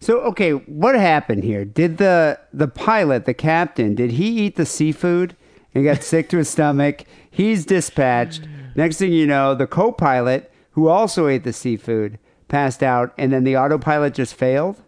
So, 0.00 0.20
okay, 0.20 0.50
what 0.50 0.94
happened 0.96 1.44
here? 1.44 1.64
Did 1.64 1.98
the 1.98 2.38
the 2.52 2.68
pilot, 2.68 3.24
the 3.24 3.34
captain, 3.34 3.94
did 3.94 4.12
he 4.12 4.46
eat 4.46 4.56
the 4.56 4.66
seafood 4.66 5.36
and 5.74 5.84
got 5.84 6.02
sick 6.02 6.28
to 6.30 6.38
his 6.38 6.48
stomach? 6.48 7.04
He's 7.30 7.64
dispatched. 7.64 8.46
Next 8.76 8.98
thing 8.98 9.12
you 9.12 9.26
know, 9.26 9.54
the 9.54 9.68
co-pilot, 9.68 10.52
who 10.72 10.88
also 10.88 11.28
ate 11.28 11.44
the 11.44 11.52
seafood, 11.52 12.18
passed 12.48 12.82
out, 12.82 13.12
and 13.18 13.32
then 13.32 13.44
the 13.44 13.56
autopilot 13.56 14.14
just 14.14 14.34
failed. 14.34 14.82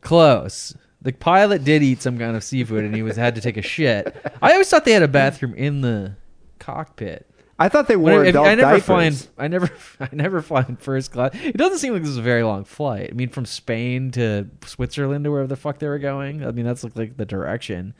Close. 0.00 0.76
The 1.02 1.12
pilot 1.12 1.64
did 1.64 1.82
eat 1.82 2.00
some 2.00 2.18
kind 2.18 2.36
of 2.36 2.42
seafood, 2.42 2.84
and 2.84 2.94
he 2.94 3.02
was 3.02 3.16
had 3.16 3.34
to 3.34 3.40
take 3.40 3.56
a 3.56 3.62
shit. 3.62 4.16
I 4.40 4.52
always 4.52 4.68
thought 4.70 4.84
they 4.84 4.92
had 4.92 5.02
a 5.02 5.08
bathroom 5.08 5.54
in 5.54 5.82
the 5.82 6.16
cockpit. 6.58 7.26
I 7.58 7.68
thought 7.68 7.88
they 7.88 7.96
were. 7.96 8.24
I, 8.24 8.28
I 8.28 8.54
never 8.54 8.60
diapers. 8.62 8.84
fly 8.84 9.04
in, 9.04 9.14
I 9.38 9.48
never 9.48 9.70
I 10.00 10.08
never 10.12 10.42
fly 10.42 10.64
in 10.68 10.76
first 10.76 11.12
class. 11.12 11.32
It 11.34 11.56
doesn't 11.56 11.78
seem 11.78 11.92
like 11.92 12.02
this 12.02 12.10
is 12.10 12.16
a 12.16 12.22
very 12.22 12.42
long 12.42 12.64
flight. 12.64 13.10
I 13.12 13.14
mean, 13.14 13.28
from 13.28 13.46
Spain 13.46 14.10
to 14.12 14.48
Switzerland 14.64 15.26
or 15.26 15.30
wherever 15.30 15.46
the 15.46 15.56
fuck 15.56 15.78
they 15.78 15.88
were 15.88 15.98
going. 15.98 16.44
I 16.44 16.50
mean, 16.50 16.64
that's 16.64 16.82
like, 16.82 16.96
like 16.96 17.16
the 17.16 17.24
direction. 17.24 17.94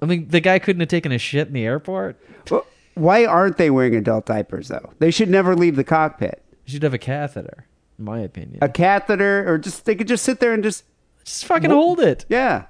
I 0.00 0.06
mean, 0.06 0.28
the 0.28 0.40
guy 0.40 0.58
couldn't 0.58 0.80
have 0.80 0.88
taken 0.88 1.10
a 1.10 1.18
shit 1.18 1.48
in 1.48 1.54
the 1.54 1.64
airport. 1.64 2.20
Well, 2.50 2.66
Why 2.94 3.24
aren't 3.24 3.56
they 3.56 3.70
wearing 3.70 3.96
adult 3.96 4.26
diapers 4.26 4.68
though? 4.68 4.92
They 4.98 5.10
should 5.10 5.30
never 5.30 5.56
leave 5.56 5.76
the 5.76 5.84
cockpit. 5.84 6.42
You 6.66 6.72
should 6.72 6.82
have 6.82 6.92
a 6.94 6.98
catheter, 6.98 7.66
in 7.98 8.04
my 8.04 8.20
opinion. 8.20 8.58
A 8.60 8.68
catheter, 8.68 9.44
or 9.50 9.56
just 9.58 9.84
they 9.86 9.94
could 9.94 10.08
just 10.08 10.24
sit 10.24 10.40
there 10.40 10.52
and 10.52 10.62
just 10.62 10.84
Just 11.24 11.44
fucking 11.46 11.70
hold 11.70 12.00
it. 12.00 12.26
yeah, 12.28 12.64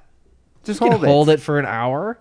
just 0.64 0.78
hold 0.80 1.02
it. 1.02 1.06
hold 1.08 1.28
it 1.30 1.40
for 1.40 1.58
an 1.58 1.66
hour. 1.66 2.18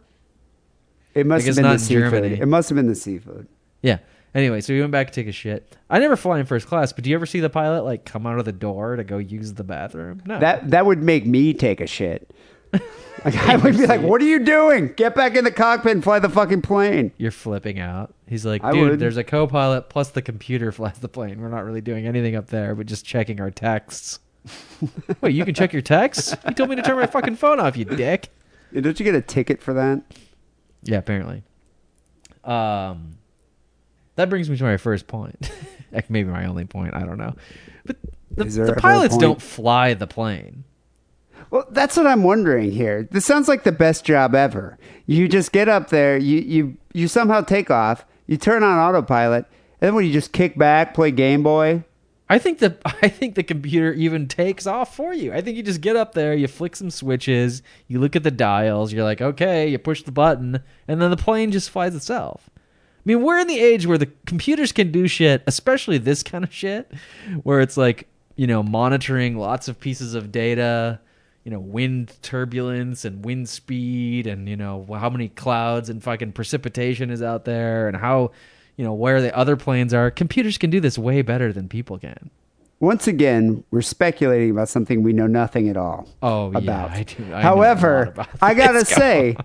It 1.13 1.25
must 1.25 1.45
Like, 1.45 1.55
have 1.55 1.63
been 1.63 1.71
the 1.71 1.79
seafood. 1.79 2.11
Germany. 2.11 2.39
It 2.41 2.47
must 2.47 2.69
have 2.69 2.75
been 2.75 2.87
the 2.87 2.95
seafood. 2.95 3.47
Yeah. 3.81 3.99
Anyway, 4.33 4.59
so 4.59 4.73
we 4.73 4.81
went 4.81 4.91
back 4.91 5.07
to 5.07 5.13
take 5.13 5.27
a 5.27 5.31
shit. 5.31 5.77
I 5.89 5.99
never 5.99 6.17
fly 6.17 6.39
in 6.39 6.45
first 6.45 6.67
class, 6.67 6.91
but 6.91 7.05
do 7.05 7.09
you 7.09 7.15
ever 7.15 7.25
see 7.25 7.39
the 7.39 7.49
pilot 7.49 7.83
like 7.85 8.03
come 8.03 8.25
out 8.27 8.37
of 8.37 8.43
the 8.43 8.51
door 8.51 8.97
to 8.97 9.03
go 9.05 9.17
use 9.17 9.53
the 9.53 9.63
bathroom? 9.63 10.21
No. 10.25 10.39
That 10.39 10.71
that 10.71 10.85
would 10.85 11.01
make 11.01 11.25
me 11.25 11.53
take 11.53 11.79
a 11.79 11.87
shit. 11.87 12.29
Like, 13.25 13.35
I 13.47 13.55
would 13.57 13.75
be 13.75 13.87
like, 13.87 14.01
"What 14.01 14.21
are 14.21 14.25
you 14.25 14.39
doing? 14.39 14.93
Get 14.95 15.15
back 15.15 15.35
in 15.35 15.43
the 15.43 15.51
cockpit 15.51 15.93
and 15.93 16.03
fly 16.03 16.19
the 16.19 16.29
fucking 16.29 16.61
plane." 16.61 17.11
You're 17.17 17.31
flipping 17.31 17.79
out. 17.79 18.13
He's 18.27 18.45
like, 18.45 18.63
I 18.63 18.71
dude, 18.71 18.91
would. 18.91 18.99
there's 18.99 19.17
a 19.17 19.23
co-pilot 19.23 19.89
plus 19.89 20.09
the 20.09 20.21
computer 20.21 20.71
flies 20.71 20.99
the 20.99 21.09
plane. 21.09 21.41
We're 21.41 21.49
not 21.49 21.65
really 21.65 21.81
doing 21.81 22.05
anything 22.05 22.35
up 22.35 22.47
there, 22.47 22.75
but 22.75 22.85
just 22.85 23.03
checking 23.05 23.41
our 23.41 23.51
texts. 23.51 24.19
Wait, 25.21 25.33
you 25.33 25.43
can 25.43 25.55
check 25.55 25.73
your 25.73 25.81
texts? 25.81 26.35
You 26.47 26.53
told 26.53 26.69
me 26.69 26.75
to 26.75 26.83
turn 26.83 26.97
my 26.97 27.07
fucking 27.07 27.35
phone 27.35 27.59
off, 27.59 27.75
you 27.75 27.85
dick. 27.85 28.29
Yeah, 28.71 28.81
Don't 28.81 28.99
you 28.99 29.03
get 29.03 29.15
a 29.15 29.21
ticket 29.21 29.61
for 29.61 29.73
that? 29.73 30.03
Yeah, 30.83 30.97
apparently. 30.99 31.41
Um, 32.43 33.17
that 34.15 34.29
brings 34.29 34.49
me 34.49 34.57
to 34.57 34.63
my 34.63 34.77
first 34.77 35.07
point. 35.07 35.49
Maybe 36.09 36.29
my 36.29 36.45
only 36.45 36.65
point. 36.65 36.93
I 36.93 36.99
don't 37.05 37.17
know. 37.17 37.35
But 37.85 37.97
the, 38.35 38.43
the 38.45 38.75
pilots 38.75 39.17
don't 39.17 39.41
fly 39.41 39.95
the 39.95 40.07
plane. 40.07 40.63
Well, 41.55 41.67
that's 41.69 41.95
what 41.95 42.05
I'm 42.05 42.23
wondering 42.23 42.69
here. 42.69 43.07
This 43.09 43.23
sounds 43.23 43.47
like 43.47 43.63
the 43.63 43.71
best 43.71 44.03
job 44.03 44.35
ever. 44.35 44.77
You 45.05 45.29
just 45.29 45.53
get 45.53 45.69
up 45.69 45.89
there, 45.89 46.17
you 46.17 46.39
you 46.41 46.77
you 46.91 47.07
somehow 47.07 47.39
take 47.39 47.71
off, 47.71 48.03
you 48.27 48.35
turn 48.35 48.61
on 48.61 48.77
autopilot, 48.77 49.45
and 49.79 49.87
then 49.87 49.95
when 49.95 50.03
you 50.03 50.11
just 50.11 50.33
kick 50.33 50.57
back, 50.57 50.93
play 50.93 51.11
Game 51.11 51.43
Boy. 51.43 51.85
I 52.27 52.39
think 52.39 52.59
the 52.59 52.77
I 53.01 53.07
think 53.07 53.35
the 53.35 53.43
computer 53.43 53.93
even 53.93 54.27
takes 54.27 54.67
off 54.67 54.97
for 54.97 55.13
you. 55.13 55.31
I 55.31 55.39
think 55.39 55.55
you 55.55 55.63
just 55.63 55.79
get 55.79 55.95
up 55.95 56.13
there, 56.13 56.33
you 56.33 56.49
flick 56.49 56.75
some 56.75 56.91
switches, 56.91 57.63
you 57.87 58.01
look 58.01 58.17
at 58.17 58.23
the 58.23 58.31
dials, 58.31 58.91
you're 58.91 59.05
like, 59.05 59.21
okay, 59.21 59.69
you 59.69 59.77
push 59.77 60.03
the 60.03 60.11
button, 60.11 60.61
and 60.89 61.01
then 61.01 61.09
the 61.09 61.15
plane 61.15 61.53
just 61.53 61.69
flies 61.69 61.95
itself. 61.95 62.49
I 62.49 63.01
mean, 63.05 63.23
we're 63.23 63.39
in 63.39 63.47
the 63.47 63.61
age 63.61 63.87
where 63.87 63.97
the 63.97 64.11
computers 64.25 64.73
can 64.73 64.91
do 64.91 65.07
shit, 65.07 65.41
especially 65.47 65.99
this 65.99 66.21
kind 66.21 66.43
of 66.43 66.53
shit, 66.53 66.91
where 67.43 67.61
it's 67.61 67.77
like, 67.77 68.09
you 68.35 68.45
know, 68.45 68.61
monitoring 68.61 69.37
lots 69.37 69.69
of 69.69 69.79
pieces 69.79 70.15
of 70.15 70.33
data, 70.33 70.99
you 71.45 71.51
know, 71.51 71.59
wind 71.59 72.11
turbulence 72.21 73.05
and 73.05 73.23
wind 73.23 73.47
speed, 73.47 74.27
and, 74.27 74.49
you 74.49 74.57
know, 74.57 74.85
how 74.99 75.09
many 75.09 75.29
clouds 75.29 75.89
and 75.89 76.03
fucking 76.03 76.33
precipitation 76.33 77.09
is 77.09 77.21
out 77.21 77.45
there, 77.45 77.87
and 77.87 77.95
how, 77.95 78.31
you 78.75 78.83
know, 78.83 78.93
where 78.93 79.21
the 79.21 79.33
other 79.37 79.55
planes 79.55 79.93
are. 79.93 80.11
Computers 80.11 80.57
can 80.57 80.69
do 80.71 80.79
this 80.81 80.97
way 80.97 81.21
better 81.21 81.53
than 81.53 81.69
people 81.69 81.97
can. 81.97 82.29
Once 82.81 83.07
again, 83.07 83.63
we're 83.71 83.81
speculating 83.81 84.51
about 84.51 84.67
something 84.67 85.01
we 85.01 85.13
know 85.13 85.27
nothing 85.27 85.69
at 85.69 85.77
all 85.77 86.09
Oh, 86.21 86.51
yeah, 86.51 86.57
about. 86.57 86.89
I 86.91 87.03
do- 87.03 87.15
I 87.23 87.27
know 87.27 87.29
a 87.29 87.31
lot 87.31 87.41
However, 87.43 88.03
about 88.05 88.27
I 88.41 88.53
gotta. 88.53 88.73
Go 88.79 88.83
say, 88.83 89.37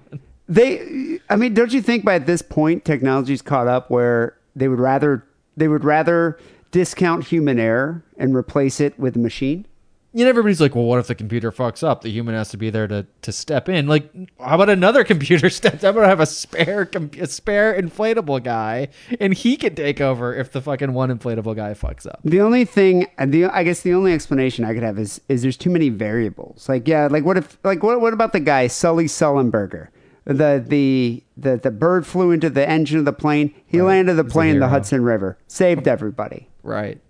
they. 0.48 1.20
I 1.30 1.36
mean, 1.36 1.55
don't 1.55 1.72
you 1.72 1.80
think 1.80 2.05
by 2.05 2.18
this 2.18 2.42
point 2.42 2.84
technology's 2.84 3.40
caught 3.42 3.68
up 3.68 3.88
where 3.90 4.36
they 4.57 4.66
would 4.68 4.80
rather 4.80 5.24
they 5.57 5.68
would 5.68 5.84
rather 5.84 6.38
discount 6.72 7.24
human 7.24 7.59
error 7.61 8.03
and 8.16 8.34
replace 8.34 8.80
it 8.80 8.98
with 8.98 9.14
a 9.16 9.20
machine? 9.20 9.66
You 10.12 10.24
know, 10.24 10.28
everybody's 10.28 10.61
like, 10.61 10.74
well, 10.74 10.84
what 10.84 10.98
if 10.98 11.06
the 11.06 11.14
computer 11.14 11.52
fucks 11.52 11.86
up? 11.86 12.02
The 12.02 12.11
human 12.11 12.34
has 12.34 12.48
to 12.50 12.56
be 12.56 12.68
there 12.68 12.88
to, 12.88 13.06
to 13.22 13.32
step 13.32 13.68
in. 13.68 13.86
Like, 13.86 14.12
how 14.40 14.56
about 14.56 14.68
another 14.68 15.04
computer 15.12 15.48
steps? 15.50 15.82
How 15.82 15.90
about 15.90 16.04
I 16.04 16.08
have 16.08 16.20
a 16.20 16.26
spare 16.26 16.84
com- 16.84 17.12
a 17.18 17.26
spare 17.26 17.80
inflatable 17.80 18.42
guy, 18.42 18.88
and 19.20 19.34
he 19.34 19.56
can 19.56 19.74
take 19.76 20.00
over 20.00 20.34
if 20.34 20.50
the 20.50 20.61
fucking 20.61 20.94
one 20.94 21.16
inflatable 21.16 21.54
guy 21.54 21.74
fucks 21.74 22.06
up. 22.06 22.20
The 22.24 22.40
only 22.40 22.64
thing, 22.64 23.06
the 23.24 23.44
I 23.46 23.62
guess 23.62 23.82
the 23.82 23.94
only 23.94 24.12
explanation 24.12 24.64
I 24.64 24.74
could 24.74 24.82
have 24.82 24.98
is 24.98 25.20
is 25.28 25.42
there's 25.42 25.56
too 25.56 25.70
many 25.70 25.90
variables. 25.90 26.68
Like 26.68 26.88
yeah, 26.88 27.06
like 27.08 27.24
what 27.24 27.36
if 27.36 27.58
like 27.62 27.82
what 27.82 28.00
what 28.00 28.12
about 28.12 28.32
the 28.32 28.40
guy 28.40 28.66
Sully 28.66 29.06
Sullenberger? 29.06 29.88
The 30.24 30.62
the 30.66 31.22
the 31.36 31.56
the 31.56 31.70
bird 31.70 32.06
flew 32.06 32.30
into 32.32 32.50
the 32.50 32.68
engine 32.68 32.98
of 32.98 33.04
the 33.04 33.12
plane. 33.12 33.54
He 33.66 33.80
landed 33.80 34.14
the 34.14 34.24
plane 34.24 34.54
in 34.54 34.61
the. 34.61 34.68
Hudson 34.68 35.02
River, 35.02 35.38
saved 35.46 35.88
everybody. 35.88 36.48
Right. 36.62 37.00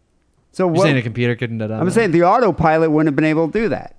So 0.53 0.65
You're 0.67 0.73
what? 0.75 0.83
saying 0.83 0.97
a 0.97 1.03
computer 1.03 1.37
couldn't 1.37 1.61
have 1.61 1.71
done 1.71 1.81
I'm 1.81 1.87
that? 1.87 1.93
saying 1.93 2.11
the 2.13 2.25
autopilot 2.25 2.91
wouldn't 2.91 3.07
have 3.09 3.17
been 3.17 3.25
able 3.25 3.47
to 3.51 3.53
do 3.53 3.69
that. 3.71 3.97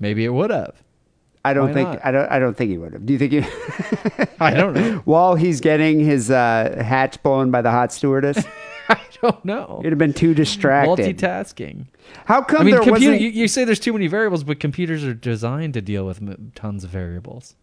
maybe 0.00 0.24
it 0.24 0.30
would 0.30 0.50
have. 0.50 0.74
I 1.44 1.54
don't 1.54 1.68
Why 1.68 1.74
think 1.74 1.88
not? 1.90 2.04
I 2.04 2.10
don't 2.10 2.32
I 2.32 2.38
don't 2.40 2.56
think 2.56 2.70
he 2.70 2.78
would 2.78 2.92
have. 2.94 3.06
Do 3.06 3.12
you 3.12 3.18
think 3.18 3.32
he? 3.32 3.44
I 4.40 4.52
don't 4.52 4.74
know. 4.74 4.96
While 5.04 5.34
he's 5.36 5.60
getting 5.60 6.00
his 6.00 6.30
uh, 6.30 6.82
hatch 6.84 7.22
blown 7.22 7.50
by 7.50 7.62
the 7.62 7.70
hot 7.70 7.92
stewardess, 7.92 8.44
I 8.88 9.00
don't 9.22 9.42
know. 9.44 9.76
it'd 9.80 9.92
have 9.92 9.98
been 9.98 10.12
too 10.12 10.34
distracted. 10.34 11.16
Multitasking. 11.16 11.86
How 12.26 12.42
come 12.42 12.62
I 12.62 12.64
mean, 12.64 12.74
there 12.74 12.82
computer. 12.82 13.12
wasn't? 13.12 13.20
You, 13.22 13.28
you 13.42 13.48
say 13.48 13.64
there's 13.64 13.78
too 13.78 13.92
many 13.92 14.08
variables, 14.08 14.42
but 14.44 14.58
computers 14.60 15.04
are 15.04 15.14
designed 15.14 15.74
to 15.74 15.80
deal 15.80 16.04
with 16.04 16.20
m- 16.20 16.52
tons 16.54 16.82
of 16.84 16.90
variables. 16.90 17.54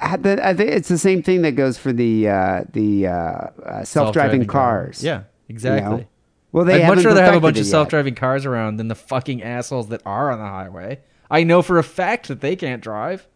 I 0.00 0.14
I 0.14 0.54
think 0.54 0.70
it's 0.70 0.88
the 0.88 0.98
same 0.98 1.22
thing 1.22 1.42
that 1.42 1.52
goes 1.52 1.76
for 1.78 1.92
the 1.92 2.28
uh, 2.28 2.64
the 2.72 3.06
uh, 3.08 3.12
uh, 3.12 3.84
self-driving, 3.84 4.46
cars. 4.46 5.04
Yeah, 5.04 5.24
exactly. 5.48 6.06
Well, 6.52 6.64
they 6.64 6.82
I'd 6.84 6.94
much 6.94 7.04
rather 7.04 7.24
have 7.24 7.34
a 7.34 7.40
bunch 7.40 7.58
of 7.58 7.66
self-driving 7.66 8.14
cars 8.14 8.44
around 8.44 8.76
than 8.76 8.88
the 8.88 8.94
fucking 8.94 9.42
assholes 9.42 9.88
that 9.88 10.02
are 10.04 10.30
on 10.30 10.38
the 10.38 10.46
highway. 10.46 11.00
I 11.30 11.44
know 11.44 11.62
for 11.62 11.78
a 11.78 11.82
fact 11.82 12.28
that 12.28 12.42
they 12.42 12.56
can't 12.56 12.82
drive. 12.82 13.26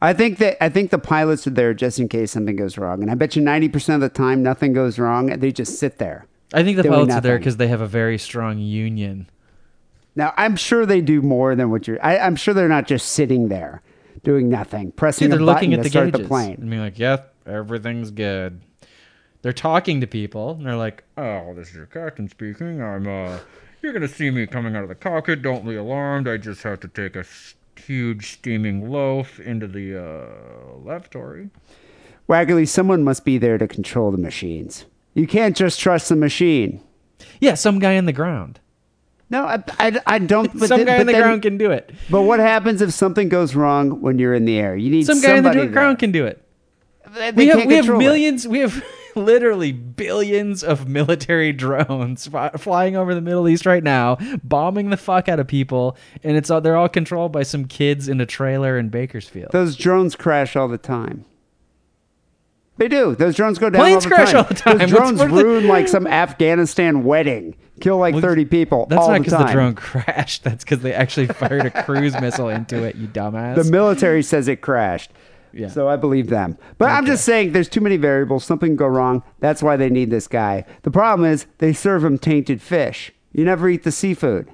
I 0.00 0.12
think 0.12 0.38
that 0.38 0.62
I 0.62 0.68
think 0.68 0.90
the 0.90 0.98
pilots 0.98 1.46
are 1.46 1.50
there 1.50 1.74
just 1.74 1.98
in 1.98 2.08
case 2.08 2.30
something 2.30 2.56
goes 2.56 2.78
wrong, 2.78 3.02
and 3.02 3.10
I 3.10 3.14
bet 3.14 3.36
you 3.36 3.42
ninety 3.42 3.68
percent 3.68 4.02
of 4.02 4.12
the 4.12 4.16
time 4.16 4.42
nothing 4.42 4.72
goes 4.72 4.98
wrong, 4.98 5.30
and 5.30 5.42
they 5.42 5.52
just 5.52 5.78
sit 5.78 5.98
there. 5.98 6.26
I 6.54 6.62
think 6.62 6.76
the 6.78 6.84
pilots 6.84 7.14
are 7.14 7.20
there 7.20 7.38
because 7.38 7.58
they 7.58 7.68
have 7.68 7.80
a 7.80 7.86
very 7.86 8.16
strong 8.16 8.58
union. 8.58 9.28
Now, 10.16 10.32
I'm 10.36 10.56
sure 10.56 10.86
they 10.86 11.00
do 11.00 11.22
more 11.22 11.54
than 11.54 11.70
what 11.70 11.86
you're. 11.86 12.04
I, 12.04 12.18
I'm 12.18 12.36
sure 12.36 12.54
they're 12.54 12.68
not 12.68 12.86
just 12.86 13.12
sitting 13.12 13.48
there 13.48 13.82
doing 14.24 14.48
nothing, 14.48 14.92
pressing 14.92 15.26
Dude, 15.28 15.38
they're 15.38 15.44
looking 15.44 15.74
at 15.74 15.82
the 15.82 15.90
start 15.90 16.12
gauges 16.12 16.22
the 16.22 16.28
plane. 16.28 16.56
and 16.60 16.70
being 16.70 16.82
like, 16.82 16.98
"Yeah, 16.98 17.22
everything's 17.46 18.10
good." 18.10 18.60
They're 19.42 19.52
talking 19.52 20.00
to 20.02 20.06
people, 20.06 20.52
and 20.52 20.66
they're 20.66 20.76
like, 20.76 21.02
"Oh, 21.16 21.54
this 21.54 21.70
is 21.70 21.76
your 21.76 21.86
captain 21.86 22.28
speaking. 22.28 22.82
I'm 22.82 23.06
uh, 23.06 23.38
you're 23.82 23.92
gonna 23.92 24.08
see 24.08 24.30
me 24.30 24.46
coming 24.46 24.76
out 24.76 24.82
of 24.82 24.88
the 24.88 24.94
cockpit. 24.94 25.40
Don't 25.42 25.64
be 25.66 25.76
alarmed. 25.76 26.28
I 26.28 26.36
just 26.36 26.62
have 26.62 26.80
to 26.80 26.88
take 26.88 27.16
a 27.16 27.24
huge 27.76 28.32
steaming 28.34 28.90
loaf 28.90 29.40
into 29.40 29.66
the 29.66 29.96
uh, 30.02 30.76
lavatory." 30.84 31.50
Waggly, 32.28 32.68
someone 32.68 33.02
must 33.02 33.24
be 33.24 33.38
there 33.38 33.58
to 33.58 33.66
control 33.66 34.10
the 34.12 34.18
machines. 34.18 34.84
You 35.14 35.26
can't 35.26 35.56
just 35.56 35.80
trust 35.80 36.08
the 36.10 36.16
machine. 36.16 36.80
Yeah, 37.40 37.54
some 37.54 37.78
guy 37.80 37.92
in 37.92 38.04
the 38.06 38.12
ground. 38.12 38.60
No, 39.30 39.44
I, 39.44 39.62
I, 39.78 40.00
I 40.06 40.18
don't. 40.18 40.52
But 40.58 40.68
some 40.68 40.78
then- 40.78 40.86
guy 40.86 40.94
but 40.96 41.00
in 41.02 41.06
the 41.06 41.12
then- 41.14 41.22
ground 41.22 41.42
can 41.42 41.56
do 41.58 41.70
it. 41.70 41.90
But 42.10 42.22
what 42.22 42.38
happens 42.40 42.82
if 42.82 42.92
something 42.92 43.28
goes 43.28 43.54
wrong 43.54 44.00
when 44.00 44.18
you're 44.18 44.34
in 44.34 44.44
the 44.44 44.58
air? 44.58 44.76
You 44.76 44.90
need 44.90 45.06
Some 45.06 45.20
guy 45.22 45.36
in 45.38 45.44
the 45.44 45.50
ground 45.66 45.72
there. 45.72 45.96
can 45.96 46.12
do 46.12 46.26
it. 46.26 46.44
They- 47.14 47.30
they 47.30 47.32
we 47.32 47.46
have 47.48 47.64
we 47.66 47.74
have 47.74 47.84
control 47.86 48.00
it. 48.00 48.04
millions. 48.04 48.46
We 48.46 48.58
have 48.60 48.84
literally 49.20 49.72
billions 49.72 50.64
of 50.64 50.88
military 50.88 51.52
drones 51.54 52.28
flying 52.56 52.96
over 52.96 53.14
the 53.14 53.20
Middle 53.20 53.48
East 53.48 53.66
right 53.66 53.82
now, 53.84 54.16
bombing 54.42 54.90
the 54.90 54.96
fuck 54.96 55.28
out 55.28 55.38
of 55.38 55.46
people, 55.46 55.96
and 56.24 56.36
it's 56.36 56.50
all, 56.50 56.60
they're 56.60 56.76
all 56.76 56.88
controlled 56.88 57.32
by 57.32 57.42
some 57.42 57.66
kids 57.66 58.08
in 58.08 58.20
a 58.20 58.26
trailer 58.26 58.78
in 58.78 58.88
Bakersfield. 58.88 59.52
Those 59.52 59.76
drones 59.76 60.16
crash 60.16 60.56
all 60.56 60.68
the 60.68 60.78
time. 60.78 61.24
They 62.76 62.88
do. 62.88 63.14
Those 63.14 63.36
drones 63.36 63.58
go 63.58 63.68
down 63.68 63.80
Planes 63.82 64.04
all 64.06 64.08
the 64.08 64.14
crash 64.16 64.28
time. 64.32 64.36
all 64.38 64.44
the 64.44 64.54
time. 64.54 64.78
Those 64.78 64.88
drones 64.90 65.20
are 65.20 65.28
the- 65.28 65.34
ruin 65.44 65.68
like 65.68 65.86
some 65.86 66.06
Afghanistan 66.06 67.04
wedding, 67.04 67.54
kill 67.78 67.98
like 67.98 68.14
Well, 68.14 68.22
thirty 68.22 68.46
people 68.46 68.86
That's 68.86 69.06
not 69.06 69.18
because 69.18 69.34
time. 69.34 69.46
the 69.48 69.52
drone 69.52 69.74
crashed. 69.76 70.44
That's 70.44 70.64
because 70.64 70.80
they 70.80 70.94
actually 70.94 71.26
fired 71.26 71.66
a 71.66 71.82
cruise 71.84 72.18
missile 72.18 72.48
into 72.48 72.82
it. 72.82 72.96
You 72.96 73.06
dumbass. 73.06 73.56
The 73.62 73.70
military 73.70 74.22
says 74.22 74.48
it 74.48 74.62
crashed. 74.62 75.10
Yeah. 75.52 75.68
So 75.68 75.88
I 75.88 75.96
believe 75.96 76.28
them. 76.28 76.56
But 76.78 76.90
I'm 76.90 77.06
just 77.06 77.24
saying 77.24 77.52
there's 77.52 77.68
too 77.68 77.80
many 77.80 77.96
variables. 77.96 78.44
Something 78.44 78.70
can 78.70 78.76
go 78.76 78.86
wrong. 78.86 79.22
That's 79.40 79.62
why 79.62 79.76
they 79.76 79.90
need 79.90 80.10
this 80.10 80.28
guy. 80.28 80.64
The 80.82 80.90
problem 80.90 81.30
is 81.30 81.46
they 81.58 81.72
serve 81.72 82.04
him 82.04 82.18
tainted 82.18 82.62
fish. 82.62 83.12
You 83.32 83.44
never 83.44 83.68
eat 83.68 83.82
the 83.82 83.92
seafood. 83.92 84.48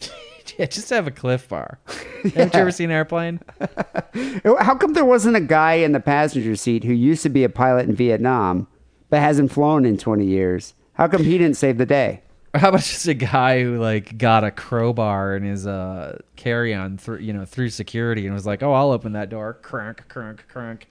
yeah, 0.58 0.66
just 0.66 0.90
have 0.90 1.06
a 1.06 1.10
cliff 1.10 1.48
bar. 1.48 1.78
Haven't 2.22 2.54
you 2.54 2.60
ever 2.60 2.70
seen 2.70 2.90
an 2.90 2.96
Airplane? 2.96 3.40
How 4.60 4.74
come 4.74 4.92
there 4.92 5.04
wasn't 5.04 5.36
a 5.36 5.40
guy 5.40 5.74
in 5.74 5.92
the 5.92 6.00
passenger 6.00 6.56
seat 6.56 6.84
who 6.84 6.92
used 6.92 7.22
to 7.22 7.28
be 7.28 7.44
a 7.44 7.48
pilot 7.48 7.88
in 7.88 7.94
Vietnam 7.94 8.66
but 9.08 9.20
hasn't 9.20 9.52
flown 9.52 9.84
in 9.84 9.96
20 9.96 10.24
years? 10.24 10.74
How 10.94 11.08
come 11.08 11.24
he 11.24 11.38
didn't 11.38 11.56
save 11.56 11.78
the 11.78 11.86
day? 11.86 12.22
Or 12.52 12.58
how 12.60 12.70
about 12.70 12.80
just 12.80 13.06
a 13.06 13.14
guy 13.14 13.62
who 13.62 13.78
like 13.78 14.18
got 14.18 14.42
a 14.42 14.50
crowbar 14.50 15.36
in 15.36 15.44
his 15.44 15.66
uh 15.66 16.18
carry 16.36 16.74
on 16.74 16.98
through 16.98 17.18
you 17.18 17.32
know 17.32 17.44
through 17.44 17.70
security 17.70 18.26
and 18.26 18.34
was 18.34 18.46
like, 18.46 18.62
oh, 18.62 18.72
I'll 18.72 18.90
open 18.90 19.12
that 19.12 19.28
door. 19.30 19.58
Crunk, 19.62 20.00
crunk, 20.08 20.40
crunk. 20.52 20.82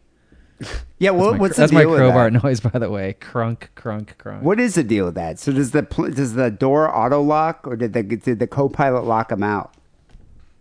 Yeah, 0.97 1.11
That's 1.11 1.21
what, 1.21 1.31
my, 1.33 1.37
what's 1.39 1.57
that's 1.57 1.71
the 1.71 1.75
my 1.75 1.81
deal 1.81 1.91
with 1.91 1.99
crowbar 1.99 2.31
that? 2.31 2.43
noise, 2.43 2.59
by 2.59 2.77
the 2.79 2.89
way. 2.89 3.15
Crunk, 3.19 3.69
crunk, 3.77 4.15
crunk. 4.17 4.41
What 4.41 4.59
is 4.59 4.75
the 4.75 4.83
deal 4.83 5.05
with 5.05 5.15
that? 5.15 5.39
So 5.39 5.51
does 5.53 5.71
the 5.71 5.83
pl- 5.83 6.11
does 6.11 6.33
the 6.33 6.51
door 6.51 6.93
auto 6.93 7.21
lock 7.21 7.65
or 7.65 7.75
did 7.77 7.93
the 7.93 8.03
did 8.03 8.39
the 8.39 8.47
co-pilot 8.47 9.05
lock 9.05 9.31
him 9.31 9.43
out? 9.43 9.73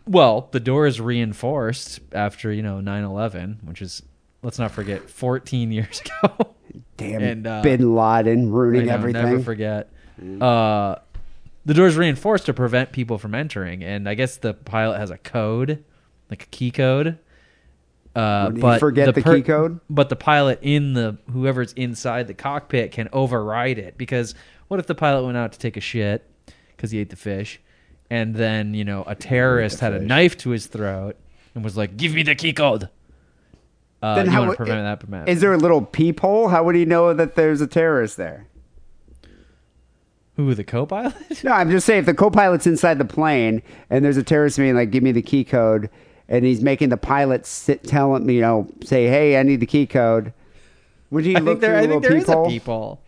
Well, 0.07 0.49
the 0.53 0.61
door 0.61 0.87
is 0.87 1.01
reinforced 1.01 2.01
after 2.13 2.53
you 2.53 2.63
know 2.63 2.77
9/11, 2.81 3.65
which 3.65 3.83
is 3.83 4.03
let's 4.43 4.59
not 4.59 4.71
forget 4.71 5.09
14 5.11 5.71
years 5.73 6.01
ago. 6.01 6.55
Damn, 6.97 7.23
And, 7.23 7.47
uh, 7.47 7.63
Bin 7.63 7.95
Laden 7.95 8.51
ruining 8.51 8.87
know, 8.87 8.95
everything. 8.95 9.23
Never 9.25 9.41
forget. 9.41 9.91
Uh, 10.41 10.97
the 11.65 11.75
door's 11.75 11.97
reinforced 11.97 12.47
to 12.47 12.55
prevent 12.55 12.93
people 12.93 13.19
from 13.19 13.35
entering, 13.35 13.83
and 13.85 14.09
I 14.09 14.15
guess 14.15 14.37
the 14.39 14.55
pilot 14.55 14.99
has 14.99 15.11
a 15.11 15.19
code, 15.19 15.85
like 16.31 16.43
a 16.45 16.47
key 16.47 16.71
code. 16.71 17.19
Uh, 18.17 18.51
but 18.51 18.81
forget 18.81 19.15
the 19.15 19.23
key 19.23 19.43
code? 19.43 19.79
But 19.89 20.09
the 20.09 20.17
pilot 20.17 20.59
in 20.63 20.95
the 20.95 21.19
whoever's 21.31 21.73
inside 21.75 22.27
the 22.27 22.35
cockpit 22.35 22.91
can 22.93 23.09
override 23.13 23.79
it 23.79 23.97
because 23.99 24.35
what 24.69 24.81
if 24.81 24.87
the 24.87 24.95
pilot 24.95 25.25
went 25.25 25.37
out 25.37 25.53
to 25.53 25.59
take 25.59 25.77
a 25.77 25.81
shit 25.81 26.29
because 26.77 26.91
he 26.91 26.99
ate 26.99 27.11
the 27.11 27.17
fish, 27.17 27.61
and 28.11 28.35
then 28.35 28.75
you 28.75 28.85
know 28.85 29.05
a 29.07 29.15
terrorist 29.15 29.81
had 29.81 29.93
a 29.93 30.01
knife 30.01 30.37
to 30.39 30.51
his 30.51 30.67
throat 30.67 31.17
and 31.55 31.63
was 31.63 31.77
like, 31.77 31.97
"Give 31.97 32.15
me 32.15 32.23
the 32.23 32.35
key 32.35 32.53
code." 32.53 32.89
Uh, 34.03 34.15
Then 34.15 34.27
how 34.29 34.47
would- 34.47 34.57
prevent 34.57 34.83
that 34.85 35.07
from. 35.07 35.29
Is 35.29 35.41
there 35.41 35.53
a 35.53 35.59
little 35.59 35.83
peephole? 35.83 36.49
How 36.49 36.65
would 36.65 36.75
he 36.77 36.85
know 36.87 37.13
that 37.13 37.35
there's 37.35 37.61
a 37.61 37.67
terrorist 37.67 38.17
there? 38.17 38.47
Who 40.39 40.55
the 40.55 40.63
co-pilot? 40.63 41.15
No, 41.43 41.51
I'm 41.51 41.69
just 41.69 41.85
saying 41.85 41.99
if 42.01 42.07
the 42.07 42.15
co-pilot's 42.15 42.65
inside 42.65 42.99
the 42.99 43.05
plane 43.05 43.61
and 43.91 44.05
there's 44.05 44.17
a 44.17 44.23
terrorist 44.23 44.57
being 44.57 44.77
like, 44.77 44.93
"Give 44.93 45.03
me 45.03 45.11
the 45.11 45.21
key 45.21 45.43
code," 45.43 45.91
and 46.29 46.45
he's 46.45 46.63
making 46.63 46.91
the 46.91 46.97
pilot 46.97 47.45
sit, 47.45 47.83
tell 47.83 48.15
him, 48.15 48.31
you 48.31 48.41
know, 48.41 48.69
say, 48.85 49.09
"Hey, 49.09 49.37
I 49.37 49.43
need 49.43 49.59
the 49.59 49.67
key 49.67 49.85
code." 49.85 50.33
Would 51.11 51.27
you 51.27 51.37
I 51.37 51.41
look 51.41 51.55
think 51.55 51.61
there, 51.63 51.75
I 51.75 51.79
a 51.79 51.81
think 51.89 51.89
little 51.95 52.01
there 52.03 52.17
is 52.17 52.23
a 52.29 52.49
peephole? 52.49 53.01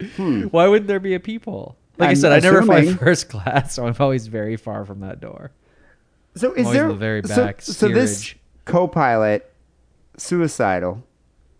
peephole. 0.00 0.16
Hmm. 0.16 0.42
Why 0.50 0.68
wouldn't 0.68 0.88
there 0.88 1.00
be 1.00 1.14
a 1.14 1.20
peephole? 1.20 1.76
Like 1.98 2.06
I 2.08 2.10
I'm 2.12 2.16
said, 2.16 2.32
I 2.32 2.38
never 2.38 2.62
fly 2.62 2.86
first 2.94 3.28
class, 3.28 3.74
so 3.74 3.86
I'm 3.86 3.94
always 4.00 4.26
very 4.26 4.56
far 4.56 4.86
from 4.86 5.00
that 5.00 5.20
door. 5.20 5.50
So 6.34 6.54
is 6.54 6.70
there 6.72 6.88
the 6.88 6.94
very 6.94 7.22
so- 7.24 7.36
back 7.44 7.60
so, 7.60 7.88
this 7.88 8.34
co-pilot 8.64 9.52
suicidal? 10.16 11.04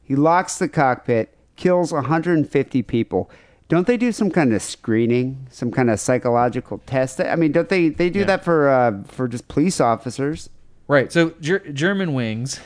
He 0.02 0.16
locks 0.16 0.56
the 0.58 0.68
cockpit, 0.68 1.36
kills 1.56 1.92
150 1.92 2.82
people. 2.82 3.30
Don't 3.72 3.86
they 3.86 3.96
do 3.96 4.12
some 4.12 4.30
kind 4.30 4.52
of 4.52 4.60
screening, 4.60 5.46
some 5.50 5.70
kind 5.70 5.88
of 5.88 5.98
psychological 5.98 6.82
test? 6.84 7.20
I 7.22 7.36
mean, 7.36 7.52
don't 7.52 7.70
they? 7.70 7.88
They 7.88 8.10
do 8.10 8.18
Yeah. 8.18 8.24
that 8.26 8.44
for 8.44 8.68
uh, 8.68 9.02
for 9.04 9.26
just 9.28 9.48
police 9.48 9.80
officers. 9.80 10.50
Right. 10.88 11.10
So 11.10 11.30
Ger- 11.40 11.60
Germanwings, 11.60 12.60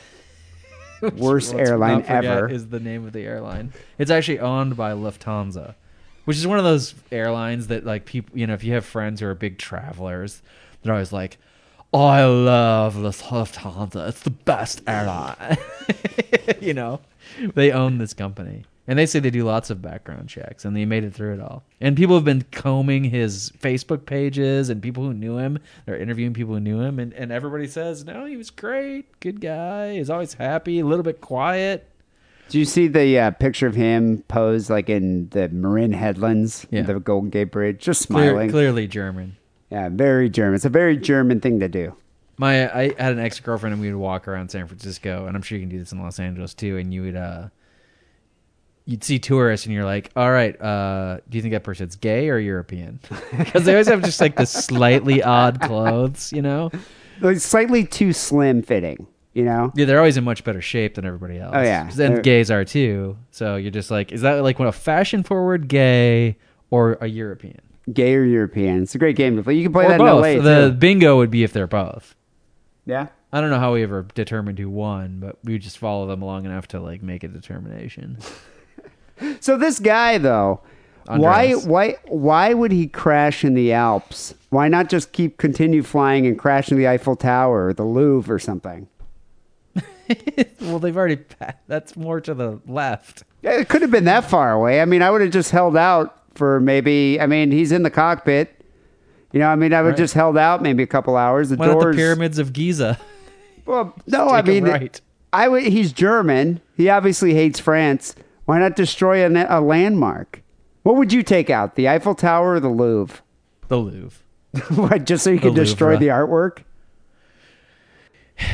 Worst 1.15 1.53
airline 1.53 2.03
ever. 2.09 2.49
is 2.49 2.67
the 2.67 2.81
name 2.81 3.05
of 3.07 3.13
the 3.13 3.21
airline. 3.21 3.71
It's 3.97 4.11
actually 4.11 4.39
owned 4.39 4.75
by 4.75 4.91
Lufthansa, 4.91 5.75
which 6.25 6.35
is 6.35 6.45
one 6.45 6.57
of 6.57 6.65
those 6.65 6.93
airlines 7.09 7.67
that 7.67 7.85
like 7.85 8.03
people, 8.03 8.37
you 8.37 8.45
know, 8.45 8.53
if 8.53 8.65
you 8.65 8.73
have 8.73 8.85
friends 8.85 9.21
who 9.21 9.27
are 9.27 9.33
big 9.33 9.57
travelers, 9.57 10.41
they're 10.83 10.91
always 10.91 11.13
like, 11.13 11.37
"Oh, 11.93 12.03
I 12.05 12.25
love 12.25 12.95
Lufthansa. 12.95 14.09
It's 14.09 14.23
the 14.23 14.29
best 14.31 14.81
airline." 14.85 15.57
you 16.59 16.73
know, 16.73 16.99
they 17.55 17.71
own 17.71 17.97
this 17.97 18.13
company. 18.13 18.65
And 18.89 18.97
they 18.97 19.05
say 19.05 19.19
they 19.19 19.29
do 19.29 19.43
lots 19.43 19.69
of 19.69 19.81
background 19.81 20.29
checks, 20.29 20.63
and 20.63 20.75
they 20.75 20.85
made 20.85 21.03
it 21.03 21.13
through 21.13 21.33
it 21.33 21.41
all. 21.41 21.63
And 21.81 21.97
people 21.97 22.15
have 22.15 22.23
been 22.23 22.45
combing 22.51 23.03
his 23.03 23.51
Facebook 23.61 24.05
pages, 24.05 24.69
and 24.69 24.81
people 24.81 25.03
who 25.03 25.13
knew 25.13 25.37
him, 25.37 25.59
they're 25.85 25.97
interviewing 25.97 26.33
people 26.33 26.53
who 26.53 26.59
knew 26.61 26.79
him, 26.79 26.97
and, 26.97 27.11
and 27.13 27.29
everybody 27.31 27.67
says, 27.67 28.05
no, 28.05 28.23
he 28.25 28.37
was 28.37 28.49
great, 28.49 29.19
good 29.19 29.41
guy, 29.41 29.95
he's 29.95 30.09
always 30.09 30.35
happy, 30.35 30.79
a 30.79 30.85
little 30.85 31.03
bit 31.03 31.19
quiet. 31.19 31.89
Do 32.47 32.59
you 32.59 32.63
see 32.63 32.87
the 32.87 33.19
uh, 33.19 33.31
picture 33.31 33.67
of 33.67 33.75
him 33.75 34.23
posed 34.29 34.69
like 34.69 34.89
in 34.89 35.27
the 35.31 35.49
Marin 35.49 35.91
Headlands, 35.91 36.65
Yeah. 36.71 36.83
the 36.83 36.97
Golden 36.97 37.29
Gate 37.29 37.51
Bridge, 37.51 37.79
just 37.79 38.07
Clear, 38.07 38.29
smiling? 38.31 38.49
clearly 38.51 38.87
German. 38.87 39.35
Yeah, 39.69 39.89
very 39.89 40.29
German. 40.29 40.55
It's 40.55 40.63
a 40.63 40.69
very 40.69 40.95
German 40.95 41.41
thing 41.41 41.59
to 41.59 41.67
do. 41.67 41.93
My 42.37 42.73
I 42.73 42.83
had 42.97 43.11
an 43.11 43.19
ex 43.19 43.41
girlfriend 43.41 43.73
and 43.73 43.81
we 43.81 43.91
would 43.91 43.99
walk 43.99 44.29
around 44.29 44.49
San 44.49 44.65
Francisco, 44.65 45.25
and 45.25 45.35
I'm 45.35 45.41
sure 45.41 45.57
you 45.57 45.63
can 45.63 45.69
do 45.69 45.79
this 45.79 45.91
in 45.91 46.01
Los 46.01 46.21
Angeles 46.21 46.53
too. 46.53 46.77
And 46.77 46.93
you 46.93 47.01
would 47.01 47.15
uh, 47.17 47.47
you'd 48.87 49.03
see 49.03 49.19
tourists, 49.19 49.67
and 49.67 49.75
you're 49.75 49.85
like, 49.85 50.09
"All 50.15 50.31
right, 50.31 50.59
uh, 50.59 51.19
do 51.29 51.37
you 51.37 51.41
think 51.43 51.51
that 51.51 51.63
person's 51.63 51.95
gay 51.95 52.29
or 52.29 52.39
European?" 52.39 52.99
Because 53.37 53.65
they 53.65 53.73
always 53.73 53.87
have 53.87 54.01
just 54.01 54.19
like 54.19 54.35
the 54.35 54.45
slightly 54.47 55.21
odd 55.21 55.61
clothes, 55.61 56.31
you 56.33 56.41
know. 56.41 56.71
Like, 57.21 57.37
slightly 57.37 57.83
too 57.83 58.13
slim 58.13 58.61
fitting, 58.61 59.05
you 59.33 59.43
know? 59.43 59.71
Yeah, 59.75 59.85
they're 59.85 59.97
always 59.97 60.17
in 60.17 60.23
much 60.23 60.43
better 60.43 60.61
shape 60.61 60.95
than 60.95 61.05
everybody 61.05 61.39
else. 61.39 61.53
Oh, 61.55 61.61
yeah. 61.61 61.89
Then 61.93 62.13
They're- 62.13 62.21
gays 62.21 62.49
are 62.51 62.63
too. 62.63 63.17
So 63.31 63.55
you're 63.57 63.71
just 63.71 63.91
like, 63.91 64.11
is 64.11 64.21
that 64.21 64.41
like 64.43 64.57
what 64.59 64.67
a 64.67 64.71
fashion 64.71 65.23
forward 65.23 65.67
gay 65.67 66.37
or 66.69 66.93
a 67.01 67.07
European? 67.07 67.59
Gay 67.91 68.13
or 68.15 68.23
European. 68.23 68.83
It's 68.83 68.93
a 68.95 68.97
great 68.99 69.15
game 69.15 69.35
to 69.37 69.43
play. 69.43 69.55
You 69.55 69.63
can 69.63 69.73
play 69.73 69.85
or 69.85 69.89
that 69.89 69.97
both. 69.99 70.25
in 70.25 70.37
LA 70.37 70.43
the 70.43 70.69
too. 70.69 70.75
bingo 70.77 71.17
would 71.17 71.31
be 71.31 71.43
if 71.43 71.53
they're 71.53 71.65
both. 71.67 72.15
Yeah. 72.85 73.07
I 73.33 73.41
don't 73.41 73.49
know 73.49 73.59
how 73.59 73.73
we 73.73 73.83
ever 73.83 74.05
determined 74.13 74.59
who 74.59 74.69
won, 74.69 75.19
but 75.19 75.37
we 75.43 75.53
would 75.53 75.61
just 75.61 75.77
follow 75.79 76.05
them 76.07 76.21
long 76.21 76.45
enough 76.45 76.67
to 76.69 76.79
like 76.79 77.01
make 77.01 77.23
a 77.23 77.27
determination. 77.27 78.17
So 79.39 79.57
this 79.57 79.79
guy 79.79 80.17
though, 80.17 80.61
why 81.05 81.45
Andreas. 81.45 81.65
why 81.65 81.95
why 82.07 82.53
would 82.53 82.71
he 82.71 82.87
crash 82.87 83.43
in 83.43 83.53
the 83.53 83.73
Alps? 83.73 84.33
Why 84.49 84.67
not 84.67 84.89
just 84.89 85.11
keep 85.11 85.37
continue 85.37 85.83
flying 85.83 86.25
and 86.27 86.37
crash 86.37 86.71
in 86.71 86.77
the 86.77 86.87
Eiffel 86.87 87.15
Tower 87.15 87.67
or 87.67 87.73
the 87.73 87.83
Louvre 87.85 88.33
or 88.35 88.39
something? 88.39 88.87
well, 90.61 90.79
they've 90.79 90.95
already. 90.95 91.19
That's 91.67 91.95
more 91.95 92.21
to 92.21 92.33
the 92.33 92.59
left. 92.65 93.23
Yeah, 93.41 93.51
It 93.59 93.69
could 93.69 93.81
have 93.81 93.91
been 93.91 94.05
that 94.05 94.23
far 94.29 94.51
away. 94.53 94.81
I 94.81 94.85
mean, 94.85 95.01
I 95.01 95.11
would 95.11 95.21
have 95.21 95.31
just 95.31 95.51
held 95.51 95.75
out 95.77 96.21
for 96.35 96.59
maybe. 96.59 97.19
I 97.19 97.27
mean, 97.27 97.51
he's 97.51 97.71
in 97.71 97.83
the 97.83 97.89
cockpit. 97.91 98.53
You 99.33 99.39
know, 99.39 99.47
I 99.49 99.55
mean, 99.55 99.73
I 99.73 99.81
would 99.81 99.89
Right. 99.89 99.97
just 99.97 100.13
held 100.13 100.37
out 100.37 100.61
maybe 100.61 100.81
a 100.83 100.87
couple 100.87 101.17
hours. 101.17 101.49
The 101.49 101.57
Why 101.57 101.67
doors. 101.67 101.95
the 101.95 101.99
pyramids 102.01 102.39
of 102.39 102.53
Giza? 102.53 102.97
Well, 103.65 103.93
no, 104.07 104.29
I 104.29 104.41
mean, 104.41 104.63
right. 104.63 104.99
I 105.33 105.47
would. 105.49 105.63
He's 105.63 105.91
German. 105.91 106.61
He 106.77 106.89
obviously 106.89 107.33
hates 107.33 107.59
France. 107.59 108.15
Why 108.47 108.59
not 108.59 108.77
destroy 108.77 109.25
a, 109.25 109.45
a 109.49 109.59
landmark? 109.59 110.41
What 110.83 110.95
would 110.95 111.11
you 111.11 111.21
take 111.21 111.49
out, 111.49 111.75
the 111.75 111.89
Eiffel 111.89 112.15
Tower 112.15 112.53
or 112.53 112.59
the 112.61 112.69
Louvre? 112.69 113.19
The 113.67 113.77
Louvre. 113.77 114.23
what, 114.75 115.03
just 115.05 115.25
so 115.25 115.31
you 115.31 115.39
could 115.39 115.53
destroy 115.53 115.97
the 115.97 116.07
artwork? 116.07 116.59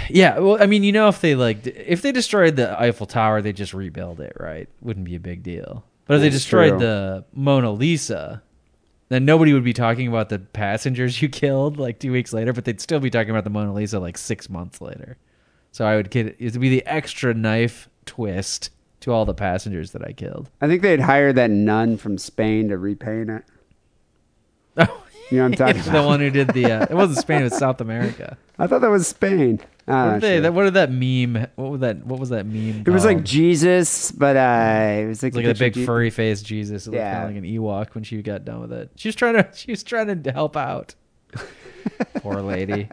Yeah, 0.10 0.40
well, 0.40 0.64
I 0.64 0.66
mean, 0.66 0.84
you 0.84 0.94
know, 0.94 1.10
if 1.10 1.20
they 1.20 1.36
like, 1.36 1.68
if 1.68 2.02
they 2.02 2.14
destroyed 2.14 2.56
the 2.56 2.82
Eiffel 2.82 3.06
Tower, 3.06 3.42
they 3.42 3.52
just 3.52 3.74
rebuild 3.74 4.22
it, 4.22 4.32
right? 4.40 4.70
Wouldn't 4.82 5.06
be 5.06 5.16
a 5.16 5.20
big 5.20 5.44
deal. 5.44 5.84
But 6.06 6.16
if 6.16 6.22
they 6.22 6.30
destroyed 6.30 6.70
true. 6.70 6.80
the 6.80 7.26
Mona 7.34 7.70
Lisa, 7.70 8.42
then 9.10 9.26
nobody 9.26 9.52
would 9.52 9.66
be 9.66 9.74
talking 9.74 10.08
about 10.08 10.30
the 10.30 10.40
passengers 10.40 11.22
you 11.22 11.28
killed 11.42 11.78
like 11.78 12.00
two 12.00 12.14
weeks 12.14 12.32
later, 12.32 12.54
but 12.54 12.64
they'd 12.64 12.80
still 12.80 13.02
be 13.02 13.10
talking 13.10 13.32
about 13.32 13.44
the 13.44 13.50
Mona 13.50 13.74
Lisa 13.74 14.00
like 14.00 14.18
six 14.18 14.50
months 14.50 14.80
later. 14.80 15.18
So 15.74 15.86
I 15.86 15.98
would 15.98 16.10
get 16.10 16.28
it 16.40 16.54
would 16.54 16.62
be 16.62 16.70
the 16.70 16.86
extra 16.86 17.34
knife 17.34 17.90
twist 18.06 18.70
to 19.04 19.12
all 19.12 19.26
the 19.26 19.34
passengers 19.34 19.92
that 19.92 20.04
I 20.06 20.12
killed. 20.14 20.50
I 20.62 20.68
think 20.68 20.82
they'd 20.82 21.00
hire 21.00 21.32
that 21.34 21.50
nun 21.52 21.98
from 21.98 22.18
Spain 22.18 22.70
to 22.70 22.78
repaint 22.78 23.30
it. 23.30 23.44
Oh, 24.78 25.04
You 25.30 25.38
know 25.38 25.44
what 25.50 25.60
I'm 25.62 25.76
talking 25.76 25.82
about? 25.90 26.02
the 26.02 26.08
one 26.08 26.20
who 26.20 26.30
did 26.30 26.50
the 26.50 26.66
uh, 26.66 26.84
it 26.90 26.94
wasn't 26.94 27.20
Spain, 27.20 27.42
it 27.42 27.46
was 27.46 27.58
South 27.58 27.80
America. 27.82 28.38
I 28.60 28.68
thought 28.68 28.82
that 28.82 28.90
was 28.90 29.08
Spain. 29.08 29.60
What 29.86 30.14
did 30.14 30.22
they? 30.22 30.34
sure. 30.36 30.42
That, 30.42 30.54
what 30.54 30.64
did 30.64 30.74
that 30.76 30.92
meme? 30.92 31.48
What 31.56 31.72
was 31.72 31.82
that? 31.82 32.06
What 32.06 32.20
was 32.20 32.30
that 32.30 32.46
meme? 32.46 32.84
it 32.86 32.90
was 32.90 33.04
like? 33.04 33.24
Jesus, 33.24 34.12
but 34.12 34.38
uh, 34.38 35.02
it 35.02 35.08
was 35.08 35.22
like, 35.22 35.30
It's 35.30 35.36
like 35.38 35.46
a 35.46 35.50
a 35.50 35.52
picture 35.52 35.66
of 35.66 35.74
big 35.74 35.74
Je- 35.74 35.86
furry 35.86 36.10
face 36.10 36.42
Jesus. 36.42 36.88
It 36.88 36.92
looked 36.92 37.00
Yeah. 37.00 37.14
kind 37.14 37.24
of 37.38 37.44
like 37.44 37.44
an 37.44 37.50
Ewok 37.60 37.94
when 37.96 38.04
she 38.06 38.22
got 38.22 38.46
done 38.46 38.62
with 38.62 38.72
it. 38.72 38.92
She 38.96 39.10
was 39.10 39.16
trying 39.16 39.34
to. 39.36 39.50
She 39.54 39.72
was 39.72 39.84
trying 39.84 40.24
to 40.24 40.32
help 40.32 40.56
out. 40.56 40.96
Poor 42.16 42.42
lady. 42.42 42.88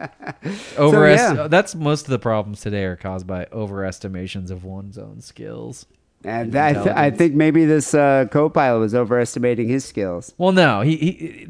Overest- 0.77 1.35
yeah. 1.35 1.47
That's 1.47 1.73
most 1.75 2.03
of 2.05 2.09
the 2.09 2.19
problems 2.19 2.59
today 2.61 2.83
are 2.83 2.97
caused 2.97 3.25
by 3.25 3.45
overestimations 3.45 4.51
of 4.51 4.63
one's 4.65 4.97
own 4.97 5.21
skills. 5.21 5.85
And 6.23 6.51
that, 6.51 6.77
I, 6.77 6.83
th- 6.83 6.95
I 6.95 7.11
think 7.11 7.33
maybe 7.33 7.65
this 7.65 7.93
uh, 7.93 8.25
co-pilot 8.31 8.79
was 8.79 8.93
overestimating 8.93 9.67
his 9.67 9.83
skills. 9.83 10.33
Well, 10.37 10.51
no. 10.51 10.81
He. 10.81 10.95
he 10.95 11.47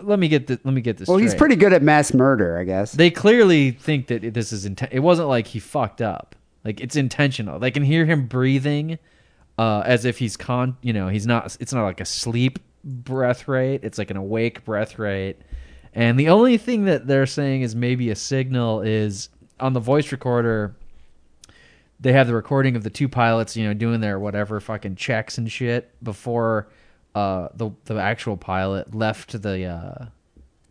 let 0.00 0.18
me 0.18 0.28
get 0.28 0.46
the, 0.46 0.60
Let 0.64 0.74
me 0.74 0.80
get 0.80 0.96
this. 0.96 1.08
Well, 1.08 1.18
he's 1.18 1.34
pretty 1.34 1.56
good 1.56 1.72
at 1.72 1.82
mass 1.82 2.14
murder, 2.14 2.58
I 2.58 2.64
guess. 2.64 2.92
They 2.92 3.10
clearly 3.10 3.72
think 3.72 4.06
that 4.08 4.34
this 4.34 4.52
is 4.52 4.68
inten- 4.68 4.88
It 4.92 5.00
wasn't 5.00 5.28
like 5.28 5.48
he 5.48 5.58
fucked 5.58 6.00
up. 6.00 6.36
Like 6.64 6.80
it's 6.80 6.94
intentional. 6.96 7.58
They 7.58 7.70
can 7.72 7.82
hear 7.82 8.06
him 8.06 8.26
breathing, 8.26 8.98
uh, 9.58 9.82
as 9.84 10.04
if 10.04 10.18
he's 10.18 10.36
con. 10.36 10.76
You 10.82 10.92
know, 10.92 11.08
he's 11.08 11.26
not. 11.26 11.56
It's 11.58 11.72
not 11.72 11.84
like 11.84 12.00
a 12.00 12.04
sleep 12.04 12.60
breath 12.84 13.48
rate. 13.48 13.80
It's 13.82 13.98
like 13.98 14.10
an 14.10 14.16
awake 14.16 14.64
breath 14.64 14.98
rate. 14.98 15.36
And 15.94 16.18
the 16.18 16.28
only 16.28 16.56
thing 16.56 16.84
that 16.84 17.06
they're 17.06 17.26
saying 17.26 17.62
is 17.62 17.74
maybe 17.74 18.10
a 18.10 18.16
signal 18.16 18.80
is 18.80 19.28
on 19.60 19.72
the 19.72 19.80
voice 19.80 20.10
recorder. 20.12 20.74
They 22.02 22.12
have 22.12 22.26
the 22.26 22.34
recording 22.34 22.76
of 22.76 22.82
the 22.82 22.90
two 22.90 23.08
pilots, 23.08 23.56
you 23.56 23.64
know, 23.64 23.74
doing 23.74 24.00
their 24.00 24.18
whatever 24.18 24.60
fucking 24.60 24.96
checks 24.96 25.38
and 25.38 25.50
shit 25.50 25.90
before 26.02 26.68
uh, 27.14 27.48
the 27.54 27.70
the 27.84 27.94
actual 27.94 28.36
pilot 28.36 28.94
left 28.94 29.40
the 29.40 29.64
uh, 29.64 30.06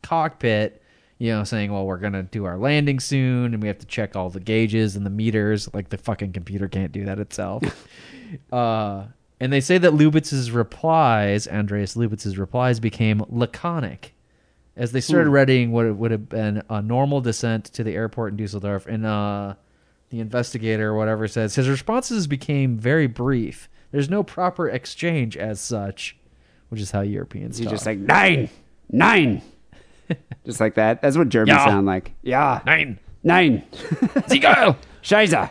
cockpit, 0.03 0.81
you 1.17 1.31
know, 1.31 1.43
saying, 1.43 1.71
"Well, 1.71 1.85
we're 1.85 1.97
gonna 1.97 2.23
do 2.23 2.45
our 2.45 2.57
landing 2.57 2.99
soon, 2.99 3.53
and 3.53 3.61
we 3.61 3.67
have 3.67 3.79
to 3.79 3.85
check 3.85 4.15
all 4.15 4.29
the 4.29 4.39
gauges 4.39 4.95
and 4.95 5.05
the 5.05 5.09
meters." 5.09 5.73
Like 5.73 5.89
the 5.89 5.97
fucking 5.97 6.33
computer 6.33 6.67
can't 6.67 6.91
do 6.91 7.05
that 7.05 7.17
itself. 7.19 7.63
uh, 8.51 9.05
and 9.39 9.51
they 9.51 9.61
say 9.61 9.77
that 9.77 9.93
Lubitz's 9.93 10.51
replies, 10.51 11.47
Andreas 11.47 11.95
Lubitz's 11.95 12.37
replies, 12.37 12.79
became 12.79 13.23
laconic 13.29 14.13
as 14.75 14.91
they 14.91 15.01
started 15.01 15.29
readying 15.29 15.71
what 15.71 15.93
would 15.95 16.11
have 16.11 16.29
been 16.29 16.63
a 16.69 16.81
normal 16.81 17.21
descent 17.21 17.65
to 17.65 17.83
the 17.83 17.93
airport 17.93 18.31
in 18.31 18.37
Dusseldorf. 18.37 18.85
And 18.87 19.05
uh, 19.05 19.55
the 20.11 20.19
investigator 20.19 20.89
or 20.91 20.93
whatever 20.95 21.27
says 21.27 21.55
his 21.55 21.67
responses 21.67 22.27
became 22.27 22.77
very 22.77 23.07
brief. 23.07 23.67
There's 23.91 24.09
no 24.09 24.23
proper 24.23 24.69
exchange 24.69 25.35
as 25.35 25.59
such, 25.59 26.15
which 26.69 26.79
is 26.79 26.91
how 26.91 27.01
Europeans 27.01 27.57
He's 27.57 27.65
talk. 27.65 27.73
just 27.73 27.85
like 27.85 27.97
nine, 27.97 28.49
nine, 28.89 29.41
just 30.45 30.59
like 30.59 30.75
that. 30.75 31.01
That's 31.01 31.17
what 31.17 31.29
Germans 31.29 31.57
Ja. 31.57 31.65
sound 31.65 31.87
like. 31.87 32.13
Yeah, 32.21 32.61
nine. 32.65 32.99
nine. 33.23 33.63
Seagull. 34.27 34.77
Scheiße. 35.01 35.49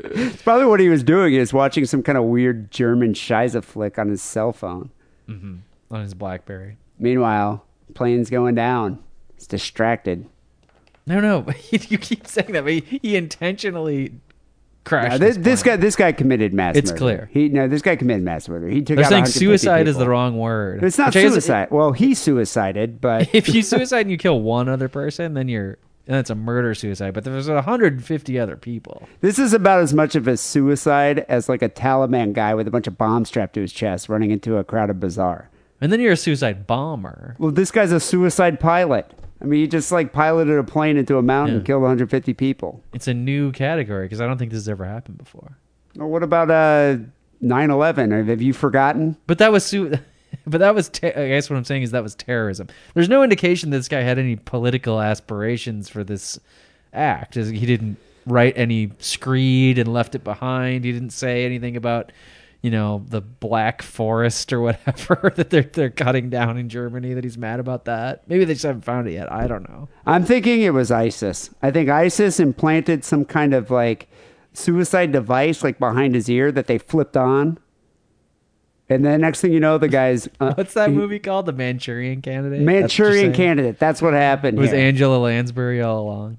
it's 0.00 0.42
probably 0.42 0.66
what 0.66 0.80
he 0.80 0.88
was 0.88 1.02
doing 1.02 1.34
is 1.34 1.52
watching 1.52 1.84
some 1.84 2.02
kind 2.02 2.18
of 2.18 2.24
weird 2.24 2.70
German 2.70 3.12
Scheiße 3.14 3.62
flick 3.64 3.98
on 3.98 4.08
his 4.08 4.22
cell 4.22 4.52
phone. 4.52 4.90
Mm-hmm. 5.28 5.56
on 5.90 6.00
his 6.00 6.14
BlackBerry. 6.14 6.78
Meanwhile, 6.98 7.62
plane's 7.92 8.30
going 8.30 8.54
down. 8.54 8.98
It's 9.36 9.46
distracted. 9.46 10.26
No, 11.08 11.20
no, 11.20 11.46
you 11.70 11.98
keep 11.98 12.26
saying 12.26 12.52
that, 12.52 12.64
but 12.64 12.72
he, 12.72 13.00
he 13.02 13.16
intentionally 13.16 14.12
crashed. 14.84 15.12
Now, 15.12 15.18
this, 15.18 15.36
this 15.38 15.62
guy, 15.62 15.76
this 15.76 15.96
guy 15.96 16.12
committed 16.12 16.52
mass 16.54 16.76
It's 16.76 16.90
murder. 16.90 16.98
clear. 16.98 17.30
He 17.32 17.48
no, 17.48 17.66
this 17.68 17.82
guy 17.82 17.96
committed 17.96 18.22
mass 18.22 18.48
murder. 18.48 18.68
He 18.68 18.82
took 18.82 18.96
They're 18.96 19.04
out 19.04 19.10
saying 19.10 19.22
150 19.22 19.38
suicide 19.38 19.88
is 19.88 19.96
the 19.96 20.08
wrong 20.08 20.38
word. 20.38 20.84
It's 20.84 20.98
not 20.98 21.14
Which 21.14 21.24
suicide. 21.30 21.70
well, 21.70 21.92
he 21.92 22.14
suicided, 22.14 23.00
but 23.00 23.28
If 23.34 23.48
you 23.52 23.62
suicide 23.62 24.02
and 24.02 24.10
you 24.10 24.18
kill 24.18 24.40
one 24.40 24.68
other 24.68 24.88
person, 24.88 25.34
then 25.34 25.48
you're 25.48 25.78
then 26.06 26.18
it's 26.18 26.30
a 26.30 26.34
murder 26.34 26.74
suicide. 26.74 27.12
But 27.12 27.24
there's 27.24 27.48
150 27.48 28.38
other 28.38 28.56
people. 28.56 29.06
this 29.20 29.38
is 29.38 29.52
about 29.52 29.80
as 29.80 29.92
much 29.92 30.14
of 30.14 30.26
a 30.26 30.36
suicide 30.38 31.26
as 31.28 31.48
like 31.50 31.60
a 31.60 31.68
Taliban 31.68 32.32
guy 32.32 32.54
with 32.54 32.66
a 32.66 32.70
bunch 32.70 32.86
of 32.86 32.96
bombs 32.96 33.28
strapped 33.28 33.54
to 33.54 33.60
his 33.60 33.72
chest 33.72 34.08
running 34.08 34.30
into 34.30 34.56
a 34.56 34.64
crowded 34.64 35.00
bazaar. 35.00 35.50
And 35.80 35.92
then 35.92 36.00
you're 36.00 36.12
a 36.12 36.16
suicide 36.16 36.66
bomber. 36.66 37.36
Well, 37.38 37.50
this 37.52 37.70
guy's 37.70 37.92
a 37.92 38.00
suicide 38.00 38.58
pilot. 38.58 39.12
I 39.40 39.44
mean, 39.44 39.60
he 39.60 39.66
just 39.68 39.92
like 39.92 40.12
piloted 40.12 40.58
a 40.58 40.64
plane 40.64 40.96
into 40.96 41.16
a 41.16 41.22
mountain 41.22 41.56
and 41.58 41.64
killed 41.66 41.82
150 41.82 42.34
people. 42.34 42.82
It's 42.92 43.06
a 43.08 43.14
new 43.14 43.52
category 43.52 44.04
because 44.06 44.20
I 44.20 44.26
don't 44.26 44.36
think 44.38 44.50
this 44.50 44.58
has 44.60 44.68
ever 44.68 44.84
happened 44.84 45.18
before. 45.18 45.56
Well, 45.96 46.08
what 46.08 46.22
about 46.22 46.50
uh 46.50 46.98
9/11? 47.42 48.26
Have 48.28 48.42
you 48.42 48.52
forgotten? 48.52 49.16
But 49.26 49.38
that 49.38 49.52
was 49.52 49.64
su- 49.64 49.94
but 50.46 50.58
that 50.58 50.74
was 50.74 50.90
I 51.02 51.10
guess 51.10 51.48
what 51.48 51.56
I'm 51.56 51.64
saying 51.64 51.82
is 51.82 51.92
that 51.92 52.02
was 52.02 52.14
terrorism. 52.14 52.68
There's 52.94 53.08
no 53.08 53.22
indication 53.22 53.70
that 53.70 53.76
this 53.78 53.88
guy 53.88 54.00
had 54.00 54.18
any 54.18 54.36
political 54.36 55.00
aspirations 55.00 55.88
for 55.88 56.02
this 56.04 56.38
act. 56.92 57.36
As 57.36 57.48
He 57.48 57.64
didn't 57.66 57.96
write 58.26 58.54
any 58.56 58.90
screed 58.98 59.78
and 59.78 59.92
left 59.92 60.14
it 60.14 60.24
behind. 60.24 60.84
He 60.84 60.92
didn't 60.92 61.10
say 61.10 61.44
anything 61.44 61.76
about 61.76 62.12
you 62.62 62.70
know 62.70 63.04
the 63.08 63.20
black 63.20 63.82
forest 63.82 64.52
or 64.52 64.60
whatever 64.60 65.32
that 65.36 65.50
they're 65.50 65.62
they're 65.62 65.90
cutting 65.90 66.30
down 66.30 66.58
in 66.58 66.68
Germany 66.68 67.14
that 67.14 67.24
he's 67.24 67.38
mad 67.38 67.60
about 67.60 67.84
that. 67.84 68.28
Maybe 68.28 68.44
they 68.44 68.54
just 68.54 68.64
haven't 68.64 68.84
found 68.84 69.08
it 69.08 69.12
yet. 69.12 69.30
I 69.32 69.46
don't 69.46 69.68
know. 69.68 69.88
I'm 70.06 70.24
thinking 70.24 70.62
it 70.62 70.74
was 70.74 70.90
ISIS. 70.90 71.50
I 71.62 71.70
think 71.70 71.88
ISIS 71.88 72.40
implanted 72.40 73.04
some 73.04 73.24
kind 73.24 73.54
of 73.54 73.70
like 73.70 74.08
suicide 74.52 75.12
device 75.12 75.62
like 75.62 75.78
behind 75.78 76.14
his 76.14 76.28
ear 76.28 76.50
that 76.52 76.66
they 76.66 76.78
flipped 76.78 77.16
on. 77.16 77.58
And 78.90 79.04
then 79.04 79.20
next 79.20 79.42
thing 79.42 79.52
you 79.52 79.60
know, 79.60 79.78
the 79.78 79.88
guy's 79.88 80.28
uh, 80.40 80.54
What's 80.56 80.74
that 80.74 80.90
movie 80.90 81.18
called? 81.18 81.46
The 81.46 81.52
Manchurian 81.52 82.22
Candidate. 82.22 82.62
Manchurian 82.62 83.26
you're 83.26 83.34
candidate. 83.34 83.78
That's 83.78 84.00
what 84.00 84.14
happened. 84.14 84.58
It 84.58 84.60
was 84.60 84.70
here. 84.70 84.80
Angela 84.80 85.18
Lansbury 85.18 85.82
all 85.82 86.00
along. 86.00 86.38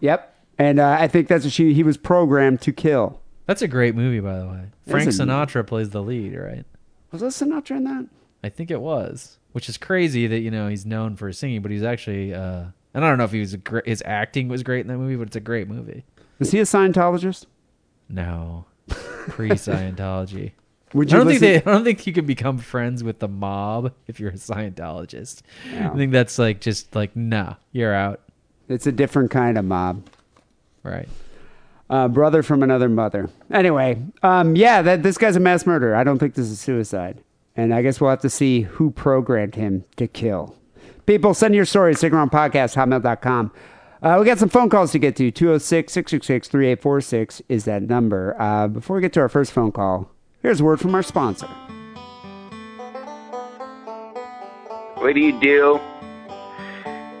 Yep. 0.00 0.26
And 0.58 0.80
uh, 0.80 0.96
I 0.98 1.06
think 1.06 1.28
that's 1.28 1.44
what 1.44 1.52
she. 1.52 1.74
He 1.74 1.82
was 1.82 1.96
programmed 1.96 2.62
to 2.62 2.72
kill. 2.72 3.19
That's 3.50 3.62
a 3.62 3.66
great 3.68 3.96
movie, 3.96 4.20
by 4.20 4.38
the 4.38 4.46
way. 4.46 4.60
Frank 4.86 5.08
a- 5.08 5.10
Sinatra 5.10 5.66
plays 5.66 5.90
the 5.90 6.00
lead, 6.00 6.36
right? 6.36 6.64
Was 7.10 7.20
that 7.20 7.30
Sinatra 7.32 7.78
in 7.78 7.82
that? 7.82 8.06
I 8.44 8.48
think 8.48 8.70
it 8.70 8.80
was, 8.80 9.38
which 9.50 9.68
is 9.68 9.76
crazy 9.76 10.28
that 10.28 10.38
you 10.38 10.52
know 10.52 10.68
he's 10.68 10.86
known 10.86 11.16
for 11.16 11.32
singing, 11.32 11.60
but 11.60 11.72
he's 11.72 11.82
actually. 11.82 12.32
uh 12.32 12.66
and 12.94 13.04
I 13.04 13.08
don't 13.08 13.18
know 13.18 13.24
if 13.24 13.32
he 13.32 13.40
was 13.40 13.52
a 13.52 13.56
great. 13.56 13.88
His 13.88 14.04
acting 14.06 14.46
was 14.46 14.62
great 14.62 14.82
in 14.82 14.86
that 14.86 14.98
movie, 14.98 15.16
but 15.16 15.26
it's 15.26 15.34
a 15.34 15.40
great 15.40 15.66
movie. 15.66 16.04
Is 16.38 16.52
he 16.52 16.60
a 16.60 16.62
Scientologist? 16.62 17.46
No, 18.08 18.66
pre 18.86 19.48
Scientology. 19.50 20.52
I 20.94 21.02
don't 21.02 21.26
think 21.26 21.40
they. 21.40 21.56
I 21.56 21.58
don't 21.58 21.82
think 21.82 22.06
you 22.06 22.12
can 22.12 22.26
become 22.26 22.58
friends 22.58 23.02
with 23.02 23.18
the 23.18 23.26
mob 23.26 23.92
if 24.06 24.20
you're 24.20 24.30
a 24.30 24.34
Scientologist. 24.34 25.42
Yeah. 25.72 25.90
I 25.90 25.96
think 25.96 26.12
that's 26.12 26.38
like 26.38 26.60
just 26.60 26.94
like 26.94 27.16
nah, 27.16 27.54
you're 27.72 27.94
out. 27.94 28.20
It's 28.68 28.86
a 28.86 28.92
different 28.92 29.32
kind 29.32 29.58
of 29.58 29.64
mob. 29.64 30.06
Right. 30.84 31.08
Uh, 31.90 32.06
brother 32.06 32.40
from 32.44 32.62
another 32.62 32.88
mother. 32.88 33.28
Anyway, 33.50 34.00
um, 34.22 34.54
yeah, 34.54 34.80
that 34.80 35.02
this 35.02 35.18
guy's 35.18 35.34
a 35.34 35.40
mass 35.40 35.66
murderer. 35.66 35.96
I 35.96 36.04
don't 36.04 36.20
think 36.20 36.34
this 36.34 36.46
is 36.46 36.60
suicide. 36.60 37.20
And 37.56 37.74
I 37.74 37.82
guess 37.82 38.00
we'll 38.00 38.10
have 38.10 38.20
to 38.20 38.30
see 38.30 38.60
who 38.62 38.92
programmed 38.92 39.56
him 39.56 39.84
to 39.96 40.06
kill. 40.06 40.54
People, 41.06 41.34
send 41.34 41.52
your 41.52 41.64
stories. 41.64 41.98
Sick 41.98 42.12
and 42.12 42.18
Wrong 42.18 42.30
podcast, 42.30 42.76
hotmail.com. 42.76 43.50
Uh, 44.02 44.16
we 44.20 44.24
got 44.24 44.38
some 44.38 44.48
phone 44.48 44.70
calls 44.70 44.92
to 44.92 45.00
get 45.00 45.16
to. 45.16 45.32
206 45.32 45.92
666 45.92 46.46
3846 46.48 47.42
is 47.48 47.64
that 47.64 47.82
number. 47.82 48.40
Uh, 48.40 48.68
before 48.68 48.94
we 48.96 49.02
get 49.02 49.12
to 49.14 49.20
our 49.20 49.28
first 49.28 49.50
phone 49.50 49.72
call, 49.72 50.08
here's 50.42 50.60
a 50.60 50.64
word 50.64 50.80
from 50.80 50.94
our 50.94 51.02
sponsor. 51.02 51.48
What 54.94 55.14
do 55.14 55.20
you 55.20 55.38
do 55.40 55.80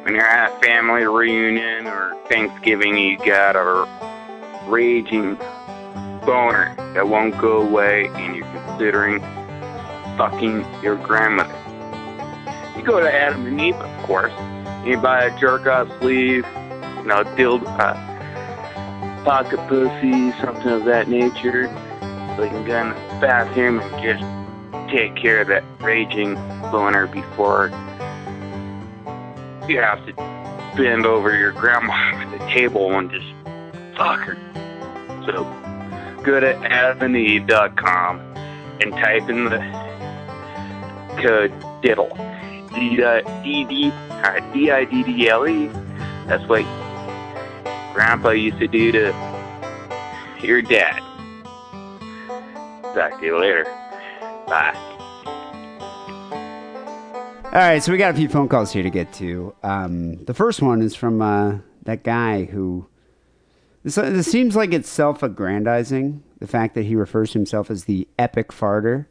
when 0.04 0.14
you're 0.14 0.24
at 0.24 0.56
a 0.56 0.60
family 0.64 1.04
reunion 1.04 1.88
or 1.88 2.14
Thanksgiving? 2.28 2.96
You 2.96 3.18
got 3.18 3.56
a 3.56 4.19
raging 4.66 5.36
boner 6.24 6.74
that 6.94 7.08
won't 7.08 7.36
go 7.38 7.62
away, 7.62 8.08
and 8.08 8.36
you're 8.36 8.46
considering 8.66 9.20
fucking 10.16 10.64
your 10.82 10.96
grandmother. 10.96 11.56
You 12.76 12.84
go 12.84 13.00
to 13.00 13.12
Adam 13.12 13.46
and 13.46 13.60
Eve, 13.60 13.74
of 13.74 14.02
course. 14.06 14.32
You 14.84 14.96
buy 14.98 15.24
a 15.24 15.38
jerk 15.38 15.66
off 15.66 15.88
sleeve, 16.00 16.46
you 16.98 17.04
know, 17.04 17.22
dild, 17.36 17.64
uh, 17.66 17.94
pocket 19.24 19.58
pussy, 19.68 20.32
something 20.40 20.68
of 20.68 20.84
that 20.84 21.08
nature, 21.08 21.66
so 22.36 22.44
you 22.44 22.50
can 22.50 22.64
go 22.64 22.80
in 22.80 22.88
the 22.88 22.94
bathroom 23.20 23.80
and 23.80 24.02
just 24.02 24.90
take 24.90 25.14
care 25.16 25.40
of 25.40 25.48
that 25.48 25.64
raging 25.80 26.34
boner 26.70 27.06
before 27.06 27.68
you 29.68 29.78
have 29.78 30.04
to 30.06 30.12
bend 30.76 31.06
over 31.06 31.36
your 31.36 31.52
grandma 31.52 31.92
at 31.92 32.30
the 32.30 32.38
table 32.46 32.98
and 32.98 33.10
just 33.10 33.26
So 35.26 35.44
go 36.24 36.40
to 36.40 36.54
adamandeve.com 36.54 38.20
and 38.80 38.92
type 38.92 39.28
in 39.28 39.44
the 39.44 39.58
code 41.22 41.52
diddle. 41.82 42.16
D-I-D-D-L-E. 42.72 43.90
That's 46.26 46.48
what 46.48 46.64
Grandpa 47.92 48.30
used 48.30 48.58
to 48.58 48.68
do 48.68 48.92
to 48.92 49.12
your 50.42 50.62
dad. 50.62 51.00
Talk 52.94 53.20
to 53.20 53.26
you 53.26 53.38
later. 53.38 53.64
Bye. 54.46 54.74
All 57.44 57.58
right, 57.58 57.82
so 57.82 57.92
we 57.92 57.98
got 57.98 58.14
a 58.14 58.16
few 58.16 58.28
phone 58.28 58.48
calls 58.48 58.72
here 58.72 58.82
to 58.82 58.90
get 58.90 59.12
to. 59.14 59.54
Um, 59.62 60.24
the 60.24 60.34
first 60.34 60.62
one 60.62 60.80
is 60.80 60.94
from 60.94 61.20
uh, 61.20 61.58
that 61.82 62.02
guy 62.04 62.44
who. 62.44 62.86
This, 63.82 63.94
this 63.94 64.30
seems 64.30 64.54
like 64.56 64.72
it's 64.72 64.88
self 64.88 65.22
aggrandizing, 65.22 66.22
the 66.38 66.46
fact 66.46 66.74
that 66.74 66.84
he 66.84 66.94
refers 66.96 67.32
to 67.32 67.38
himself 67.38 67.70
as 67.70 67.84
the 67.84 68.06
epic 68.18 68.48
farter. 68.48 69.06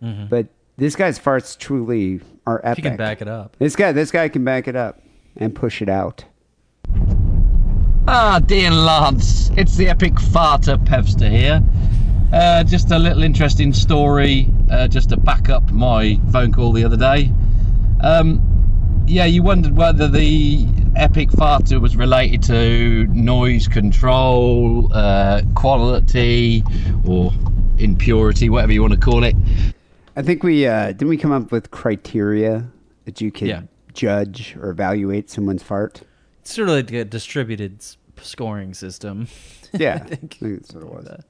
But 0.00 0.48
this 0.78 0.96
guy's 0.96 1.18
farts 1.18 1.58
truly 1.58 2.20
are 2.46 2.60
epic. 2.64 2.84
you 2.84 2.90
can 2.90 2.96
back 2.96 3.20
it 3.20 3.28
up. 3.28 3.56
This 3.58 3.76
guy, 3.76 3.92
this 3.92 4.10
guy 4.10 4.28
can 4.28 4.44
back 4.44 4.66
it 4.66 4.76
up 4.76 5.00
and 5.36 5.54
push 5.54 5.82
it 5.82 5.88
out. 5.90 6.24
Ah, 8.08 8.40
dear 8.44 8.70
Lance, 8.70 9.50
it's 9.56 9.76
the 9.76 9.88
epic 9.88 10.14
farter 10.14 10.76
Pevster 10.84 11.30
here. 11.30 11.62
Uh, 12.32 12.64
just 12.64 12.90
a 12.90 12.98
little 12.98 13.22
interesting 13.22 13.72
story, 13.72 14.48
uh, 14.70 14.88
just 14.88 15.10
to 15.10 15.16
back 15.16 15.48
up 15.50 15.70
my 15.70 16.18
phone 16.32 16.50
call 16.52 16.72
the 16.72 16.84
other 16.84 16.96
day. 16.96 17.30
Um, 18.00 18.40
yeah, 19.10 19.24
you 19.24 19.42
wondered 19.42 19.76
whether 19.76 20.06
the 20.08 20.64
epic 20.96 21.30
farter 21.30 21.80
was 21.80 21.96
related 21.96 22.42
to 22.44 23.06
noise 23.08 23.66
control, 23.66 24.88
uh, 24.92 25.42
quality, 25.54 26.62
or 27.06 27.32
impurity, 27.78 28.48
whatever 28.48 28.72
you 28.72 28.80
want 28.80 28.94
to 28.94 28.98
call 29.00 29.24
it. 29.24 29.34
I 30.16 30.22
think 30.22 30.42
we 30.42 30.66
uh, 30.66 30.88
didn't 30.88 31.08
we 31.08 31.16
come 31.16 31.32
up 31.32 31.50
with 31.50 31.70
criteria 31.70 32.68
that 33.04 33.20
you 33.20 33.32
could 33.32 33.48
Yeah. 33.48 33.62
judge 33.94 34.56
or 34.60 34.70
evaluate 34.70 35.28
someone's 35.30 35.62
fart. 35.62 36.02
It's 36.42 36.54
sort 36.54 36.68
of 36.68 36.74
like 36.76 36.92
a 36.92 37.04
distributed 37.04 37.82
scoring 38.20 38.74
system. 38.74 39.26
Yeah, 39.72 39.94
I 39.96 39.98
think. 40.00 40.36
I 40.40 40.44
think 40.44 40.60
that's 40.60 40.74
what 40.74 40.84
it 40.84 40.90
was. 40.90 41.24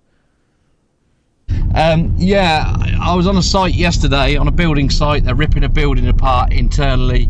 Um, 1.74 2.14
yeah, 2.18 2.64
I 2.66 2.96
I 3.12 3.14
was 3.14 3.26
on 3.26 3.36
a 3.36 3.42
site 3.42 3.74
yesterday, 3.74 4.36
on 4.36 4.48
a 4.48 4.52
building 4.52 4.90
site. 4.90 5.24
They're 5.24 5.34
ripping 5.34 5.64
a 5.64 5.68
building 5.68 6.08
apart 6.08 6.52
internally. 6.52 7.28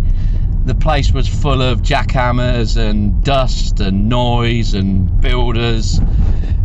The 0.70 0.76
place 0.76 1.12
was 1.12 1.26
full 1.26 1.62
of 1.62 1.82
jackhammers 1.82 2.76
and 2.76 3.24
dust 3.24 3.80
and 3.80 4.08
noise 4.08 4.72
and 4.72 5.20
builders. 5.20 5.98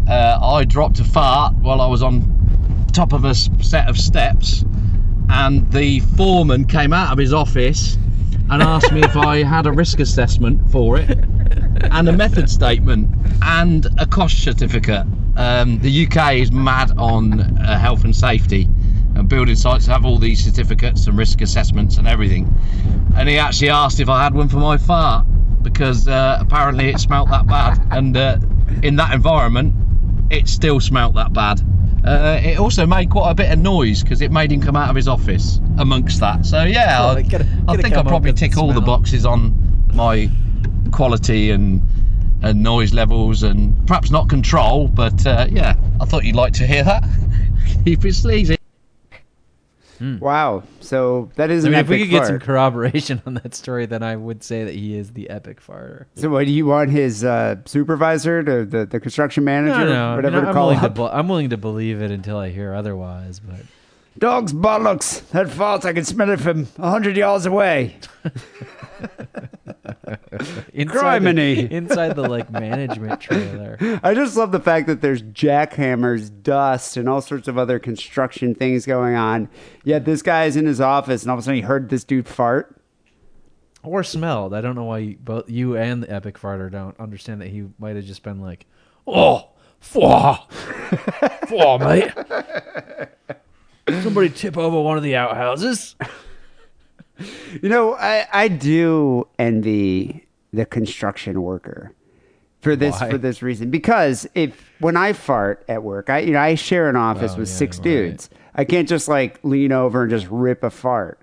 Uh, 0.08 0.38
I 0.40 0.64
dropped 0.64 1.00
a 1.00 1.04
fart 1.04 1.56
while 1.56 1.82
I 1.82 1.88
was 1.88 2.04
on 2.04 2.86
top 2.94 3.14
of 3.14 3.26
a 3.26 3.34
set 3.34 3.90
of 3.90 3.98
steps, 3.98 4.64
and 5.28 5.68
the 5.72 6.02
foreman 6.02 6.66
came 6.66 6.94
out 6.94 7.14
of 7.14 7.18
his 7.18 7.34
office 7.34 7.98
and 8.52 8.62
asked 8.62 8.92
me 8.92 9.02
if 9.02 9.18
I 9.18 9.42
had 9.42 9.66
a 9.66 9.72
risk 9.72 10.00
assessment 10.00 10.70
for 10.70 11.00
it 11.00 11.10
and 11.90 12.08
a 12.08 12.14
method 12.14 12.48
statement 12.48 13.10
and 13.42 13.88
a 13.98 14.06
cost 14.06 14.44
certificate. 14.44 15.08
Um, 15.36 15.80
the 15.80 16.06
UK 16.06 16.36
is 16.36 16.52
mad 16.52 16.92
on 17.00 17.40
uh, 17.42 17.80
health 17.80 18.04
and 18.04 18.16
safety, 18.16 18.70
and 19.16 19.28
building 19.30 19.56
sites 19.56 19.86
have 19.86 20.06
all 20.06 20.18
these 20.18 20.44
certificates 20.44 21.08
and 21.08 21.18
risk 21.18 21.42
assessments 21.42 21.98
and 21.98 22.08
everything. 22.08 22.54
And 23.16 23.30
he 23.30 23.38
actually 23.38 23.70
asked 23.70 24.00
if 24.00 24.10
I 24.10 24.24
had 24.24 24.34
one 24.34 24.50
for 24.50 24.58
my 24.58 24.78
fart 24.78 25.26
because 25.62 26.08
uh, 26.08 26.38
apparently 26.40 26.90
it 26.90 27.00
smelt 27.00 27.30
that 27.30 27.48
bad, 27.48 27.80
and 27.92 28.16
uh, 28.16 28.38
in 28.84 28.98
that 28.98 29.14
environment, 29.14 29.74
it 30.30 30.48
still 30.48 30.80
smelt 30.80 31.16
that 31.16 31.34
bad. 31.34 31.62
Uh, 32.06 32.40
it 32.44 32.60
also 32.60 32.86
made 32.86 33.10
quite 33.10 33.32
a 33.32 33.34
bit 33.34 33.52
of 33.52 33.58
noise 33.58 34.04
because 34.04 34.22
it 34.22 34.32
made 34.32 34.52
him 34.52 34.62
come 34.62 34.76
out 34.76 34.90
of 34.92 34.96
his 34.96 35.08
office 35.08 35.60
amongst 35.80 36.20
that. 36.20 36.46
So 36.46 36.64
yeah, 36.64 37.00
Well, 37.00 37.18
I, 37.18 37.20
it 37.22 37.30
gotta- 37.30 37.48
I 37.68 37.78
think 37.78 37.96
I 37.98 38.04
probably 38.04 38.34
tick 38.34 38.58
all 38.58 38.72
the 38.74 38.82
boxes 38.82 39.26
on 39.26 39.88
my 39.94 40.30
quality 40.92 41.50
and 41.52 41.82
and 42.44 42.62
noise 42.62 42.94
levels 42.94 43.42
and 43.42 43.88
perhaps 43.88 44.12
not 44.12 44.30
control, 44.30 44.88
but 44.88 45.26
uh, 45.26 45.48
yeah, 45.50 45.76
I 46.00 46.06
thought 46.06 46.26
you'd 46.26 46.36
like 46.36 46.54
to 46.54 46.68
hear 46.68 46.84
that. 46.84 47.04
Keep 47.86 48.06
it 48.06 48.14
sleazy. 48.14 48.56
Wow. 50.20 50.64
So 50.82 51.30
that 51.36 51.50
is 51.52 51.66
I 51.66 51.68
an 51.68 51.72
mean, 51.74 51.80
if 51.82 51.90
we 51.90 51.96
epic 51.96 52.06
could 52.08 52.12
get 52.12 52.26
some 52.28 52.36
fart. 52.40 52.44
corroboration 52.44 53.22
on 53.26 53.34
that 53.36 53.54
story, 53.56 53.86
then 53.86 54.04
I 54.04 54.16
would 54.16 54.44
say 54.44 54.64
that 54.64 54.74
he 54.74 54.98
is 54.98 55.12
the 55.14 55.30
epic 55.30 55.62
farter. 55.62 56.06
So 56.16 56.30
what 56.30 56.46
do 56.46 56.52
you 56.52 56.66
want 56.66 56.90
his 56.92 57.24
uh, 57.24 57.58
supervisor, 57.66 58.44
to, 58.44 58.66
the 58.66 58.86
the 58.86 59.00
construction 59.00 59.44
manager, 59.44 59.86
No, 59.86 60.12
no, 60.12 60.16
whatever 60.16 60.36
no, 60.38 60.42
to 60.42 60.48
I'm 60.50 60.54
call 60.54 60.68
willing 60.68 60.80
to. 60.82 60.86
up? 60.88 60.96
be- 60.96 61.04
I'm 61.18 61.28
willing 61.28 61.50
to 61.50 61.58
believe 61.58 62.02
it 62.02 62.12
until 62.12 62.38
I 62.38 62.50
hear 62.50 62.74
otherwise. 62.74 63.40
But 63.40 63.62
Dog's 64.18 64.54
bollocks. 64.54 65.28
That 65.30 65.50
fart, 65.50 65.84
I 65.86 65.94
can 65.94 66.06
smell 66.06 66.30
it 66.30 66.40
from 66.40 66.68
a 66.78 66.90
hundred 66.90 67.18
yards 67.18 67.46
away. 67.46 67.98
inside 70.74 71.22
Criminy. 71.22 71.68
the, 71.68 71.76
inside 71.76 72.16
the 72.16 72.28
like 72.28 72.50
management 72.50 73.20
trailer. 73.20 73.78
I 74.04 74.14
just 74.14 74.38
love 74.38 74.52
the 74.52 74.60
fact 74.60 74.88
that 74.88 75.02
there's 75.02 75.22
jackhammers, 75.22 76.32
dust, 76.44 76.98
and 76.98 77.10
all 77.10 77.22
sorts 77.22 77.48
of 77.48 77.58
other 77.58 77.78
construction 77.80 78.56
things 78.56 78.86
going 78.86 79.16
on. 79.16 79.50
Yet 79.84 80.06
this 80.06 80.22
guy 80.22 80.46
is 80.46 80.56
in 80.56 80.66
his 80.66 80.80
office, 80.82 81.24
and 81.24 81.32
all 81.32 81.38
of 81.38 81.40
a 81.40 81.44
sudden 81.44 81.56
he 81.56 81.62
heard 81.62 81.90
this 81.90 82.04
dude 82.04 82.28
fart. 82.28 82.80
or 83.84 84.04
smelled. 84.04 84.54
I 84.54 84.62
don't 84.62 84.76
know 84.76 84.86
why 84.86 84.98
you, 85.00 85.18
both 85.18 85.50
you 85.50 85.76
and 85.78 86.02
the 86.04 86.12
epic 86.12 86.40
farter 86.40 86.72
don't 86.72 86.98
understand 87.00 87.42
that 87.42 87.50
he 87.50 87.66
might 87.78 87.96
have 87.96 88.06
just 88.06 88.24
been 88.24 88.42
like, 88.42 88.66
"Oh, 89.06 89.50
fwa, 89.82 90.50
fwa, 91.48 91.80
mate." 91.80 93.38
Somebody 93.88 94.30
tip 94.30 94.58
over 94.58 94.82
one 94.82 94.98
of 94.98 95.04
the 95.04 95.16
outhouses. 95.16 95.96
You 97.62 97.70
know, 97.70 97.94
I, 97.94 98.28
I 98.34 98.48
do 98.50 99.26
envy 99.40 100.26
the 100.52 100.66
construction 100.66 101.42
worker 101.44 101.94
for 102.60 102.76
this 102.76 103.00
Why? 103.00 103.10
for 103.10 103.18
this 103.18 103.42
reason 103.42 103.70
because 103.72 104.28
if 104.36 104.70
when 104.80 104.98
I 104.98 105.14
fart 105.14 105.64
at 105.70 105.82
work, 105.82 106.10
I 106.10 106.20
you 106.20 106.34
know 106.34 106.40
I 106.42 106.56
share 106.56 106.90
an 106.90 106.98
office 106.98 107.32
Oh, 107.36 107.40
with 107.40 107.48
yeah, 107.48 107.56
six 107.56 107.78
right. 107.78 107.84
dudes. 107.86 108.30
I 108.54 108.66
can't 108.66 108.90
just 108.90 109.08
like 109.08 109.40
lean 109.44 109.72
over 109.72 110.02
and 110.02 110.10
just 110.12 110.28
rip 110.30 110.62
a 110.62 110.70
fart. 110.70 111.22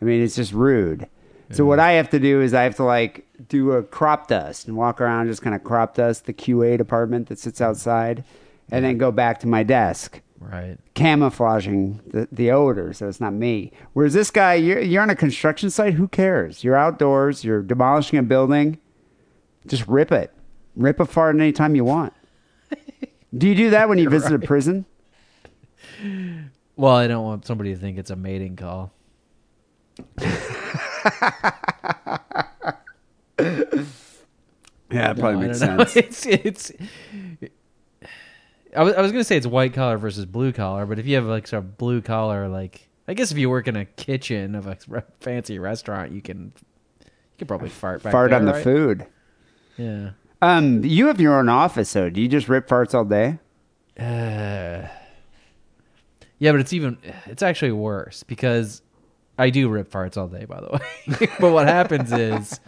I 0.00 0.06
mean, 0.06 0.22
it's 0.22 0.34
just 0.36 0.54
rude. 0.54 1.06
So 1.50 1.66
what 1.66 1.78
I 1.78 1.92
have 1.92 2.08
to 2.08 2.18
do 2.18 2.40
is 2.40 2.54
I 2.54 2.62
have 2.62 2.76
to 2.76 2.84
like 2.84 3.26
do 3.50 3.72
a 3.72 3.82
crop 3.82 4.28
dust 4.28 4.66
and 4.66 4.78
walk 4.78 4.98
around 4.98 5.26
just 5.26 5.42
kind 5.42 5.54
of 5.54 5.62
crop 5.62 5.94
dust 5.96 6.24
the 6.24 6.32
QA 6.32 6.78
department 6.78 7.28
that 7.28 7.38
sits 7.38 7.60
outside, 7.60 8.24
and 8.70 8.82
then 8.82 8.96
go 8.96 9.12
back 9.12 9.40
to 9.40 9.46
my 9.46 9.62
desk. 9.62 10.22
Right. 10.50 10.76
camouflaging 10.94 12.00
the, 12.06 12.28
the 12.32 12.50
odor, 12.50 12.92
so 12.92 13.08
it's 13.08 13.20
not 13.20 13.32
me. 13.32 13.72
Whereas 13.92 14.12
this 14.14 14.30
guy, 14.30 14.54
you're, 14.54 14.80
you're 14.80 15.02
on 15.02 15.10
a 15.10 15.16
construction 15.16 15.70
site. 15.70 15.94
Who 15.94 16.08
cares? 16.08 16.62
You're 16.64 16.76
outdoors. 16.76 17.44
You're 17.44 17.62
demolishing 17.62 18.18
a 18.18 18.22
building. 18.22 18.78
Just 19.66 19.86
rip 19.86 20.12
it. 20.12 20.32
Rip 20.76 21.00
a 21.00 21.06
fart 21.06 21.36
anytime 21.36 21.74
you 21.74 21.84
want. 21.84 22.12
do 23.36 23.48
you 23.48 23.54
do 23.54 23.70
that 23.70 23.88
when 23.88 23.98
you 23.98 24.08
visit 24.10 24.32
a 24.32 24.38
prison? 24.38 24.84
Well, 26.76 26.94
I 26.96 27.06
don't 27.06 27.24
want 27.24 27.46
somebody 27.46 27.74
to 27.74 27.80
think 27.80 27.98
it's 27.98 28.10
a 28.10 28.16
mating 28.16 28.56
call. 28.56 28.92
Yeah, 34.90 35.12
it 35.12 35.18
probably 35.18 35.40
No, 35.40 35.46
makes 35.48 35.60
know. 35.60 35.84
sense. 35.84 35.96
it's 35.96 36.26
it's. 36.26 36.72
I 38.74 38.82
was, 38.82 38.94
I 38.94 39.00
was 39.02 39.12
gonna 39.12 39.24
say 39.24 39.36
it's 39.36 39.46
white 39.46 39.74
collar 39.74 39.98
versus 39.98 40.24
blue 40.26 40.52
collar, 40.52 40.86
but 40.86 40.98
if 40.98 41.06
you 41.06 41.14
have 41.16 41.26
like 41.26 41.46
sort 41.46 41.64
of 41.64 41.76
blue 41.78 42.00
collar, 42.00 42.48
like 42.48 42.88
I 43.06 43.14
guess 43.14 43.30
if 43.30 43.38
you 43.38 43.50
work 43.50 43.68
in 43.68 43.76
a 43.76 43.84
kitchen 43.84 44.54
of 44.54 44.66
a 44.66 44.78
re- 44.88 45.02
fancy 45.20 45.58
restaurant, 45.58 46.12
you 46.12 46.22
can 46.22 46.52
you 47.00 47.38
can 47.38 47.46
probably 47.46 47.68
fart 47.68 48.02
back 48.02 48.12
Fart 48.12 48.30
there, 48.30 48.38
on 48.38 48.46
the 48.46 48.52
right? 48.52 48.64
food. 48.64 49.06
Yeah. 49.76 50.10
Um, 50.40 50.84
you 50.84 51.06
have 51.06 51.20
your 51.20 51.38
own 51.38 51.48
office, 51.48 51.88
so 51.88 52.10
do 52.10 52.20
you 52.20 52.28
just 52.28 52.48
rip 52.48 52.68
farts 52.68 52.94
all 52.94 53.04
day? 53.04 53.38
Uh, 53.98 54.88
yeah, 56.38 56.50
but 56.50 56.60
it's 56.60 56.72
even 56.72 56.98
it's 57.26 57.42
actually 57.42 57.72
worse 57.72 58.22
because 58.22 58.82
I 59.38 59.50
do 59.50 59.68
rip 59.68 59.90
farts 59.90 60.16
all 60.16 60.28
day, 60.28 60.44
by 60.44 60.60
the 60.60 60.68
way. 60.70 61.28
but 61.40 61.52
what 61.52 61.68
happens 61.68 62.10
is 62.12 62.58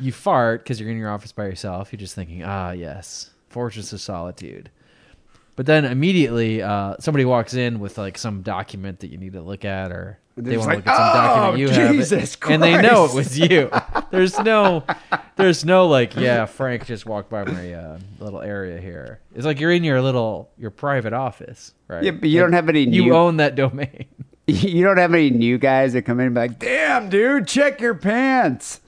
you 0.00 0.12
fart 0.12 0.62
because 0.62 0.80
you're 0.80 0.90
in 0.90 0.96
your 0.96 1.10
office 1.10 1.32
by 1.32 1.44
yourself. 1.44 1.92
You're 1.92 1.98
just 1.98 2.14
thinking, 2.14 2.42
ah, 2.44 2.70
yes, 2.70 3.30
fortress 3.48 3.92
of 3.92 4.00
solitude. 4.00 4.70
But 5.54 5.66
then 5.66 5.84
immediately 5.84 6.62
uh, 6.62 6.96
somebody 6.98 7.24
walks 7.24 7.54
in 7.54 7.78
with 7.78 7.98
like 7.98 8.16
some 8.16 8.42
document 8.42 9.00
that 9.00 9.08
you 9.08 9.18
need 9.18 9.34
to 9.34 9.42
look 9.42 9.64
at, 9.66 9.92
or 9.92 10.18
they 10.36 10.56
want 10.56 10.70
to 10.70 10.76
like, 10.76 10.86
look 10.86 10.86
at 10.88 10.96
some 10.96 11.14
document 11.14 11.52
"Oh, 11.52 11.56
you 11.56 11.68
have, 11.68 11.92
Jesus 11.92 12.36
and 12.48 12.62
they 12.62 12.80
know 12.80 13.04
it 13.04 13.14
was 13.14 13.38
you. 13.38 13.70
There's 14.10 14.38
no, 14.38 14.84
there's 15.36 15.64
no 15.64 15.86
like, 15.88 16.16
yeah, 16.16 16.44
Frank 16.44 16.84
just 16.86 17.06
walked 17.06 17.30
by 17.30 17.44
my 17.44 17.72
uh, 17.72 17.98
little 18.18 18.42
area 18.42 18.78
here. 18.78 19.20
It's 19.34 19.46
like 19.46 19.58
you're 19.58 19.72
in 19.72 19.84
your 19.84 20.02
little 20.02 20.50
your 20.58 20.70
private 20.70 21.14
office, 21.14 21.72
right? 21.88 22.02
Yeah, 22.04 22.10
but 22.10 22.28
you 22.28 22.40
Like, 22.40 22.46
don't 22.46 22.52
have 22.52 22.68
any 22.68 22.82
You 22.84 23.14
own 23.14 23.38
that 23.38 23.54
domain. 23.54 24.06
You 24.46 24.84
don't 24.84 24.98
have 24.98 25.14
any 25.14 25.30
new 25.30 25.56
guys 25.56 25.92
that 25.92 26.02
come 26.02 26.18
in 26.20 26.26
and 26.26 26.34
be 26.34 26.40
like, 26.40 26.58
"Damn, 26.58 27.08
dude, 27.08 27.46
check 27.46 27.80
your 27.80 27.94
pants." 27.94 28.80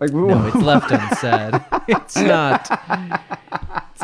Like, 0.00 0.12
No, 0.12 0.46
it's 0.46 0.56
left 0.56 0.90
unsaid. 0.90 1.62
It's 1.86 2.16
not. 2.16 2.68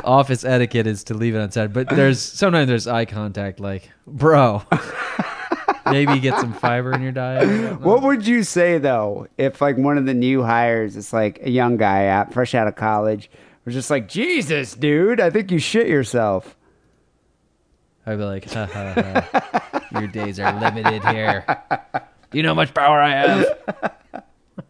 Office 0.05 0.45
etiquette 0.45 0.87
is 0.87 1.05
to 1.05 1.15
leave 1.15 1.35
it 1.35 1.41
unsaid, 1.41 1.73
but 1.73 1.89
there's 1.89 2.21
sometimes 2.21 2.69
there's 2.69 2.87
eye 2.87 3.05
contact, 3.05 3.61
like, 3.61 3.91
bro. 4.07 4.63
Maybe 5.87 6.21
get 6.21 6.39
some 6.39 6.53
fiber 6.53 6.93
in 6.93 7.03
your 7.03 7.13
diet. 7.13 7.81
What 7.81 8.03
would 8.03 8.27
you 8.27 8.45
say 8.45 8.79
though 8.79 9.27
if 9.39 9.61
like 9.61 9.77
one 9.77 9.99
of 9.99 10.07
the 10.07 10.15
new 10.15 10.43
hires, 10.43 10.97
it's 10.97 11.13
like 11.13 11.41
a 11.43 11.51
young 11.51 11.77
guy 11.77 12.07
out 12.07 12.33
fresh 12.33 12.55
out 12.55 12.69
of 12.69 12.77
college, 12.77 13.31
was 13.65 13.75
just 13.75 13.91
like, 13.91 14.09
Jesus, 14.09 14.75
dude, 14.75 15.21
I 15.21 15.31
think 15.31 15.51
you 15.51 15.59
shit 15.59 15.89
yourself. 15.89 16.57
I'd 18.07 18.19
be 18.19 18.25
like, 18.25 18.51
ha 18.51 18.67
ha 18.67 18.93
ha. 18.95 19.89
Your 19.93 20.09
days 20.09 20.41
are 20.41 20.59
limited 20.61 21.05
here. 21.05 21.45
Do 22.31 22.39
you 22.39 22.43
know 22.43 22.51
how 22.51 22.55
much 22.55 22.75
power 22.75 23.01
I 23.01 23.11
have? 23.11 23.95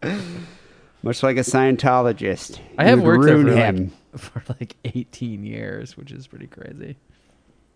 Much 1.02 1.22
like 1.22 1.36
a 1.38 1.40
Scientologist. 1.40 2.58
I 2.76 2.84
have 2.84 3.00
worked 3.02 3.24
there 3.24 3.42
for 3.42 3.50
him. 3.52 3.76
like, 3.84 3.99
for 4.16 4.42
like 4.48 4.76
18 4.84 5.44
years, 5.44 5.96
which 5.96 6.12
is 6.12 6.26
pretty 6.26 6.46
crazy. 6.46 6.96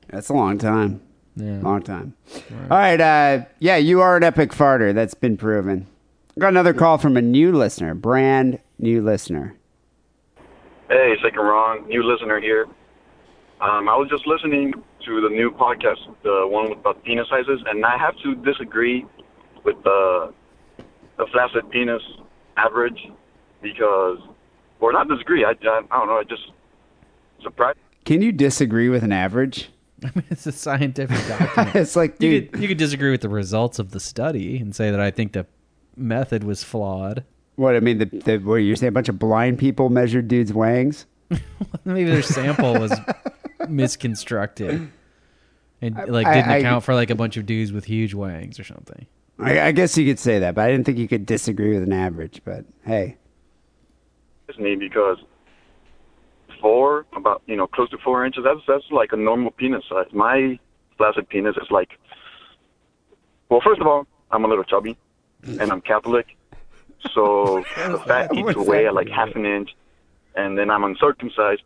That's 0.09 0.29
a 0.29 0.35
long 0.35 0.59
time. 0.59 1.01
Yeah. 1.37 1.61
Long 1.61 1.83
time. 1.83 2.15
All 2.71 2.79
right. 2.79 3.01
Uh, 3.01 3.45
yeah, 3.59 3.77
you 3.77 4.01
are 4.01 4.17
an 4.17 4.23
epic 4.23 4.51
farter. 4.51 4.95
That's 4.95 5.15
been 5.15 5.37
proven. 5.37 5.87
Got 6.39 6.49
another 6.49 6.75
call 6.75 6.99
from 6.99 7.17
a 7.17 7.23
new 7.23 7.53
listener, 7.53 7.95
brand 7.95 8.59
new 8.79 9.03
listener. 9.03 9.57
Hey, 10.89 11.15
Sick 11.23 11.35
and 11.37 11.47
Wrong, 11.47 11.87
new 11.89 12.03
listener 12.03 12.41
here. 12.41 12.67
Um, 13.61 13.89
I 13.89 13.97
was 13.97 14.09
just 14.11 14.27
listening 14.27 14.73
to 15.07 15.21
the 15.21 15.29
new 15.29 15.51
podcast, 15.51 15.99
the 16.23 16.47
one 16.47 16.71
with 16.71 16.79
about 16.81 17.03
penis 17.05 17.27
sizes, 17.31 17.61
and 17.67 17.85
I 17.87 17.97
have 17.97 18.15
to 18.23 18.35
disagree 18.35 19.07
with 19.65 19.77
the 19.85 20.35
the 21.17 21.27
flaccid 21.33 21.71
penis 21.71 22.03
average 22.57 22.99
because, 23.63 24.19
or 24.91 24.93
not 24.93 25.09
disagree. 25.09 25.45
I, 25.45 25.51
I, 25.51 25.53
I 25.91 25.99
don't 25.99 26.07
know. 26.09 26.19
I 26.19 26.25
just 26.25 26.51
surprised. 27.43 27.79
Can 28.05 28.23
you 28.23 28.33
disagree 28.33 28.89
with 28.89 29.03
an 29.03 29.13
average? 29.13 29.71
I 30.05 30.07
mean, 30.15 30.25
it's 30.31 30.47
a 30.47 30.53
scientific 30.53 31.17
document. 31.29 31.77
It's 31.77 31.97
like, 31.97 32.21
you 32.21 32.41
dude, 32.41 32.53
could 32.53 32.63
you 32.63 32.69
could 32.69 32.79
disagree 32.79 33.11
with 33.11 33.23
the 33.23 33.29
results 33.29 33.79
of 33.79 33.91
the 33.93 34.01
study 34.01 34.59
and 34.59 34.75
say 34.75 34.91
that 34.91 35.01
I 35.01 35.11
think 35.11 35.33
the 35.33 35.47
method 35.97 36.45
was 36.45 36.63
flawed. 36.65 37.25
what 37.57 37.77
I 37.77 37.81
mean, 37.81 37.99
the, 37.99 38.07
the 38.07 38.39
where 38.39 38.59
you 38.59 38.77
say 38.77 38.87
a 38.89 38.93
bunch 38.93 39.09
of 39.09 39.19
blind 39.19 39.59
people 39.59 39.89
measured 39.89 40.29
dudes' 40.29 40.53
wangs. 40.53 41.07
Maybe 41.85 42.11
their 42.11 42.23
sample 42.23 42.75
was 42.75 42.93
misconstructed 43.69 44.91
and 45.81 45.95
like 46.09 46.27
didn't 46.27 46.49
I- 46.51 46.59
account 46.59 46.85
for 46.85 46.95
like 46.95 47.11
a 47.11 47.15
bunch 47.15 47.37
of 47.37 47.47
dudes 47.47 47.73
with 47.73 47.85
huge 47.85 48.15
wangs 48.15 48.59
or 48.59 48.65
something. 48.65 49.07
I, 49.39 49.61
I 49.61 49.73
guess 49.73 49.99
you 49.99 50.07
could 50.07 50.21
say 50.21 50.39
that, 50.39 50.55
but 50.55 50.63
I 50.65 50.71
didn't 50.71 50.87
think 50.87 50.97
you 50.99 51.09
could 51.09 51.27
disagree 51.27 51.75
with 51.75 51.83
an 51.83 51.93
average. 51.93 52.41
But 52.45 52.65
hey, 52.85 53.17
me 54.59 54.77
because 54.77 55.19
four, 56.61 57.07
about 57.15 57.43
you 57.47 57.57
know, 57.57 57.67
close 57.67 57.91
to 57.91 57.99
four 57.99 58.25
inches. 58.25 58.45
That's 58.45 58.61
that's 58.67 58.91
like 58.91 59.13
a 59.13 59.17
normal 59.17 59.51
penis 59.51 59.85
size. 59.89 60.07
My 60.13 60.59
flaccid 60.97 61.29
penis 61.29 61.57
is 61.57 61.71
like. 61.71 61.99
Well, 63.51 63.61
first 63.63 63.81
of 63.81 63.87
all, 63.87 64.07
I'm 64.31 64.45
a 64.45 64.49
little 64.49 64.65
chubby, 64.65 64.97
and 65.43 65.71
I'm 65.71 65.81
Catholic, 65.81 66.37
so 67.13 67.63
the 67.77 67.99
fat 68.07 68.35
eats 68.35 68.57
away 68.57 68.87
at 68.87 68.95
like 68.95 69.09
half 69.09 69.35
an 69.35 69.45
inch, 69.45 69.71
and 70.35 70.57
then 70.59 70.71
I'm 70.71 70.85
uncircumcised, 70.85 71.63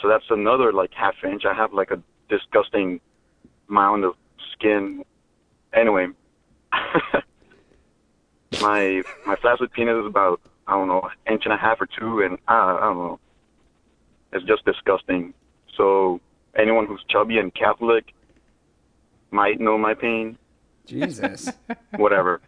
so 0.00 0.08
that's 0.08 0.24
another 0.30 0.72
like 0.72 0.92
half 0.92 1.14
inch. 1.24 1.44
I 1.44 1.54
have 1.54 1.72
like 1.72 1.90
a 1.90 2.02
disgusting 2.28 3.00
mound 3.68 4.04
of 4.04 4.14
skin. 4.52 5.04
Anyway, 5.72 6.08
my 8.60 9.02
my 9.26 9.36
flaccid 9.36 9.72
penis 9.72 9.96
is 9.96 10.06
about 10.06 10.40
I 10.72 10.76
don't 10.76 10.88
know 10.88 11.08
inch 11.30 11.42
and 11.44 11.52
a 11.52 11.56
half 11.58 11.80
or 11.80 11.86
two, 11.86 12.22
and 12.22 12.38
I, 12.48 12.76
I 12.76 12.80
don't 12.80 12.96
know. 12.96 13.20
It's 14.32 14.44
just 14.46 14.64
disgusting. 14.64 15.34
So 15.76 16.20
anyone 16.58 16.86
who's 16.86 17.04
chubby 17.10 17.36
and 17.38 17.54
Catholic 17.54 18.14
might 19.30 19.60
know 19.60 19.76
my 19.76 19.92
pain. 19.94 20.38
Jesus, 20.86 21.50
Whatever. 21.96 22.40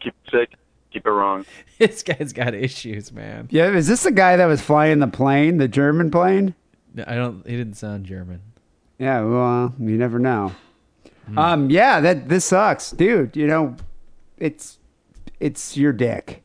keep 0.00 0.14
it 0.24 0.30
sick. 0.30 0.50
Keep 0.92 1.06
it 1.06 1.10
wrong. 1.10 1.44
This 1.78 2.02
guy's 2.02 2.32
got 2.34 2.52
issues, 2.54 3.10
man. 3.10 3.48
yeah, 3.50 3.70
is 3.70 3.88
this 3.88 4.02
the 4.02 4.10
guy 4.10 4.36
that 4.36 4.44
was 4.46 4.60
flying 4.60 4.98
the 4.98 5.06
plane, 5.08 5.56
the 5.56 5.66
German 5.68 6.10
plane? 6.10 6.54
I 7.06 7.14
don't. 7.14 7.46
He 7.46 7.56
didn't 7.56 7.74
sound 7.78 8.04
German. 8.04 8.42
Yeah, 8.98 9.22
well, 9.22 9.74
you 9.78 9.96
never 9.96 10.18
know. 10.18 10.52
Um, 11.38 11.70
yeah, 11.70 12.00
that 12.00 12.28
this 12.28 12.44
sucks, 12.44 12.90
dude. 12.90 13.34
You 13.34 13.46
know, 13.46 13.76
it's 14.36 14.78
it's 15.38 15.74
your 15.76 15.92
dick. 15.94 16.42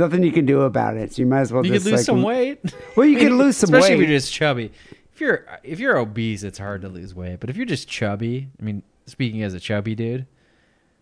Nothing 0.00 0.22
you 0.22 0.32
can 0.32 0.46
do 0.46 0.62
about 0.62 0.96
it. 0.96 1.12
So 1.14 1.22
you 1.22 1.26
might 1.26 1.40
as 1.40 1.52
well 1.52 1.64
You 1.64 1.72
just 1.72 1.84
could 1.84 1.92
lose 1.92 2.00
like, 2.00 2.06
some 2.06 2.22
weight. 2.22 2.60
Well, 2.96 3.06
you 3.06 3.16
I 3.16 3.20
mean, 3.20 3.28
can 3.28 3.38
lose 3.38 3.56
some 3.58 3.68
especially 3.72 3.96
weight. 3.96 4.00
Especially 4.00 4.04
if 4.04 4.08
you're 4.10 4.18
just 4.18 4.32
chubby. 4.32 4.72
If 5.14 5.20
you're 5.20 5.46
if 5.62 5.78
you're 5.80 5.96
obese, 5.98 6.42
it's 6.42 6.58
hard 6.58 6.82
to 6.82 6.88
lose 6.88 7.14
weight. 7.14 7.40
But 7.40 7.50
if 7.50 7.56
you're 7.56 7.66
just 7.66 7.86
chubby, 7.88 8.48
I 8.60 8.62
mean, 8.64 8.82
speaking 9.06 9.42
as 9.42 9.54
a 9.54 9.60
chubby 9.60 9.94
dude, 9.94 10.26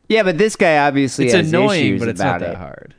Yeah, 0.09 0.23
but 0.25 0.37
this 0.39 0.57
guy 0.57 0.79
obviously 0.87 1.27
it's 1.27 1.35
has 1.35 1.49
annoying, 1.49 1.85
issues 1.87 2.01
but 2.01 2.09
it's 2.09 2.21
about 2.21 2.41
not 2.41 2.47
that 2.47 2.53
it. 2.53 2.57
hard. 2.59 2.95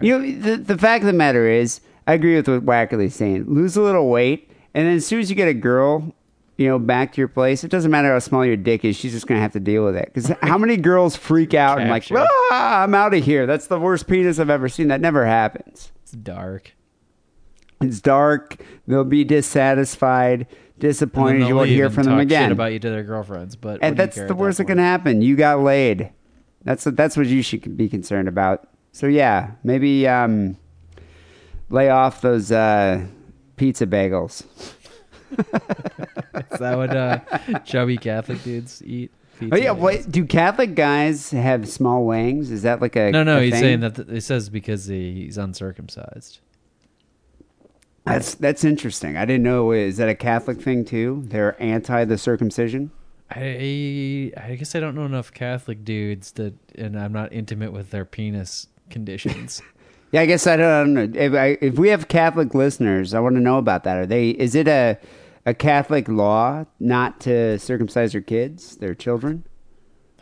You 0.00 0.18
know, 0.18 0.30
the 0.40 0.56
the 0.56 0.78
fact 0.78 1.02
of 1.02 1.06
the 1.06 1.12
matter 1.12 1.46
is, 1.48 1.80
I 2.06 2.14
agree 2.14 2.36
with 2.36 2.48
what 2.48 2.64
Wackerle's 2.64 3.14
saying. 3.14 3.44
Lose 3.46 3.76
a 3.76 3.82
little 3.82 4.08
weight, 4.08 4.50
and 4.74 4.86
then 4.86 4.96
as 4.96 5.06
soon 5.06 5.20
as 5.20 5.28
you 5.30 5.36
get 5.36 5.48
a 5.48 5.54
girl, 5.54 6.14
you 6.56 6.68
know, 6.68 6.78
back 6.78 7.12
to 7.14 7.20
your 7.20 7.28
place, 7.28 7.64
it 7.64 7.70
doesn't 7.70 7.90
matter 7.90 8.12
how 8.12 8.18
small 8.18 8.44
your 8.44 8.56
dick 8.56 8.84
is. 8.84 8.96
She's 8.96 9.12
just 9.12 9.26
gonna 9.26 9.40
have 9.40 9.52
to 9.52 9.60
deal 9.60 9.84
with 9.84 9.96
it. 9.96 10.10
Because 10.12 10.32
how 10.42 10.58
many 10.58 10.76
girls 10.76 11.16
freak 11.16 11.54
out 11.54 11.80
and 11.80 11.88
like, 11.90 12.04
ah, 12.12 12.82
I'm 12.82 12.94
out 12.94 13.14
of 13.14 13.24
here. 13.24 13.46
That's 13.46 13.66
the 13.66 13.78
worst 13.78 14.06
penis 14.06 14.38
I've 14.38 14.50
ever 14.50 14.68
seen. 14.68 14.88
That 14.88 15.00
never 15.00 15.24
happens. 15.26 15.92
It's 16.02 16.12
dark. 16.12 16.72
It's 17.80 18.00
dark. 18.00 18.62
They'll 18.86 19.02
be 19.04 19.24
dissatisfied, 19.24 20.40
And 20.42 20.46
then 20.48 20.78
disappointed. 20.78 21.40
they'll 21.40 21.48
You 21.48 21.56
won't 21.56 21.68
leave 21.68 21.76
hear 21.76 21.86
and 21.86 21.94
from 21.94 22.04
them 22.04 22.14
talk 22.14 22.22
again. 22.22 22.44
Shit 22.44 22.52
about 22.52 22.72
you 22.72 22.78
to 22.78 22.90
their 22.90 23.02
girlfriends, 23.02 23.56
but 23.56 23.68
what 23.72 23.80
do 23.80 23.86
and 23.86 23.96
that's 23.96 24.16
care 24.16 24.28
the 24.28 24.34
worst 24.34 24.58
that 24.58 24.64
point? 24.64 24.76
can 24.76 24.84
happen. 24.84 25.22
You 25.22 25.34
got 25.36 25.60
laid. 25.60 26.10
That's 26.64 26.84
that's 26.84 27.16
what 27.16 27.26
you 27.26 27.42
should 27.42 27.76
be 27.76 27.88
concerned 27.88 28.28
about. 28.28 28.68
So 28.92 29.06
yeah, 29.08 29.52
maybe 29.64 30.06
um, 30.06 30.56
lay 31.70 31.88
off 31.88 32.20
those 32.20 32.52
uh, 32.52 33.04
pizza 33.56 33.86
bagels. 33.86 34.44
Is 36.52 36.58
that 36.58 36.76
what 36.76 36.94
uh, 36.96 37.20
chubby 37.64 37.96
Catholic 37.96 38.42
dudes 38.42 38.82
eat? 38.84 39.10
Oh 39.50 39.56
yeah, 39.56 39.72
wait, 39.72 40.10
do 40.10 40.24
Catholic 40.24 40.74
guys 40.74 41.30
have 41.30 41.68
small 41.68 42.04
wangs? 42.04 42.50
Is 42.50 42.62
that 42.62 42.80
like 42.80 42.94
a 42.96 43.10
No, 43.10 43.24
no, 43.24 43.38
a 43.38 43.42
he's 43.42 43.52
thing? 43.54 43.60
saying 43.60 43.80
that 43.80 43.96
th- 43.96 44.08
it 44.08 44.20
says 44.22 44.48
because 44.48 44.86
he, 44.86 45.24
he's 45.24 45.38
uncircumcised. 45.38 46.40
That's 48.04 48.34
that's 48.34 48.64
interesting. 48.64 49.16
I 49.16 49.24
didn't 49.24 49.44
know. 49.44 49.72
Is 49.72 49.96
that 49.96 50.08
a 50.08 50.14
Catholic 50.14 50.60
thing 50.60 50.84
too? 50.84 51.22
They're 51.26 51.60
anti 51.62 52.04
the 52.04 52.18
circumcision. 52.18 52.90
I 53.30 54.32
I 54.36 54.56
guess 54.56 54.74
I 54.74 54.80
don't 54.80 54.94
know 54.94 55.06
enough 55.06 55.32
Catholic 55.32 55.84
dudes 55.84 56.32
that, 56.32 56.54
and 56.76 56.98
I'm 56.98 57.12
not 57.12 57.32
intimate 57.32 57.72
with 57.72 57.90
their 57.90 58.04
penis 58.04 58.68
conditions. 58.90 59.60
Yeah, 60.14 60.20
I 60.20 60.26
guess 60.26 60.46
I 60.46 60.58
don't 60.58 60.92
know. 60.92 61.08
If, 61.14 61.32
I, 61.32 61.56
if 61.62 61.78
we 61.78 61.88
have 61.88 62.06
Catholic 62.06 62.52
listeners, 62.52 63.14
I 63.14 63.20
want 63.20 63.34
to 63.36 63.40
know 63.40 63.56
about 63.56 63.84
that. 63.84 63.96
Are 63.96 64.04
they? 64.04 64.28
Is 64.28 64.54
it 64.54 64.68
a 64.68 64.98
a 65.44 65.54
Catholic 65.54 66.08
law 66.08 66.64
not 66.78 67.20
to 67.20 67.58
circumcise 67.58 68.12
their 68.12 68.20
kids, 68.20 68.76
their 68.76 68.94
children? 68.94 69.44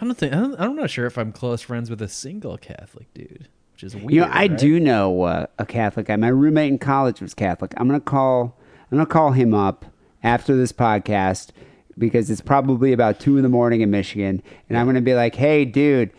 I 0.00 0.04
don't 0.06 0.16
think 0.16 0.32
I 0.32 0.36
don't, 0.36 0.58
I'm 0.58 0.76
not 0.76 0.90
sure 0.90 1.06
if 1.06 1.18
I'm 1.18 1.32
close 1.32 1.60
friends 1.60 1.90
with 1.90 2.00
a 2.00 2.08
single 2.08 2.56
Catholic 2.56 3.12
dude, 3.12 3.48
which 3.72 3.84
is 3.84 3.94
weird. 3.94 4.12
You 4.12 4.20
know, 4.20 4.28
I 4.28 4.46
right? 4.46 4.58
do 4.58 4.80
know 4.80 5.22
uh, 5.22 5.46
a 5.58 5.66
Catholic 5.66 6.06
guy. 6.06 6.16
My 6.16 6.28
roommate 6.28 6.72
in 6.72 6.78
college 6.78 7.20
was 7.20 7.34
Catholic. 7.34 7.72
I'm 7.76 7.86
gonna 7.86 8.00
call. 8.00 8.58
I'm 8.90 8.96
gonna 8.96 9.06
call 9.06 9.32
him 9.32 9.52
up 9.52 9.84
after 10.22 10.56
this 10.56 10.72
podcast 10.72 11.50
because 11.98 12.30
it's 12.30 12.40
probably 12.40 12.92
about 12.92 13.20
two 13.20 13.36
in 13.36 13.42
the 13.42 13.48
morning 13.50 13.82
in 13.82 13.90
Michigan, 13.90 14.42
and 14.68 14.78
I'm 14.78 14.86
gonna 14.86 15.02
be 15.02 15.14
like, 15.14 15.34
"Hey, 15.34 15.64
dude." 15.64 16.10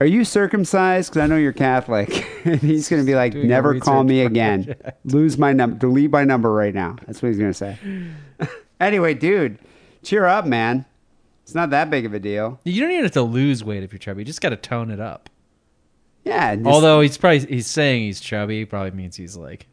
Are 0.00 0.06
you 0.06 0.24
circumcised? 0.24 1.10
Because 1.10 1.22
I 1.22 1.26
know 1.26 1.36
you're 1.36 1.52
Catholic. 1.52 2.24
and 2.44 2.60
he's 2.60 2.88
going 2.88 3.02
to 3.02 3.06
be 3.06 3.14
like, 3.16 3.32
Doing 3.32 3.48
never 3.48 3.78
call 3.80 4.04
me 4.04 4.20
again. 4.22 4.76
Lose 5.04 5.36
my 5.38 5.52
number. 5.52 5.76
Delete 5.76 6.10
my 6.10 6.24
number 6.24 6.52
right 6.52 6.74
now. 6.74 6.96
That's 7.06 7.20
what 7.20 7.28
he's 7.28 7.38
going 7.38 7.50
to 7.50 7.54
say. 7.54 7.78
anyway, 8.80 9.14
dude, 9.14 9.58
cheer 10.02 10.24
up, 10.26 10.46
man. 10.46 10.84
It's 11.42 11.54
not 11.54 11.70
that 11.70 11.90
big 11.90 12.04
of 12.06 12.14
a 12.14 12.20
deal. 12.20 12.60
You 12.64 12.80
don't 12.82 12.90
even 12.92 13.04
have 13.04 13.12
to 13.12 13.22
lose 13.22 13.64
weight 13.64 13.82
if 13.82 13.90
you're 13.92 13.98
chubby. 13.98 14.20
You 14.20 14.24
just 14.26 14.40
got 14.40 14.50
to 14.50 14.56
tone 14.56 14.90
it 14.90 15.00
up. 15.00 15.30
Yeah. 16.24 16.54
just- 16.54 16.66
Although 16.66 17.00
he's 17.00 17.16
probably 17.16 17.40
he's 17.46 17.66
saying 17.66 18.02
he's 18.02 18.20
chubby, 18.20 18.64
probably 18.66 18.90
means 18.92 19.16
he's 19.16 19.36
like 19.36 19.66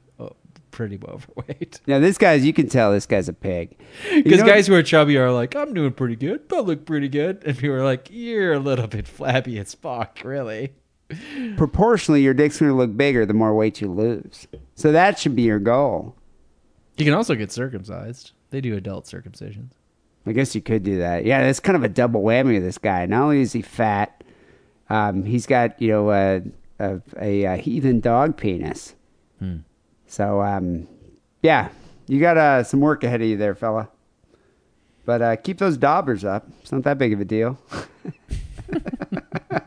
pretty 0.75 0.99
overweight. 1.07 1.79
yeah, 1.85 1.99
this 1.99 2.17
guy's, 2.17 2.45
you 2.45 2.53
can 2.53 2.67
tell 2.67 2.91
this 2.91 3.05
guy's 3.05 3.29
a 3.29 3.33
pig. 3.33 3.77
Because 4.13 4.43
guys 4.43 4.67
who 4.67 4.75
are 4.75 4.83
chubby 4.83 5.17
are 5.17 5.31
like, 5.31 5.55
I'm 5.55 5.73
doing 5.73 5.93
pretty 5.93 6.17
good. 6.17 6.41
I 6.51 6.59
look 6.59 6.85
pretty 6.85 7.07
good. 7.07 7.43
And 7.45 7.57
people 7.57 7.75
are 7.75 7.83
like, 7.83 8.09
you're 8.11 8.53
a 8.53 8.59
little 8.59 8.87
bit 8.87 9.07
flabby 9.07 9.57
as 9.57 9.73
fuck, 9.73 10.19
really. 10.23 10.73
proportionally, 11.55 12.21
your 12.21 12.33
dick's 12.33 12.59
going 12.59 12.71
to 12.71 12.75
look 12.75 12.95
bigger 12.97 13.25
the 13.25 13.33
more 13.33 13.55
weight 13.55 13.79
you 13.79 13.89
lose. 13.89 14.47
So 14.75 14.91
that 14.91 15.17
should 15.17 15.35
be 15.35 15.43
your 15.43 15.59
goal. 15.59 16.15
You 16.97 17.05
can 17.05 17.13
also 17.13 17.35
get 17.35 17.51
circumcised. 17.51 18.33
They 18.49 18.59
do 18.59 18.75
adult 18.75 19.05
circumcisions. 19.05 19.71
I 20.25 20.33
guess 20.33 20.55
you 20.55 20.61
could 20.61 20.83
do 20.83 20.99
that. 20.99 21.23
Yeah, 21.23 21.43
that's 21.43 21.59
kind 21.59 21.75
of 21.75 21.83
a 21.83 21.89
double 21.89 22.21
whammy 22.21 22.57
of 22.57 22.63
this 22.63 22.77
guy. 22.77 23.05
Not 23.05 23.23
only 23.23 23.41
is 23.41 23.53
he 23.53 23.61
fat, 23.61 24.23
um, 24.89 25.23
he's 25.23 25.45
got 25.45 25.79
you 25.81 25.89
know 25.89 26.11
a 26.11 26.41
a, 26.79 27.01
a, 27.19 27.43
a 27.43 27.57
heathen 27.57 27.99
dog 27.99 28.35
penis. 28.35 28.95
So 30.07 30.41
um, 30.41 30.87
yeah, 31.41 31.69
you 32.07 32.19
got 32.19 32.37
uh, 32.37 32.63
some 32.63 32.79
work 32.79 33.03
ahead 33.03 33.21
of 33.21 33.27
you 33.27 33.37
there, 33.37 33.55
fella. 33.55 33.89
But 35.05 35.21
uh, 35.21 35.35
keep 35.35 35.59
those 35.59 35.77
daubers 35.77 36.23
up. 36.25 36.47
It's 36.61 36.71
not 36.71 36.83
that 36.83 36.97
big 36.97 37.13
of 37.13 37.21
a 37.21 37.25
deal. 37.25 37.59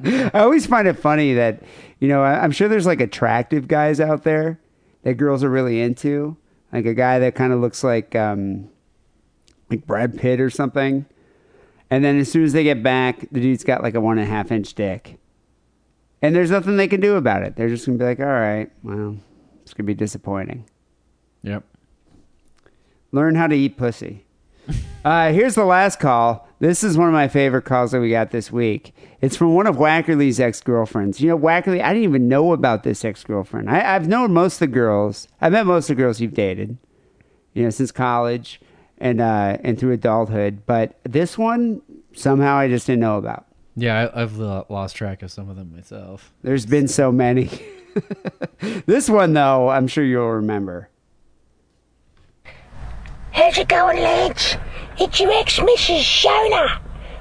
I 0.05 0.31
always 0.41 0.67
find 0.67 0.89
it 0.89 0.95
funny 0.95 1.35
that 1.35 1.63
you 2.01 2.09
know 2.09 2.23
I'm 2.23 2.51
sure 2.51 2.69
there's 2.69 2.87
like 2.87 3.01
attractive 3.01 3.69
guys 3.69 4.01
out 4.01 4.25
there 4.25 4.59
that 5.03 5.15
girls 5.15 5.45
are 5.45 5.51
really 5.51 5.81
into, 5.81 6.37
like 6.73 6.87
a 6.87 6.95
guy 6.95 7.19
that 7.21 7.35
kind 7.35 7.53
of 7.53 7.61
looks 7.61 7.85
like. 7.85 8.15
Um, 8.15 8.71
like 9.71 9.87
Brad 9.87 10.19
Pitt 10.19 10.41
or 10.41 10.51
something. 10.51 11.07
And 11.91 12.05
then 12.05 12.19
as 12.19 12.31
soon 12.31 12.45
as 12.45 12.53
they 12.53 12.65
get 12.65 12.83
back, 12.83 13.21
the 13.33 13.41
dude's 13.41 13.65
got 13.65 13.83
like 13.83 13.95
a 13.95 14.01
one 14.01 14.19
and 14.19 14.27
a 14.27 14.31
half 14.31 14.53
inch 14.53 14.75
dick. 14.75 15.19
And 16.21 16.35
there's 16.35 16.51
nothing 16.51 16.77
they 16.77 16.89
can 16.89 17.01
do 17.01 17.17
about 17.17 17.43
it. 17.43 17.57
They're 17.57 17.69
just 17.69 17.87
gonna 17.87 17.99
be 17.99 18.05
like, 18.05 18.21
all 18.21 18.27
right, 18.27 18.71
well, 18.83 19.17
it's 19.69 19.75
gonna 19.75 19.87
be 19.87 19.95
disappointing. 19.95 20.65
Yep. 21.43 21.63
Learn 23.13 23.35
how 23.35 23.47
to 23.47 23.55
eat 23.55 23.77
pussy. 23.77 24.25
uh, 25.05 25.31
here's 25.31 25.55
the 25.55 25.65
last 25.65 26.01
call. 26.01 26.49
This 26.59 26.83
is 26.83 26.97
one 26.97 27.09
of 27.09 27.13
my 27.13 27.29
favorite 27.29 27.63
calls 27.63 27.93
that 27.93 28.01
we 28.01 28.11
got 28.11 28.31
this 28.31 28.51
week. 28.51 28.95
It's 29.21 29.37
from 29.37 29.55
one 29.55 29.67
of 29.67 29.77
Wackerle's 29.77 30.41
ex 30.41 30.63
girlfriends. 30.63 31.21
You 31.21 31.29
know, 31.29 31.39
Wackerle, 31.39 31.83
I 31.83 31.93
didn't 31.93 32.09
even 32.09 32.29
know 32.29 32.53
about 32.53 32.83
this 32.83 33.05
ex 33.05 33.25
girlfriend. 33.25 33.71
I've 33.71 34.09
known 34.09 34.33
most 34.33 34.55
of 34.55 34.61
the 34.61 34.67
girls. 34.69 35.29
I've 35.41 35.53
met 35.53 35.67
most 35.67 35.91
of 35.91 35.97
the 35.97 36.03
girls 36.03 36.19
you've 36.19 36.35
dated, 36.35 36.79
you 37.53 37.65
know, 37.65 37.71
since 37.71 37.93
college 37.93 38.61
and 38.97 39.21
uh, 39.21 39.59
and 39.63 39.79
through 39.79 39.93
adulthood. 39.93 40.65
But 40.65 40.99
this 41.05 41.37
one, 41.37 41.83
somehow, 42.15 42.57
I 42.57 42.69
just 42.69 42.87
didn't 42.87 43.01
know 43.01 43.19
about. 43.19 43.45
Yeah, 43.77 44.11
I, 44.15 44.23
I've 44.23 44.39
lost 44.39 44.97
track 44.97 45.23
of 45.23 45.31
some 45.31 45.51
of 45.51 45.57
them 45.57 45.73
myself. 45.75 46.33
There's 46.43 46.65
been 46.65 46.89
so 46.89 47.13
many. 47.13 47.51
this 48.87 49.09
one, 49.09 49.33
though, 49.33 49.69
I'm 49.69 49.87
sure 49.87 50.05
you'll 50.05 50.31
remember. 50.31 50.89
How's 53.33 53.59
it 53.59 53.69
going, 53.69 53.99
lads? 53.99 54.57
It's 54.99 55.21
your 55.21 55.33
ex-Mrs. 55.33 56.01
Shona. 56.01 56.81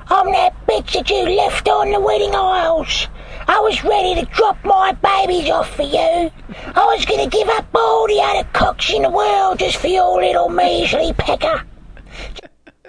I'm 0.10 0.32
that 0.32 0.54
bitch 0.68 0.94
that 0.94 1.10
you 1.10 1.24
left 1.36 1.68
on 1.68 1.92
the 1.92 2.00
wedding 2.00 2.34
aisles. 2.34 3.08
I 3.48 3.60
was 3.60 3.84
ready 3.84 4.16
to 4.16 4.26
drop 4.34 4.58
my 4.64 4.94
babies 4.94 5.50
off 5.50 5.76
for 5.76 5.84
you. 5.84 6.32
I 6.76 6.86
was 6.96 7.06
gonna 7.06 7.30
give 7.30 7.48
up 7.50 7.68
all 7.74 8.08
the 8.08 8.20
other 8.22 8.48
cocks 8.54 8.92
in 8.92 9.04
the 9.04 9.10
world 9.10 9.60
just 9.60 9.78
for 9.78 9.88
your 9.88 10.22
little 10.22 10.50
measly 10.50 11.14
pecker. 11.14 11.64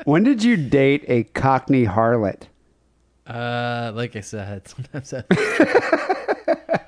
When 0.04 0.22
did 0.22 0.42
you 0.42 0.56
date 0.56 1.04
a 1.08 1.24
Cockney 1.24 1.84
harlot? 1.86 2.44
Uh, 3.26 3.92
like 3.94 4.16
I 4.16 4.20
said, 4.20 4.66
sometimes 4.68 5.12
I, 5.12 5.22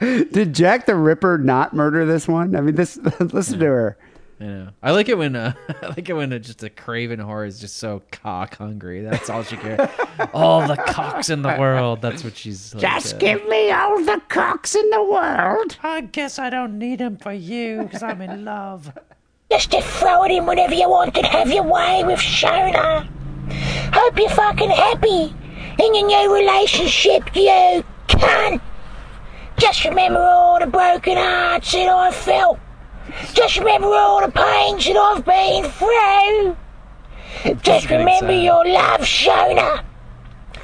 Did 0.32 0.54
Jack 0.54 0.86
the 0.86 0.94
Ripper 0.94 1.36
not 1.38 1.74
murder 1.74 2.06
this 2.06 2.26
one? 2.26 2.56
I 2.56 2.60
mean, 2.62 2.74
this. 2.74 2.96
listen 3.20 3.58
to 3.58 3.66
her. 3.66 3.98
you 4.38 4.46
know, 4.46 4.68
I 4.82 4.92
like 4.92 5.10
it 5.10 5.18
when 5.18 5.36
uh, 5.36 5.52
I 5.82 5.86
like 5.88 6.08
it 6.08 6.14
when 6.14 6.32
uh, 6.32 6.38
just 6.38 6.62
a 6.62 6.70
craven 6.70 7.20
whore 7.20 7.46
is 7.46 7.60
just 7.60 7.76
so 7.76 8.02
cock 8.10 8.56
hungry. 8.56 9.02
That's 9.02 9.28
all 9.28 9.42
she 9.42 9.56
cares. 9.56 9.88
all 10.32 10.66
the 10.66 10.76
cocks 10.76 11.28
in 11.28 11.42
the 11.42 11.54
world. 11.58 12.00
That's 12.00 12.24
what 12.24 12.36
she's. 12.36 12.74
Like, 12.74 12.80
Just 12.80 13.16
uh, 13.16 13.18
give 13.18 13.46
me 13.46 13.70
all 13.70 14.02
the 14.02 14.22
cocks 14.28 14.74
in 14.74 14.88
the 14.88 15.02
world. 15.04 15.76
I 15.82 16.00
guess 16.00 16.38
I 16.38 16.48
don't 16.48 16.78
need 16.78 17.00
them 17.00 17.18
for 17.18 17.32
you 17.32 17.82
because 17.82 18.02
I'm 18.02 18.22
in 18.22 18.44
love. 18.44 18.92
Just 19.50 19.72
to 19.72 19.82
throw 19.82 20.24
it 20.24 20.30
in 20.30 20.46
whenever 20.46 20.74
you 20.74 20.88
want 20.88 21.16
and 21.16 21.26
have 21.26 21.50
your 21.50 21.64
way 21.64 22.04
with 22.04 22.20
Shona. 22.20 23.06
Hope 23.92 24.18
you're 24.18 24.30
fucking 24.30 24.70
happy 24.70 25.34
in 25.78 25.94
your 25.94 26.06
new 26.06 26.34
relationship, 26.34 27.34
you 27.34 27.84
cunt. 28.08 28.60
Just 29.60 29.84
remember 29.84 30.20
all 30.20 30.58
the 30.58 30.66
broken 30.66 31.18
hearts 31.18 31.72
that 31.72 31.86
I've 31.86 32.14
felt. 32.14 32.58
Just 33.34 33.58
remember 33.58 33.88
all 33.88 34.22
the 34.24 34.32
pains 34.32 34.86
that 34.86 34.96
I've 34.96 35.22
been 35.22 35.70
through. 35.70 36.56
Just 37.60 37.90
remember 37.90 38.32
sad. 38.32 38.42
your 38.42 38.66
love, 38.66 39.02
Shona. 39.02 39.84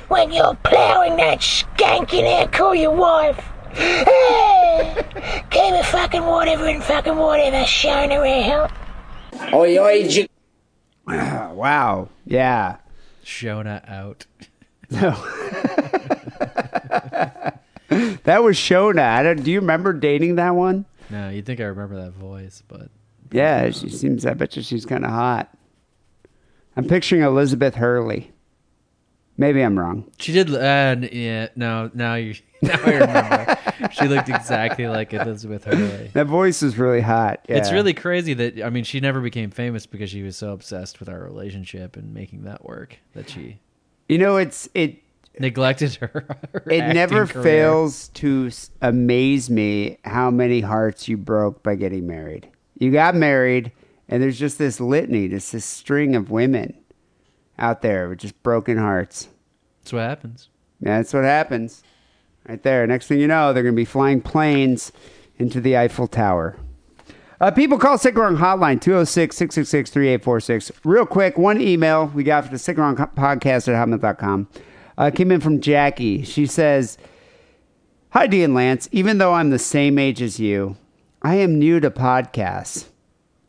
When 0.08 0.32
you're 0.32 0.54
ploughing 0.62 1.16
that 1.16 1.40
skank 1.40 2.14
in 2.14 2.24
there, 2.24 2.48
call 2.48 2.74
your 2.74 2.92
wife. 2.92 3.36
Keep 3.74 3.84
it 5.74 5.84
fucking 5.84 6.24
whatever 6.24 6.66
and 6.66 6.82
fucking 6.82 7.16
whatever, 7.16 7.66
Shona 7.66 8.48
out. 8.48 8.72
Oi, 9.52 9.78
oi, 9.78 10.08
J- 10.08 10.30
wow. 11.06 12.08
Yeah. 12.24 12.78
Shona 13.22 13.86
out. 13.90 14.24
That 18.24 18.42
was 18.42 18.56
Shona. 18.56 19.00
I 19.02 19.22
don't, 19.22 19.42
do 19.42 19.50
you 19.50 19.60
remember 19.60 19.92
dating 19.92 20.36
that 20.36 20.54
one? 20.54 20.84
No, 21.10 21.28
you'd 21.30 21.46
think 21.46 21.60
I 21.60 21.64
remember 21.64 21.96
that 22.02 22.12
voice, 22.12 22.62
but 22.66 22.88
Yeah, 23.30 23.70
she 23.70 23.88
seems. 23.90 24.26
I 24.26 24.34
bet 24.34 24.56
you 24.56 24.62
she's 24.62 24.84
kind 24.86 25.04
of 25.04 25.10
hot. 25.10 25.56
I'm 26.76 26.86
picturing 26.86 27.22
Elizabeth 27.22 27.76
Hurley. 27.76 28.32
Maybe 29.38 29.60
I'm 29.62 29.78
wrong. 29.78 30.10
she 30.18 30.32
did. 30.32 30.52
Uh, 30.54 30.96
yeah, 31.12 31.48
no, 31.56 31.90
now 31.94 32.14
you. 32.14 32.34
Now 32.62 32.80
I 32.84 32.90
remember. 32.90 33.58
she 33.92 34.08
looked 34.08 34.30
exactly 34.30 34.88
like 34.88 35.12
Elizabeth 35.12 35.64
Hurley. 35.64 36.10
That 36.14 36.26
voice 36.26 36.62
is 36.62 36.78
really 36.78 37.02
hot. 37.02 37.44
Yeah. 37.46 37.56
It's 37.58 37.70
really 37.70 37.92
crazy 37.92 38.32
that 38.32 38.62
I 38.62 38.70
mean 38.70 38.82
she 38.82 38.98
never 38.98 39.20
became 39.20 39.50
famous 39.50 39.84
because 39.84 40.08
she 40.08 40.22
was 40.22 40.38
so 40.38 40.52
obsessed 40.52 40.98
with 40.98 41.10
our 41.10 41.20
relationship 41.22 41.96
and 41.98 42.14
making 42.14 42.44
that 42.44 42.64
work 42.64 42.96
that 43.12 43.28
she 43.28 43.58
You 44.08 44.16
know, 44.16 44.38
it's 44.38 44.70
it. 44.72 45.02
Neglected 45.40 45.94
her. 45.96 46.24
her 46.52 46.62
It 46.70 46.94
never 46.94 47.26
career. 47.26 47.42
fails 47.42 48.08
to 48.14 48.50
amaze 48.82 49.50
me 49.50 49.98
how 50.04 50.30
many 50.30 50.60
hearts 50.60 51.08
you 51.08 51.16
broke 51.16 51.62
by 51.62 51.74
getting 51.74 52.06
married. 52.06 52.48
You 52.78 52.90
got 52.90 53.14
married, 53.14 53.72
and 54.08 54.22
there's 54.22 54.38
just 54.38 54.58
this 54.58 54.80
litany, 54.80 55.28
just 55.28 55.52
this 55.52 55.64
string 55.64 56.14
of 56.14 56.30
women 56.30 56.74
out 57.58 57.82
there 57.82 58.08
with 58.08 58.18
just 58.18 58.42
broken 58.42 58.76
hearts. 58.78 59.28
That's 59.82 59.92
what 59.92 60.02
happens. 60.02 60.48
Yeah, 60.80 60.98
that's 60.98 61.14
what 61.14 61.24
happens. 61.24 61.82
Right 62.48 62.62
there. 62.62 62.86
Next 62.86 63.06
thing 63.06 63.18
you 63.18 63.26
know, 63.26 63.52
they're 63.52 63.62
going 63.62 63.74
to 63.74 63.80
be 63.80 63.84
flying 63.84 64.20
planes 64.20 64.92
into 65.38 65.60
the 65.60 65.76
Eiffel 65.76 66.06
Tower. 66.06 66.56
Uh, 67.40 67.50
people 67.50 67.76
call 67.78 67.98
Sick 67.98 68.16
Wrong 68.16 68.36
Hotline 68.36 68.80
206 68.80 69.36
666 69.36 69.90
3846. 69.90 70.72
Real 70.84 71.04
quick, 71.04 71.36
one 71.36 71.60
email 71.60 72.06
we 72.14 72.24
got 72.24 72.44
for 72.44 72.50
the 72.50 72.58
Sick 72.58 72.78
Wrong 72.78 72.96
Podcast 72.96 73.68
at 73.68 73.74
hotmail.com 73.88 74.48
uh, 74.98 75.10
came 75.10 75.30
in 75.30 75.40
from 75.40 75.60
Jackie. 75.60 76.22
She 76.22 76.46
says, 76.46 76.98
Hi, 78.10 78.26
Dee 78.26 78.42
and 78.42 78.54
Lance. 78.54 78.88
Even 78.92 79.18
though 79.18 79.34
I'm 79.34 79.50
the 79.50 79.58
same 79.58 79.98
age 79.98 80.22
as 80.22 80.40
you, 80.40 80.76
I 81.22 81.34
am 81.36 81.58
new 81.58 81.80
to 81.80 81.90
podcasts. 81.90 82.86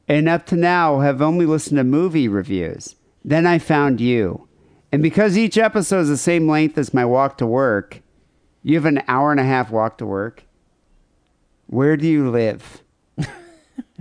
and 0.08 0.28
up 0.30 0.46
to 0.48 0.56
now 0.56 1.00
have 1.00 1.22
only 1.22 1.46
listened 1.46 1.78
to 1.78 1.84
movie 1.84 2.28
reviews. 2.28 2.96
Then 3.26 3.46
I 3.46 3.60
found 3.60 4.00
you. 4.00 4.48
And 4.92 5.04
because 5.04 5.38
each 5.38 5.58
episode 5.58 6.00
is 6.02 6.10
the 6.10 6.18
same 6.18 6.48
length 6.48 6.78
as 6.78 6.94
my 6.94 7.04
walk 7.04 7.38
to 7.40 7.46
work, 7.46 8.02
you 8.64 8.76
have 8.76 8.86
an 8.86 9.04
hour 9.08 9.32
and 9.32 9.40
a 9.40 9.44
half 9.44 9.70
walk 9.70 9.98
to 9.98 10.06
work. 10.06 10.46
Where 11.68 11.98
do 11.98 12.08
you 12.08 12.30
live? 12.30 12.82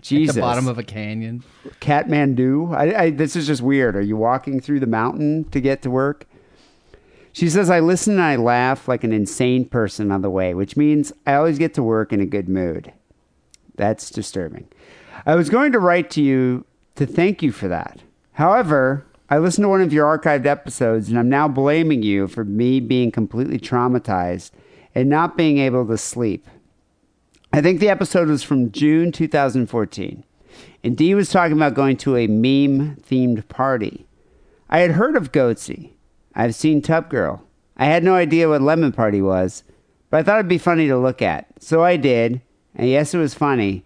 Jesus. 0.01 0.31
At 0.37 0.41
the 0.41 0.41
bottom 0.41 0.69
of 0.69 0.79
a 0.79 0.85
canyon. 0.85 1.43
Kathmandu. 1.81 2.73
I, 2.73 3.03
I, 3.03 3.11
this 3.11 3.35
is 3.35 3.49
just 3.49 3.63
weird. 3.63 3.97
Are 3.97 4.01
you 4.01 4.17
walking 4.17 4.61
through 4.61 4.81
the 4.81 4.87
mountain 4.87 5.45
to 5.51 5.61
get 5.61 5.83
to 5.83 5.91
work? 5.91 6.27
She 7.37 7.51
says, 7.51 7.69
I 7.69 7.81
listen 7.81 8.15
and 8.15 8.23
I 8.23 8.37
laugh 8.37 8.89
like 8.89 9.05
an 9.05 9.13
insane 9.13 9.67
person 9.67 10.11
on 10.11 10.23
the 10.23 10.31
way, 10.31 10.55
which 10.55 10.75
means 10.75 11.13
I 11.27 11.35
always 11.35 11.59
get 11.59 11.75
to 11.75 11.83
work 11.83 12.11
in 12.11 12.19
a 12.19 12.25
good 12.25 12.49
mood. 12.49 12.95
That's 13.75 14.09
disturbing. 14.09 14.69
I 15.27 15.35
was 15.35 15.51
going 15.51 15.71
to 15.73 15.79
write 15.79 16.09
to 16.13 16.23
you 16.23 16.65
to 16.95 17.05
thank 17.05 17.43
you 17.43 17.53
for 17.53 17.69
that. 17.69 18.01
However, 18.33 19.05
I 19.29 19.37
listened 19.37 19.65
to 19.65 19.69
one 19.69 19.83
of 19.83 19.93
your 19.93 20.07
archived 20.07 20.47
episodes 20.47 21.11
and 21.11 21.19
I'm 21.19 21.29
now 21.29 21.47
blaming 21.47 22.03
you 22.03 22.27
for 22.27 22.43
me 22.43 22.81
being 22.81 23.11
completely 23.11 23.59
traumatized 23.59 24.53
and 24.95 25.11
not 25.11 25.37
being 25.37 25.59
able 25.59 25.87
to 25.89 25.99
sleep. 25.99 26.49
I 27.53 27.61
think 27.61 27.81
the 27.81 27.91
episode 27.91 28.29
was 28.29 28.43
from 28.43 28.73
June 28.73 29.13
2014. 29.13 30.25
And 30.83 30.97
Dee 30.97 31.15
was 31.15 31.29
talking 31.29 31.59
about 31.59 31.75
going 31.75 31.99
to 31.99 32.17
a 32.17 32.29
meme 32.29 32.97
themed 32.97 33.47
party. 33.49 34.07
I 34.71 34.79
had 34.79 34.93
heard 34.93 35.17
of 35.17 35.33
Goatse. 35.33 35.91
I've 36.37 36.55
seen 36.55 36.83
Tub 36.83 37.09
Girl. 37.09 37.43
I 37.79 37.87
had 37.87 38.05
no 38.05 38.15
idea 38.15 38.49
what 38.49 38.61
Lemon 38.61 38.93
Party 38.93 39.23
was, 39.23 39.65
but 40.11 40.19
I 40.19 40.23
thought 40.23 40.39
it'd 40.39 40.49
be 40.49 40.59
funny 40.59 40.87
to 40.87 40.99
look 40.99 41.23
at. 41.23 41.47
So 41.59 41.83
I 41.83 41.97
did, 41.97 42.43
and 42.75 42.89
yes, 42.89 43.15
it 43.15 43.19
was 43.19 43.35
funny. 43.35 43.85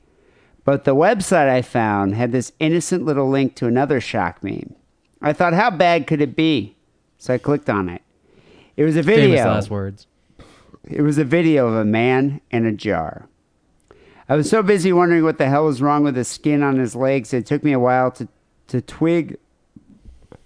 But 0.64 0.84
the 0.84 0.94
website 0.94 1.48
I 1.48 1.62
found 1.62 2.16
had 2.16 2.32
this 2.32 2.52
innocent 2.58 3.04
little 3.04 3.30
link 3.30 3.54
to 3.56 3.66
another 3.66 4.00
shock 4.00 4.42
meme. 4.42 4.74
I 5.22 5.32
thought, 5.32 5.54
how 5.54 5.70
bad 5.70 6.08
could 6.08 6.20
it 6.20 6.34
be? 6.34 6.76
So 7.18 7.34
I 7.34 7.38
clicked 7.38 7.70
on 7.70 7.88
it. 7.88 8.02
It 8.76 8.84
was 8.84 8.96
a 8.96 9.02
video. 9.02 9.28
Famous 9.28 9.44
last 9.44 9.70
words. 9.70 10.06
It 10.84 11.02
was 11.02 11.18
a 11.18 11.24
video 11.24 11.68
of 11.68 11.74
a 11.74 11.84
man 11.84 12.40
in 12.50 12.66
a 12.66 12.72
jar. 12.72 13.28
I 14.28 14.36
was 14.36 14.48
so 14.48 14.62
busy 14.62 14.92
wondering 14.92 15.22
what 15.22 15.38
the 15.38 15.48
hell 15.48 15.66
was 15.66 15.82
wrong 15.82 16.02
with 16.02 16.14
the 16.14 16.24
skin 16.24 16.62
on 16.62 16.78
his 16.78 16.96
legs, 16.96 17.32
it 17.32 17.46
took 17.46 17.62
me 17.62 17.72
a 17.72 17.78
while 17.78 18.10
to, 18.12 18.28
to 18.68 18.80
twig 18.80 19.38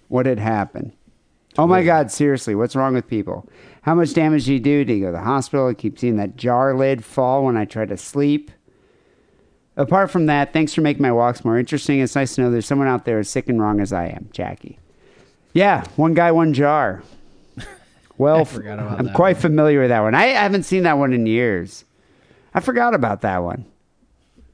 what 0.07 0.25
had 0.25 0.39
happened. 0.39 0.91
Oh 1.57 1.67
my 1.67 1.83
God, 1.83 2.11
seriously, 2.11 2.53
what's 2.55 2.75
wrong 2.75 2.93
with 2.93 3.07
people? 3.07 3.47
How 3.83 3.95
much 3.95 4.13
damage 4.13 4.45
do 4.45 4.53
you 4.53 4.59
do? 4.59 4.83
Do 4.83 4.93
you 4.93 5.01
go 5.01 5.05
to 5.07 5.11
the 5.13 5.19
hospital? 5.23 5.67
I 5.67 5.73
keep 5.73 5.97
seeing 5.97 6.17
that 6.17 6.35
jar 6.35 6.75
lid 6.75 7.03
fall 7.03 7.45
when 7.45 7.55
I 7.55 7.65
try 7.65 7.85
to 7.85 7.97
sleep. 7.97 8.51
Apart 9.77 10.09
from 10.09 10.25
that, 10.27 10.53
thanks 10.53 10.73
for 10.73 10.81
making 10.81 11.01
my 11.01 11.11
walks 11.11 11.43
more 11.45 11.57
interesting. 11.59 11.99
It's 11.99 12.15
nice 12.15 12.35
to 12.35 12.41
know 12.41 12.51
there's 12.51 12.65
someone 12.65 12.87
out 12.87 13.05
there 13.05 13.19
as 13.19 13.29
sick 13.29 13.49
and 13.49 13.61
wrong 13.61 13.79
as 13.79 13.91
I 13.93 14.07
am, 14.07 14.29
Jackie. 14.31 14.79
Yeah, 15.53 15.85
one 15.95 16.13
guy, 16.13 16.31
one 16.31 16.53
jar. 16.53 17.03
Well, 18.17 18.39
I 18.39 18.43
forgot 18.45 18.79
about 18.79 18.97
I'm 18.97 19.05
that 19.07 19.15
quite 19.15 19.35
familiar 19.35 19.81
with 19.81 19.89
that 19.89 19.99
one. 19.99 20.15
I 20.15 20.27
haven't 20.27 20.63
seen 20.63 20.83
that 20.83 20.97
one 20.97 21.11
in 21.11 21.25
years. 21.25 21.83
I 22.53 22.61
forgot 22.61 22.93
about 22.93 23.19
that 23.21 23.39
one. 23.39 23.65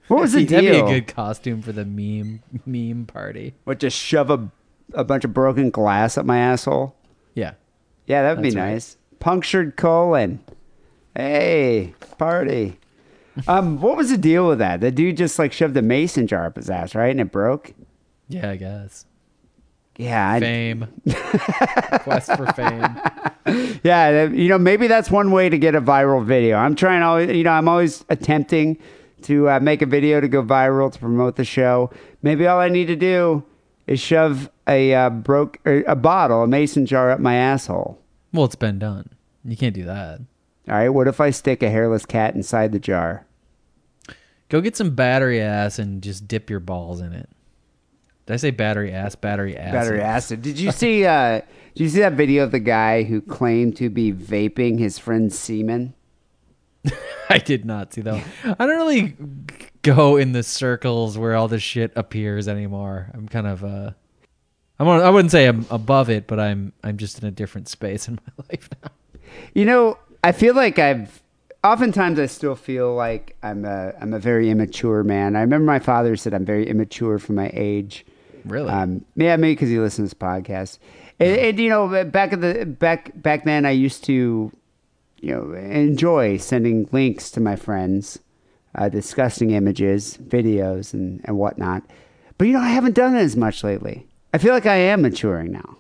What 0.08 0.22
was 0.22 0.34
the 0.34 0.46
That'd 0.46 0.72
deal? 0.72 0.88
be 0.88 0.92
a 0.92 1.00
good 1.02 1.14
costume 1.14 1.62
for 1.62 1.72
the 1.72 1.86
meme 1.86 2.42
meme 2.66 3.06
party. 3.06 3.54
What, 3.66 3.78
just 3.80 3.96
shove 3.96 4.32
a, 4.32 4.50
a 4.94 5.04
bunch 5.04 5.24
of 5.26 5.34
broken 5.34 5.70
glass 5.70 6.18
up 6.18 6.26
my 6.26 6.38
asshole? 6.40 6.96
Yeah. 7.36 7.54
Yeah, 8.08 8.24
that 8.24 8.36
would 8.38 8.44
be 8.44 8.50
That's 8.50 8.56
right. 8.58 8.72
nice. 8.74 8.98
Punctured 9.20 9.76
colon. 9.78 10.40
Hey, 11.16 11.94
party. 12.18 12.78
Um, 13.48 13.80
what 13.82 13.96
was 13.98 14.10
the 14.10 14.18
deal 14.18 14.48
with 14.48 14.60
that? 14.60 14.82
The 14.82 14.92
dude 14.92 15.18
just 15.18 15.38
like 15.40 15.54
shoved 15.54 15.76
a 15.78 15.82
mason 15.82 16.28
jar 16.28 16.46
up 16.46 16.56
his 16.58 16.70
ass, 16.70 16.96
right? 16.96 17.12
And 17.12 17.20
it 17.22 17.32
broke? 17.32 17.74
Yeah, 18.28 18.50
I 18.50 18.56
guess. 18.58 19.06
Yeah, 19.98 20.32
I, 20.32 20.40
Fame. 20.40 20.88
Quest 22.00 22.36
for 22.36 22.48
fame. 22.54 22.82
yeah. 23.84 24.12
that- 24.12 24.32
You 24.34 24.50
know, 24.50 24.58
maybe 24.58 24.88
that's 24.88 25.12
one 25.12 25.32
way 25.32 25.50
to 25.50 25.58
get 25.58 25.76
a 25.76 25.82
viral 25.82 26.24
video. 26.26 26.58
I'm 26.58 26.76
trying 26.76 27.04
always, 27.04 27.36
you 27.36 27.44
know, 27.44 27.52
I'm 27.52 27.68
always 27.68 28.04
attempting 28.10 28.78
to 29.24 29.50
uh, 29.50 29.60
make 29.60 29.82
a 29.82 29.86
video 29.86 30.20
to 30.20 30.28
go 30.28 30.42
viral 30.44 30.92
to 30.92 30.98
promote 31.00 31.36
the 31.36 31.46
show. 31.46 31.92
Maybe 32.24 32.48
all 32.48 32.60
I 32.60 32.70
need 32.70 32.86
to 32.88 32.96
do 32.96 33.44
is 33.88 34.00
shove 34.00 34.50
a 34.68 34.94
uh, 34.94 35.10
broke 35.10 35.60
or 35.66 35.84
a 35.88 35.96
bottle, 35.96 36.44
a 36.44 36.48
mason 36.48 36.86
jar 36.86 37.12
up 37.12 37.20
my 37.20 37.36
asshole. 37.36 38.00
Well, 38.34 38.46
it's 38.46 38.56
been 38.56 38.80
done. 38.80 39.10
You 39.44 39.58
can't 39.58 39.76
do 39.76 39.86
that. 39.86 40.20
All 40.68 40.76
right. 40.76 40.90
What 40.90 41.08
if 41.08 41.20
I 41.20 41.32
stick 41.32 41.64
a 41.64 41.70
hairless 41.70 42.06
cat 42.06 42.36
inside 42.36 42.72
the 42.72 42.80
jar? 42.80 43.26
Go 44.50 44.62
get 44.62 44.76
some 44.76 44.96
battery 44.96 45.42
ass 45.42 45.80
and 45.80 46.02
just 46.02 46.28
dip 46.28 46.50
your 46.50 46.60
balls 46.60 47.02
in 47.02 47.14
it. 47.14 47.30
Did 48.26 48.34
I 48.34 48.38
say 48.38 48.52
battery 48.52 48.92
ass? 48.94 49.16
Battery 49.16 49.58
acid. 49.58 49.74
Battery 49.74 50.02
acid. 50.02 50.42
Did 50.42 50.60
you 50.60 50.72
see? 50.72 51.06
Uh, 51.06 51.42
did 51.74 51.84
you 51.84 51.90
see 51.90 52.00
that 52.00 52.14
video 52.14 52.44
of 52.44 52.52
the 52.52 52.60
guy 52.60 53.04
who 53.04 53.22
claimed 53.22 53.76
to 53.78 53.90
be 53.90 54.14
vaping 54.14 54.78
his 54.78 55.00
friend's 55.00 55.38
semen? 55.38 55.94
I 57.30 57.38
did 57.40 57.66
not 57.66 57.94
see 57.94 58.02
that. 58.02 58.14
one. 58.14 58.56
I 58.60 58.66
don't 58.66 58.78
really 58.78 59.16
go 59.82 60.18
in 60.18 60.32
the 60.32 60.44
circles 60.44 61.18
where 61.18 61.36
all 61.36 61.48
this 61.48 61.64
shit 61.64 61.92
appears 61.96 62.48
anymore. 62.48 63.10
I'm 63.14 63.28
kind 63.28 63.48
of 63.48 63.64
uh 63.64 63.92
I'm 64.80 64.88
on, 64.88 65.02
I 65.02 65.12
wouldn't 65.12 65.32
say 65.32 65.46
I'm 65.46 65.66
above 65.70 66.10
it, 66.10 66.26
but 66.26 66.40
I'm 66.40 66.74
I'm 66.84 66.98
just 66.98 67.20
in 67.22 67.28
a 67.28 67.32
different 67.32 67.68
space 67.68 68.08
in 68.08 68.16
my 68.26 68.46
life 68.50 68.70
now. 68.84 68.90
You 69.54 69.66
know, 69.66 69.98
I 70.24 70.32
feel 70.32 70.56
like 70.56 70.80
I've. 70.80 71.22
Oftentimes, 71.64 72.18
I 72.18 72.26
still 72.26 72.56
feel 72.56 72.96
like 72.96 73.38
I'm 73.44 73.66
a 73.66 73.94
I'm 74.02 74.16
a 74.16 74.20
very 74.20 74.50
immature 74.50 75.04
man. 75.04 75.36
I 75.36 75.42
remember 75.42 75.66
my 75.66 75.78
father 75.78 76.16
said 76.16 76.34
I'm 76.34 76.44
very 76.44 76.68
immature 76.68 77.20
for 77.20 77.34
my 77.34 77.52
age. 77.54 78.04
Really? 78.46 78.72
Um, 78.72 79.06
yeah, 79.16 79.36
maybe 79.36 79.54
because 79.54 79.70
he 79.70 79.78
listens 79.78 80.10
to 80.10 80.16
this 80.16 80.20
podcast. 80.20 80.80
And, 81.20 81.38
and 81.38 81.60
you 81.60 81.70
know, 81.70 82.04
back 82.06 82.34
at 82.34 82.42
the 82.42 82.66
back 82.66 83.12
back 83.22 83.44
then, 83.44 83.68
I 83.68 83.72
used 83.72 84.04
to, 84.06 84.52
you 85.18 85.36
know, 85.36 85.54
enjoy 85.54 86.38
sending 86.38 86.90
links 86.92 87.30
to 87.32 87.40
my 87.40 87.56
friends, 87.56 88.18
uh, 88.76 88.90
discussing 88.90 89.52
images, 89.52 90.18
videos, 90.18 90.94
and 90.94 91.22
and 91.26 91.38
whatnot. 91.38 91.84
But 92.38 92.48
you 92.48 92.54
know, 92.54 92.60
I 92.60 92.70
haven't 92.70 92.96
done 92.96 93.16
it 93.16 93.22
as 93.22 93.36
much 93.36 93.64
lately. 93.64 94.08
I 94.34 94.38
feel 94.38 94.54
like 94.54 94.66
I 94.66 94.76
am 94.76 95.02
maturing 95.02 95.52
now. 95.52 95.78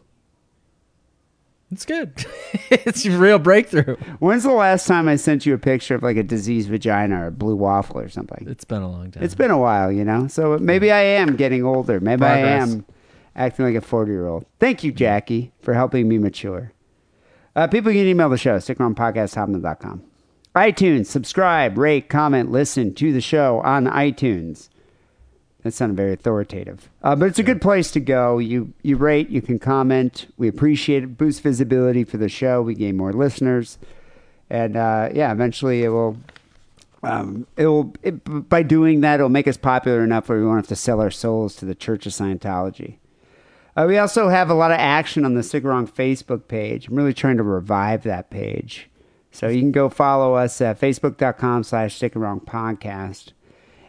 It's 1.71 1.85
good. 1.85 2.25
it's 2.69 3.05
a 3.05 3.11
real 3.11 3.39
breakthrough. 3.39 3.95
When's 4.19 4.43
the 4.43 4.51
last 4.51 4.87
time 4.87 5.07
I 5.07 5.15
sent 5.15 5.45
you 5.45 5.53
a 5.53 5.57
picture 5.57 5.95
of 5.95 6.03
like 6.03 6.17
a 6.17 6.23
diseased 6.23 6.69
vagina 6.69 7.23
or 7.23 7.27
a 7.27 7.31
blue 7.31 7.55
waffle 7.55 7.97
or 7.99 8.09
something? 8.09 8.45
It's 8.49 8.65
been 8.65 8.81
a 8.81 8.91
long 8.91 9.11
time. 9.11 9.23
It's 9.23 9.35
been 9.35 9.51
a 9.51 9.57
while, 9.57 9.89
you 9.89 10.03
know. 10.03 10.27
So 10.27 10.57
maybe 10.57 10.91
I 10.91 11.01
am 11.01 11.37
getting 11.37 11.63
older. 11.63 12.01
Maybe 12.01 12.25
I 12.25 12.39
am 12.39 12.85
acting 13.37 13.65
like 13.65 13.75
a 13.75 13.81
forty-year-old. 13.81 14.45
Thank 14.59 14.83
you, 14.83 14.91
Jackie, 14.91 15.53
for 15.61 15.73
helping 15.73 16.09
me 16.09 16.17
mature. 16.17 16.73
Uh, 17.55 17.67
people 17.67 17.91
can 17.91 18.05
email 18.05 18.29
the 18.29 18.37
show, 18.37 18.57
sickandwrongpodcast.com. 18.57 20.03
iTunes, 20.55 21.05
subscribe, 21.05 21.77
rate, 21.77 22.09
comment, 22.09 22.51
listen 22.51 22.93
to 22.95 23.13
the 23.13 23.21
show 23.21 23.61
on 23.61 23.85
iTunes. 23.85 24.69
That 25.63 25.73
sounded 25.73 25.95
very 25.95 26.13
authoritative, 26.13 26.89
uh, 27.03 27.15
but 27.15 27.27
it's 27.27 27.37
a 27.37 27.43
good 27.43 27.61
place 27.61 27.91
to 27.91 27.99
go. 27.99 28.39
You 28.39 28.73
you 28.81 28.97
rate, 28.97 29.29
you 29.29 29.43
can 29.43 29.59
comment. 29.59 30.25
We 30.35 30.47
appreciate 30.47 31.03
it. 31.03 31.17
Boost 31.19 31.41
visibility 31.41 32.03
for 32.03 32.17
the 32.17 32.29
show. 32.29 32.63
We 32.63 32.73
gain 32.73 32.97
more 32.97 33.13
listeners, 33.13 33.77
and 34.49 34.75
uh, 34.75 35.09
yeah, 35.13 35.31
eventually 35.31 35.83
it 35.83 35.89
will 35.89 36.17
um, 37.03 37.45
it 37.57 37.67
will 37.67 37.93
it, 38.01 38.49
by 38.49 38.63
doing 38.63 39.01
that 39.01 39.15
it'll 39.15 39.29
make 39.29 39.47
us 39.47 39.57
popular 39.57 40.03
enough 40.03 40.29
where 40.29 40.39
we 40.39 40.45
won't 40.45 40.57
have 40.57 40.67
to 40.67 40.75
sell 40.75 40.99
our 40.99 41.11
souls 41.11 41.55
to 41.57 41.65
the 41.65 41.75
Church 41.75 42.07
of 42.07 42.11
Scientology. 42.11 42.95
Uh, 43.75 43.85
we 43.87 43.97
also 43.97 44.29
have 44.29 44.49
a 44.49 44.55
lot 44.55 44.71
of 44.71 44.77
action 44.79 45.23
on 45.25 45.35
the 45.35 45.43
Sick 45.43 45.63
Wrong 45.63 45.87
Facebook 45.87 46.47
page. 46.47 46.87
I'm 46.87 46.95
really 46.95 47.13
trying 47.13 47.37
to 47.37 47.43
revive 47.43 48.03
that 48.03 48.29
page. 48.29 48.89
So 49.31 49.47
you 49.47 49.61
can 49.61 49.71
go 49.71 49.89
follow 49.89 50.35
us 50.35 50.59
at 50.61 50.79
facebook.com 50.79 51.63
slash 51.63 51.97
Sick 51.97 52.15
and 52.15 52.21
Wrong 52.21 52.39
Podcast. 52.39 53.31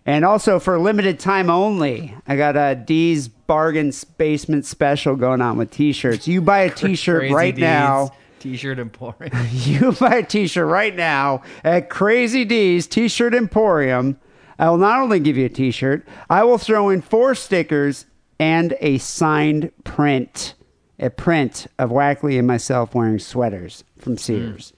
And 0.05 0.25
also 0.25 0.59
for 0.59 0.79
limited 0.79 1.21
time 1.21 1.49
only, 1.49 2.17
I 2.27 2.37
got 2.37 2.57
a 2.57 2.75
D's 2.75 3.29
Bargain 3.29 3.93
Basement 4.19 4.65
Special 4.65 5.15
going 5.15 5.41
on 5.41 5.57
with 5.57 5.71
t-shirts. 5.71 6.27
You 6.27 6.41
buy 6.41 6.61
a 6.61 6.71
t-shirt 6.75 7.31
right 7.31 7.55
D's 7.55 7.61
now. 7.61 8.11
T-shirt 8.41 8.81
emporium. 8.81 9.31
You 9.53 9.93
buy 9.93 10.17
a 10.17 10.23
t-shirt 10.25 10.67
right 10.67 10.95
now 10.95 11.43
at 11.63 11.91
Crazy 11.91 12.45
D's 12.45 12.89
T-shirt 12.89 13.35
Emporium. 13.35 14.19
I 14.59 14.69
will 14.71 14.79
not 14.79 15.01
only 15.01 15.21
give 15.21 15.37
you 15.37 15.47
a 15.47 15.49
t-shirt, 15.49 16.07
I 16.29 16.43
will 16.45 16.59
throw 16.59 16.89
in 16.89 17.03
four 17.03 17.35
stickers 17.37 18.07
and 18.41 18.75
a 18.81 18.99
signed 18.99 19.71
print, 19.85 20.55
a 20.99 21.11
print 21.11 21.69
of 21.79 21.91
Wackerle 21.91 22.37
and 22.37 22.47
myself 22.47 22.95
wearing 22.95 23.21
sweaters 23.21 23.85
from 23.99 24.15
hmm. 24.15 24.19
Sears. 24.19 24.73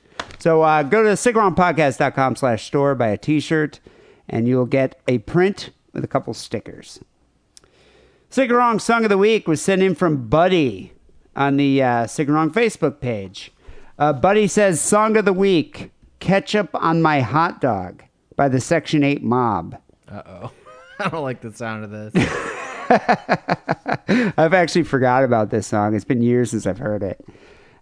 So 0.44 0.60
uh, 0.60 0.82
go 0.82 1.02
to 1.02 1.08
sickandwrongpodcast.com 1.12 2.36
slash 2.36 2.66
store, 2.66 2.94
buy 2.94 3.08
a 3.08 3.16
t-shirt, 3.16 3.80
and 4.28 4.46
you'll 4.46 4.66
get 4.66 5.00
a 5.08 5.16
print 5.16 5.70
with 5.94 6.04
a 6.04 6.06
couple 6.06 6.34
stickers. 6.34 7.00
Wrong 8.36 8.78
Song 8.78 9.04
of 9.04 9.08
the 9.08 9.16
Week 9.16 9.48
was 9.48 9.62
sent 9.62 9.80
in 9.80 9.94
from 9.94 10.28
Buddy 10.28 10.92
on 11.34 11.56
the 11.56 11.82
uh, 11.82 12.06
Wrong 12.28 12.50
Facebook 12.50 13.00
page. 13.00 13.52
Uh, 13.98 14.12
Buddy 14.12 14.46
says, 14.46 14.82
Song 14.82 15.16
of 15.16 15.24
the 15.24 15.32
Week, 15.32 15.90
Ketchup 16.20 16.68
on 16.74 17.00
My 17.00 17.20
Hot 17.20 17.62
Dog 17.62 18.02
by 18.36 18.50
the 18.50 18.60
Section 18.60 19.02
8 19.02 19.22
Mob. 19.22 19.80
Uh 20.06 20.22
oh. 20.26 20.52
I 20.98 21.08
don't 21.08 21.22
like 21.22 21.40
the 21.40 21.54
sound 21.54 21.84
of 21.84 21.90
this. 21.90 22.12
I've 24.36 24.52
actually 24.52 24.82
forgot 24.82 25.24
about 25.24 25.48
this 25.48 25.66
song. 25.66 25.94
It's 25.94 26.04
been 26.04 26.20
years 26.20 26.50
since 26.50 26.66
I've 26.66 26.76
heard 26.76 27.02
it. 27.02 27.24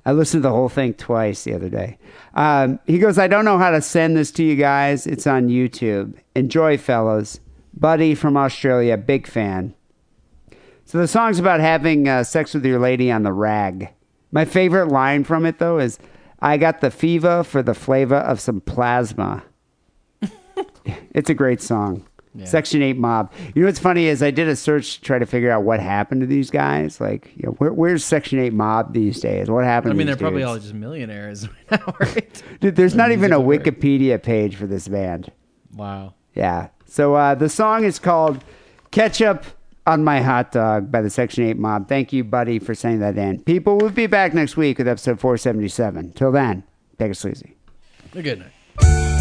I 0.05 0.13
listened 0.13 0.43
to 0.43 0.49
the 0.49 0.55
whole 0.55 0.69
thing 0.69 0.95
twice 0.95 1.45
the 1.45 1.55
other 1.55 1.69
day. 1.69 1.99
Um, 2.35 2.81
he 2.87 2.99
goes, 2.99 3.19
I 3.19 3.29
don't 3.29 3.45
know 3.45 3.59
how 3.59 3.71
to 3.71 3.81
send 3.81 4.17
this 4.17 4.33
to 4.33 4.43
you 4.43 4.57
guys. 4.57 5.07
It's 5.07 5.27
on 5.27 5.49
YouTube. 5.49 6.17
Enjoy, 6.35 6.77
fellas. 6.77 7.39
Buddy 7.75 8.15
from 8.15 8.37
Australia, 8.37 8.97
big 8.97 9.27
fan. 9.27 9.75
So 10.85 10.99
the 10.99 11.09
song's 11.09 11.39
about 11.39 11.61
having 11.61 12.09
uh, 12.09 12.25
sex 12.25 12.53
with 12.53 12.67
your 12.67 12.81
lady 12.81 13.11
on 13.11 13.23
the 13.23 13.33
rag. 13.33 13.91
My 14.33 14.45
favorite 14.45 14.89
line 14.89 15.25
from 15.25 15.47
it, 15.47 15.59
though, 15.59 15.79
is 15.79 15.99
I 16.41 16.57
got 16.57 16.81
the 16.81 16.91
fever 16.91 17.45
for 17.45 17.63
the 17.63 17.75
flavor 17.75 18.17
of 18.17 18.41
some 18.41 18.61
plasma. 18.61 19.45
it's 21.15 21.31
a 21.31 21.35
great 21.35 21.63
song. 21.63 22.05
Section 22.45 22.83
8 22.83 22.97
Mob. 22.97 23.33
You 23.55 23.63
know 23.63 23.69
what's 23.69 23.79
funny 23.79 24.07
is 24.07 24.23
I 24.23 24.31
did 24.31 24.49
a 24.49 24.57
search 24.57 24.95
to 24.95 25.01
try 25.03 25.19
to 25.19 25.27
figure 25.27 25.51
out 25.51 25.65
what 25.65 25.81
happened 25.81 26.23
to 26.23 26.27
these 26.27 26.51
guys. 26.51 27.01
Like, 27.01 27.31
you 27.37 27.43
know, 27.45 27.53
where, 27.53 27.73
where's 27.73 28.05
Section 28.05 28.39
8 28.39 28.55
Mob 28.55 28.95
these 28.95 29.21
days? 29.21 29.51
What 29.51 29.65
happened 29.65 29.93
I 29.93 29.97
mean, 29.97 30.07
they're 30.07 30.17
probably 30.17 30.43
all 30.43 30.59
just 30.59 30.73
millionaires 30.73 31.47
now, 31.71 31.95
right? 32.01 32.43
Dude, 32.61 32.77
there's 32.77 32.95
not 32.95 33.13
even 33.13 33.33
a. 33.33 33.41
Wikipedia 33.43 34.23
page 34.23 34.57
for 34.57 34.67
this 34.67 34.89
band. 34.89 35.31
Wow. 35.75 36.15
Yeah. 36.35 36.69
So 36.87 37.15
uh, 37.15 37.35
the 37.35 37.49
song 37.49 37.85
is 37.85 37.99
called 37.99 38.43
Ketchup 38.91 39.45
on 39.87 40.05
My 40.05 40.21
Hot 40.21 40.53
Dog 40.53 40.91
by 40.91 41.03
the 41.03 41.11
Section 41.11 41.45
8 41.45 41.59
Mob. 41.59 41.89
Thank 41.89 42.13
you, 42.13 42.25
buddy, 42.25 42.59
for 42.59 42.75
sending 42.75 43.01
that 43.01 43.19
in. 43.19 43.43
People, 43.43 43.77
we'll 43.79 43.91
be 43.91 44.07
back 44.07 44.33
next 44.33 44.57
week 44.57 44.79
with 44.79 44.89
episode 44.89 45.21
477. 45.21 46.13
Till 46.13 46.33
then, 46.33 46.63
take 46.99 47.11
it 47.11 47.17
sleazy. 47.17 47.57
Good 48.15 48.39
night. 48.79 49.12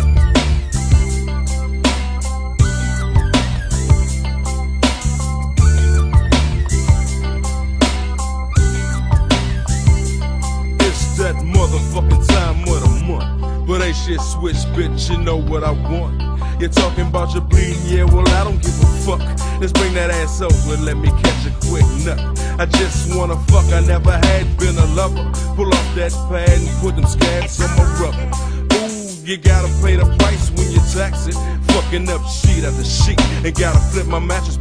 Motherfucking 11.62 12.28
time 12.28 12.58
of 12.74 12.82
the 12.82 13.06
month. 13.06 13.68
But 13.68 13.82
ain't 13.82 13.96
shit 13.96 14.20
switch, 14.20 14.62
bitch, 14.74 15.12
you 15.12 15.18
know 15.22 15.38
what 15.38 15.64
I 15.64 15.72
want. 15.72 16.20
You're 16.60 16.70
talking 16.70 17.08
about 17.08 17.34
your 17.34 17.44
bleeding, 17.44 17.82
yeah, 17.86 18.04
well, 18.04 18.28
I 18.30 18.44
don't 18.44 18.62
give 18.62 18.74
a 18.82 18.90
fuck. 19.06 19.22
Let's 19.62 19.72
bring 19.74 19.94
that 19.94 20.10
ass 20.10 20.42
over 20.42 20.78
let 20.82 20.98
me 20.98 21.10
catch 21.22 21.46
a 21.46 21.54
quick 21.70 21.86
nut. 22.06 22.20
I 22.60 22.66
just 22.66 23.16
wanna 23.16 23.38
fuck, 23.46 23.66
I 23.74 23.82
never 23.82 24.12
had 24.12 24.58
been 24.58 24.76
a 24.76 24.88
lover. 24.98 25.24
Pull 25.56 25.68
off 25.68 25.96
that 25.96 26.12
pad 26.30 26.50
and 26.50 26.70
put 26.82 26.96
them 26.96 27.06
scabs 27.06 27.62
on 27.62 27.70
my 27.78 27.86
rubber. 28.02 28.28
Ooh, 28.74 29.26
you 29.26 29.38
gotta 29.38 29.70
pay 29.86 29.96
the 29.98 30.06
price 30.18 30.50
when 30.58 30.66
you 30.72 30.82
tax 30.94 31.28
it. 31.28 31.38
Fucking 31.74 32.10
up 32.10 32.26
sheet 32.26 32.64
after 32.64 32.84
sheet 32.84 33.22
and 33.46 33.54
gotta 33.54 33.80
flip 33.92 34.08
my 34.08 34.20
mattress 34.20 34.58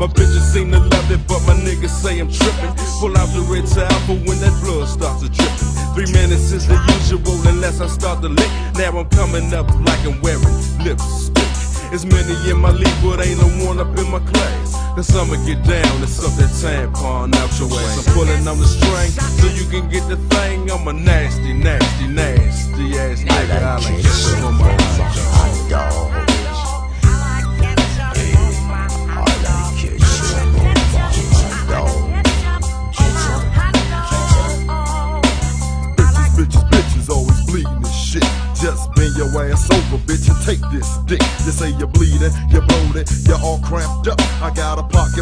My 0.00 0.06
bitches 0.06 0.52
seem 0.52 0.70
to 0.72 0.78
love 0.78 1.10
it, 1.10 1.20
but 1.26 1.40
my 1.46 1.54
niggas 1.54 1.90
say 1.90 2.18
I'm 2.18 2.30
tripping. 2.30 2.72
Pull 3.00 3.16
out 3.16 3.28
the 3.32 3.42
red 3.48 3.66
towel 3.66 4.00
for 4.06 4.16
when 4.28 4.38
that 4.40 4.54
blood 4.62 4.88
starts 4.88 5.22
to 5.22 5.28
dripping. 5.28 5.72
Three 5.94 6.10
minutes 6.12 6.52
is 6.52 6.66
the 6.66 6.76
usual 6.96 7.36
unless 7.48 7.80
I 7.80 7.86
start 7.86 8.22
to 8.22 8.28
lick. 8.28 8.50
Now 8.76 8.98
I'm 8.98 9.08
coming 9.10 9.52
up 9.54 9.68
like 9.86 10.02
I'm 10.04 10.20
wearing 10.20 10.44
lipstick. 10.84 11.48
There's 11.90 12.04
many 12.04 12.34
in 12.50 12.58
my 12.58 12.70
league, 12.70 12.98
but 13.02 13.24
ain't 13.24 13.40
no 13.40 13.48
one 13.64 13.78
up 13.78 13.96
in 13.96 14.10
my 14.10 14.18
class. 14.18 14.74
Cause 14.96 15.14
I'ma 15.14 15.36
get 15.46 15.62
down 15.64 16.00
and 16.00 16.08
suck 16.08 16.32
that 16.40 16.50
tampon 16.56 17.34
out 17.36 17.52
your 17.60 17.68
ass. 17.68 18.08
I'm 18.08 18.14
pulling 18.14 18.48
on 18.48 18.58
the 18.58 18.66
string 18.66 19.12
so 19.12 19.46
you 19.52 19.68
can 19.70 19.88
get 19.90 20.08
the 20.08 20.16
thing. 20.34 20.70
I'm 20.70 20.88
a 20.88 20.92
nasty, 20.92 21.52
nasty, 21.52 22.08
nasty 22.08 22.98
ass 22.98 23.22
nigga. 23.22 23.62
I 23.62 23.76
like 23.76 24.02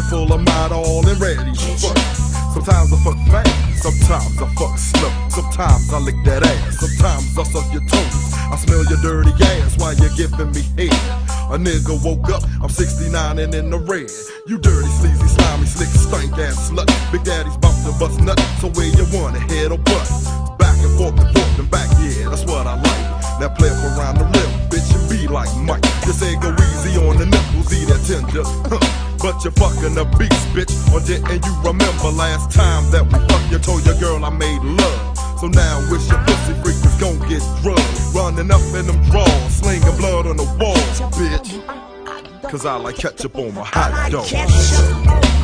full 0.09 0.31
of 0.31 0.41
mine 0.41 0.71
all 0.71 1.07
and 1.07 1.19
ready 1.19 1.53
fuck. 1.81 1.97
Sometimes 2.53 2.93
I 2.93 2.97
fuck 3.03 3.19
fast, 3.27 3.83
sometimes 3.83 4.41
I 4.41 4.47
fuck 4.55 4.77
slow. 4.77 5.11
Sometimes 5.29 5.93
I 5.93 5.99
lick 5.99 6.15
that 6.25 6.43
ass, 6.43 6.79
sometimes 6.79 7.37
I 7.37 7.43
suck 7.43 7.67
your 7.73 7.83
toes. 7.85 8.33
I 8.51 8.55
smell 8.57 8.85
your 8.85 9.01
dirty 9.01 9.33
ass 9.43 9.77
while 9.77 9.93
you're 9.95 10.13
giving 10.15 10.51
me 10.51 10.61
head. 10.77 10.95
A 11.51 11.57
nigga 11.57 11.93
woke 12.03 12.29
up, 12.29 12.43
I'm 12.61 12.69
69 12.69 13.39
and 13.39 13.53
in 13.53 13.69
the 13.69 13.79
red. 13.79 14.09
You 14.47 14.57
dirty, 14.57 14.87
sleazy, 14.87 15.27
slimy, 15.27 15.65
slick, 15.65 15.89
stank 15.89 16.37
ass 16.39 16.69
slut. 16.69 16.87
Big 17.11 17.23
daddy's 17.23 17.57
bout 17.57 17.75
to 17.83 17.91
bust 17.99 18.21
nut, 18.21 18.39
so 18.61 18.69
where 18.69 18.87
you 18.87 19.05
wanna 19.11 19.39
head 19.51 19.71
or 19.71 19.77
butt? 19.77 20.07
Back 20.57 20.77
and 20.79 20.95
forth 20.97 21.19
and 21.19 21.29
forth 21.35 21.59
and 21.59 21.69
back, 21.69 21.89
yeah, 21.99 22.29
that's 22.29 22.45
what 22.45 22.67
I 22.67 22.75
like. 22.79 23.05
Now 23.39 23.49
play 23.49 23.69
up 23.69 23.83
around 23.97 24.17
the 24.17 24.25
rim, 24.25 24.51
bitch, 24.71 24.87
and 24.95 25.09
be 25.09 25.27
like 25.27 25.51
Mike. 25.57 25.83
Just 26.07 26.19
say 26.19 26.35
go 26.39 26.55
easy 26.55 26.95
on 27.03 27.17
the 27.17 27.25
nipples, 27.25 27.73
eat 27.73 27.87
that 27.89 27.99
tender. 28.07 28.43
Huh. 28.71 28.94
But 29.35 29.43
you're 29.43 29.51
fucking 29.51 29.97
a 29.97 30.05
beast, 30.17 30.47
bitch. 30.55 30.71
Or 30.93 31.01
didn't 31.01 31.45
you 31.45 31.55
remember 31.57 32.09
last 32.09 32.55
time 32.55 32.89
that 32.91 33.03
we 33.03 33.19
fucked? 33.27 33.51
You 33.51 33.59
told 33.59 33.85
your 33.85 33.99
girl 33.99 34.23
I 34.23 34.29
made 34.29 34.61
love. 34.61 35.17
So 35.39 35.47
now 35.47 35.79
wish 35.91 36.07
your 36.07 36.19
pussy 36.19 36.53
freak 36.63 36.79
is 36.79 36.95
gon' 37.01 37.19
get 37.27 37.43
drugged. 37.61 37.83
Running 38.15 38.49
up 38.49 38.61
in 38.73 38.87
them 38.87 39.03
drawers, 39.11 39.51
slinging 39.51 39.97
blood 39.97 40.25
on 40.25 40.37
the 40.37 40.45
wall, 40.57 40.77
bitch. 41.19 42.49
Cause 42.49 42.65
I 42.65 42.77
like 42.77 42.95
ketchup 42.95 43.35
on 43.35 43.53
my 43.53 43.65
hot 43.65 44.09
dog. 44.09 45.34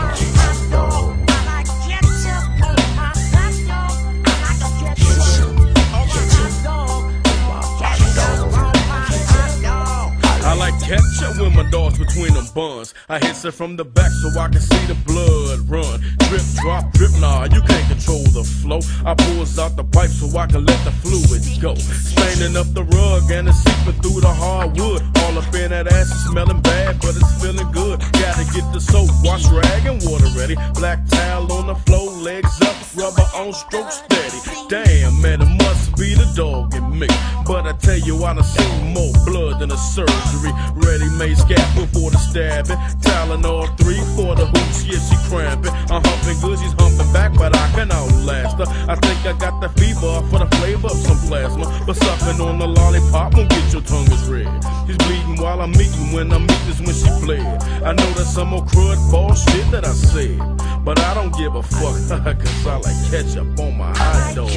My 11.61 11.69
dogs 11.69 11.97
between 11.97 12.33
them 12.33 12.45
buns. 12.55 12.93
I 13.09 13.19
hits 13.19 13.43
her 13.43 13.51
from 13.51 13.75
the 13.75 13.85
back 13.85 14.11
so 14.11 14.39
I 14.39 14.47
can 14.47 14.61
see 14.61 14.85
the 14.87 14.95
blood 15.05 15.59
run. 15.69 15.99
Drip, 16.27 16.41
drop, 16.61 16.91
drip, 16.93 17.11
nah, 17.19 17.43
you 17.45 17.61
can't 17.61 17.87
control 17.87 18.23
the 18.33 18.43
flow. 18.43 18.79
I 19.05 19.13
pulls 19.13 19.59
out 19.59 19.75
the 19.75 19.83
pipe 19.83 20.09
so 20.09 20.25
I 20.37 20.47
can 20.47 20.65
let 20.65 20.79
the 20.85 20.91
fluid 20.91 21.43
go. 21.61 21.75
Staining 21.75 22.57
up 22.57 22.73
the 22.73 22.83
rug 22.83 23.29
and 23.31 23.47
it's 23.47 23.57
seeping 23.63 24.01
through 24.01 24.21
the 24.21 24.33
hardwood. 24.33 25.01
All 25.21 25.37
up 25.37 25.53
in 25.53 25.69
that 25.71 25.87
ass 25.87 26.09
is 26.11 26.25
smelling 26.25 26.61
bad, 26.61 26.99
but 27.01 27.15
it's 27.15 27.33
feeling 27.41 27.71
good. 27.71 27.99
Gotta 28.13 28.45
get 28.53 28.65
the 28.73 28.79
soap, 28.79 29.09
wash 29.23 29.45
rag 29.49 29.85
and 29.85 30.01
water 30.03 30.29
ready. 30.37 30.55
Black 30.73 31.05
towel 31.07 31.51
on 31.51 31.67
the 31.67 31.75
floor, 31.85 32.10
legs 32.21 32.61
up, 32.61 32.75
rubber 32.95 33.25
on 33.35 33.51
stroke 33.51 33.91
steady. 33.91 34.39
Damn, 34.69 35.21
man, 35.21 35.41
it 35.41 35.63
must 35.63 35.97
be 35.97 36.13
the 36.13 36.31
dog 36.35 36.73
in 36.75 36.99
me. 36.99 37.07
But 37.45 37.65
I 37.65 37.73
tell 37.73 37.97
you, 37.97 38.23
I 38.23 38.33
done 38.33 38.43
seen 38.43 38.93
more 38.93 39.11
blood 39.25 39.59
than 39.59 39.71
a 39.71 39.77
surgery. 39.77 40.53
Ready 40.75 41.09
made 41.17 41.37
scalpel 41.37 41.87
for 41.87 42.11
the 42.11 42.17
stabbing. 42.17 42.77
Tylenol 43.01 43.75
3 43.77 43.95
for 44.15 44.35
the 44.35 44.45
hoops, 44.45 44.85
yeah, 44.85 45.01
she 45.01 45.17
cramping. 45.29 45.73
I'm 45.89 46.03
humping 46.05 46.39
good, 46.41 46.59
she's 46.59 46.73
humping 46.77 47.11
back, 47.11 47.33
but 47.33 47.55
I 47.55 47.67
can 47.73 47.91
outlast 47.91 48.57
her. 48.57 48.69
I 48.87 48.95
think 48.95 49.25
I 49.25 49.33
got 49.37 49.59
the 49.59 49.69
fever 49.81 50.21
for 50.29 50.39
the 50.39 50.49
flavor 50.57 50.87
of 50.87 50.97
some 50.97 51.17
plasma. 51.27 51.65
But 51.85 51.97
sucking 51.97 52.39
on 52.39 52.59
the 52.59 52.67
lollipop 52.67 53.33
won't 53.33 53.49
get 53.49 53.73
your 53.73 53.81
tongue 53.81 54.07
as 54.13 54.29
red. 54.29 54.47
She's 54.85 54.97
bleeding 54.97 55.41
while 55.41 55.61
I'm 55.61 55.73
eating 55.73 56.13
when 56.13 56.31
I'm 56.31 56.45
eating 56.45 56.85
when 56.85 56.95
she 56.95 57.09
bled. 57.25 57.63
I 57.83 57.93
know 57.93 58.09
that 58.13 58.25
some 58.25 58.53
old 58.53 58.67
crud 58.67 58.99
bullshit 59.09 59.71
that 59.71 59.85
I 59.85 59.93
said. 59.93 60.39
But 60.83 60.99
I 60.99 61.13
don't 61.13 61.35
give 61.37 61.55
a 61.55 61.61
fuck, 61.61 62.39
cause 62.39 62.67
I 62.67 62.77
like 62.77 63.11
ketchup 63.11 63.59
on 63.59 63.77
my 63.77 63.95
hot 63.95 64.33
dog, 64.35 64.49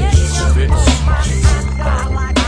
bitch. 0.54 2.43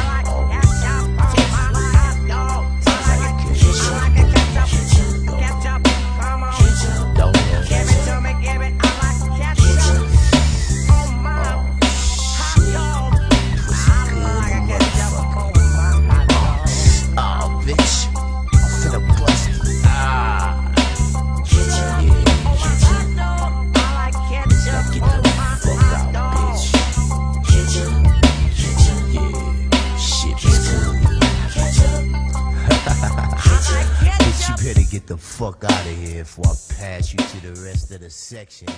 get 34.99 35.07
the 35.09 35.17
fuck 35.17 35.63
out 35.63 35.87
of 35.87 35.97
here 35.99 36.23
before 36.25 36.47
I 36.47 36.57
pass 36.81 37.13
you 37.13 37.19
to 37.19 37.53
the 37.53 37.61
rest 37.61 37.91
of 37.91 38.01
the 38.01 38.09
section. 38.09 38.69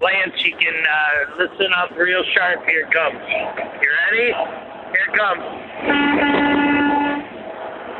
Lance, 0.00 0.42
you 0.42 0.56
can 0.56 0.74
uh, 0.74 1.36
listen 1.38 1.70
up 1.76 1.92
real 1.96 2.24
sharp. 2.34 2.66
Here 2.66 2.80
it 2.80 2.90
comes. 2.90 3.14
You 3.80 3.90
ready? 4.10 4.32
Here 4.90 5.06
it 5.06 5.14
comes. 5.16 5.42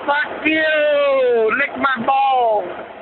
Fuck 0.07 0.45
you! 0.45 1.57
Lick 1.57 1.79
my 1.79 2.05
balls! 2.05 3.00